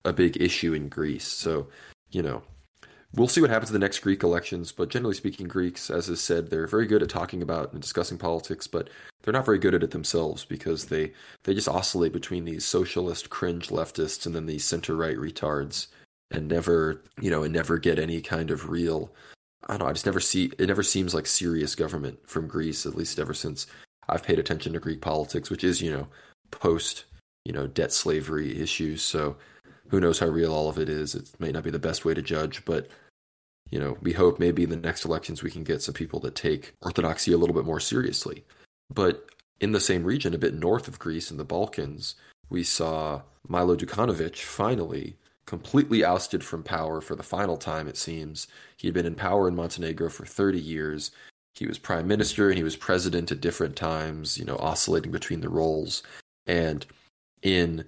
a 0.05 0.13
big 0.13 0.41
issue 0.41 0.73
in 0.73 0.87
Greece. 0.87 1.27
So, 1.27 1.67
you 2.11 2.21
know, 2.21 2.43
we'll 3.13 3.27
see 3.27 3.41
what 3.41 3.49
happens 3.49 3.69
in 3.69 3.73
the 3.73 3.79
next 3.79 3.99
Greek 3.99 4.23
elections. 4.23 4.71
But 4.71 4.89
generally 4.89 5.15
speaking, 5.15 5.47
Greeks, 5.47 5.89
as 5.89 6.09
is 6.09 6.21
said, 6.21 6.49
they're 6.49 6.67
very 6.67 6.85
good 6.85 7.01
at 7.01 7.09
talking 7.09 7.41
about 7.41 7.73
and 7.73 7.81
discussing 7.81 8.17
politics, 8.17 8.67
but 8.67 8.89
they're 9.23 9.33
not 9.33 9.45
very 9.45 9.59
good 9.59 9.73
at 9.73 9.83
it 9.83 9.91
themselves 9.91 10.45
because 10.45 10.85
they 10.85 11.11
they 11.43 11.53
just 11.53 11.67
oscillate 11.67 12.13
between 12.13 12.45
these 12.45 12.63
socialist 12.63 13.29
cringe 13.29 13.69
leftists 13.69 14.25
and 14.25 14.35
then 14.35 14.45
these 14.45 14.63
center 14.63 14.95
right 14.95 15.17
retards, 15.17 15.87
and 16.31 16.47
never 16.47 17.03
you 17.21 17.29
know 17.29 17.43
and 17.43 17.53
never 17.53 17.77
get 17.77 17.99
any 17.99 18.21
kind 18.21 18.51
of 18.51 18.69
real. 18.69 19.11
I 19.63 19.73
don't 19.73 19.79
know. 19.79 19.87
I 19.87 19.93
just 19.93 20.05
never 20.05 20.19
see 20.19 20.51
it. 20.57 20.67
Never 20.67 20.83
seems 20.83 21.13
like 21.13 21.25
serious 21.25 21.75
government 21.75 22.19
from 22.27 22.47
Greece, 22.47 22.85
at 22.85 22.95
least 22.95 23.19
ever 23.19 23.33
since 23.33 23.67
I've 24.09 24.23
paid 24.23 24.39
attention 24.39 24.73
to 24.73 24.79
Greek 24.79 25.01
politics, 25.01 25.49
which 25.49 25.63
is 25.63 25.81
you 25.81 25.91
know 25.91 26.07
post 26.51 27.05
you 27.45 27.53
know 27.53 27.67
debt 27.67 27.91
slavery 27.91 28.61
issues. 28.61 29.01
So 29.01 29.37
who 29.89 29.99
knows 29.99 30.19
how 30.19 30.27
real 30.27 30.53
all 30.53 30.69
of 30.69 30.77
it 30.77 30.89
is? 30.89 31.15
It 31.15 31.29
may 31.39 31.51
not 31.51 31.63
be 31.63 31.71
the 31.71 31.79
best 31.79 32.05
way 32.05 32.13
to 32.13 32.21
judge, 32.21 32.65
but 32.65 32.89
you 33.69 33.79
know, 33.79 33.97
we 34.01 34.13
hope 34.13 34.39
maybe 34.39 34.63
in 34.63 34.69
the 34.69 34.77
next 34.77 35.05
elections 35.05 35.43
we 35.43 35.51
can 35.51 35.63
get 35.63 35.81
some 35.81 35.93
people 35.93 36.19
that 36.21 36.35
take 36.35 36.73
orthodoxy 36.81 37.33
a 37.33 37.37
little 37.37 37.55
bit 37.55 37.65
more 37.65 37.79
seriously. 37.79 38.45
But 38.93 39.25
in 39.59 39.71
the 39.71 39.79
same 39.79 40.03
region, 40.03 40.33
a 40.33 40.37
bit 40.37 40.53
north 40.53 40.87
of 40.87 40.99
Greece 40.99 41.31
in 41.31 41.37
the 41.37 41.43
Balkans, 41.43 42.15
we 42.49 42.63
saw 42.63 43.23
Milo 43.47 43.75
Dukanovic 43.75 44.37
finally 44.37 45.17
completely 45.47 46.03
ousted 46.03 46.43
from 46.43 46.61
power 46.61 47.01
for 47.01 47.15
the 47.15 47.23
final 47.23 47.57
time, 47.57 47.87
it 47.87 47.97
seems. 47.97 48.47
He 48.75 48.87
had 48.87 48.93
been 48.93 49.07
in 49.07 49.15
power 49.15 49.47
in 49.47 49.55
Montenegro 49.55 50.09
for 50.09 50.25
30 50.25 50.59
years. 50.59 51.09
He 51.55 51.65
was 51.65 51.79
prime 51.79 52.07
minister 52.07 52.49
and 52.49 52.57
he 52.57 52.63
was 52.63 52.75
president 52.75 53.31
at 53.31 53.41
different 53.41 53.75
times, 53.75 54.37
you 54.37 54.45
know, 54.45 54.57
oscillating 54.57 55.11
between 55.11 55.41
the 55.41 55.49
roles. 55.49 56.03
And 56.45 56.85
in 57.41 57.85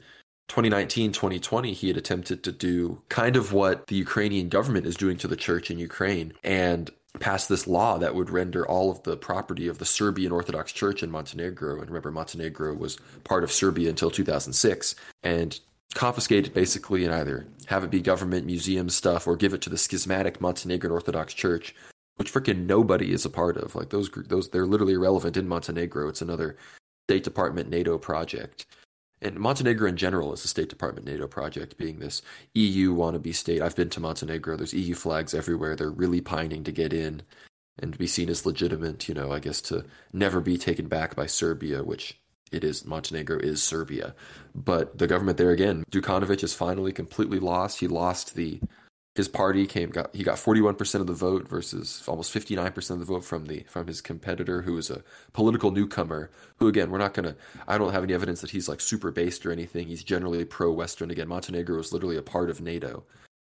2019 0.48 1.12
2020 1.12 1.74
he 1.74 1.88
had 1.90 1.98
attempted 1.98 2.44
to 2.44 2.52
do 2.52 3.00
kind 3.10 3.36
of 3.36 3.54
what 3.54 3.86
the 3.86 3.96
Ukrainian 3.96 4.50
government 4.50 4.88
is 4.88 4.96
doing 4.96 5.16
to 5.18 5.28
the 5.28 5.36
church 5.36 5.70
in 5.70 5.78
Ukraine 5.78 6.34
and 6.44 6.90
pass 7.20 7.48
this 7.48 7.68
law 7.68 8.00
that 8.00 8.16
would 8.16 8.32
render 8.32 8.68
all 8.68 8.90
of 8.90 9.04
the 9.04 9.16
property 9.16 9.68
of 9.68 9.78
the 9.78 9.86
Serbian 9.86 10.32
Orthodox 10.32 10.72
Church 10.72 11.04
in 11.04 11.12
Montenegro 11.12 11.80
and 11.80 11.88
remember 11.88 12.10
Montenegro 12.10 12.74
was 12.74 12.98
part 13.24 13.44
of 13.44 13.52
Serbia 13.52 13.90
until 13.90 14.10
2006 14.10 14.96
and 15.22 15.60
confiscate 15.96 16.48
it 16.48 16.54
basically 16.54 17.04
and 17.04 17.14
either 17.14 17.48
have 17.66 17.84
it 17.84 17.90
be 17.90 18.02
government 18.02 18.46
museum 18.46 18.90
stuff 18.90 19.28
or 19.28 19.36
give 19.36 19.54
it 19.54 19.62
to 19.62 19.70
the 19.70 19.78
schismatic 19.78 20.40
Montenegrin 20.40 20.92
Orthodox 20.92 21.34
Church 21.34 21.76
which 22.18 22.32
freaking 22.32 22.66
nobody 22.66 23.12
is 23.12 23.26
a 23.26 23.30
part 23.30 23.58
of 23.58 23.76
like 23.76 23.90
those 23.90 24.10
those 24.28 24.50
they're 24.50 24.68
literally 24.68 24.94
irrelevant 24.94 25.36
in 25.36 25.48
Montenegro 25.48 26.08
it's 26.08 26.22
another 26.22 26.58
State 27.08 27.24
Department 27.24 27.70
NATO 27.70 27.98
project 27.98 28.66
and 29.22 29.40
Montenegro 29.40 29.90
in 29.90 29.98
general 29.98 30.32
is 30.34 30.46
a 30.46 30.48
State 30.48 30.70
Department 30.70 31.06
NATO 31.06 31.28
project, 31.28 31.78
being 31.78 32.00
this 32.00 32.22
EU 32.54 32.96
wannabe 32.96 33.36
state. 33.36 33.62
I've 33.62 33.76
been 33.76 33.90
to 33.90 34.00
Montenegro. 34.00 34.56
There's 34.56 34.74
EU 34.74 34.96
flags 34.96 35.34
everywhere. 35.34 35.76
They're 35.76 35.90
really 35.90 36.22
pining 36.22 36.64
to 36.64 36.72
get 36.72 36.94
in 36.94 37.24
and 37.82 37.98
be 37.98 38.08
seen 38.08 38.30
as 38.30 38.46
legitimate, 38.46 39.08
you 39.08 39.16
know, 39.16 39.32
I 39.32 39.40
guess 39.40 39.62
to 39.64 39.86
never 40.14 40.42
be 40.42 40.58
taken 40.58 40.88
back 40.88 41.16
by 41.16 41.26
Serbia, 41.26 41.84
which 41.84 42.18
it 42.52 42.64
is 42.64 42.86
Montenegro 42.86 43.38
is 43.40 43.62
Serbia. 43.64 44.16
But 44.56 44.98
the 44.98 45.08
government 45.08 45.38
there 45.38 45.52
again, 45.52 45.84
Dukanovic 45.92 46.44
is 46.44 46.54
finally 46.54 46.92
completely 46.92 47.40
lost. 47.40 47.80
He 47.80 47.88
lost 47.88 48.36
the 48.36 48.60
his 49.16 49.28
party 49.28 49.66
came 49.66 49.90
got 49.90 50.16
he 50.16 50.24
got 50.24 50.38
41% 50.38 50.96
of 51.02 51.08
the 51.08 51.14
vote 51.14 51.50
versus 51.50 52.04
almost 52.08 52.34
59% 52.34 52.90
of 52.92 53.00
the 53.00 53.06
vote 53.06 53.26
from 53.26 53.48
the 53.48 53.66
from 53.68 53.88
his 53.88 54.00
competitor 54.02 54.62
who 54.62 54.78
is 54.78 54.90
a 54.90 55.04
political 55.34 55.72
newcomer 55.72 56.30
who 56.58 56.68
again 56.70 56.90
we're 56.90 57.00
not 57.00 57.14
going 57.14 57.26
to 57.26 57.36
I 57.68 57.78
don't 57.78 57.92
have 57.92 58.04
any 58.04 58.14
evidence 58.14 58.40
that 58.42 58.52
he's 58.52 58.70
like 58.70 58.80
super 58.80 59.12
based 59.12 59.46
or 59.46 59.52
anything 59.52 59.88
he's 59.88 60.04
generally 60.04 60.46
pro 60.46 60.72
western 60.72 61.12
again 61.12 61.28
Montenegro 61.28 61.80
is 61.80 61.92
literally 61.92 62.16
a 62.16 62.22
part 62.22 62.50
of 62.50 62.62
NATO 62.62 63.04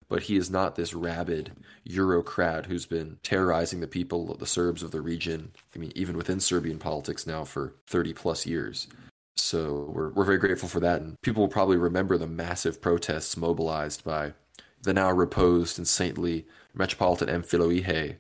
but 0.10 0.24
he 0.24 0.38
is 0.38 0.50
not 0.50 0.76
this 0.76 0.94
rabid 0.94 1.52
Eurocrat 1.88 2.66
who's 2.66 2.86
been 2.86 3.18
terrorizing 3.24 3.80
the 3.80 3.88
people, 3.88 4.36
the 4.36 4.46
Serbs 4.46 4.84
of 4.84 4.92
the 4.92 5.02
region. 5.02 5.52
I 5.76 5.80
mean, 5.80 5.92
even 5.96 6.18
within 6.18 6.40
Serbian 6.40 6.80
politics 6.80 7.28
now 7.28 7.44
for 7.44 7.74
30 7.88 8.14
plus 8.14 8.46
years. 8.46 8.88
So 9.36 9.92
we're, 9.94 10.10
we're 10.10 10.26
very 10.26 10.38
grateful 10.38 10.70
for 10.70 10.80
that. 10.80 11.02
And 11.02 11.16
people 11.22 11.42
will 11.42 11.50
probably 11.50 11.78
remember 11.78 12.18
the 12.18 12.28
massive 12.28 12.82
protests 12.82 13.38
mobilized 13.38 14.04
by 14.04 14.34
the 14.82 14.94
now 14.94 15.12
reposed 15.12 15.78
and 15.78 15.88
saintly 15.88 16.46
Metropolitan 16.74 17.28
Amfilohije 17.30 18.16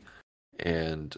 and 0.59 1.15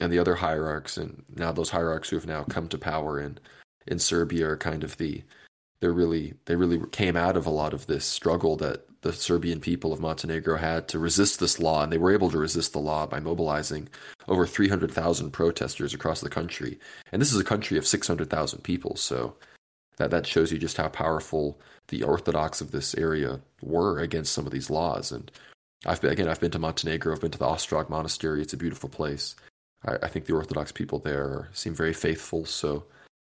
and 0.00 0.12
the 0.12 0.18
other 0.18 0.34
hierarchs. 0.34 0.96
And 0.96 1.24
now 1.34 1.52
those 1.52 1.70
hierarchs 1.70 2.08
who 2.08 2.16
have 2.16 2.26
now 2.26 2.42
come 2.44 2.68
to 2.68 2.78
power 2.78 3.20
in, 3.20 3.38
in 3.86 3.98
Serbia 3.98 4.48
are 4.48 4.56
kind 4.56 4.82
of 4.82 4.96
the 4.96 5.22
they're 5.84 5.92
really 5.92 6.32
they 6.46 6.56
really 6.56 6.80
came 6.92 7.14
out 7.14 7.36
of 7.36 7.44
a 7.44 7.50
lot 7.50 7.74
of 7.74 7.86
this 7.86 8.06
struggle 8.06 8.56
that 8.56 8.86
the 9.02 9.12
Serbian 9.12 9.60
people 9.60 9.92
of 9.92 10.00
Montenegro 10.00 10.56
had 10.56 10.88
to 10.88 10.98
resist 10.98 11.38
this 11.38 11.60
law, 11.60 11.82
and 11.82 11.92
they 11.92 11.98
were 11.98 12.10
able 12.10 12.30
to 12.30 12.38
resist 12.38 12.72
the 12.72 12.78
law 12.78 13.04
by 13.04 13.20
mobilizing 13.20 13.90
over 14.26 14.46
300,000 14.46 15.30
protesters 15.30 15.92
across 15.92 16.22
the 16.22 16.30
country. 16.30 16.78
And 17.12 17.20
this 17.20 17.34
is 17.34 17.38
a 17.38 17.44
country 17.44 17.76
of 17.76 17.86
600,000 17.86 18.62
people, 18.62 18.96
so 18.96 19.36
that 19.98 20.10
that 20.10 20.26
shows 20.26 20.50
you 20.50 20.56
just 20.56 20.78
how 20.78 20.88
powerful 20.88 21.60
the 21.88 22.02
Orthodox 22.02 22.62
of 22.62 22.70
this 22.70 22.94
area 22.94 23.42
were 23.60 24.00
against 24.00 24.32
some 24.32 24.46
of 24.46 24.52
these 24.52 24.70
laws. 24.70 25.12
And 25.12 25.30
I've 25.84 26.00
been, 26.00 26.12
again, 26.12 26.28
I've 26.30 26.40
been 26.40 26.50
to 26.52 26.58
Montenegro, 26.58 27.12
I've 27.12 27.20
been 27.20 27.30
to 27.32 27.38
the 27.38 27.44
Ostrog 27.44 27.90
Monastery. 27.90 28.40
It's 28.40 28.54
a 28.54 28.56
beautiful 28.56 28.88
place. 28.88 29.36
I, 29.84 29.96
I 30.04 30.08
think 30.08 30.24
the 30.24 30.34
Orthodox 30.34 30.72
people 30.72 31.00
there 31.00 31.50
seem 31.52 31.74
very 31.74 31.92
faithful, 31.92 32.46
so 32.46 32.86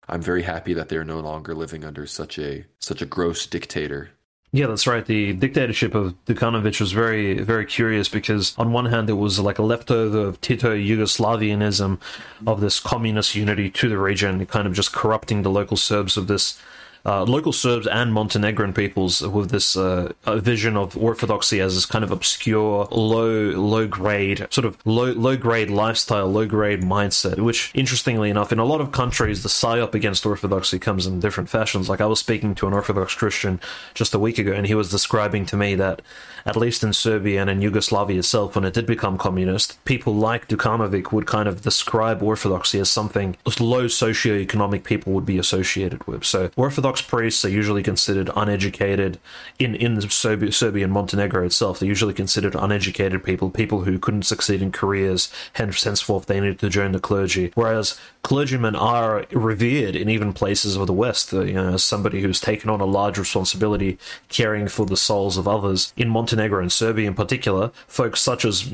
I'm 0.09 0.22
very 0.22 0.42
happy 0.42 0.74
that 0.74 0.88
they're 0.88 1.05
no 1.05 1.20
longer 1.20 1.55
living 1.55 1.84
under 1.84 2.07
such 2.07 2.38
a 2.38 2.64
such 2.78 3.03
a 3.03 3.07
gross 3.07 3.46
dictator 3.46 4.11
yeah, 4.55 4.66
that's 4.66 4.86
right. 4.86 5.05
The 5.05 5.32
dictatorship 5.32 5.94
of 5.94 6.14
Dukanovic 6.26 6.78
was 6.78 6.92
very, 6.92 7.38
very 7.38 7.64
curious 7.64 8.11
because, 8.11 8.55
on 8.59 8.70
one 8.70 8.84
hand, 8.84 9.09
it 9.09 9.14
was 9.14 9.40
like 9.40 9.59
a 9.59 9.62
leftover 9.62 10.18
of 10.18 10.42
Tito 10.42 10.76
Yugoslavianism 10.76 11.98
of 12.46 12.61
this 12.61 12.78
communist 12.78 13.34
unity 13.34 13.70
to 13.70 13.88
the 13.88 13.96
region, 13.96 14.44
kind 14.44 14.66
of 14.66 14.74
just 14.74 14.92
corrupting 14.92 15.40
the 15.40 15.50
local 15.50 15.78
Serbs 15.78 16.18
of 16.18 16.26
this 16.26 16.61
uh, 17.05 17.24
local 17.24 17.53
Serbs 17.53 17.86
and 17.86 18.12
Montenegrin 18.12 18.72
peoples 18.72 19.22
with 19.22 19.50
this 19.50 19.76
uh, 19.76 20.12
vision 20.26 20.76
of 20.76 20.96
orthodoxy 20.96 21.61
as 21.61 21.74
this 21.74 21.86
kind 21.86 22.05
of 22.05 22.11
obscure, 22.11 22.86
low, 22.90 23.50
low 23.50 23.86
grade, 23.86 24.46
sort 24.50 24.64
of 24.64 24.78
low, 24.84 25.12
low 25.12 25.36
grade 25.36 25.70
lifestyle, 25.70 26.30
low 26.30 26.46
grade 26.46 26.82
mindset. 26.82 27.38
Which, 27.38 27.70
interestingly 27.74 28.30
enough, 28.30 28.53
in 28.53 28.59
a 28.59 28.64
lot 28.64 28.80
of 28.80 28.92
countries, 28.92 29.42
the 29.42 29.48
psyop 29.48 29.94
against 29.94 30.26
orthodoxy 30.26 30.78
comes 30.78 31.07
in 31.07 31.20
different 31.20 31.50
fashions. 31.50 31.88
Like 31.88 32.00
I 32.00 32.07
was 32.07 32.20
speaking 32.20 32.55
to 32.57 32.66
an 32.66 32.72
Orthodox 32.72 33.14
Christian 33.14 33.61
just 33.94 34.14
a 34.14 34.18
week 34.18 34.38
ago, 34.38 34.53
and 34.53 34.66
he 34.66 34.74
was 34.74 34.90
describing 34.90 35.46
to 35.46 35.57
me 35.57 35.74
that, 35.76 36.03
at 36.44 36.57
least 36.57 36.82
in 36.82 36.92
Serbia 36.92 37.40
and 37.40 37.48
in 37.48 37.62
Yugoslavia 37.62 38.18
itself, 38.18 38.57
when 38.57 38.64
it 38.64 38.74
did 38.74 38.86
become 38.86 39.16
communist, 39.16 39.82
people 39.84 40.14
like 40.14 40.48
Dukanovic 40.48 41.12
would 41.12 41.26
kind 41.26 41.48
of 41.48 41.62
describe 41.62 42.22
orthodoxy 42.22 42.78
as 42.80 42.90
something 42.90 43.36
low 43.61 43.84
socioeconomic 43.84 44.84
people 44.84 45.12
would 45.12 45.26
be 45.26 45.38
associated 45.38 46.07
with. 46.07 46.24
So 46.24 46.50
orthodox 46.57 46.91
Orthodox 46.93 47.09
priests 47.09 47.45
are 47.47 47.49
usually 47.49 47.82
considered 47.82 48.28
uneducated 48.36 49.18
in 49.59 49.74
in 49.74 49.99
Serbia, 50.11 50.84
and 50.84 50.93
Montenegro 50.93 51.47
itself. 51.47 51.78
They're 51.78 51.88
usually 51.88 52.12
considered 52.12 52.55
uneducated 52.55 53.24
people, 53.24 53.49
people 53.49 53.84
who 53.84 53.99
couldn't 53.99 54.24
succeed 54.24 54.61
in 54.61 54.72
careers. 54.72 55.32
Hence, 55.55 55.82
henceforth, 55.84 56.26
they 56.26 56.38
needed 56.38 56.59
to 56.59 56.68
join 56.68 56.93
the 56.93 57.01
clergy. 57.01 57.51
Whereas 57.55 57.99
clergymen 58.22 58.76
are 58.76 59.24
revered 59.30 59.97
in 59.97 60.11
even 60.11 60.34
places 60.34 60.76
of 60.76 60.86
the 60.86 60.93
West. 60.93 61.32
You 61.32 61.55
know, 61.55 61.72
as 61.72 61.82
somebody 61.82 62.20
who's 62.20 62.40
taken 62.40 62.68
on 62.68 62.82
a 62.82 62.84
large 62.84 63.16
responsibility, 63.16 63.99
caring 64.28 64.68
for 64.68 64.84
the 64.84 64.99
souls 64.99 65.38
of 65.38 65.49
others. 65.49 65.95
In 65.97 66.11
Montenegro 66.11 66.61
and 66.61 66.70
Serbia, 66.70 67.09
in 67.09 67.14
particular, 67.14 67.70
folks 67.86 68.20
such 68.20 68.45
as 68.45 68.70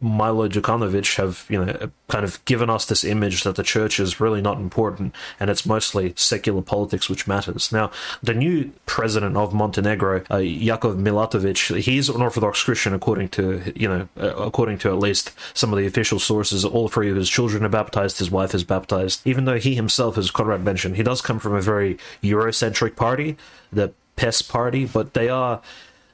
Milo 0.00 0.48
Djukanovic 0.48 1.16
have, 1.16 1.44
you 1.48 1.64
know, 1.64 1.90
kind 2.08 2.24
of 2.24 2.42
given 2.44 2.70
us 2.70 2.86
this 2.86 3.04
image 3.04 3.42
that 3.44 3.56
the 3.56 3.62
church 3.62 4.00
is 4.00 4.20
really 4.20 4.40
not 4.40 4.58
important 4.58 5.14
and 5.38 5.50
it's 5.50 5.66
mostly 5.66 6.14
secular 6.16 6.62
politics 6.62 7.08
which 7.08 7.26
matters. 7.26 7.70
Now, 7.70 7.90
the 8.22 8.34
new 8.34 8.72
president 8.86 9.36
of 9.36 9.52
Montenegro, 9.52 10.22
uh, 10.30 10.38
Jakov 10.38 10.96
Milatovic, 10.96 11.80
he's 11.80 12.08
an 12.08 12.22
Orthodox 12.22 12.62
Christian 12.62 12.94
according 12.94 13.28
to, 13.30 13.72
you 13.76 13.88
know, 13.88 14.08
uh, 14.18 14.34
according 14.36 14.78
to 14.78 14.88
at 14.88 14.98
least 14.98 15.32
some 15.54 15.72
of 15.72 15.78
the 15.78 15.86
official 15.86 16.18
sources. 16.18 16.64
All 16.64 16.88
three 16.88 17.10
of 17.10 17.16
his 17.16 17.28
children 17.28 17.64
are 17.64 17.68
baptized, 17.68 18.18
his 18.18 18.30
wife 18.30 18.54
is 18.54 18.64
baptized. 18.64 19.20
Even 19.26 19.44
though 19.44 19.58
he 19.58 19.74
himself, 19.74 20.16
as 20.16 20.30
Conrad 20.30 20.64
mentioned, 20.64 20.96
he 20.96 21.02
does 21.02 21.20
come 21.20 21.38
from 21.38 21.54
a 21.54 21.60
very 21.60 21.98
Eurocentric 22.22 22.96
party, 22.96 23.36
the 23.72 23.92
PES 24.16 24.42
party, 24.42 24.84
but 24.84 25.14
they 25.14 25.28
are 25.28 25.60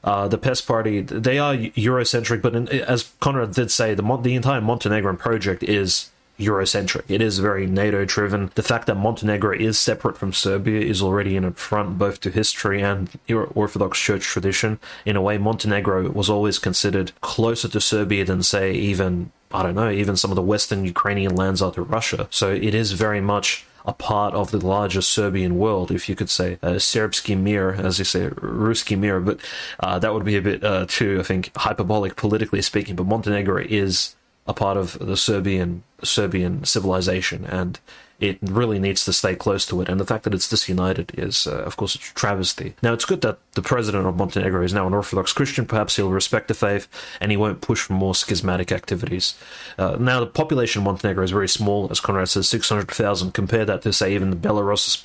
uh, 0.07 0.28
the 0.28 0.38
PES 0.38 0.61
party, 0.61 1.00
they 1.00 1.38
are 1.38 1.54
Eurocentric, 1.54 2.40
but 2.40 2.54
in, 2.54 2.68
as 2.68 3.12
Conrad 3.20 3.52
did 3.52 3.70
say, 3.70 3.92
the, 3.92 4.16
the 4.22 4.36
entire 4.36 4.61
Montenegrin 4.61 5.16
project 5.16 5.64
is 5.64 6.11
Eurocentric. 6.38 7.02
It 7.09 7.20
is 7.20 7.40
very 7.40 7.66
NATO 7.66 8.04
driven. 8.04 8.50
The 8.54 8.62
fact 8.62 8.86
that 8.86 8.96
Montenegro 8.96 9.57
is 9.59 9.78
separate 9.78 10.16
from 10.16 10.32
Serbia 10.32 10.80
is 10.80 11.02
already 11.02 11.36
an 11.36 11.44
affront 11.44 11.98
both 11.98 12.20
to 12.20 12.30
history 12.30 12.82
and 12.82 13.11
Orthodox 13.28 13.98
Church 13.98 14.22
tradition. 14.22 14.78
In 15.04 15.16
a 15.16 15.22
way, 15.22 15.38
Montenegro 15.38 16.11
was 16.11 16.30
always 16.30 16.59
considered 16.59 17.12
closer 17.20 17.68
to 17.68 17.80
Serbia 17.80 18.24
than, 18.24 18.42
say, 18.42 18.72
even, 18.72 19.32
I 19.50 19.62
don't 19.62 19.74
know, 19.74 19.90
even 19.90 20.16
some 20.16 20.30
of 20.30 20.36
the 20.36 20.42
Western 20.42 20.84
Ukrainian 20.84 21.34
lands 21.34 21.61
are 21.62 21.72
to 21.72 21.82
Russia. 21.82 22.28
So 22.30 22.52
it 22.52 22.74
is 22.74 22.92
very 22.92 23.20
much 23.20 23.66
a 23.87 23.93
part 23.93 24.34
of 24.34 24.51
the 24.51 24.59
larger 24.59 25.01
Serbian 25.01 25.57
world, 25.59 25.91
if 25.93 26.09
you 26.09 26.16
could 26.16 26.28
say, 26.28 26.59
uh, 26.62 26.72
Serbski 26.72 27.39
mir, 27.39 27.72
as 27.72 27.99
you 27.99 28.05
say, 28.05 28.28
Ruski 28.30 28.99
mir, 28.99 29.20
but 29.20 29.39
uh, 29.78 29.99
that 30.01 30.12
would 30.12 30.24
be 30.24 30.37
a 30.37 30.43
bit 30.43 30.64
uh, 30.64 30.87
too, 30.89 31.18
I 31.20 31.22
think, 31.22 31.53
hyperbolic 31.57 32.16
politically 32.16 32.62
speaking. 32.62 32.97
But 32.97 33.07
Montenegro 33.07 33.64
is 33.68 34.16
a 34.47 34.53
part 34.53 34.76
of 34.76 34.99
the 34.99 35.16
Serbian 35.16 35.84
Serbian 36.03 36.64
civilization, 36.64 37.45
and 37.47 37.78
it 38.18 38.38
really 38.40 38.78
needs 38.78 39.04
to 39.04 39.12
stay 39.12 39.34
close 39.34 39.66
to 39.66 39.80
it. 39.82 39.88
And 39.88 40.00
the 40.00 40.06
fact 40.06 40.24
that 40.24 40.34
it's 40.34 40.48
disunited 40.48 41.12
is, 41.18 41.46
uh, 41.46 41.62
of 41.64 41.76
course, 41.76 41.94
a 41.94 41.98
travesty. 41.98 42.74
Now, 42.82 42.94
it's 42.94 43.04
good 43.04 43.20
that 43.20 43.38
the 43.52 43.62
president 43.62 44.06
of 44.06 44.16
Montenegro 44.16 44.62
is 44.62 44.72
now 44.72 44.86
an 44.86 44.94
Orthodox 44.94 45.32
Christian. 45.32 45.66
Perhaps 45.66 45.96
he'll 45.96 46.10
respect 46.10 46.48
the 46.48 46.54
faith 46.54 46.88
and 47.20 47.30
he 47.30 47.36
won't 47.36 47.60
push 47.60 47.82
for 47.82 47.92
more 47.92 48.14
schismatic 48.14 48.72
activities. 48.72 49.34
Uh, 49.76 49.96
now, 50.00 50.20
the 50.20 50.26
population 50.26 50.80
of 50.80 50.86
Montenegro 50.86 51.24
is 51.24 51.30
very 51.30 51.48
small, 51.48 51.88
as 51.90 52.00
Conrad 52.00 52.28
says, 52.28 52.48
600,000. 52.48 53.32
Compare 53.32 53.66
that 53.66 53.82
to, 53.82 53.92
say, 53.92 54.14
even 54.14 54.30
the 54.30 54.36
Belarus's 54.36 54.96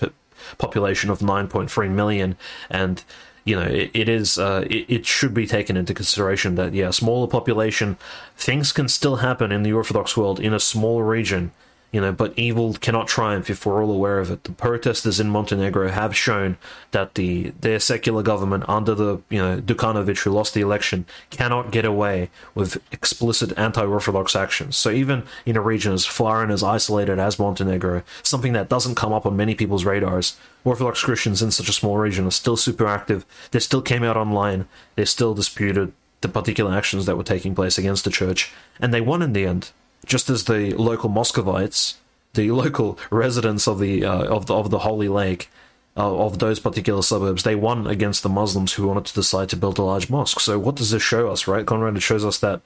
population 0.58 1.10
of 1.10 1.20
9.3 1.20 1.92
million. 1.92 2.38
And 2.70 3.04
you 3.44 3.56
know, 3.56 3.66
it, 3.66 3.92
it 3.94 4.08
is 4.08 4.38
uh, 4.38 4.66
it, 4.70 4.86
it, 4.88 5.06
should 5.06 5.34
be 5.34 5.48
taken 5.48 5.76
into 5.76 5.96
consideration 5.96 6.56
that 6.56 6.74
yeah, 6.74 6.92
smaller 6.92 7.28
population, 7.28 7.98
things 8.38 8.72
can 8.72 8.88
still 8.88 9.18
happen 9.18 9.52
in 9.52 9.64
the 9.64 9.74
Orthodox 9.74 10.16
world 10.16 10.40
in 10.40 10.54
a 10.54 10.60
smaller 10.60 11.04
region 11.04 11.52
you 11.92 12.00
know, 12.00 12.14
but 12.14 12.38
evil 12.38 12.74
cannot 12.74 13.08
triumph 13.08 13.50
if 13.50 13.66
we're 13.66 13.84
all 13.84 13.92
aware 13.92 14.20
of 14.20 14.32
it. 14.32 14.46
The 14.46 14.54
protesters 14.54 15.20
in 15.20 15.30
Montenegro 15.30 15.90
have 15.90 16.16
shown 16.16 16.58
that 16.92 17.16
the 17.16 17.52
their 17.60 17.80
secular 17.80 18.24
government 18.24 18.64
under 18.70 18.96
the 18.96 19.22
you 19.30 19.40
know 19.40 19.60
Dukanovic 19.60 20.24
who 20.24 20.32
lost 20.32 20.54
the 20.54 20.62
election 20.62 21.06
cannot 21.30 21.72
get 21.72 21.84
away 21.84 22.30
with 22.56 22.82
explicit 22.94 23.58
anti-orthodox 23.58 24.36
actions. 24.36 24.78
So 24.78 24.90
even 24.90 25.24
in 25.46 25.58
a 25.58 25.62
region 25.62 25.92
as 25.92 26.06
far 26.06 26.42
and 26.42 26.52
as 26.52 26.64
isolated 26.64 27.20
as 27.20 27.38
Montenegro, 27.38 28.04
something 28.24 28.54
that 28.54 28.70
doesn't 28.70 28.96
come 28.96 29.12
up 29.12 29.26
on 29.26 29.36
many 29.36 29.54
people's 29.54 29.84
radars, 29.84 30.38
Orthodox 30.64 31.04
Christians 31.04 31.42
in 31.42 31.52
such 31.52 31.68
a 31.68 31.74
small 31.74 31.98
region 31.98 32.26
are 32.26 32.32
still 32.32 32.56
super 32.56 32.88
active. 32.88 33.26
They 33.52 33.60
still 33.60 33.82
came 33.82 34.04
out 34.04 34.16
online. 34.16 34.66
They 34.96 35.06
still 35.06 35.34
disputed 35.34 35.92
the 36.22 36.30
particular 36.30 36.74
actions 36.74 37.06
that 37.06 37.18
were 37.18 37.24
taking 37.24 37.54
place 37.54 37.78
against 37.78 38.06
the 38.06 38.12
church, 38.12 38.54
and 38.80 38.94
they 38.94 39.02
won 39.02 39.22
in 39.22 39.34
the 39.34 39.46
end 39.46 39.72
just 40.06 40.30
as 40.30 40.46
the 40.46 40.74
local 40.74 41.10
Moscovites, 41.10 41.96
the 42.34 42.52
local 42.64 42.98
residents 43.10 43.68
of 43.68 43.80
the 43.80 44.06
uh, 44.06 44.24
of 44.26 44.46
the 44.48 44.56
of 44.56 44.70
the 44.70 44.80
Holy 44.80 45.08
Lake, 45.08 45.50
uh, 45.98 46.18
of 46.18 46.40
those 46.40 46.60
particular 46.60 47.02
suburbs, 47.02 47.44
they 47.44 47.56
won 47.56 47.88
against 47.88 48.24
the 48.24 48.30
Muslims 48.30 48.74
who 48.74 48.88
wanted 48.88 49.06
to 49.06 49.14
decide 49.14 49.50
to 49.50 49.58
build 49.58 49.78
a 49.78 49.84
large 49.84 50.10
mosque. 50.10 50.40
So 50.40 50.58
what 50.58 50.76
does 50.76 50.92
this 50.92 51.04
show 51.04 51.30
us, 51.30 51.48
right, 51.48 51.66
Conrad? 51.66 51.98
It 51.98 52.02
shows 52.02 52.24
us 52.24 52.40
that 52.40 52.62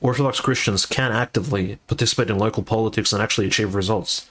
Orthodox 0.00 0.40
Christians 0.40 0.84
can 0.84 1.12
actively 1.12 1.78
participate 1.86 2.28
in 2.28 2.38
local 2.38 2.62
politics 2.62 3.12
and 3.12 3.22
actually 3.22 3.46
achieve 3.46 3.74
results. 3.74 4.28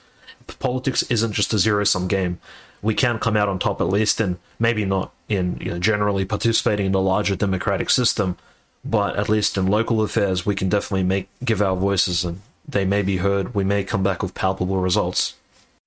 Politics 0.60 1.02
isn't 1.04 1.32
just 1.32 1.54
a 1.54 1.58
zero 1.58 1.84
sum 1.84 2.06
game. 2.06 2.38
We 2.82 2.94
can 2.94 3.18
come 3.18 3.36
out 3.36 3.48
on 3.48 3.58
top 3.58 3.80
at 3.80 3.88
least, 3.88 4.20
and 4.20 4.38
maybe 4.60 4.84
not 4.84 5.12
in 5.28 5.56
you 5.60 5.72
know, 5.72 5.78
generally 5.78 6.24
participating 6.24 6.86
in 6.86 6.92
the 6.92 7.00
larger 7.00 7.34
democratic 7.34 7.90
system, 7.90 8.36
but 8.84 9.16
at 9.16 9.28
least 9.28 9.56
in 9.56 9.66
local 9.66 10.02
affairs, 10.02 10.46
we 10.46 10.54
can 10.54 10.68
definitely 10.68 11.04
make 11.04 11.28
give 11.44 11.62
our 11.62 11.76
voices 11.76 12.24
and 12.24 12.40
they 12.68 12.84
may 12.84 13.02
be 13.02 13.18
heard. 13.18 13.54
We 13.54 13.64
may 13.64 13.84
come 13.84 14.02
back 14.02 14.22
with 14.22 14.34
palpable 14.34 14.78
results. 14.78 15.34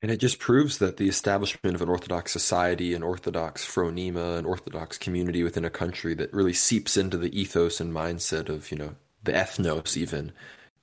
And 0.01 0.11
it 0.11 0.17
just 0.17 0.39
proves 0.39 0.77
that 0.77 0.95
the 0.95 1.09
establishment 1.09 1.75
of 1.75 1.81
an 1.81 1.89
Orthodox 1.89 2.31
society, 2.31 2.93
an 2.93 3.03
Orthodox 3.03 3.65
phronema, 3.65 4.37
an 4.37 4.45
Orthodox 4.45 4.97
community 4.97 5.43
within 5.43 5.65
a 5.65 5.69
country 5.69 6.13
that 6.13 6.33
really 6.33 6.53
seeps 6.53 6.95
into 6.95 7.17
the 7.17 7.37
ethos 7.37 7.81
and 7.81 7.93
mindset 7.93 8.47
of, 8.47 8.71
you 8.71 8.77
know, 8.77 8.95
the 9.23 9.33
ethnos 9.33 9.97
even, 9.97 10.31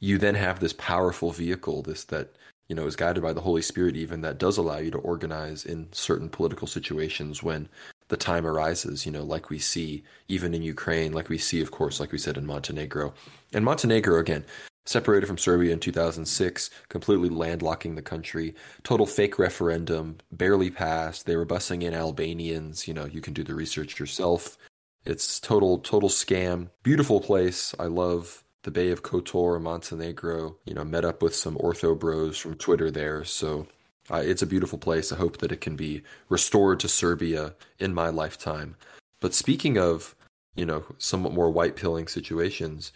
you 0.00 0.18
then 0.18 0.34
have 0.34 0.60
this 0.60 0.74
powerful 0.74 1.30
vehicle, 1.30 1.80
this 1.80 2.04
that, 2.04 2.34
you 2.68 2.76
know, 2.76 2.86
is 2.86 2.96
guided 2.96 3.22
by 3.22 3.32
the 3.32 3.40
Holy 3.40 3.62
Spirit 3.62 3.96
even 3.96 4.20
that 4.20 4.38
does 4.38 4.58
allow 4.58 4.76
you 4.76 4.90
to 4.90 4.98
organize 4.98 5.64
in 5.64 5.88
certain 5.92 6.28
political 6.28 6.66
situations 6.66 7.42
when 7.42 7.70
the 8.08 8.16
time 8.16 8.46
arises, 8.46 9.04
you 9.04 9.12
know, 9.12 9.24
like 9.24 9.50
we 9.50 9.58
see 9.58 10.04
even 10.28 10.54
in 10.54 10.62
Ukraine, 10.62 11.12
like 11.12 11.28
we 11.28 11.38
see, 11.38 11.60
of 11.60 11.70
course, 11.70 11.98
like 11.98 12.12
we 12.12 12.18
said 12.18 12.36
in 12.36 12.46
Montenegro. 12.46 13.14
And 13.52 13.64
Montenegro, 13.64 14.18
again, 14.20 14.44
separated 14.84 15.26
from 15.26 15.38
Serbia 15.38 15.72
in 15.72 15.80
2006, 15.80 16.70
completely 16.88 17.28
landlocking 17.28 17.96
the 17.96 18.02
country. 18.02 18.54
Total 18.84 19.06
fake 19.06 19.38
referendum, 19.38 20.18
barely 20.30 20.70
passed. 20.70 21.26
They 21.26 21.36
were 21.36 21.46
bussing 21.46 21.82
in 21.82 21.94
Albanians. 21.94 22.88
You 22.88 22.94
know, 22.94 23.04
you 23.04 23.20
can 23.20 23.34
do 23.34 23.42
the 23.42 23.54
research 23.54 23.98
yourself. 23.98 24.56
It's 25.04 25.38
total 25.38 25.78
total 25.78 26.08
scam. 26.08 26.70
Beautiful 26.82 27.20
place. 27.20 27.74
I 27.78 27.84
love 27.84 28.44
the 28.62 28.70
Bay 28.70 28.90
of 28.90 29.02
Kotor, 29.02 29.60
Montenegro. 29.60 30.56
You 30.64 30.74
know, 30.74 30.84
met 30.84 31.04
up 31.04 31.22
with 31.22 31.34
some 31.34 31.56
ortho 31.58 31.98
bros 31.98 32.38
from 32.38 32.54
Twitter 32.54 32.90
there. 32.90 33.24
So 33.24 33.66
uh, 34.10 34.22
it's 34.24 34.42
a 34.42 34.46
beautiful 34.46 34.78
place. 34.78 35.12
I 35.12 35.16
hope 35.16 35.38
that 35.38 35.52
it 35.52 35.60
can 35.60 35.76
be 35.76 36.02
restored 36.28 36.80
to 36.80 36.88
Serbia 36.88 37.54
in 37.78 37.94
my 37.94 38.08
lifetime. 38.08 38.76
But 39.20 39.34
speaking 39.34 39.78
of, 39.78 40.14
you 40.54 40.64
know, 40.64 40.84
somewhat 40.98 41.34
more 41.34 41.50
white 41.50 41.76
pilling 41.76 42.06
situations, 42.06 42.92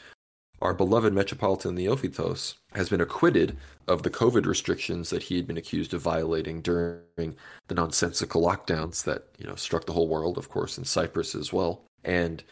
our 0.62 0.74
beloved 0.74 1.12
Metropolitan 1.12 1.76
Neophytos 1.76 2.54
has 2.74 2.88
been 2.88 3.00
acquitted 3.00 3.56
of 3.88 4.02
the 4.02 4.10
COVID 4.10 4.44
restrictions 4.46 5.10
that 5.10 5.24
he 5.24 5.36
had 5.36 5.46
been 5.46 5.56
accused 5.56 5.94
of 5.94 6.02
violating 6.02 6.60
during 6.60 7.34
the 7.68 7.74
nonsensical 7.74 8.42
lockdowns 8.42 9.04
that 9.04 9.24
you 9.38 9.46
know 9.46 9.54
struck 9.54 9.86
the 9.86 9.92
whole 9.92 10.08
world, 10.08 10.36
of 10.38 10.48
course, 10.48 10.76
in 10.76 10.84
Cyprus 10.84 11.34
as 11.34 11.52
well. 11.52 11.82
And 12.04 12.44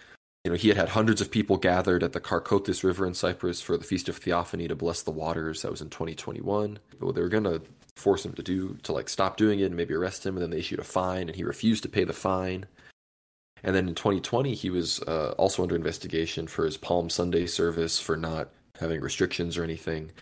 you 0.44 0.50
know 0.50 0.56
he 0.56 0.68
had 0.68 0.78
had 0.78 0.88
hundreds 0.90 1.20
of 1.20 1.30
people 1.30 1.58
gathered 1.58 2.02
at 2.02 2.12
the 2.12 2.20
Karkotis 2.20 2.82
River 2.82 3.06
in 3.06 3.14
Cyprus 3.14 3.60
for 3.60 3.76
the 3.76 3.84
Feast 3.84 4.08
of 4.08 4.16
Theophany 4.16 4.68
to 4.68 4.74
bless 4.74 5.02
the 5.02 5.10
waters. 5.10 5.62
That 5.62 5.70
was 5.70 5.82
in 5.82 5.90
2021. 5.90 6.78
But 6.98 7.14
they 7.14 7.20
were 7.20 7.28
going 7.28 7.44
to 7.44 7.60
force 7.98 8.24
him 8.24 8.32
to 8.34 8.42
do 8.42 8.78
to 8.82 8.92
like 8.92 9.08
stop 9.08 9.36
doing 9.36 9.60
it 9.60 9.64
and 9.64 9.76
maybe 9.76 9.94
arrest 9.94 10.24
him, 10.24 10.36
and 10.36 10.42
then 10.42 10.50
they 10.50 10.58
issued 10.58 10.78
a 10.78 10.84
fine, 10.84 11.28
and 11.28 11.36
he 11.36 11.44
refused 11.44 11.82
to 11.82 11.88
pay 11.88 12.04
the 12.04 12.12
fine. 12.12 12.66
And 13.62 13.74
then 13.74 13.88
in 13.88 13.94
2020, 13.94 14.54
he 14.54 14.70
was 14.70 15.00
uh, 15.02 15.34
also 15.36 15.62
under 15.62 15.74
investigation 15.74 16.46
for 16.46 16.64
his 16.64 16.76
Palm 16.76 17.10
Sunday 17.10 17.46
service 17.46 17.98
for 17.98 18.16
not 18.16 18.50
having 18.78 19.00
restrictions 19.00 19.58
or 19.58 19.64
anything. 19.64 20.12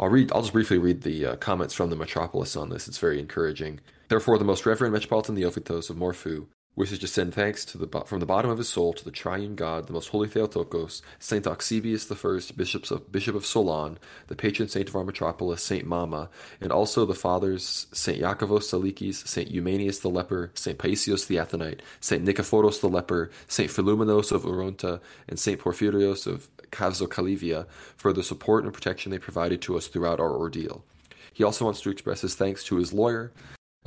I'll 0.00 0.08
read. 0.08 0.32
I'll 0.32 0.42
just 0.42 0.52
briefly 0.52 0.78
read 0.78 1.02
the 1.02 1.26
uh, 1.26 1.36
comments 1.36 1.74
from 1.74 1.90
the 1.90 1.96
metropolis 1.96 2.56
on 2.56 2.70
this. 2.70 2.88
It's 2.88 2.98
very 2.98 3.18
encouraging. 3.18 3.80
Therefore, 4.08 4.38
the 4.38 4.44
most 4.44 4.64
reverend 4.64 4.94
Metropolitan 4.94 5.36
Neophytos 5.36 5.90
of 5.90 5.96
Morphou 5.96 6.46
wishes 6.78 7.00
to 7.00 7.08
send 7.08 7.34
thanks 7.34 7.64
the, 7.76 7.88
from 8.06 8.20
the 8.20 8.26
bottom 8.26 8.50
of 8.50 8.58
his 8.58 8.68
soul 8.68 8.92
to 8.92 9.04
the 9.04 9.10
triune 9.10 9.56
God, 9.56 9.88
the 9.88 9.92
most 9.92 10.10
holy 10.10 10.28
Theotokos, 10.28 11.02
Saint 11.18 11.44
Auxibius 11.44 12.08
I, 12.10 12.52
Bishop 12.54 12.88
of, 12.90 13.10
Bishop 13.10 13.34
of 13.34 13.44
Solon, 13.44 13.98
the 14.28 14.36
patron 14.36 14.68
saint 14.68 14.88
of 14.88 14.94
our 14.94 15.02
metropolis, 15.02 15.62
Saint 15.62 15.86
Mama, 15.86 16.30
and 16.60 16.70
also 16.70 17.04
the 17.04 17.14
fathers 17.14 17.88
Saint 17.92 18.22
Iakovos 18.22 18.70
Tsalikis, 18.70 19.26
Saint 19.26 19.50
Eumenius 19.50 20.00
the 20.02 20.08
leper, 20.08 20.52
Saint 20.54 20.78
Paisios 20.78 21.26
the 21.26 21.36
Athonite, 21.36 21.80
Saint 22.00 22.24
Nikephoros 22.24 22.80
the 22.80 22.88
leper, 22.88 23.30
Saint 23.48 23.70
Philumenos 23.70 24.30
of 24.30 24.44
Orounta, 24.44 25.00
and 25.28 25.38
Saint 25.38 25.60
Porphyrios 25.60 26.28
of 26.28 26.48
Kavzo 26.70 27.66
for 27.96 28.12
the 28.12 28.22
support 28.22 28.64
and 28.64 28.72
protection 28.72 29.10
they 29.10 29.18
provided 29.18 29.60
to 29.62 29.76
us 29.76 29.88
throughout 29.88 30.20
our 30.20 30.36
ordeal. 30.36 30.84
He 31.32 31.44
also 31.44 31.64
wants 31.64 31.80
to 31.80 31.90
express 31.90 32.20
his 32.20 32.34
thanks 32.34 32.62
to 32.64 32.76
his 32.76 32.92
lawyer, 32.92 33.32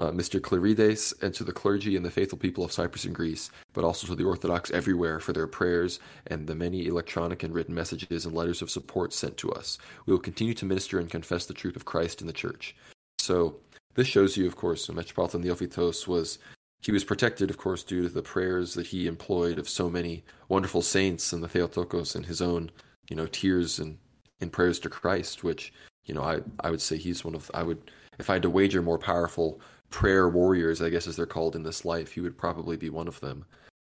uh, 0.02 0.12
Mr. 0.12 0.42
Clerides, 0.42 1.14
and 1.22 1.32
to 1.36 1.44
the 1.44 1.52
clergy 1.52 1.96
and 1.96 2.04
the 2.04 2.10
faithful 2.10 2.38
people 2.38 2.64
of 2.64 2.72
Cyprus 2.72 3.06
and 3.06 3.14
Greece, 3.14 3.52
but 3.72 3.84
also 3.84 4.08
to 4.08 4.16
the 4.16 4.24
Orthodox 4.24 4.72
everywhere 4.72 5.20
for 5.20 5.32
their 5.32 5.46
prayers 5.46 6.00
and 6.26 6.48
the 6.48 6.56
many 6.56 6.88
electronic 6.88 7.44
and 7.44 7.54
written 7.54 7.76
messages 7.76 8.26
and 8.26 8.36
letters 8.36 8.64
of 8.64 8.72
support 8.72 9.14
sent 9.14 9.38
to 9.38 9.52
us. 9.52 9.78
We 10.08 10.12
will 10.12 10.20
continue 10.20 10.56
to 10.56 10.66
minister 10.66 11.00
and 11.00 11.10
confess 11.10 11.46
the 11.46 11.54
truth 11.54 11.76
of 11.76 11.86
Christ 11.86 12.20
in 12.20 12.26
the 12.26 12.34
Church. 12.34 12.76
So, 13.20 13.58
this 13.94 14.08
shows 14.08 14.38
you, 14.38 14.48
of 14.48 14.56
course, 14.56 14.90
Metropolitan 14.90 15.44
Neophytos 15.44 16.08
was 16.08 16.40
he 16.82 16.92
was 16.92 17.04
protected, 17.04 17.52
of 17.52 17.58
course, 17.58 17.84
due 17.84 18.02
to 18.02 18.10
the 18.10 18.24
prayers 18.24 18.74
that 18.74 18.88
he 18.88 19.06
employed 19.06 19.60
of 19.60 19.70
so 19.70 19.88
many 19.88 20.24
wonderful 20.50 20.82
saints 20.82 21.32
and 21.32 21.44
the 21.44 21.48
Theotokos 21.48 22.16
and 22.16 22.26
his 22.26 22.42
own, 22.42 22.72
you 23.08 23.16
know, 23.16 23.28
tears 23.28 23.78
and, 23.78 24.00
and 24.40 24.52
prayers 24.52 24.80
to 24.80 24.90
Christ, 24.90 25.44
which, 25.44 25.72
you 26.06 26.16
know, 26.16 26.24
I, 26.24 26.40
I 26.60 26.72
would 26.72 26.82
say 26.82 26.98
he's 26.98 27.24
one 27.24 27.36
of, 27.36 27.52
I 27.54 27.62
would, 27.62 27.92
if 28.18 28.32
I 28.32 28.34
had 28.34 28.42
to 28.42 28.50
wager 28.50 28.82
more 28.82 28.98
powerful 28.98 29.62
prayer 29.92 30.28
warriors, 30.28 30.82
I 30.82 30.90
guess 30.90 31.06
as 31.06 31.16
they're 31.16 31.26
called 31.28 31.56
in 31.56 31.64
this 31.64 31.86
life, 31.86 32.14
he 32.14 32.22
would 32.22 32.38
probably 32.38 32.78
be 32.78 32.90
one 32.90 33.08
of 33.08 33.20
them. 33.20 33.46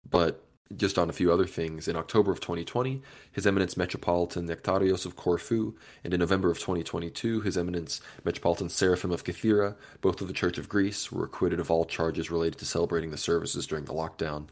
But 0.10 0.44
just 0.76 1.00
on 1.00 1.10
a 1.10 1.14
few 1.14 1.32
other 1.32 1.48
things, 1.48 1.88
in 1.88 1.96
October 1.96 2.32
of 2.32 2.40
2020, 2.40 3.02
His 3.32 3.48
Eminence 3.48 3.76
Metropolitan 3.76 4.48
Nectarios 4.48 5.06
of 5.06 5.16
Corfu, 5.16 5.76
and 6.04 6.14
in 6.14 6.20
November 6.20 6.52
of 6.52 6.60
2022, 6.60 7.42
His 7.42 7.58
Eminence 7.58 8.02
Metropolitan 8.24 8.70
Seraphim 8.70 9.12
of 9.12 9.24
Kythera, 9.24 9.76
both 10.02 10.22
of 10.22 10.28
the 10.28 10.34
Church 10.34 10.58
of 10.58 10.70
Greece, 10.70 11.12
were 11.12 11.26
acquitted 11.26 11.60
of 11.60 11.72
all 11.72 11.86
charges 11.86 12.30
related 12.30 12.60
to 12.60 12.66
celebrating 12.66 13.10
the 13.10 13.18
services 13.18 13.66
during 13.66 13.86
the 13.86 13.94
lockdown. 13.94 14.48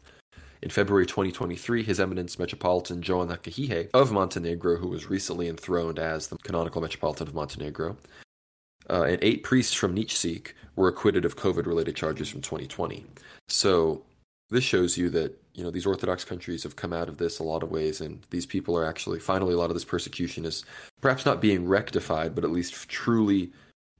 In 0.60 0.70
February 0.70 1.06
2023, 1.06 1.84
His 1.84 2.00
Eminence 2.00 2.36
Metropolitan 2.36 3.00
Joanikije 3.00 3.88
of 3.94 4.10
Montenegro, 4.10 4.76
who 4.78 4.88
was 4.88 5.08
recently 5.08 5.46
enthroned 5.46 6.00
as 6.00 6.26
the 6.26 6.38
canonical 6.38 6.82
Metropolitan 6.82 7.28
of 7.28 7.34
Montenegro, 7.34 7.96
uh, 8.90 9.02
and 9.02 9.18
eight 9.22 9.42
priests 9.42 9.74
from 9.74 9.94
Nikšić 9.94 10.52
were 10.76 10.88
acquitted 10.88 11.24
of 11.24 11.36
COVID 11.36 11.66
related 11.66 11.96
charges 11.96 12.28
from 12.28 12.40
2020. 12.40 13.04
So 13.48 14.02
this 14.50 14.64
shows 14.64 14.96
you 14.96 15.10
that 15.10 15.36
you 15.54 15.64
know 15.64 15.70
these 15.70 15.86
Orthodox 15.86 16.24
countries 16.24 16.62
have 16.62 16.76
come 16.76 16.92
out 16.92 17.08
of 17.08 17.18
this 17.18 17.38
a 17.38 17.44
lot 17.44 17.62
of 17.62 17.70
ways, 17.70 18.00
and 18.00 18.24
these 18.30 18.46
people 18.46 18.76
are 18.78 18.86
actually 18.86 19.18
finally 19.18 19.54
a 19.54 19.58
lot 19.58 19.70
of 19.70 19.74
this 19.74 19.84
persecution 19.84 20.44
is 20.44 20.64
perhaps 21.00 21.26
not 21.26 21.40
being 21.40 21.66
rectified, 21.66 22.34
but 22.34 22.44
at 22.44 22.50
least 22.50 22.88
truly 22.88 23.52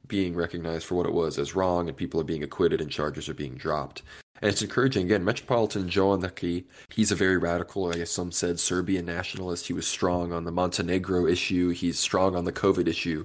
being 0.09 0.35
recognized 0.35 0.87
for 0.87 0.95
what 0.95 1.07
it 1.07 1.13
was 1.13 1.39
as 1.39 1.55
wrong, 1.55 1.89
and 1.89 1.97
people 1.97 2.21
are 2.21 2.25
being 2.25 2.43
acquitted 2.43 2.81
and 2.81 2.91
charges 2.91 3.29
are 3.29 3.35
being 3.35 3.55
dropped. 3.55 4.03
And 4.41 4.51
it's 4.51 4.63
encouraging. 4.63 5.07
Again, 5.07 5.25
Metropolitan 5.25 5.89
Joannaki, 5.89 6.65
he's 6.91 7.11
a 7.11 7.17
very 7.17 7.37
radical, 7.37 7.89
I 7.89 7.97
guess 7.97 8.11
some 8.11 8.31
said 8.31 8.61
Serbian 8.61 9.05
nationalist. 9.05 9.67
He 9.67 9.73
was 9.73 9.87
strong 9.87 10.33
on 10.33 10.45
the 10.45 10.53
Montenegro 10.53 11.27
issue. 11.27 11.71
He's 11.71 11.99
strong 11.99 12.37
on 12.37 12.45
the 12.45 12.53
COVID 12.53 12.87
issue. 12.87 13.25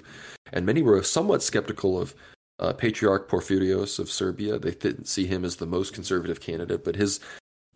And 0.52 0.66
many 0.66 0.82
were 0.82 1.02
somewhat 1.04 1.44
skeptical 1.44 2.00
of 2.00 2.16
uh, 2.60 2.74
Patriarch 2.74 3.30
Porfirios 3.30 4.00
of 4.00 4.10
Serbia. 4.10 4.58
They 4.58 4.72
didn't 4.72 5.08
see 5.08 5.28
him 5.28 5.46
as 5.46 5.58
the 5.58 5.66
most 5.66 5.94
conservative 5.94 6.40
candidate, 6.40 6.84
but 6.84 6.96
his 6.96 7.20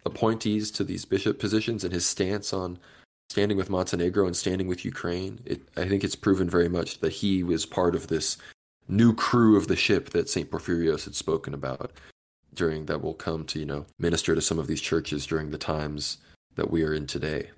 appointees 0.05 0.71
to 0.71 0.84
these 0.84 1.05
bishop 1.05 1.38
positions 1.38 1.84
and 1.84 1.93
his 1.93 2.05
stance 2.05 2.53
on 2.53 2.79
standing 3.29 3.57
with 3.57 3.69
Montenegro 3.69 4.25
and 4.25 4.35
standing 4.35 4.67
with 4.67 4.85
Ukraine, 4.85 5.39
it, 5.45 5.61
I 5.75 5.88
think 5.88 6.03
it's 6.03 6.15
proven 6.15 6.49
very 6.49 6.69
much 6.69 6.99
that 7.01 7.13
he 7.13 7.43
was 7.43 7.65
part 7.65 7.93
of 7.93 8.07
this 8.07 8.38
new 8.88 9.14
crew 9.14 9.57
of 9.57 9.68
the 9.68 9.76
ship 9.76 10.09
that 10.11 10.30
St. 10.30 10.49
Porphyrios 10.49 11.05
had 11.05 11.15
spoken 11.15 11.53
about 11.53 11.91
during 12.53 12.85
that 12.85 13.01
will 13.01 13.14
come 13.14 13.45
to, 13.45 13.59
you 13.59 13.65
know, 13.65 13.85
minister 13.99 14.34
to 14.34 14.41
some 14.41 14.59
of 14.59 14.68
these 14.68 14.81
churches 14.81 15.26
during 15.26 15.51
the 15.51 15.57
times 15.57 16.18
that 16.55 16.72
we 16.72 16.84
are 16.84 16.93
in 16.93 17.05
today. 17.05 17.51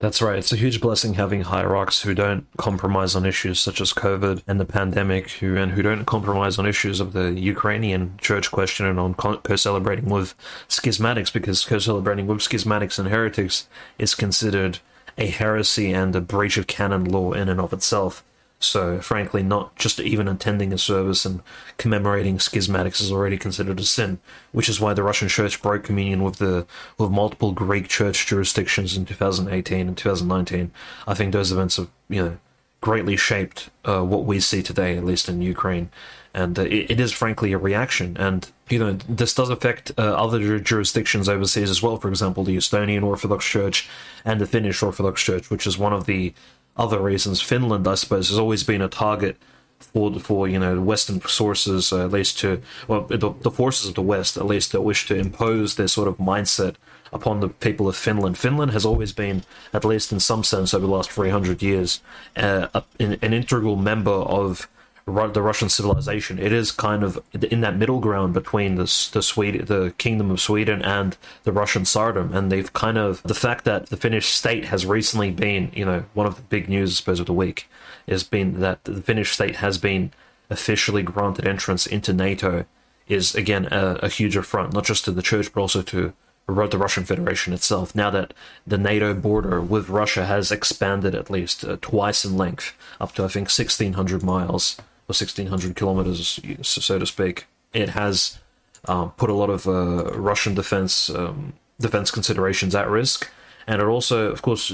That's 0.00 0.20
right. 0.20 0.38
It's 0.38 0.52
a 0.52 0.56
huge 0.56 0.80
blessing 0.80 1.14
having 1.14 1.42
hierarchs 1.42 2.02
who 2.02 2.14
don't 2.14 2.46
compromise 2.58 3.14
on 3.14 3.24
issues 3.24 3.60
such 3.60 3.80
as 3.80 3.92
COVID 3.92 4.42
and 4.46 4.58
the 4.58 4.64
pandemic, 4.64 5.30
who 5.30 5.56
and 5.56 5.72
who 5.72 5.82
don't 5.82 6.04
compromise 6.04 6.58
on 6.58 6.66
issues 6.66 7.00
of 7.00 7.12
the 7.12 7.32
Ukrainian 7.32 8.18
church 8.18 8.50
question 8.50 8.86
and 8.86 8.98
on 8.98 9.14
co-celebrating 9.14 10.10
with 10.10 10.34
schismatics, 10.68 11.32
because 11.32 11.64
co-celebrating 11.64 12.26
with 12.26 12.38
schismatics 12.38 12.98
and 12.98 13.08
heretics 13.08 13.68
is 13.98 14.14
considered 14.14 14.80
a 15.16 15.26
heresy 15.26 15.92
and 15.92 16.14
a 16.16 16.20
breach 16.20 16.56
of 16.56 16.66
canon 16.66 17.04
law 17.04 17.32
in 17.32 17.48
and 17.48 17.60
of 17.60 17.72
itself. 17.72 18.24
So, 18.64 19.00
frankly, 19.00 19.42
not 19.42 19.76
just 19.76 20.00
even 20.00 20.28
attending 20.28 20.72
a 20.72 20.78
service 20.78 21.24
and 21.24 21.40
commemorating 21.76 22.38
schismatics 22.38 23.00
is 23.00 23.12
already 23.12 23.36
considered 23.36 23.80
a 23.80 23.84
sin, 23.84 24.18
which 24.52 24.68
is 24.68 24.80
why 24.80 24.94
the 24.94 25.02
Russian 25.02 25.28
Church 25.28 25.62
broke 25.62 25.84
communion 25.84 26.22
with 26.22 26.36
the 26.36 26.66
with 26.98 27.10
multiple 27.10 27.52
Greek 27.52 27.88
Church 27.88 28.26
jurisdictions 28.26 28.96
in 28.96 29.04
2018 29.04 29.88
and 29.88 29.96
2019. 29.96 30.70
I 31.06 31.14
think 31.14 31.32
those 31.32 31.52
events 31.52 31.76
have, 31.76 31.88
you 32.08 32.22
know, 32.22 32.38
greatly 32.80 33.16
shaped 33.16 33.70
uh, 33.86 34.02
what 34.02 34.26
we 34.26 34.38
see 34.38 34.62
today, 34.62 34.94
at 34.96 35.04
least 35.04 35.26
in 35.28 35.40
Ukraine, 35.40 35.88
and 36.34 36.58
uh, 36.58 36.62
it, 36.62 36.90
it 36.90 37.00
is 37.00 37.12
frankly 37.12 37.52
a 37.52 37.58
reaction. 37.58 38.14
And 38.18 38.50
you 38.68 38.78
know, 38.78 38.92
this 39.08 39.34
does 39.34 39.50
affect 39.50 39.92
uh, 39.96 40.02
other 40.02 40.58
jurisdictions 40.58 41.28
overseas 41.28 41.70
as 41.70 41.82
well. 41.82 41.96
For 41.96 42.08
example, 42.08 42.44
the 42.44 42.56
Estonian 42.56 43.02
Orthodox 43.02 43.46
Church 43.46 43.88
and 44.24 44.40
the 44.40 44.46
Finnish 44.46 44.82
Orthodox 44.82 45.22
Church, 45.22 45.48
which 45.50 45.66
is 45.66 45.78
one 45.78 45.92
of 45.92 46.04
the 46.04 46.34
other 46.76 47.00
reasons, 47.00 47.40
Finland, 47.40 47.86
I 47.86 47.94
suppose, 47.94 48.28
has 48.28 48.38
always 48.38 48.64
been 48.64 48.82
a 48.82 48.88
target 48.88 49.36
for 49.78 50.18
for 50.18 50.48
you 50.48 50.58
know 50.58 50.80
Western 50.80 51.20
sources, 51.22 51.92
uh, 51.92 52.04
at 52.04 52.12
least 52.12 52.38
to 52.40 52.60
well 52.88 53.02
the, 53.02 53.16
the, 53.40 53.50
forces 53.50 53.88
of 53.88 53.94
the 53.94 54.02
West, 54.02 54.36
at 54.36 54.46
least 54.46 54.72
that 54.72 54.82
wish 54.82 55.06
to 55.06 55.14
impose 55.14 55.74
their 55.74 55.88
sort 55.88 56.08
of 56.08 56.16
mindset 56.16 56.74
upon 57.12 57.40
the 57.40 57.48
people 57.48 57.88
of 57.88 57.96
Finland. 57.96 58.36
Finland 58.38 58.72
has 58.72 58.84
always 58.84 59.12
been, 59.12 59.44
at 59.72 59.84
least 59.84 60.12
in 60.12 60.20
some 60.20 60.42
sense, 60.42 60.74
over 60.74 60.86
the 60.86 60.92
last 60.92 61.10
three 61.10 61.30
hundred 61.30 61.62
years, 61.62 62.00
uh, 62.36 62.68
an, 62.98 63.18
an, 63.22 63.32
integral 63.32 63.76
member 63.76 64.10
of 64.10 64.68
the 65.06 65.42
Russian 65.42 65.68
civilization. 65.68 66.38
It 66.38 66.52
is 66.52 66.72
kind 66.72 67.02
of 67.02 67.22
in 67.34 67.60
that 67.60 67.76
middle 67.76 68.00
ground 68.00 68.32
between 68.32 68.76
the 68.76 68.84
the 69.12 69.22
Sweden, 69.22 69.66
the 69.66 69.92
Kingdom 69.98 70.30
of 70.30 70.40
Sweden, 70.40 70.82
and 70.82 71.16
the 71.42 71.52
Russian 71.52 71.82
Tsardom. 71.82 72.34
And 72.34 72.50
they've 72.50 72.72
kind 72.72 72.96
of 72.96 73.22
the 73.22 73.34
fact 73.34 73.64
that 73.64 73.86
the 73.86 73.96
Finnish 73.96 74.28
state 74.28 74.66
has 74.66 74.86
recently 74.86 75.30
been, 75.30 75.70
you 75.74 75.84
know, 75.84 76.04
one 76.14 76.26
of 76.26 76.36
the 76.36 76.42
big 76.42 76.68
news, 76.68 76.92
I 76.92 76.94
suppose, 76.94 77.20
of 77.20 77.26
the 77.26 77.32
week 77.32 77.68
has 78.08 78.22
been 78.22 78.60
that 78.60 78.84
the 78.84 79.02
Finnish 79.02 79.32
state 79.32 79.56
has 79.56 79.78
been 79.78 80.12
officially 80.50 81.02
granted 81.02 81.46
entrance 81.46 81.86
into 81.86 82.12
NATO. 82.12 82.64
Is 83.06 83.34
again 83.34 83.68
a, 83.70 83.98
a 84.02 84.08
huge 84.08 84.34
affront, 84.34 84.72
not 84.72 84.86
just 84.86 85.04
to 85.04 85.10
the 85.10 85.20
church, 85.20 85.52
but 85.52 85.60
also 85.60 85.82
to 85.82 86.14
the 86.46 86.78
Russian 86.78 87.04
Federation 87.04 87.52
itself. 87.52 87.94
Now 87.94 88.08
that 88.10 88.32
the 88.66 88.78
NATO 88.78 89.12
border 89.12 89.60
with 89.60 89.90
Russia 89.90 90.24
has 90.24 90.50
expanded 90.50 91.14
at 91.14 91.28
least 91.30 91.64
uh, 91.64 91.76
twice 91.82 92.24
in 92.24 92.38
length, 92.38 92.74
up 93.00 93.12
to 93.14 93.24
I 93.24 93.28
think 93.28 93.48
1,600 93.48 94.22
miles 94.22 94.78
or 95.06 95.12
1,600 95.12 95.76
kilometers, 95.76 96.40
so 96.62 96.98
to 96.98 97.06
speak, 97.06 97.46
it 97.72 97.90
has 97.90 98.38
um, 98.86 99.10
put 99.12 99.30
a 99.30 99.34
lot 99.34 99.50
of 99.50 99.66
uh, 99.66 100.12
Russian 100.18 100.54
defense 100.54 101.10
um, 101.10 101.54
defense 101.80 102.10
considerations 102.10 102.74
at 102.74 102.88
risk, 102.88 103.30
and 103.66 103.80
it 103.82 103.86
also, 103.86 104.30
of 104.30 104.42
course, 104.42 104.72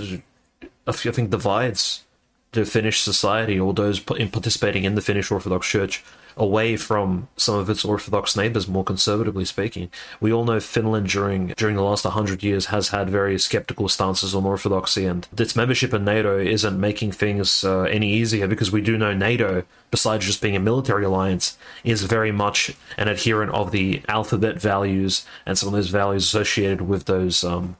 I 0.86 0.92
think 0.92 1.30
divides 1.30 2.04
the 2.52 2.64
Finnish 2.64 3.00
society 3.00 3.58
or 3.58 3.72
those 3.72 4.02
in 4.18 4.30
participating 4.30 4.84
in 4.84 4.94
the 4.94 5.00
Finnish 5.00 5.30
Orthodox 5.30 5.68
Church 5.68 6.04
away 6.40 6.74
from 6.74 7.28
some 7.36 7.54
of 7.54 7.68
its 7.68 7.84
Orthodox 7.84 8.34
neighbors, 8.34 8.66
more 8.66 8.82
conservatively 8.82 9.44
speaking. 9.44 9.90
We 10.20 10.32
all 10.32 10.46
know 10.46 10.58
Finland 10.58 11.08
during 11.08 11.48
during 11.48 11.76
the 11.76 11.82
last 11.82 12.04
100 12.04 12.42
years 12.42 12.66
has 12.66 12.88
had 12.88 13.10
very 13.10 13.38
skeptical 13.38 13.88
stances 13.90 14.34
on 14.34 14.46
Orthodoxy, 14.46 15.04
and 15.04 15.28
its 15.36 15.54
membership 15.54 15.92
in 15.92 16.04
NATO 16.04 16.38
isn't 16.38 16.80
making 16.80 17.12
things 17.12 17.62
uh, 17.62 17.82
any 17.82 18.10
easier 18.14 18.48
because 18.48 18.72
we 18.72 18.80
do 18.80 18.96
know 18.96 19.12
NATO, 19.12 19.64
besides 19.90 20.24
just 20.24 20.40
being 20.40 20.56
a 20.56 20.60
military 20.60 21.04
alliance, 21.04 21.58
is 21.84 22.04
very 22.04 22.32
much 22.32 22.74
an 22.96 23.08
adherent 23.08 23.52
of 23.52 23.70
the 23.70 24.02
alphabet 24.08 24.58
values 24.58 25.26
and 25.44 25.58
some 25.58 25.68
of 25.68 25.74
those 25.74 25.90
values 25.90 26.24
associated 26.24 26.80
with 26.80 27.04
those 27.04 27.44
um, 27.44 27.76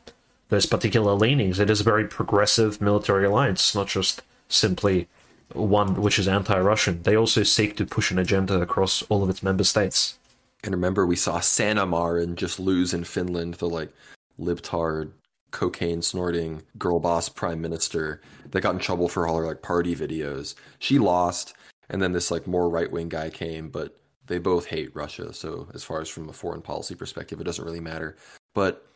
those 0.51 0.67
particular 0.67 1.15
leanings. 1.15 1.59
It 1.59 1.71
is 1.71 1.81
a 1.81 1.85
very 1.85 2.07
progressive 2.07 2.79
military 2.83 3.25
alliance, 3.25 3.75
not 3.75 3.87
just 3.87 4.21
simply 4.49 5.09
one 5.53 6.01
which 6.01 6.19
is 6.19 6.29
anti-Russian. 6.29 7.03
They 7.03 7.17
also 7.17 7.43
seek 7.43 7.77
to 7.77 7.87
push 7.87 8.11
an 8.11 8.19
agenda 8.19 8.61
across 8.61 9.03
all 9.03 9.23
of 9.23 9.31
its 9.31 9.43
member 9.43 9.65
states. 9.65 10.19
And 10.63 10.75
remember, 10.75 11.07
we 11.07 11.17
saw 11.17 11.41
Sanna 11.41 11.87
Marin 11.87 12.37
just 12.37 12.61
lose 12.61 12.93
in 12.93 13.05
Finland, 13.05 13.55
the 13.55 13.69
like 13.69 13.91
libtard, 14.39 15.13
cocaine 15.51 16.03
snorting 16.03 16.63
girl 16.79 17.01
boss 17.01 17.29
prime 17.29 17.61
minister 17.61 18.21
that 18.51 18.61
got 18.61 18.75
in 18.75 18.81
trouble 18.81 19.09
for 19.09 19.27
all 19.27 19.39
her 19.39 19.47
like 19.47 19.63
party 19.63 19.97
videos. 19.97 20.55
She 20.79 20.99
lost, 20.99 21.55
and 21.89 22.01
then 22.01 22.13
this 22.13 22.31
like 22.31 22.47
more 22.47 22.69
right 22.69 22.91
wing 22.91 23.09
guy 23.09 23.31
came, 23.31 23.69
but 23.69 23.97
they 24.27 24.39
both 24.39 24.67
hate 24.67 24.95
Russia. 24.95 25.33
So 25.33 25.69
as 25.75 25.83
far 25.83 26.01
as 26.01 26.09
from 26.09 26.29
a 26.29 26.33
foreign 26.33 26.63
policy 26.63 26.95
perspective, 26.95 27.41
it 27.41 27.45
doesn't 27.45 27.65
really 27.65 27.81
matter. 27.81 28.17
But 28.55 28.87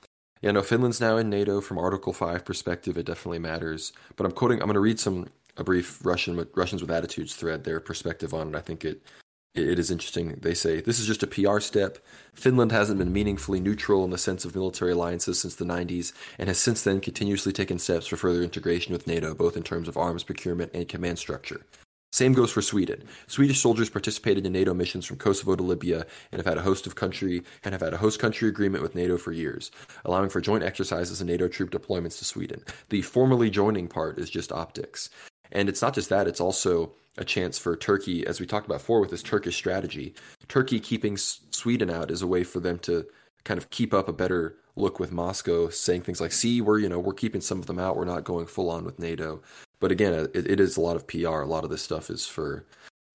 yeah, 0.43 0.53
no, 0.53 0.63
Finland's 0.63 1.01
now 1.01 1.17
in 1.17 1.31
NATO 1.31 1.61
from 1.61 1.79
Article 1.79 2.13
Five 2.13 2.45
perspective. 2.45 2.99
It 2.99 3.07
definitely 3.07 3.39
matters. 3.39 3.93
But 4.17 4.27
I'm 4.27 4.33
quoting. 4.33 4.61
I'm 4.61 4.67
going 4.67 4.75
to 4.75 4.81
read 4.81 5.01
some 5.01 5.29
a 5.57 5.65
brief 5.65 6.05
Russian 6.05 6.47
Russians 6.55 6.83
with 6.83 6.91
attitudes 6.91 7.35
thread, 7.35 7.65
their 7.65 7.81
perspective 7.81 8.35
on 8.35 8.49
it. 8.49 8.57
I 8.57 8.61
think 8.61 8.85
it 8.85 9.03
it 9.55 9.79
is 9.79 9.91
interesting. 9.91 10.37
They 10.41 10.55
say 10.55 10.81
this 10.81 10.99
is 10.99 11.07
just 11.07 11.23
a 11.23 11.29
PR 11.29 11.61
step. 11.61 11.99
Finland 12.35 12.73
hasn't 12.73 12.99
been 12.99 13.13
meaningfully 13.13 13.61
neutral 13.61 14.05
in 14.05 14.11
the 14.11 14.19
sense 14.19 14.45
of 14.45 14.55
military 14.55 14.93
alliances 14.93 15.39
since 15.39 15.55
the 15.55 15.65
90s 15.65 16.13
and 16.39 16.49
has 16.49 16.59
since 16.59 16.83
then 16.83 17.01
continuously 17.01 17.53
taken 17.53 17.79
steps 17.79 18.09
for 18.09 18.17
further 18.17 18.43
integration 18.43 18.93
with 18.93 19.07
NATO, 19.07 19.33
both 19.33 19.57
in 19.57 19.63
terms 19.63 19.87
of 19.87 19.97
arms 19.97 20.25
procurement 20.25 20.73
and 20.75 20.89
command 20.89 21.21
structure. 21.21 21.65
Same 22.11 22.33
goes 22.33 22.53
for 22.53 22.63
Sweden. 22.63 23.03
Swedish 23.27 23.61
soldiers 23.61 23.91
participated 23.91 24.47
in 24.47 24.53
NATO 24.53 24.73
missions 24.73 25.05
from 25.05 25.17
Kosovo 25.17 25.57
to 25.57 25.63
Libya 25.63 26.07
and 26.31 26.39
have 26.39 26.47
had 26.47 26.59
a 26.59 26.63
host 26.63 26.87
of 26.87 26.95
country 26.95 27.43
and 27.65 27.73
have 27.73 27.81
had 27.81 27.93
a 27.93 27.99
host 27.99 28.21
country 28.21 28.49
agreement 28.49 28.83
with 28.83 28.95
NATO 28.95 29.19
for 29.19 29.33
years, 29.33 29.73
allowing 30.05 30.31
for 30.31 30.41
joint 30.41 30.63
exercises 30.63 31.21
and 31.21 31.29
NATO 31.29 31.49
troop 31.49 31.71
deployments 31.71 32.19
to 32.19 32.25
Sweden. 32.25 32.63
The 32.89 33.03
formally 33.03 33.51
joining 33.51 33.89
part 33.89 34.19
is 34.19 34.31
just 34.31 34.53
optics. 34.53 35.11
And 35.55 35.69
it's 35.69 35.81
not 35.81 35.95
just 35.95 36.09
that, 36.11 36.27
it's 36.27 36.41
also 36.41 36.93
a 37.17 37.25
chance 37.25 37.59
for 37.59 37.77
Turkey, 37.77 38.27
as 38.27 38.41
we 38.41 38.47
talked 38.47 38.67
about 38.67 38.81
before 38.81 39.01
with 39.01 39.11
this 39.11 39.23
Turkish 39.23 39.57
strategy. 39.57 40.15
Turkey 40.49 40.81
keeping 40.81 41.17
Sweden 41.17 41.89
out 41.89 42.11
is 42.11 42.23
a 42.23 42.27
way 42.27 42.43
for 42.43 42.61
them 42.61 42.79
to 42.81 43.07
kind 43.45 43.59
of 43.59 43.71
keep 43.71 43.95
up 43.95 44.09
a 44.09 44.13
better 44.13 44.57
look 44.77 44.99
with 44.99 45.13
Moscow, 45.13 45.69
saying 45.69 46.03
things 46.03 46.21
like, 46.21 46.33
see, 46.33 46.61
we're, 46.61 46.79
you 46.79 46.89
know, 46.89 46.99
we're 46.99 47.13
keeping 47.13 47.41
some 47.41 47.61
of 47.61 47.67
them 47.67 47.79
out. 47.79 47.97
We're 47.97 48.05
not 48.05 48.25
going 48.25 48.47
full 48.47 48.69
on 48.69 48.85
with 48.85 48.99
NATO. 48.99 49.43
But 49.79 49.93
again, 49.93 50.13
uh, 50.13 50.27
it, 50.35 50.51
it 50.51 50.61
is 50.61 50.77
a 50.77 50.81
lot 50.81 50.97
of 50.97 51.07
PR. 51.07 51.41
A 51.41 51.47
lot 51.47 51.63
of 51.65 51.71
this 51.71 51.83
stuff 51.83 52.11
is 52.11 52.27
for, 52.27 52.67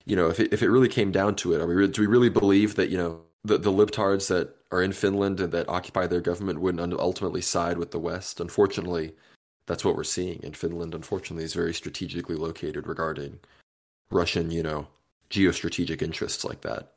you 0.06 0.16
know, 0.16 0.30
if 0.30 0.40
it, 0.40 0.54
if 0.54 0.62
it 0.62 0.70
really 0.70 0.88
came 0.88 1.12
down 1.12 1.36
to 1.38 1.54
it, 1.54 1.60
are 1.60 1.68
we, 1.68 1.88
do 1.88 2.02
we 2.02 2.08
really 2.08 2.30
believe 2.30 2.76
that, 2.76 2.90
you 2.90 2.98
know, 2.98 3.22
the, 3.44 3.58
the 3.58 3.72
libtards 3.72 4.28
that 4.28 4.56
are 4.72 4.82
in 4.82 4.94
Finland 4.94 5.40
and 5.40 5.52
that 5.52 5.68
occupy 5.68 6.08
their 6.08 6.22
government 6.22 6.62
wouldn't 6.62 6.94
ultimately 6.94 7.42
side 7.42 7.78
with 7.78 7.92
the 7.92 8.00
West? 8.00 8.40
Unfortunately, 8.40 9.14
that's 9.70 9.86
what 9.86 9.96
we're 9.96 10.04
seeing. 10.04 10.44
And 10.44 10.58
Finland, 10.58 10.96
unfortunately, 10.96 11.44
is 11.44 11.54
very 11.54 11.76
strategically 11.76 12.36
located 12.36 12.88
regarding 12.88 13.40
Russian, 14.10 14.50
you 14.50 14.64
know, 14.64 14.88
geostrategic 15.30 16.02
interests 16.02 16.44
like 16.44 16.62
that. 16.62 16.92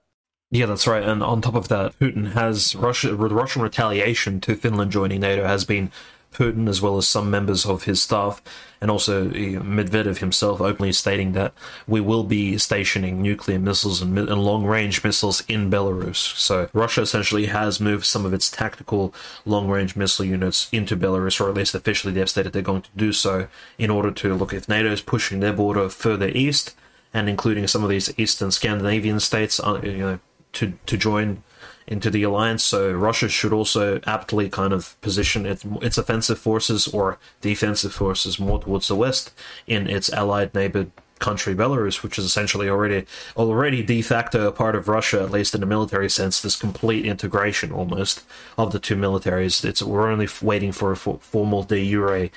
Yeah, 0.51 0.65
that's 0.65 0.87
right. 0.87 1.03
And 1.03 1.23
on 1.23 1.43
top 1.43 1.55
of 1.55 1.69
that, 1.69 1.99
Putin 1.99 2.33
has 2.33 2.75
Russia, 2.75 3.15
Russian 3.15 3.61
retaliation 3.61 4.41
to 4.41 4.55
Finland 4.55 4.91
joining 4.91 5.21
NATO 5.21 5.47
has 5.47 5.67
been 5.67 5.93
Putin, 6.33 6.69
as 6.69 6.81
well 6.83 6.97
as 6.97 7.07
some 7.07 7.31
members 7.31 7.67
of 7.67 7.85
his 7.85 8.03
staff, 8.03 8.43
and 8.81 8.91
also 8.91 9.29
Medvedev 9.29 10.19
himself 10.19 10.61
openly 10.61 10.93
stating 10.93 11.33
that 11.33 11.53
we 11.87 12.01
will 12.01 12.25
be 12.25 12.59
stationing 12.59 13.23
nuclear 13.23 13.59
missiles 13.59 14.03
and, 14.03 14.19
and 14.19 14.43
long 14.43 14.65
range 14.65 15.05
missiles 15.05 15.43
in 15.47 15.71
Belarus. 15.71 16.17
So 16.37 16.69
Russia 16.73 17.03
essentially 17.03 17.47
has 17.47 17.81
moved 17.81 18.05
some 18.05 18.27
of 18.27 18.35
its 18.35 18.51
tactical 18.51 19.15
long 19.45 19.69
range 19.69 19.95
missile 19.95 20.25
units 20.25 20.69
into 20.73 20.97
Belarus, 20.97 21.41
or 21.41 21.49
at 21.49 21.55
least 21.55 21.75
officially 21.75 22.13
they've 22.13 22.29
stated 22.29 22.53
they're 22.53 22.63
going 22.63 22.83
to 22.83 22.91
do 22.97 23.13
so 23.13 23.49
in 23.79 23.91
order 23.91 24.11
to 24.11 24.35
look 24.35 24.53
if 24.53 24.69
NATO 24.69 24.91
is 24.91 25.01
pushing 25.01 25.41
their 25.41 25.53
border 25.53 25.89
further 25.89 26.29
east 26.29 26.75
and 27.15 27.29
including 27.29 27.67
some 27.67 27.85
of 27.85 27.91
these 27.91 28.13
eastern 28.19 28.51
Scandinavian 28.51 29.21
states, 29.21 29.61
uh, 29.61 29.81
you 29.83 29.99
know, 29.99 30.19
to 30.55 30.73
to 30.87 30.97
join 30.97 31.43
into 31.87 32.11
the 32.11 32.23
alliance. 32.23 32.65
So 32.65 32.93
Russia 32.93 33.29
should 33.29 33.53
also 33.53 34.01
aptly 34.07 34.49
kind 34.49 34.73
of 34.73 35.01
position 35.01 35.47
its, 35.47 35.65
its 35.81 35.99
offensive 35.99 36.39
forces 36.39 36.89
or 36.89 37.19
defensive 37.41 37.93
forces 37.93 38.39
more 38.39 38.61
towards 38.61 38.89
the 38.89 38.97
west 38.97 39.33
in 39.67 39.87
its 39.87 40.13
allied 40.13 40.55
neighbor 40.55 40.87
country 41.23 41.55
Belarus, 41.55 42.03
which 42.03 42.19
is 42.19 42.25
essentially 42.25 42.69
already 42.69 43.07
already 43.37 43.83
de 43.83 44.03
facto 44.03 44.49
a 44.49 44.53
part 44.53 44.75
of 44.75 44.89
Russia, 44.89 45.23
at 45.23 45.31
least 45.31 45.55
in 45.55 45.63
a 45.63 45.67
military 45.67 46.11
sense. 46.11 46.43
This 46.43 46.57
complete 46.57 47.07
integration 47.07 47.71
almost 47.71 48.25
of 48.59 48.73
the 48.73 48.81
two 48.81 48.97
militaries. 48.97 49.65
It's 49.65 49.83
we're 49.83 50.11
only 50.11 50.29
waiting 50.43 50.73
for 50.73 50.91
a 50.93 50.97
formal 50.97 51.63
de 51.63 51.89
jure 51.89 52.29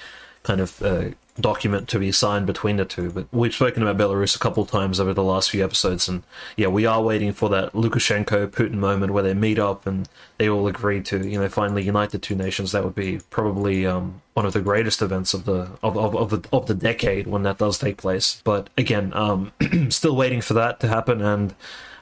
kind 0.43 0.61
of 0.61 0.81
uh, 0.83 1.09
document 1.39 1.89
to 1.89 1.99
be 1.99 2.11
signed 2.11 2.45
between 2.45 2.77
the 2.77 2.85
two. 2.85 3.11
But 3.11 3.27
we've 3.31 3.53
spoken 3.53 3.83
about 3.83 3.97
Belarus 3.97 4.35
a 4.35 4.39
couple 4.39 4.65
times 4.65 4.99
over 4.99 5.13
the 5.13 5.23
last 5.23 5.51
few 5.51 5.63
episodes, 5.63 6.07
and 6.07 6.23
yeah, 6.55 6.67
we 6.67 6.85
are 6.85 7.01
waiting 7.01 7.33
for 7.33 7.49
that 7.49 7.73
Lukashenko 7.73 8.47
Putin 8.47 8.75
moment 8.75 9.13
where 9.13 9.23
they 9.23 9.33
meet 9.33 9.59
up 9.59 9.85
and 9.85 10.07
they 10.37 10.49
all 10.49 10.67
agree 10.67 11.01
to, 11.03 11.27
you 11.27 11.39
know, 11.39 11.49
finally 11.49 11.83
unite 11.83 12.11
the 12.11 12.19
two 12.19 12.35
nations. 12.35 12.71
That 12.71 12.83
would 12.83 12.95
be 12.95 13.19
probably 13.29 13.85
um, 13.85 14.21
one 14.33 14.45
of 14.45 14.53
the 14.53 14.61
greatest 14.61 15.01
events 15.01 15.33
of 15.33 15.45
the 15.45 15.69
of, 15.83 15.97
of, 15.97 16.15
of 16.15 16.29
the 16.29 16.49
of 16.53 16.67
the 16.67 16.75
decade 16.75 17.27
when 17.27 17.43
that 17.43 17.57
does 17.57 17.77
take 17.77 17.97
place. 17.97 18.41
But 18.43 18.69
again, 18.77 19.13
um, 19.13 19.51
still 19.89 20.15
waiting 20.15 20.41
for 20.41 20.53
that 20.53 20.79
to 20.81 20.87
happen 20.87 21.21
and. 21.21 21.55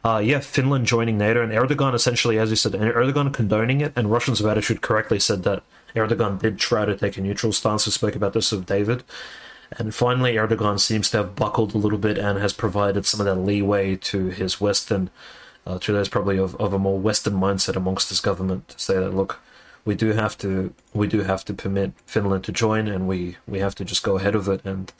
Uh, 0.06 0.18
yeah, 0.18 0.42
Finland 0.42 0.86
joining 0.86 1.18
NATO 1.18 1.42
and 1.42 1.54
Erdogan 1.54 1.94
essentially, 1.94 2.38
as 2.38 2.50
you 2.50 2.58
said, 2.58 2.74
Erdogan 2.74 3.34
condoning 3.34 3.80
it, 3.80 3.94
and 3.96 4.12
Russians 4.12 4.42
of 4.42 4.46
attitude 4.46 4.82
correctly 4.82 5.18
said 5.18 5.44
that 5.44 5.64
Erdogan 5.96 6.40
did 6.40 6.58
try 6.58 6.86
to 6.86 6.96
take 6.96 7.18
a 7.18 7.22
neutral 7.22 7.54
stance. 7.54 7.86
We 7.86 7.92
spoke 7.92 8.16
about 8.16 8.34
this 8.34 8.52
with 8.52 8.66
David. 8.66 9.04
And 9.78 9.94
finally, 9.94 10.36
Erdogan 10.36 10.80
seems 10.80 11.10
to 11.12 11.18
have 11.18 11.36
buckled 11.36 11.74
a 11.74 11.80
little 11.80 11.98
bit 11.98 12.18
and 12.18 12.38
has 12.40 12.54
provided 12.54 13.06
some 13.06 13.20
of 13.20 13.26
that 13.26 13.36
leeway 13.36 13.96
to 13.96 14.28
his 14.28 14.62
Western, 14.62 15.10
uh, 15.66 15.80
to 15.80 15.94
those 15.94 16.10
probably 16.10 16.38
of, 16.38 16.56
of 16.56 16.74
a 16.74 16.80
more 16.80 17.00
Western 17.00 17.34
mindset 17.34 17.76
amongst 17.76 18.10
his 18.10 18.20
government 18.20 18.68
to 18.70 18.80
say 18.80 18.96
that, 18.96 19.16
look, 19.16 19.40
we 19.86 19.96
do 19.96 20.14
have 20.14 20.38
to 20.38 20.74
we 20.94 21.08
do 21.08 21.24
have 21.24 21.44
to 21.46 21.54
permit 21.54 21.92
Finland 22.06 22.44
to 22.46 22.52
join, 22.52 22.88
and 22.88 23.08
we 23.08 23.38
we 23.48 23.60
have 23.60 23.76
to 23.76 23.86
just 23.86 24.04
go 24.04 24.18
ahead 24.18 24.36
of 24.36 24.48
it. 24.48 24.62
And 24.64 24.92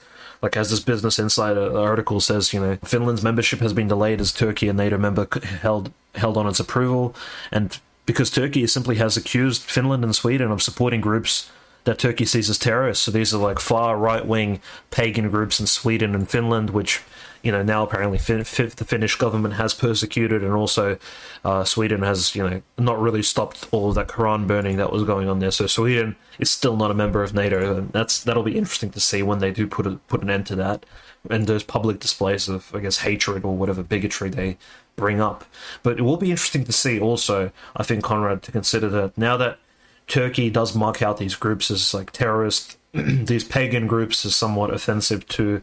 like 0.42 0.56
as 0.56 0.70
this 0.70 0.80
Business 0.80 1.18
Insider 1.18 1.76
article 1.78 2.20
says, 2.20 2.52
you 2.52 2.60
know, 2.60 2.76
Finland's 2.84 3.22
membership 3.22 3.60
has 3.60 3.72
been 3.72 3.88
delayed 3.88 4.20
as 4.20 4.32
Turkey, 4.32 4.68
a 4.68 4.72
NATO 4.72 4.98
member, 4.98 5.26
held 5.42 5.90
held 6.14 6.36
on 6.36 6.46
its 6.46 6.60
approval, 6.60 7.14
and 7.50 7.78
because 8.06 8.30
Turkey 8.30 8.66
simply 8.66 8.96
has 8.96 9.16
accused 9.16 9.62
Finland 9.62 10.04
and 10.04 10.14
Sweden 10.14 10.50
of 10.50 10.62
supporting 10.62 11.00
groups 11.00 11.50
that 11.84 11.98
Turkey 11.98 12.24
sees 12.24 12.50
as 12.50 12.58
terrorists. 12.58 13.04
So 13.04 13.10
these 13.10 13.34
are 13.34 13.38
like 13.38 13.58
far 13.58 13.96
right 13.96 14.26
wing 14.26 14.60
pagan 14.90 15.30
groups 15.30 15.60
in 15.60 15.66
Sweden 15.66 16.14
and 16.14 16.28
Finland, 16.28 16.70
which 16.70 17.02
you 17.42 17.52
know 17.52 17.62
now 17.62 17.82
apparently 17.82 18.18
fin- 18.18 18.38
the 18.38 18.84
Finnish 18.86 19.16
government 19.16 19.54
has 19.54 19.74
persecuted, 19.74 20.42
and 20.42 20.54
also 20.54 20.98
uh, 21.44 21.64
Sweden 21.64 22.02
has 22.02 22.34
you 22.34 22.48
know 22.48 22.62
not 22.78 23.00
really 23.00 23.22
stopped 23.22 23.68
all 23.70 23.90
of 23.90 23.94
that 23.94 24.08
Quran 24.08 24.46
burning 24.46 24.76
that 24.78 24.92
was 24.92 25.04
going 25.04 25.28
on 25.28 25.38
there. 25.38 25.50
So 25.50 25.66
Sweden 25.66 26.16
is 26.38 26.50
still 26.50 26.76
not 26.76 26.90
a 26.90 26.94
member 26.94 27.22
of 27.22 27.34
NATO, 27.34 27.76
and 27.76 27.92
that's 27.92 28.22
that'll 28.22 28.42
be 28.42 28.56
interesting 28.56 28.90
to 28.90 29.00
see 29.00 29.22
when 29.22 29.38
they 29.38 29.50
do 29.50 29.66
put 29.66 29.86
a, 29.86 29.96
put 30.08 30.22
an 30.22 30.30
end 30.30 30.46
to 30.46 30.56
that 30.56 30.86
and 31.30 31.46
those 31.46 31.62
public 31.62 32.00
displays 32.00 32.48
of 32.48 32.74
I 32.74 32.80
guess 32.80 32.98
hatred 32.98 33.44
or 33.44 33.56
whatever 33.56 33.82
bigotry 33.82 34.30
they 34.30 34.58
bring 34.96 35.20
up. 35.20 35.44
But 35.82 35.98
it 35.98 36.02
will 36.02 36.16
be 36.16 36.30
interesting 36.30 36.64
to 36.64 36.72
see 36.72 37.00
also. 37.00 37.50
I 37.76 37.82
think 37.82 38.04
Conrad 38.04 38.42
to 38.42 38.52
consider 38.52 38.88
that 38.90 39.16
now 39.16 39.36
that 39.36 39.58
Turkey 40.06 40.50
does 40.50 40.74
mark 40.74 41.02
out 41.02 41.18
these 41.18 41.34
groups 41.34 41.70
as 41.70 41.94
like 41.94 42.10
terrorist, 42.12 42.76
these 42.92 43.44
pagan 43.44 43.86
groups 43.86 44.24
as 44.24 44.36
somewhat 44.36 44.72
offensive 44.72 45.26
to 45.28 45.62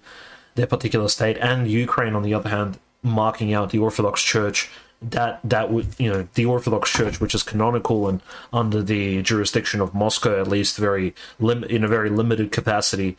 their 0.55 0.67
particular 0.67 1.07
state, 1.07 1.37
and 1.37 1.69
Ukraine, 1.69 2.15
on 2.15 2.23
the 2.23 2.33
other 2.33 2.49
hand, 2.49 2.79
marking 3.03 3.53
out 3.53 3.69
the 3.69 3.79
Orthodox 3.79 4.23
Church. 4.23 4.69
That 5.03 5.39
that 5.43 5.71
would 5.71 5.87
you 5.97 6.13
know 6.13 6.27
the 6.35 6.45
Orthodox 6.45 6.91
Church, 6.91 7.19
which 7.19 7.33
is 7.33 7.41
canonical 7.41 8.07
and 8.07 8.21
under 8.53 8.83
the 8.83 9.23
jurisdiction 9.23 9.81
of 9.81 9.95
Moscow, 9.95 10.39
at 10.39 10.47
least 10.47 10.77
very 10.77 11.15
lim- 11.39 11.63
in 11.63 11.83
a 11.83 11.87
very 11.87 12.11
limited 12.11 12.51
capacity. 12.51 13.17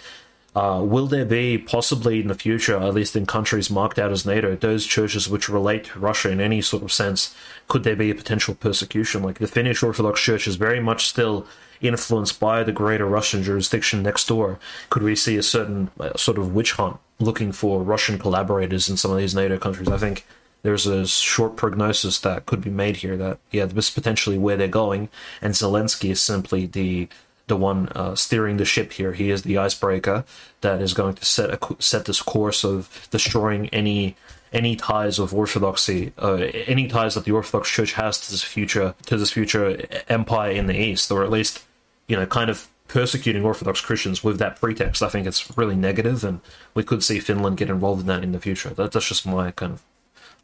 Uh, 0.54 0.82
will 0.84 1.06
there 1.06 1.24
be 1.24 1.56
possibly 1.56 2.20
in 2.20 2.28
the 2.28 2.34
future, 2.34 2.76
at 2.76 2.92
least 2.92 3.16
in 3.16 3.24
countries 3.24 3.70
marked 3.70 3.98
out 3.98 4.12
as 4.12 4.26
NATO, 4.26 4.54
those 4.54 4.86
churches 4.86 5.28
which 5.28 5.48
relate 5.48 5.84
to 5.84 5.98
Russia 5.98 6.30
in 6.30 6.40
any 6.40 6.60
sort 6.60 6.82
of 6.82 6.92
sense? 6.92 7.34
Could 7.68 7.84
there 7.84 7.96
be 7.96 8.10
a 8.10 8.14
potential 8.14 8.54
persecution? 8.54 9.22
Like 9.22 9.38
the 9.38 9.46
Finnish 9.46 9.82
Orthodox 9.82 10.20
Church 10.20 10.46
is 10.46 10.56
very 10.56 10.80
much 10.80 11.08
still 11.08 11.46
influenced 11.80 12.38
by 12.38 12.62
the 12.62 12.70
greater 12.70 13.06
Russian 13.06 13.42
jurisdiction 13.42 14.02
next 14.02 14.28
door. 14.28 14.58
Could 14.90 15.02
we 15.02 15.16
see 15.16 15.36
a 15.36 15.42
certain 15.42 15.90
uh, 15.98 16.16
sort 16.16 16.38
of 16.38 16.54
witch 16.54 16.72
hunt 16.72 16.98
looking 17.22 17.52
for 17.52 17.82
Russian 17.82 18.18
collaborators 18.18 18.88
in 18.88 18.96
some 18.96 19.10
of 19.10 19.18
these 19.18 19.34
NATO 19.34 19.58
countries. 19.58 19.88
I 19.88 19.98
think 19.98 20.26
there's 20.62 20.86
a 20.86 21.06
short 21.06 21.56
prognosis 21.56 22.18
that 22.20 22.46
could 22.46 22.60
be 22.60 22.70
made 22.70 22.96
here 22.96 23.16
that 23.16 23.38
yeah, 23.50 23.66
this 23.66 23.88
is 23.88 23.94
potentially 23.94 24.38
where 24.38 24.56
they're 24.56 24.68
going, 24.68 25.08
and 25.40 25.54
Zelensky 25.54 26.10
is 26.10 26.20
simply 26.20 26.66
the 26.66 27.08
the 27.46 27.56
one 27.56 27.88
uh, 27.88 28.14
steering 28.14 28.56
the 28.56 28.64
ship 28.64 28.92
here. 28.92 29.12
He 29.12 29.30
is 29.30 29.42
the 29.42 29.58
icebreaker 29.58 30.24
that 30.60 30.80
is 30.80 30.94
going 30.94 31.14
to 31.14 31.24
set 31.24 31.50
a, 31.50 31.82
set 31.82 32.04
this 32.04 32.22
course 32.22 32.64
of 32.64 33.08
destroying 33.10 33.68
any 33.70 34.16
any 34.52 34.76
ties 34.76 35.18
of 35.18 35.34
orthodoxy, 35.34 36.12
uh, 36.18 36.34
any 36.66 36.86
ties 36.86 37.14
that 37.14 37.24
the 37.24 37.32
Orthodox 37.32 37.70
Church 37.70 37.94
has 37.94 38.20
to 38.20 38.30
this 38.30 38.42
future 38.42 38.94
to 39.06 39.16
this 39.16 39.30
future 39.30 39.82
empire 40.08 40.50
in 40.50 40.66
the 40.66 40.78
East, 40.78 41.10
or 41.10 41.24
at 41.24 41.30
least 41.30 41.64
you 42.06 42.16
know, 42.16 42.26
kind 42.26 42.50
of 42.50 42.68
persecuting 42.88 43.42
Orthodox 43.42 43.80
Christians 43.80 44.22
with 44.22 44.38
that 44.38 44.60
pretext, 44.60 45.02
I 45.02 45.08
think 45.08 45.26
it's 45.26 45.56
really 45.56 45.74
negative, 45.74 46.24
and 46.24 46.40
we 46.74 46.84
could 46.84 47.02
see 47.02 47.20
Finland 47.20 47.56
get 47.56 47.70
involved 47.70 48.02
in 48.02 48.06
that 48.08 48.22
in 48.22 48.32
the 48.32 48.40
future. 48.40 48.68
That, 48.68 48.92
that's 48.92 49.08
just 49.08 49.26
my 49.26 49.50
kind 49.52 49.72
of 49.72 49.82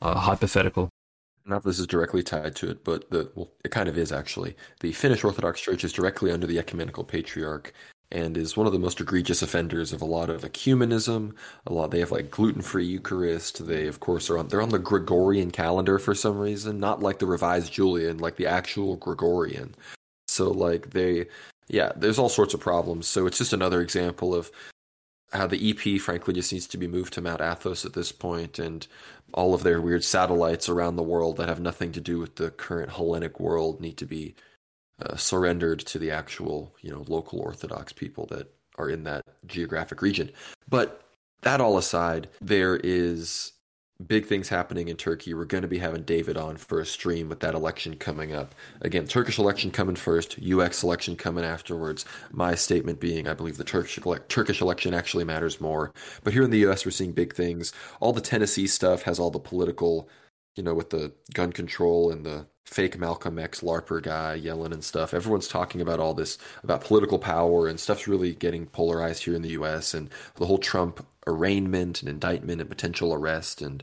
uh, 0.00 0.18
hypothetical. 0.20 0.88
Not 1.48 1.64
this 1.64 1.78
is 1.78 1.86
directly 1.86 2.22
tied 2.22 2.54
to 2.56 2.70
it, 2.70 2.84
but 2.84 3.10
the 3.10 3.30
well, 3.34 3.50
it 3.64 3.70
kind 3.70 3.88
of 3.88 3.96
is 3.96 4.12
actually. 4.12 4.54
The 4.80 4.92
Finnish 4.92 5.24
Orthodox 5.24 5.60
Church 5.60 5.82
is 5.82 5.94
directly 5.94 6.30
under 6.30 6.46
the 6.46 6.58
Ecumenical 6.58 7.04
Patriarch 7.04 7.72
and 8.10 8.36
is 8.36 8.56
one 8.56 8.66
of 8.66 8.72
the 8.72 8.78
most 8.78 9.00
egregious 9.00 9.40
offenders 9.42 9.92
of 9.92 10.02
a 10.02 10.06
lot 10.06 10.28
of 10.28 10.42
ecumenism. 10.42 11.34
A 11.66 11.72
lot 11.72 11.90
they 11.90 12.00
have 12.00 12.12
like 12.12 12.30
gluten-free 12.30 12.86
Eucharist. 12.86 13.66
They 13.66 13.86
of 13.86 14.00
course 14.00 14.28
are 14.28 14.36
on 14.38 14.48
they're 14.48 14.62
on 14.62 14.68
the 14.68 14.78
Gregorian 14.78 15.50
calendar 15.50 15.98
for 15.98 16.14
some 16.14 16.38
reason, 16.38 16.78
not 16.78 17.02
like 17.02 17.18
the 17.18 17.26
revised 17.26 17.72
Julian, 17.72 18.18
like 18.18 18.36
the 18.36 18.46
actual 18.46 18.96
Gregorian. 18.96 19.74
So 20.26 20.50
like 20.50 20.90
they 20.90 21.26
yeah, 21.68 21.92
there's 21.96 22.18
all 22.18 22.28
sorts 22.28 22.54
of 22.54 22.60
problems. 22.60 23.06
So 23.08 23.26
it's 23.26 23.38
just 23.38 23.52
another 23.54 23.80
example 23.80 24.34
of 24.34 24.50
how 25.32 25.46
the 25.46 25.70
EP, 25.70 26.00
frankly, 26.00 26.34
just 26.34 26.52
needs 26.52 26.66
to 26.68 26.78
be 26.78 26.86
moved 26.86 27.12
to 27.14 27.20
Mount 27.20 27.40
Athos 27.40 27.84
at 27.84 27.92
this 27.92 28.12
point, 28.12 28.58
and 28.58 28.86
all 29.34 29.54
of 29.54 29.62
their 29.62 29.80
weird 29.80 30.04
satellites 30.04 30.68
around 30.68 30.96
the 30.96 31.02
world 31.02 31.36
that 31.36 31.48
have 31.48 31.60
nothing 31.60 31.92
to 31.92 32.00
do 32.00 32.18
with 32.18 32.36
the 32.36 32.50
current 32.50 32.92
Hellenic 32.92 33.38
world 33.38 33.80
need 33.80 33.98
to 33.98 34.06
be 34.06 34.34
uh, 35.02 35.16
surrendered 35.16 35.80
to 35.80 35.98
the 35.98 36.10
actual, 36.10 36.74
you 36.80 36.90
know, 36.90 37.04
local 37.08 37.40
Orthodox 37.40 37.92
people 37.92 38.26
that 38.26 38.52
are 38.78 38.88
in 38.88 39.04
that 39.04 39.22
geographic 39.46 40.00
region. 40.02 40.30
But 40.68 41.02
that 41.42 41.60
all 41.60 41.76
aside, 41.78 42.28
there 42.40 42.76
is 42.76 43.52
big 44.06 44.26
things 44.26 44.48
happening 44.48 44.88
in 44.88 44.96
Turkey. 44.96 45.34
We're 45.34 45.44
going 45.44 45.62
to 45.62 45.68
be 45.68 45.78
having 45.78 46.02
David 46.02 46.36
on 46.36 46.56
for 46.56 46.80
a 46.80 46.86
stream 46.86 47.28
with 47.28 47.40
that 47.40 47.54
election 47.54 47.96
coming 47.96 48.32
up. 48.32 48.54
Again, 48.80 49.06
Turkish 49.06 49.38
election 49.38 49.70
coming 49.70 49.96
first, 49.96 50.38
US 50.38 50.82
election 50.82 51.16
coming 51.16 51.44
afterwards. 51.44 52.04
My 52.30 52.54
statement 52.54 53.00
being, 53.00 53.26
I 53.26 53.34
believe 53.34 53.56
the 53.56 53.64
Turkish 53.64 53.98
Turkish 54.28 54.60
election 54.60 54.94
actually 54.94 55.24
matters 55.24 55.60
more. 55.60 55.92
But 56.22 56.32
here 56.32 56.44
in 56.44 56.50
the 56.50 56.64
US, 56.68 56.84
we're 56.84 56.92
seeing 56.92 57.12
big 57.12 57.34
things. 57.34 57.72
All 58.00 58.12
the 58.12 58.20
Tennessee 58.20 58.68
stuff 58.68 59.02
has 59.02 59.18
all 59.18 59.30
the 59.30 59.40
political, 59.40 60.08
you 60.54 60.62
know, 60.62 60.74
with 60.74 60.90
the 60.90 61.12
gun 61.34 61.52
control 61.52 62.10
and 62.10 62.24
the 62.24 62.46
fake 62.68 62.98
Malcolm 62.98 63.38
X 63.38 63.62
LARPer 63.62 64.02
guy 64.02 64.34
yelling 64.34 64.74
and 64.74 64.84
stuff. 64.84 65.14
Everyone's 65.14 65.48
talking 65.48 65.80
about 65.80 66.00
all 66.00 66.12
this 66.12 66.36
about 66.62 66.84
political 66.84 67.18
power 67.18 67.66
and 67.66 67.80
stuff's 67.80 68.06
really 68.06 68.34
getting 68.34 68.66
polarized 68.66 69.24
here 69.24 69.34
in 69.34 69.40
the 69.40 69.56
US 69.60 69.94
and 69.94 70.10
the 70.34 70.44
whole 70.44 70.58
Trump 70.58 71.04
arraignment 71.26 72.02
and 72.02 72.10
indictment 72.10 72.60
and 72.60 72.68
potential 72.68 73.14
arrest 73.14 73.62
and 73.62 73.82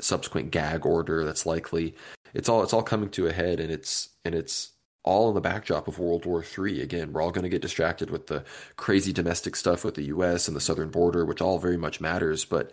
subsequent 0.00 0.50
gag 0.50 0.86
order 0.86 1.22
that's 1.22 1.44
likely. 1.44 1.94
It's 2.32 2.48
all 2.48 2.62
it's 2.62 2.72
all 2.72 2.82
coming 2.82 3.10
to 3.10 3.26
a 3.26 3.32
head 3.32 3.60
and 3.60 3.70
it's 3.70 4.08
and 4.24 4.34
it's 4.34 4.70
all 5.02 5.28
in 5.28 5.34
the 5.34 5.40
backdrop 5.42 5.86
of 5.86 5.98
World 5.98 6.24
War 6.24 6.42
III. 6.42 6.80
Again, 6.80 7.12
we're 7.12 7.20
all 7.20 7.30
going 7.30 7.42
to 7.42 7.50
get 7.50 7.60
distracted 7.60 8.08
with 8.08 8.28
the 8.28 8.42
crazy 8.76 9.12
domestic 9.12 9.54
stuff 9.54 9.84
with 9.84 9.96
the 9.96 10.04
U.S. 10.04 10.48
and 10.48 10.56
the 10.56 10.62
southern 10.62 10.88
border, 10.88 11.26
which 11.26 11.42
all 11.42 11.58
very 11.58 11.76
much 11.76 12.00
matters. 12.00 12.46
But 12.46 12.72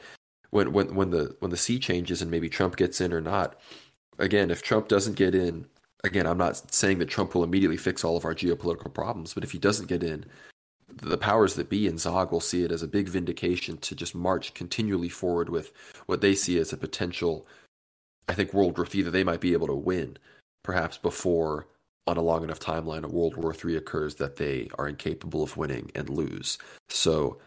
when 0.50 0.72
when 0.72 0.96
when 0.96 1.12
the 1.12 1.36
when 1.40 1.52
the 1.52 1.58
sea 1.58 1.78
changes 1.78 2.22
and 2.22 2.32
maybe 2.32 2.48
Trump 2.48 2.78
gets 2.78 3.02
in 3.02 3.12
or 3.12 3.20
not, 3.20 3.60
again, 4.18 4.52
if 4.52 4.62
Trump 4.62 4.88
doesn't 4.88 5.16
get 5.16 5.36
in, 5.36 5.66
again, 6.04 6.28
I'm 6.28 6.38
not 6.38 6.74
saying 6.74 7.00
that 7.00 7.10
Trump 7.10 7.36
will 7.36 7.44
immediately 7.44 7.78
fix 7.78 8.04
all 8.04 8.18
of 8.18 8.26
our 8.26 8.36
geopolitical 8.36 8.94
problems, 8.94 9.34
but 9.34 9.44
if 9.44 9.52
he 9.52 9.60
doesn't 9.60 9.88
get 9.88 10.04
in, 10.04 10.26
the 11.02 11.18
powers 11.18 11.56
that 11.56 11.70
be 11.70 11.88
in 11.88 11.98
Zog 11.98 12.32
will 12.32 12.42
see 12.42 12.64
it 12.64 12.72
as 12.72 12.84
a 12.84 12.88
big 12.88 13.08
vindication 13.08 13.78
to 13.78 13.96
just 13.96 14.14
march 14.14 14.54
continually 14.54 15.10
forward 15.10 15.50
with 15.50 15.72
what 16.06 16.22
they 16.22 16.36
see 16.36 16.58
as 16.60 16.74
a 16.74 16.78
potential, 16.78 17.48
I 18.28 18.34
think, 18.34 18.54
World 18.54 18.78
War 18.78 18.88
III 18.94 19.04
that 19.04 19.12
they 19.12 19.24
might 19.24 19.42
be 19.42 19.54
able 19.54 19.68
to 19.68 19.76
win, 19.76 20.18
perhaps 20.64 20.98
before 20.98 21.68
on 22.08 22.18
a 22.18 22.22
long 22.22 22.44
enough 22.44 22.60
timeline 22.60 23.04
a 23.04 23.08
World 23.08 23.38
War 23.38 23.54
III 23.54 23.78
occurs 23.78 24.16
that 24.16 24.36
they 24.36 24.70
are 24.78 24.88
incapable 24.88 25.44
of 25.44 25.56
winning 25.56 25.92
and 25.96 26.10
lose. 26.10 26.58
So 26.90 27.38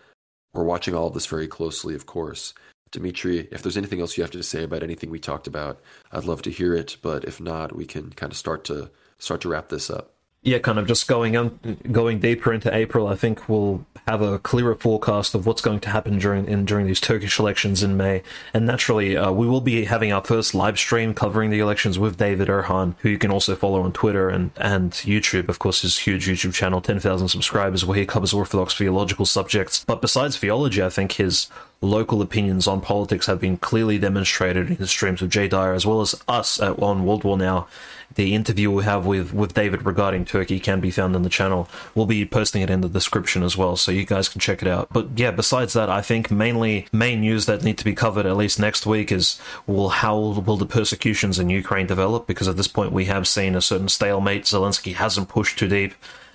we're 0.53 0.65
watching 0.65 0.95
all 0.95 1.09
of 1.09 1.15
this 1.15 1.27
very 1.27 1.49
closely, 1.49 1.95
of 1.95 2.07
course. 2.07 2.55
Dimitri, 2.95 3.49
if 3.51 3.61
there's 3.61 3.77
anything 3.77 4.01
else 4.01 4.16
you 4.16 4.23
have 4.23 4.31
to 4.31 4.43
say 4.43 4.62
about 4.62 4.85
anything 4.85 5.11
we 5.11 5.19
talked 5.19 5.49
about, 5.49 5.81
I'd 6.12 6.25
love 6.25 6.43
to 6.43 6.51
hear 6.51 6.75
it. 6.75 6.97
But 7.03 7.25
if 7.25 7.41
not, 7.41 7.75
we 7.75 7.87
can 7.87 8.11
kind 8.11 8.33
of 8.33 8.39
start 8.39 8.65
to 8.66 8.91
start 9.19 9.41
to 9.43 9.49
wrap 9.49 9.69
this 9.69 9.91
up 9.91 10.14
yeah, 10.45 10.59
kind 10.59 10.79
of 10.79 10.87
just 10.87 11.09
going 11.09 11.37
on, 11.39 11.59
going 11.91 12.21
deeper 12.21 12.53
into 12.53 12.75
April, 12.75 13.09
I 13.09 13.16
think 13.16 13.49
we'll 13.49 13.85
have 14.07 14.21
a 14.21 14.39
clearer 14.39 14.75
forecast 14.75 15.35
of 15.35 15.47
what's 15.47 15.62
going 15.62 15.81
to 15.81 15.89
happen 15.89 16.19
during 16.19 16.47
in 16.47 16.66
during 16.66 16.87
these 16.87 17.01
Turkish 17.01 17.39
elections 17.39 17.83
in 17.83 17.97
May. 17.97 18.23
And 18.53 18.66
naturally, 18.66 19.16
uh, 19.16 19.33
we 19.33 19.47
will 19.47 19.62
be 19.62 19.87
having 19.87 20.12
our 20.12 20.23
first 20.23 20.55
live 20.55 20.79
stream 20.79 21.15
covering 21.15 21.49
the 21.49 21.61
elections 21.61 21.99
with 21.99 22.19
David 22.19 22.49
Erhan, 22.49 22.95
who 22.99 23.09
you 23.09 23.16
can 23.16 23.31
also 23.31 23.57
follow 23.57 23.81
on 23.81 23.93
Twitter 23.93 24.29
and 24.29 24.51
and 24.59 24.93
YouTube. 24.93 25.49
Of 25.49 25.59
course, 25.59 25.81
his 25.81 25.97
huge 25.97 26.27
YouTube 26.27 26.53
channel, 26.53 26.83
ten 26.83 27.01
thousand 27.01 27.29
subscribers, 27.29 27.87
where 27.87 27.99
he 27.99 28.05
covers 28.05 28.35
Orthodox 28.35 28.75
theological 28.75 29.25
subjects. 29.25 29.83
But 29.87 30.03
besides 30.03 30.37
theology, 30.37 30.83
I 30.83 30.91
think 30.91 31.12
his 31.12 31.49
local 31.81 32.23
opinions 32.23 32.66
on 32.66 32.81
politics 32.81 33.27
have 33.27 33.41
been 33.41 33.57
clearly 33.57 33.99
demonstrated 33.99 34.71
in 34.71 34.77
his 34.77 34.91
streams 34.91 35.21
with 35.21 35.31
Jay 35.31 35.49
Dyer, 35.49 35.73
as 35.73 35.87
well 35.87 36.03
as 36.03 36.15
us 36.29 36.61
at 36.61 36.79
on 36.83 37.05
World 37.07 37.25
War 37.25 37.39
Now 37.39 37.66
the 38.15 38.35
interview 38.35 38.70
we 38.70 38.85
have 38.85 39.07
with, 39.07 39.32
with 39.32 39.55
David 39.55 39.85
regarding 39.85 40.24
Turkey 40.24 40.61
can 40.61 40.81
be 40.81 40.91
found 40.91 41.15
on 41.16 41.23
the 41.23 41.28
channel. 41.28 41.69
We'll 41.95 42.07
be 42.07 42.24
posting 42.24 42.62
it 42.62 42.70
in 42.70 42.81
the 42.81 42.89
description 42.89 43.43
as 43.43 43.57
well, 43.57 43.77
so 43.77 43.93
you 43.93 44.05
guys 44.05 44.28
can 44.28 44.41
check 44.41 44.62
it 44.62 44.69
out. 44.69 44.89
But 44.93 45.09
yeah, 45.16 45.31
besides 45.31 45.73
that, 45.74 45.91
I 45.91 46.03
think 46.03 46.31
mainly 46.31 46.86
main 46.93 47.20
news 47.20 47.47
that 47.47 47.65
need 47.65 47.78
to 47.78 47.85
be 47.85 47.95
covered 47.95 48.27
at 48.27 48.36
least 48.36 48.59
next 48.59 48.86
week 48.86 49.11
is 49.11 49.41
well, 49.66 49.89
how 49.89 50.16
will 50.19 50.57
the 50.57 50.66
persecutions 50.66 51.39
in 51.39 51.51
Ukraine 51.51 51.86
develop? 51.86 52.27
Because 52.27 52.49
at 52.49 52.57
this 52.57 52.69
point, 52.69 52.93
we 52.93 53.07
have 53.07 53.27
seen 53.27 53.55
a 53.55 53.61
certain 53.61 53.89
stalemate. 53.89 54.45
Zelensky 54.45 54.95
hasn't 54.95 55.28
pushed 55.28 55.59
too 55.59 55.69
deep. 55.69 55.95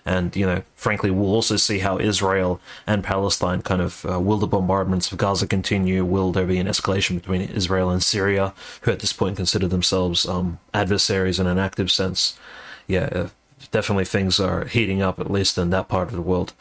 And, 0.09 0.35
you 0.35 0.43
know, 0.43 0.63
frankly, 0.73 1.11
we'll 1.11 1.35
also 1.35 1.55
see 1.55 1.77
how 1.77 1.99
Israel 1.99 2.59
and 2.87 3.03
Palestine 3.03 3.61
kind 3.61 3.79
of 3.79 4.03
uh, 4.09 4.19
will 4.19 4.39
the 4.39 4.47
bombardments 4.47 5.11
of 5.11 5.19
Gaza 5.19 5.45
continue? 5.45 6.03
Will 6.03 6.31
there 6.31 6.47
be 6.47 6.57
an 6.57 6.65
escalation 6.65 7.13
between 7.13 7.41
Israel 7.41 7.91
and 7.91 8.01
Syria, 8.01 8.55
who 8.81 8.91
at 8.91 9.01
this 9.01 9.13
point 9.13 9.37
consider 9.37 9.67
themselves 9.67 10.27
um, 10.27 10.57
adversaries 10.73 11.39
in 11.39 11.45
an 11.45 11.59
active 11.59 11.91
sense? 11.91 12.39
Yeah, 12.87 13.07
uh, 13.11 13.29
definitely 13.69 14.05
things 14.05 14.39
are 14.39 14.65
heating 14.65 15.03
up, 15.03 15.19
at 15.19 15.29
least 15.29 15.59
in 15.59 15.69
that 15.69 15.89
part 15.89 16.07
of 16.07 16.15
the 16.15 16.23
world. 16.23 16.53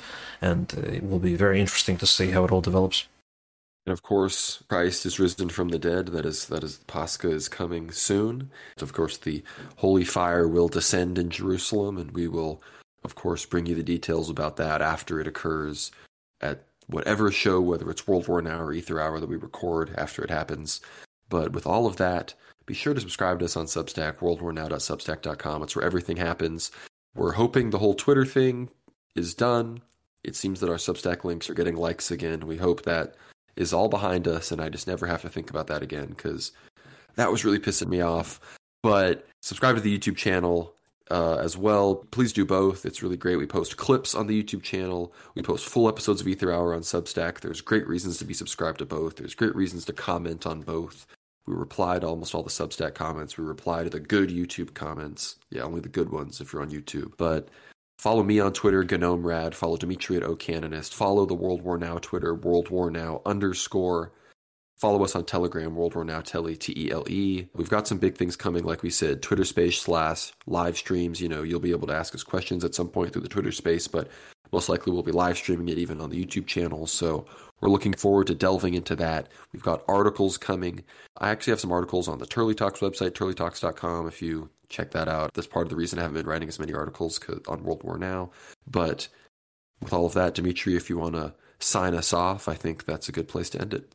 And 0.42 0.70
uh, 0.76 0.96
it 0.96 1.08
will 1.08 1.18
be 1.18 1.34
very 1.34 1.58
interesting 1.58 1.96
to 1.98 2.06
see 2.06 2.32
how 2.32 2.44
it 2.44 2.52
all 2.52 2.60
develops. 2.60 3.08
And 3.86 3.94
of 3.94 4.02
course, 4.02 4.62
Christ 4.68 5.06
is 5.06 5.18
risen 5.18 5.48
from 5.48 5.70
the 5.70 5.78
dead. 5.78 6.08
That 6.08 6.26
is, 6.26 6.48
that 6.48 6.62
is, 6.62 6.76
Pascha 6.86 7.30
is 7.30 7.48
coming 7.48 7.92
soon. 7.92 8.50
Of 8.78 8.92
course, 8.92 9.16
the 9.16 9.42
holy 9.76 10.04
fire 10.04 10.46
will 10.46 10.68
descend 10.68 11.16
in 11.16 11.30
Jerusalem, 11.30 11.96
and 11.96 12.10
we 12.10 12.28
will 12.28 12.60
of 13.04 13.14
course, 13.14 13.46
bring 13.46 13.66
you 13.66 13.74
the 13.74 13.82
details 13.82 14.30
about 14.30 14.56
that 14.56 14.82
after 14.82 15.20
it 15.20 15.26
occurs 15.26 15.90
at 16.40 16.64
whatever 16.86 17.30
show, 17.30 17.60
whether 17.60 17.90
it's 17.90 18.06
World 18.06 18.28
War 18.28 18.42
Now 18.42 18.60
or 18.60 18.72
Aether 18.72 19.00
Hour 19.00 19.20
that 19.20 19.28
we 19.28 19.36
record 19.36 19.94
after 19.96 20.22
it 20.22 20.30
happens. 20.30 20.80
But 21.28 21.52
with 21.52 21.66
all 21.66 21.86
of 21.86 21.96
that, 21.96 22.34
be 22.66 22.74
sure 22.74 22.94
to 22.94 23.00
subscribe 23.00 23.38
to 23.38 23.44
us 23.44 23.56
on 23.56 23.66
Substack, 23.66 24.18
worldwarnow.substack.com. 24.18 25.62
It's 25.62 25.76
where 25.76 25.84
everything 25.84 26.16
happens. 26.16 26.70
We're 27.14 27.32
hoping 27.32 27.70
the 27.70 27.78
whole 27.78 27.94
Twitter 27.94 28.24
thing 28.24 28.68
is 29.14 29.34
done. 29.34 29.82
It 30.24 30.36
seems 30.36 30.60
that 30.60 30.70
our 30.70 30.76
Substack 30.76 31.24
links 31.24 31.48
are 31.48 31.54
getting 31.54 31.76
likes 31.76 32.10
again. 32.10 32.46
We 32.46 32.56
hope 32.56 32.82
that 32.82 33.14
is 33.56 33.72
all 33.72 33.88
behind 33.88 34.28
us, 34.28 34.52
and 34.52 34.60
I 34.60 34.68
just 34.68 34.86
never 34.86 35.06
have 35.06 35.22
to 35.22 35.28
think 35.28 35.50
about 35.50 35.66
that 35.68 35.82
again 35.82 36.08
because 36.08 36.52
that 37.16 37.30
was 37.30 37.44
really 37.44 37.58
pissing 37.58 37.88
me 37.88 38.00
off. 38.00 38.40
But 38.82 39.26
subscribe 39.42 39.74
to 39.76 39.80
the 39.80 39.96
YouTube 39.96 40.16
channel 40.16 40.74
uh, 41.10 41.36
as 41.36 41.56
well. 41.56 42.06
Please 42.10 42.32
do 42.32 42.44
both. 42.44 42.84
It's 42.84 43.02
really 43.02 43.16
great. 43.16 43.36
We 43.36 43.46
post 43.46 43.76
clips 43.76 44.14
on 44.14 44.26
the 44.26 44.42
YouTube 44.42 44.62
channel. 44.62 45.12
We 45.34 45.42
post 45.42 45.66
full 45.66 45.88
episodes 45.88 46.20
of 46.20 46.28
Aether 46.28 46.52
Hour 46.52 46.74
on 46.74 46.80
Substack. 46.80 47.40
There's 47.40 47.60
great 47.60 47.86
reasons 47.86 48.18
to 48.18 48.24
be 48.24 48.34
subscribed 48.34 48.78
to 48.78 48.86
both. 48.86 49.16
There's 49.16 49.34
great 49.34 49.54
reasons 49.54 49.84
to 49.86 49.92
comment 49.92 50.46
on 50.46 50.62
both. 50.62 51.06
We 51.46 51.54
reply 51.54 51.98
to 51.98 52.06
almost 52.06 52.34
all 52.34 52.42
the 52.42 52.50
Substack 52.50 52.94
comments. 52.94 53.38
We 53.38 53.44
reply 53.44 53.84
to 53.84 53.90
the 53.90 54.00
good 54.00 54.28
YouTube 54.28 54.74
comments. 54.74 55.36
Yeah, 55.50 55.62
only 55.62 55.80
the 55.80 55.88
good 55.88 56.10
ones 56.10 56.40
if 56.40 56.52
you're 56.52 56.60
on 56.60 56.70
YouTube. 56.70 57.12
But 57.16 57.48
follow 57.98 58.22
me 58.22 58.38
on 58.38 58.52
Twitter, 58.52 58.84
GnomeRad. 58.84 59.54
Follow 59.54 59.78
Dimitri 59.78 60.18
at 60.18 60.22
OCanonist. 60.22 60.92
Follow 60.92 61.24
the 61.24 61.34
World 61.34 61.62
War 61.62 61.78
Now 61.78 61.96
Twitter, 61.98 62.34
World 62.34 62.68
War 62.68 62.90
Now 62.90 63.22
underscore. 63.24 64.12
Follow 64.78 65.02
us 65.02 65.16
on 65.16 65.24
Telegram, 65.24 65.74
World 65.74 65.96
War 65.96 66.04
Now 66.04 66.20
Tele, 66.20 66.56
T 66.56 66.72
E 66.76 66.90
L 66.92 67.04
E. 67.08 67.46
We've 67.52 67.68
got 67.68 67.88
some 67.88 67.98
big 67.98 68.16
things 68.16 68.36
coming, 68.36 68.62
like 68.62 68.82
we 68.82 68.90
said, 68.90 69.22
Twitter 69.22 69.44
space 69.44 69.80
slash 69.80 70.32
live 70.46 70.76
streams. 70.76 71.20
You 71.20 71.28
know, 71.28 71.42
you'll 71.42 71.58
be 71.58 71.72
able 71.72 71.88
to 71.88 71.94
ask 71.94 72.14
us 72.14 72.22
questions 72.22 72.64
at 72.64 72.76
some 72.76 72.88
point 72.88 73.12
through 73.12 73.22
the 73.22 73.28
Twitter 73.28 73.50
space, 73.50 73.88
but 73.88 74.08
most 74.52 74.68
likely 74.68 74.92
we'll 74.92 75.02
be 75.02 75.12
live 75.12 75.36
streaming 75.36 75.68
it 75.68 75.78
even 75.78 76.00
on 76.00 76.10
the 76.10 76.24
YouTube 76.24 76.46
channel. 76.46 76.86
So 76.86 77.26
we're 77.60 77.70
looking 77.70 77.92
forward 77.92 78.28
to 78.28 78.36
delving 78.36 78.74
into 78.74 78.94
that. 78.96 79.28
We've 79.52 79.62
got 79.62 79.82
articles 79.88 80.38
coming. 80.38 80.84
I 81.16 81.30
actually 81.30 81.52
have 81.52 81.60
some 81.60 81.72
articles 81.72 82.06
on 82.06 82.18
the 82.18 82.26
Turley 82.26 82.54
Talks 82.54 82.78
website, 82.80 83.10
turleytalks.com, 83.10 84.06
if 84.06 84.22
you 84.22 84.48
check 84.68 84.92
that 84.92 85.08
out. 85.08 85.34
That's 85.34 85.48
part 85.48 85.66
of 85.66 85.70
the 85.70 85.76
reason 85.76 85.98
I 85.98 86.02
haven't 86.02 86.18
been 86.18 86.26
writing 86.26 86.48
as 86.48 86.60
many 86.60 86.72
articles 86.72 87.18
on 87.48 87.64
World 87.64 87.82
War 87.82 87.98
Now. 87.98 88.30
But 88.70 89.08
with 89.80 89.92
all 89.92 90.06
of 90.06 90.14
that, 90.14 90.34
Dimitri, 90.34 90.76
if 90.76 90.88
you 90.88 90.98
want 90.98 91.14
to 91.14 91.34
sign 91.58 91.94
us 91.94 92.12
off, 92.12 92.48
I 92.48 92.54
think 92.54 92.84
that's 92.84 93.08
a 93.08 93.12
good 93.12 93.26
place 93.26 93.50
to 93.50 93.60
end 93.60 93.74
it. 93.74 93.92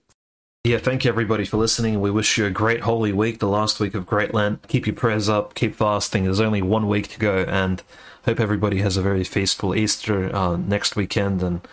Yeah, 0.65 0.77
thank 0.77 1.03
you 1.03 1.09
everybody 1.09 1.43
for 1.43 1.57
listening. 1.57 1.99
We 1.99 2.09
wish 2.09 2.37
you 2.37 2.45
a 2.45 2.49
great 2.49 2.79
Holy 2.83 3.11
Week, 3.11 3.39
the 3.39 3.49
last 3.49 3.81
week 3.81 3.93
of 3.93 4.05
Great 4.05 4.33
Lent. 4.33 4.65
Keep 4.69 4.87
your 4.87 4.95
prayers 4.95 5.27
up, 5.27 5.55
keep 5.55 5.75
fasting. 5.75 6.23
There's 6.23 6.39
only 6.39 6.61
one 6.61 6.87
week 6.87 7.09
to 7.09 7.19
go, 7.19 7.39
and 7.49 7.83
hope 8.23 8.39
everybody 8.39 8.77
has 8.77 8.95
a 8.95 9.01
very 9.01 9.25
feastful 9.25 9.75
Easter 9.75 10.33
uh, 10.33 10.55
next 10.55 10.95
weekend. 10.95 11.43
And 11.43 11.67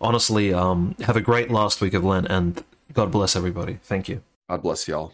honestly, 0.00 0.52
um, 0.52 0.96
have 1.02 1.14
a 1.14 1.20
great 1.20 1.48
last 1.48 1.80
week 1.80 1.94
of 1.94 2.02
Lent, 2.02 2.26
and 2.28 2.64
God 2.92 3.12
bless 3.12 3.36
everybody. 3.36 3.78
Thank 3.84 4.08
you. 4.08 4.20
God 4.50 4.62
bless 4.62 4.88
y'all. 4.88 5.12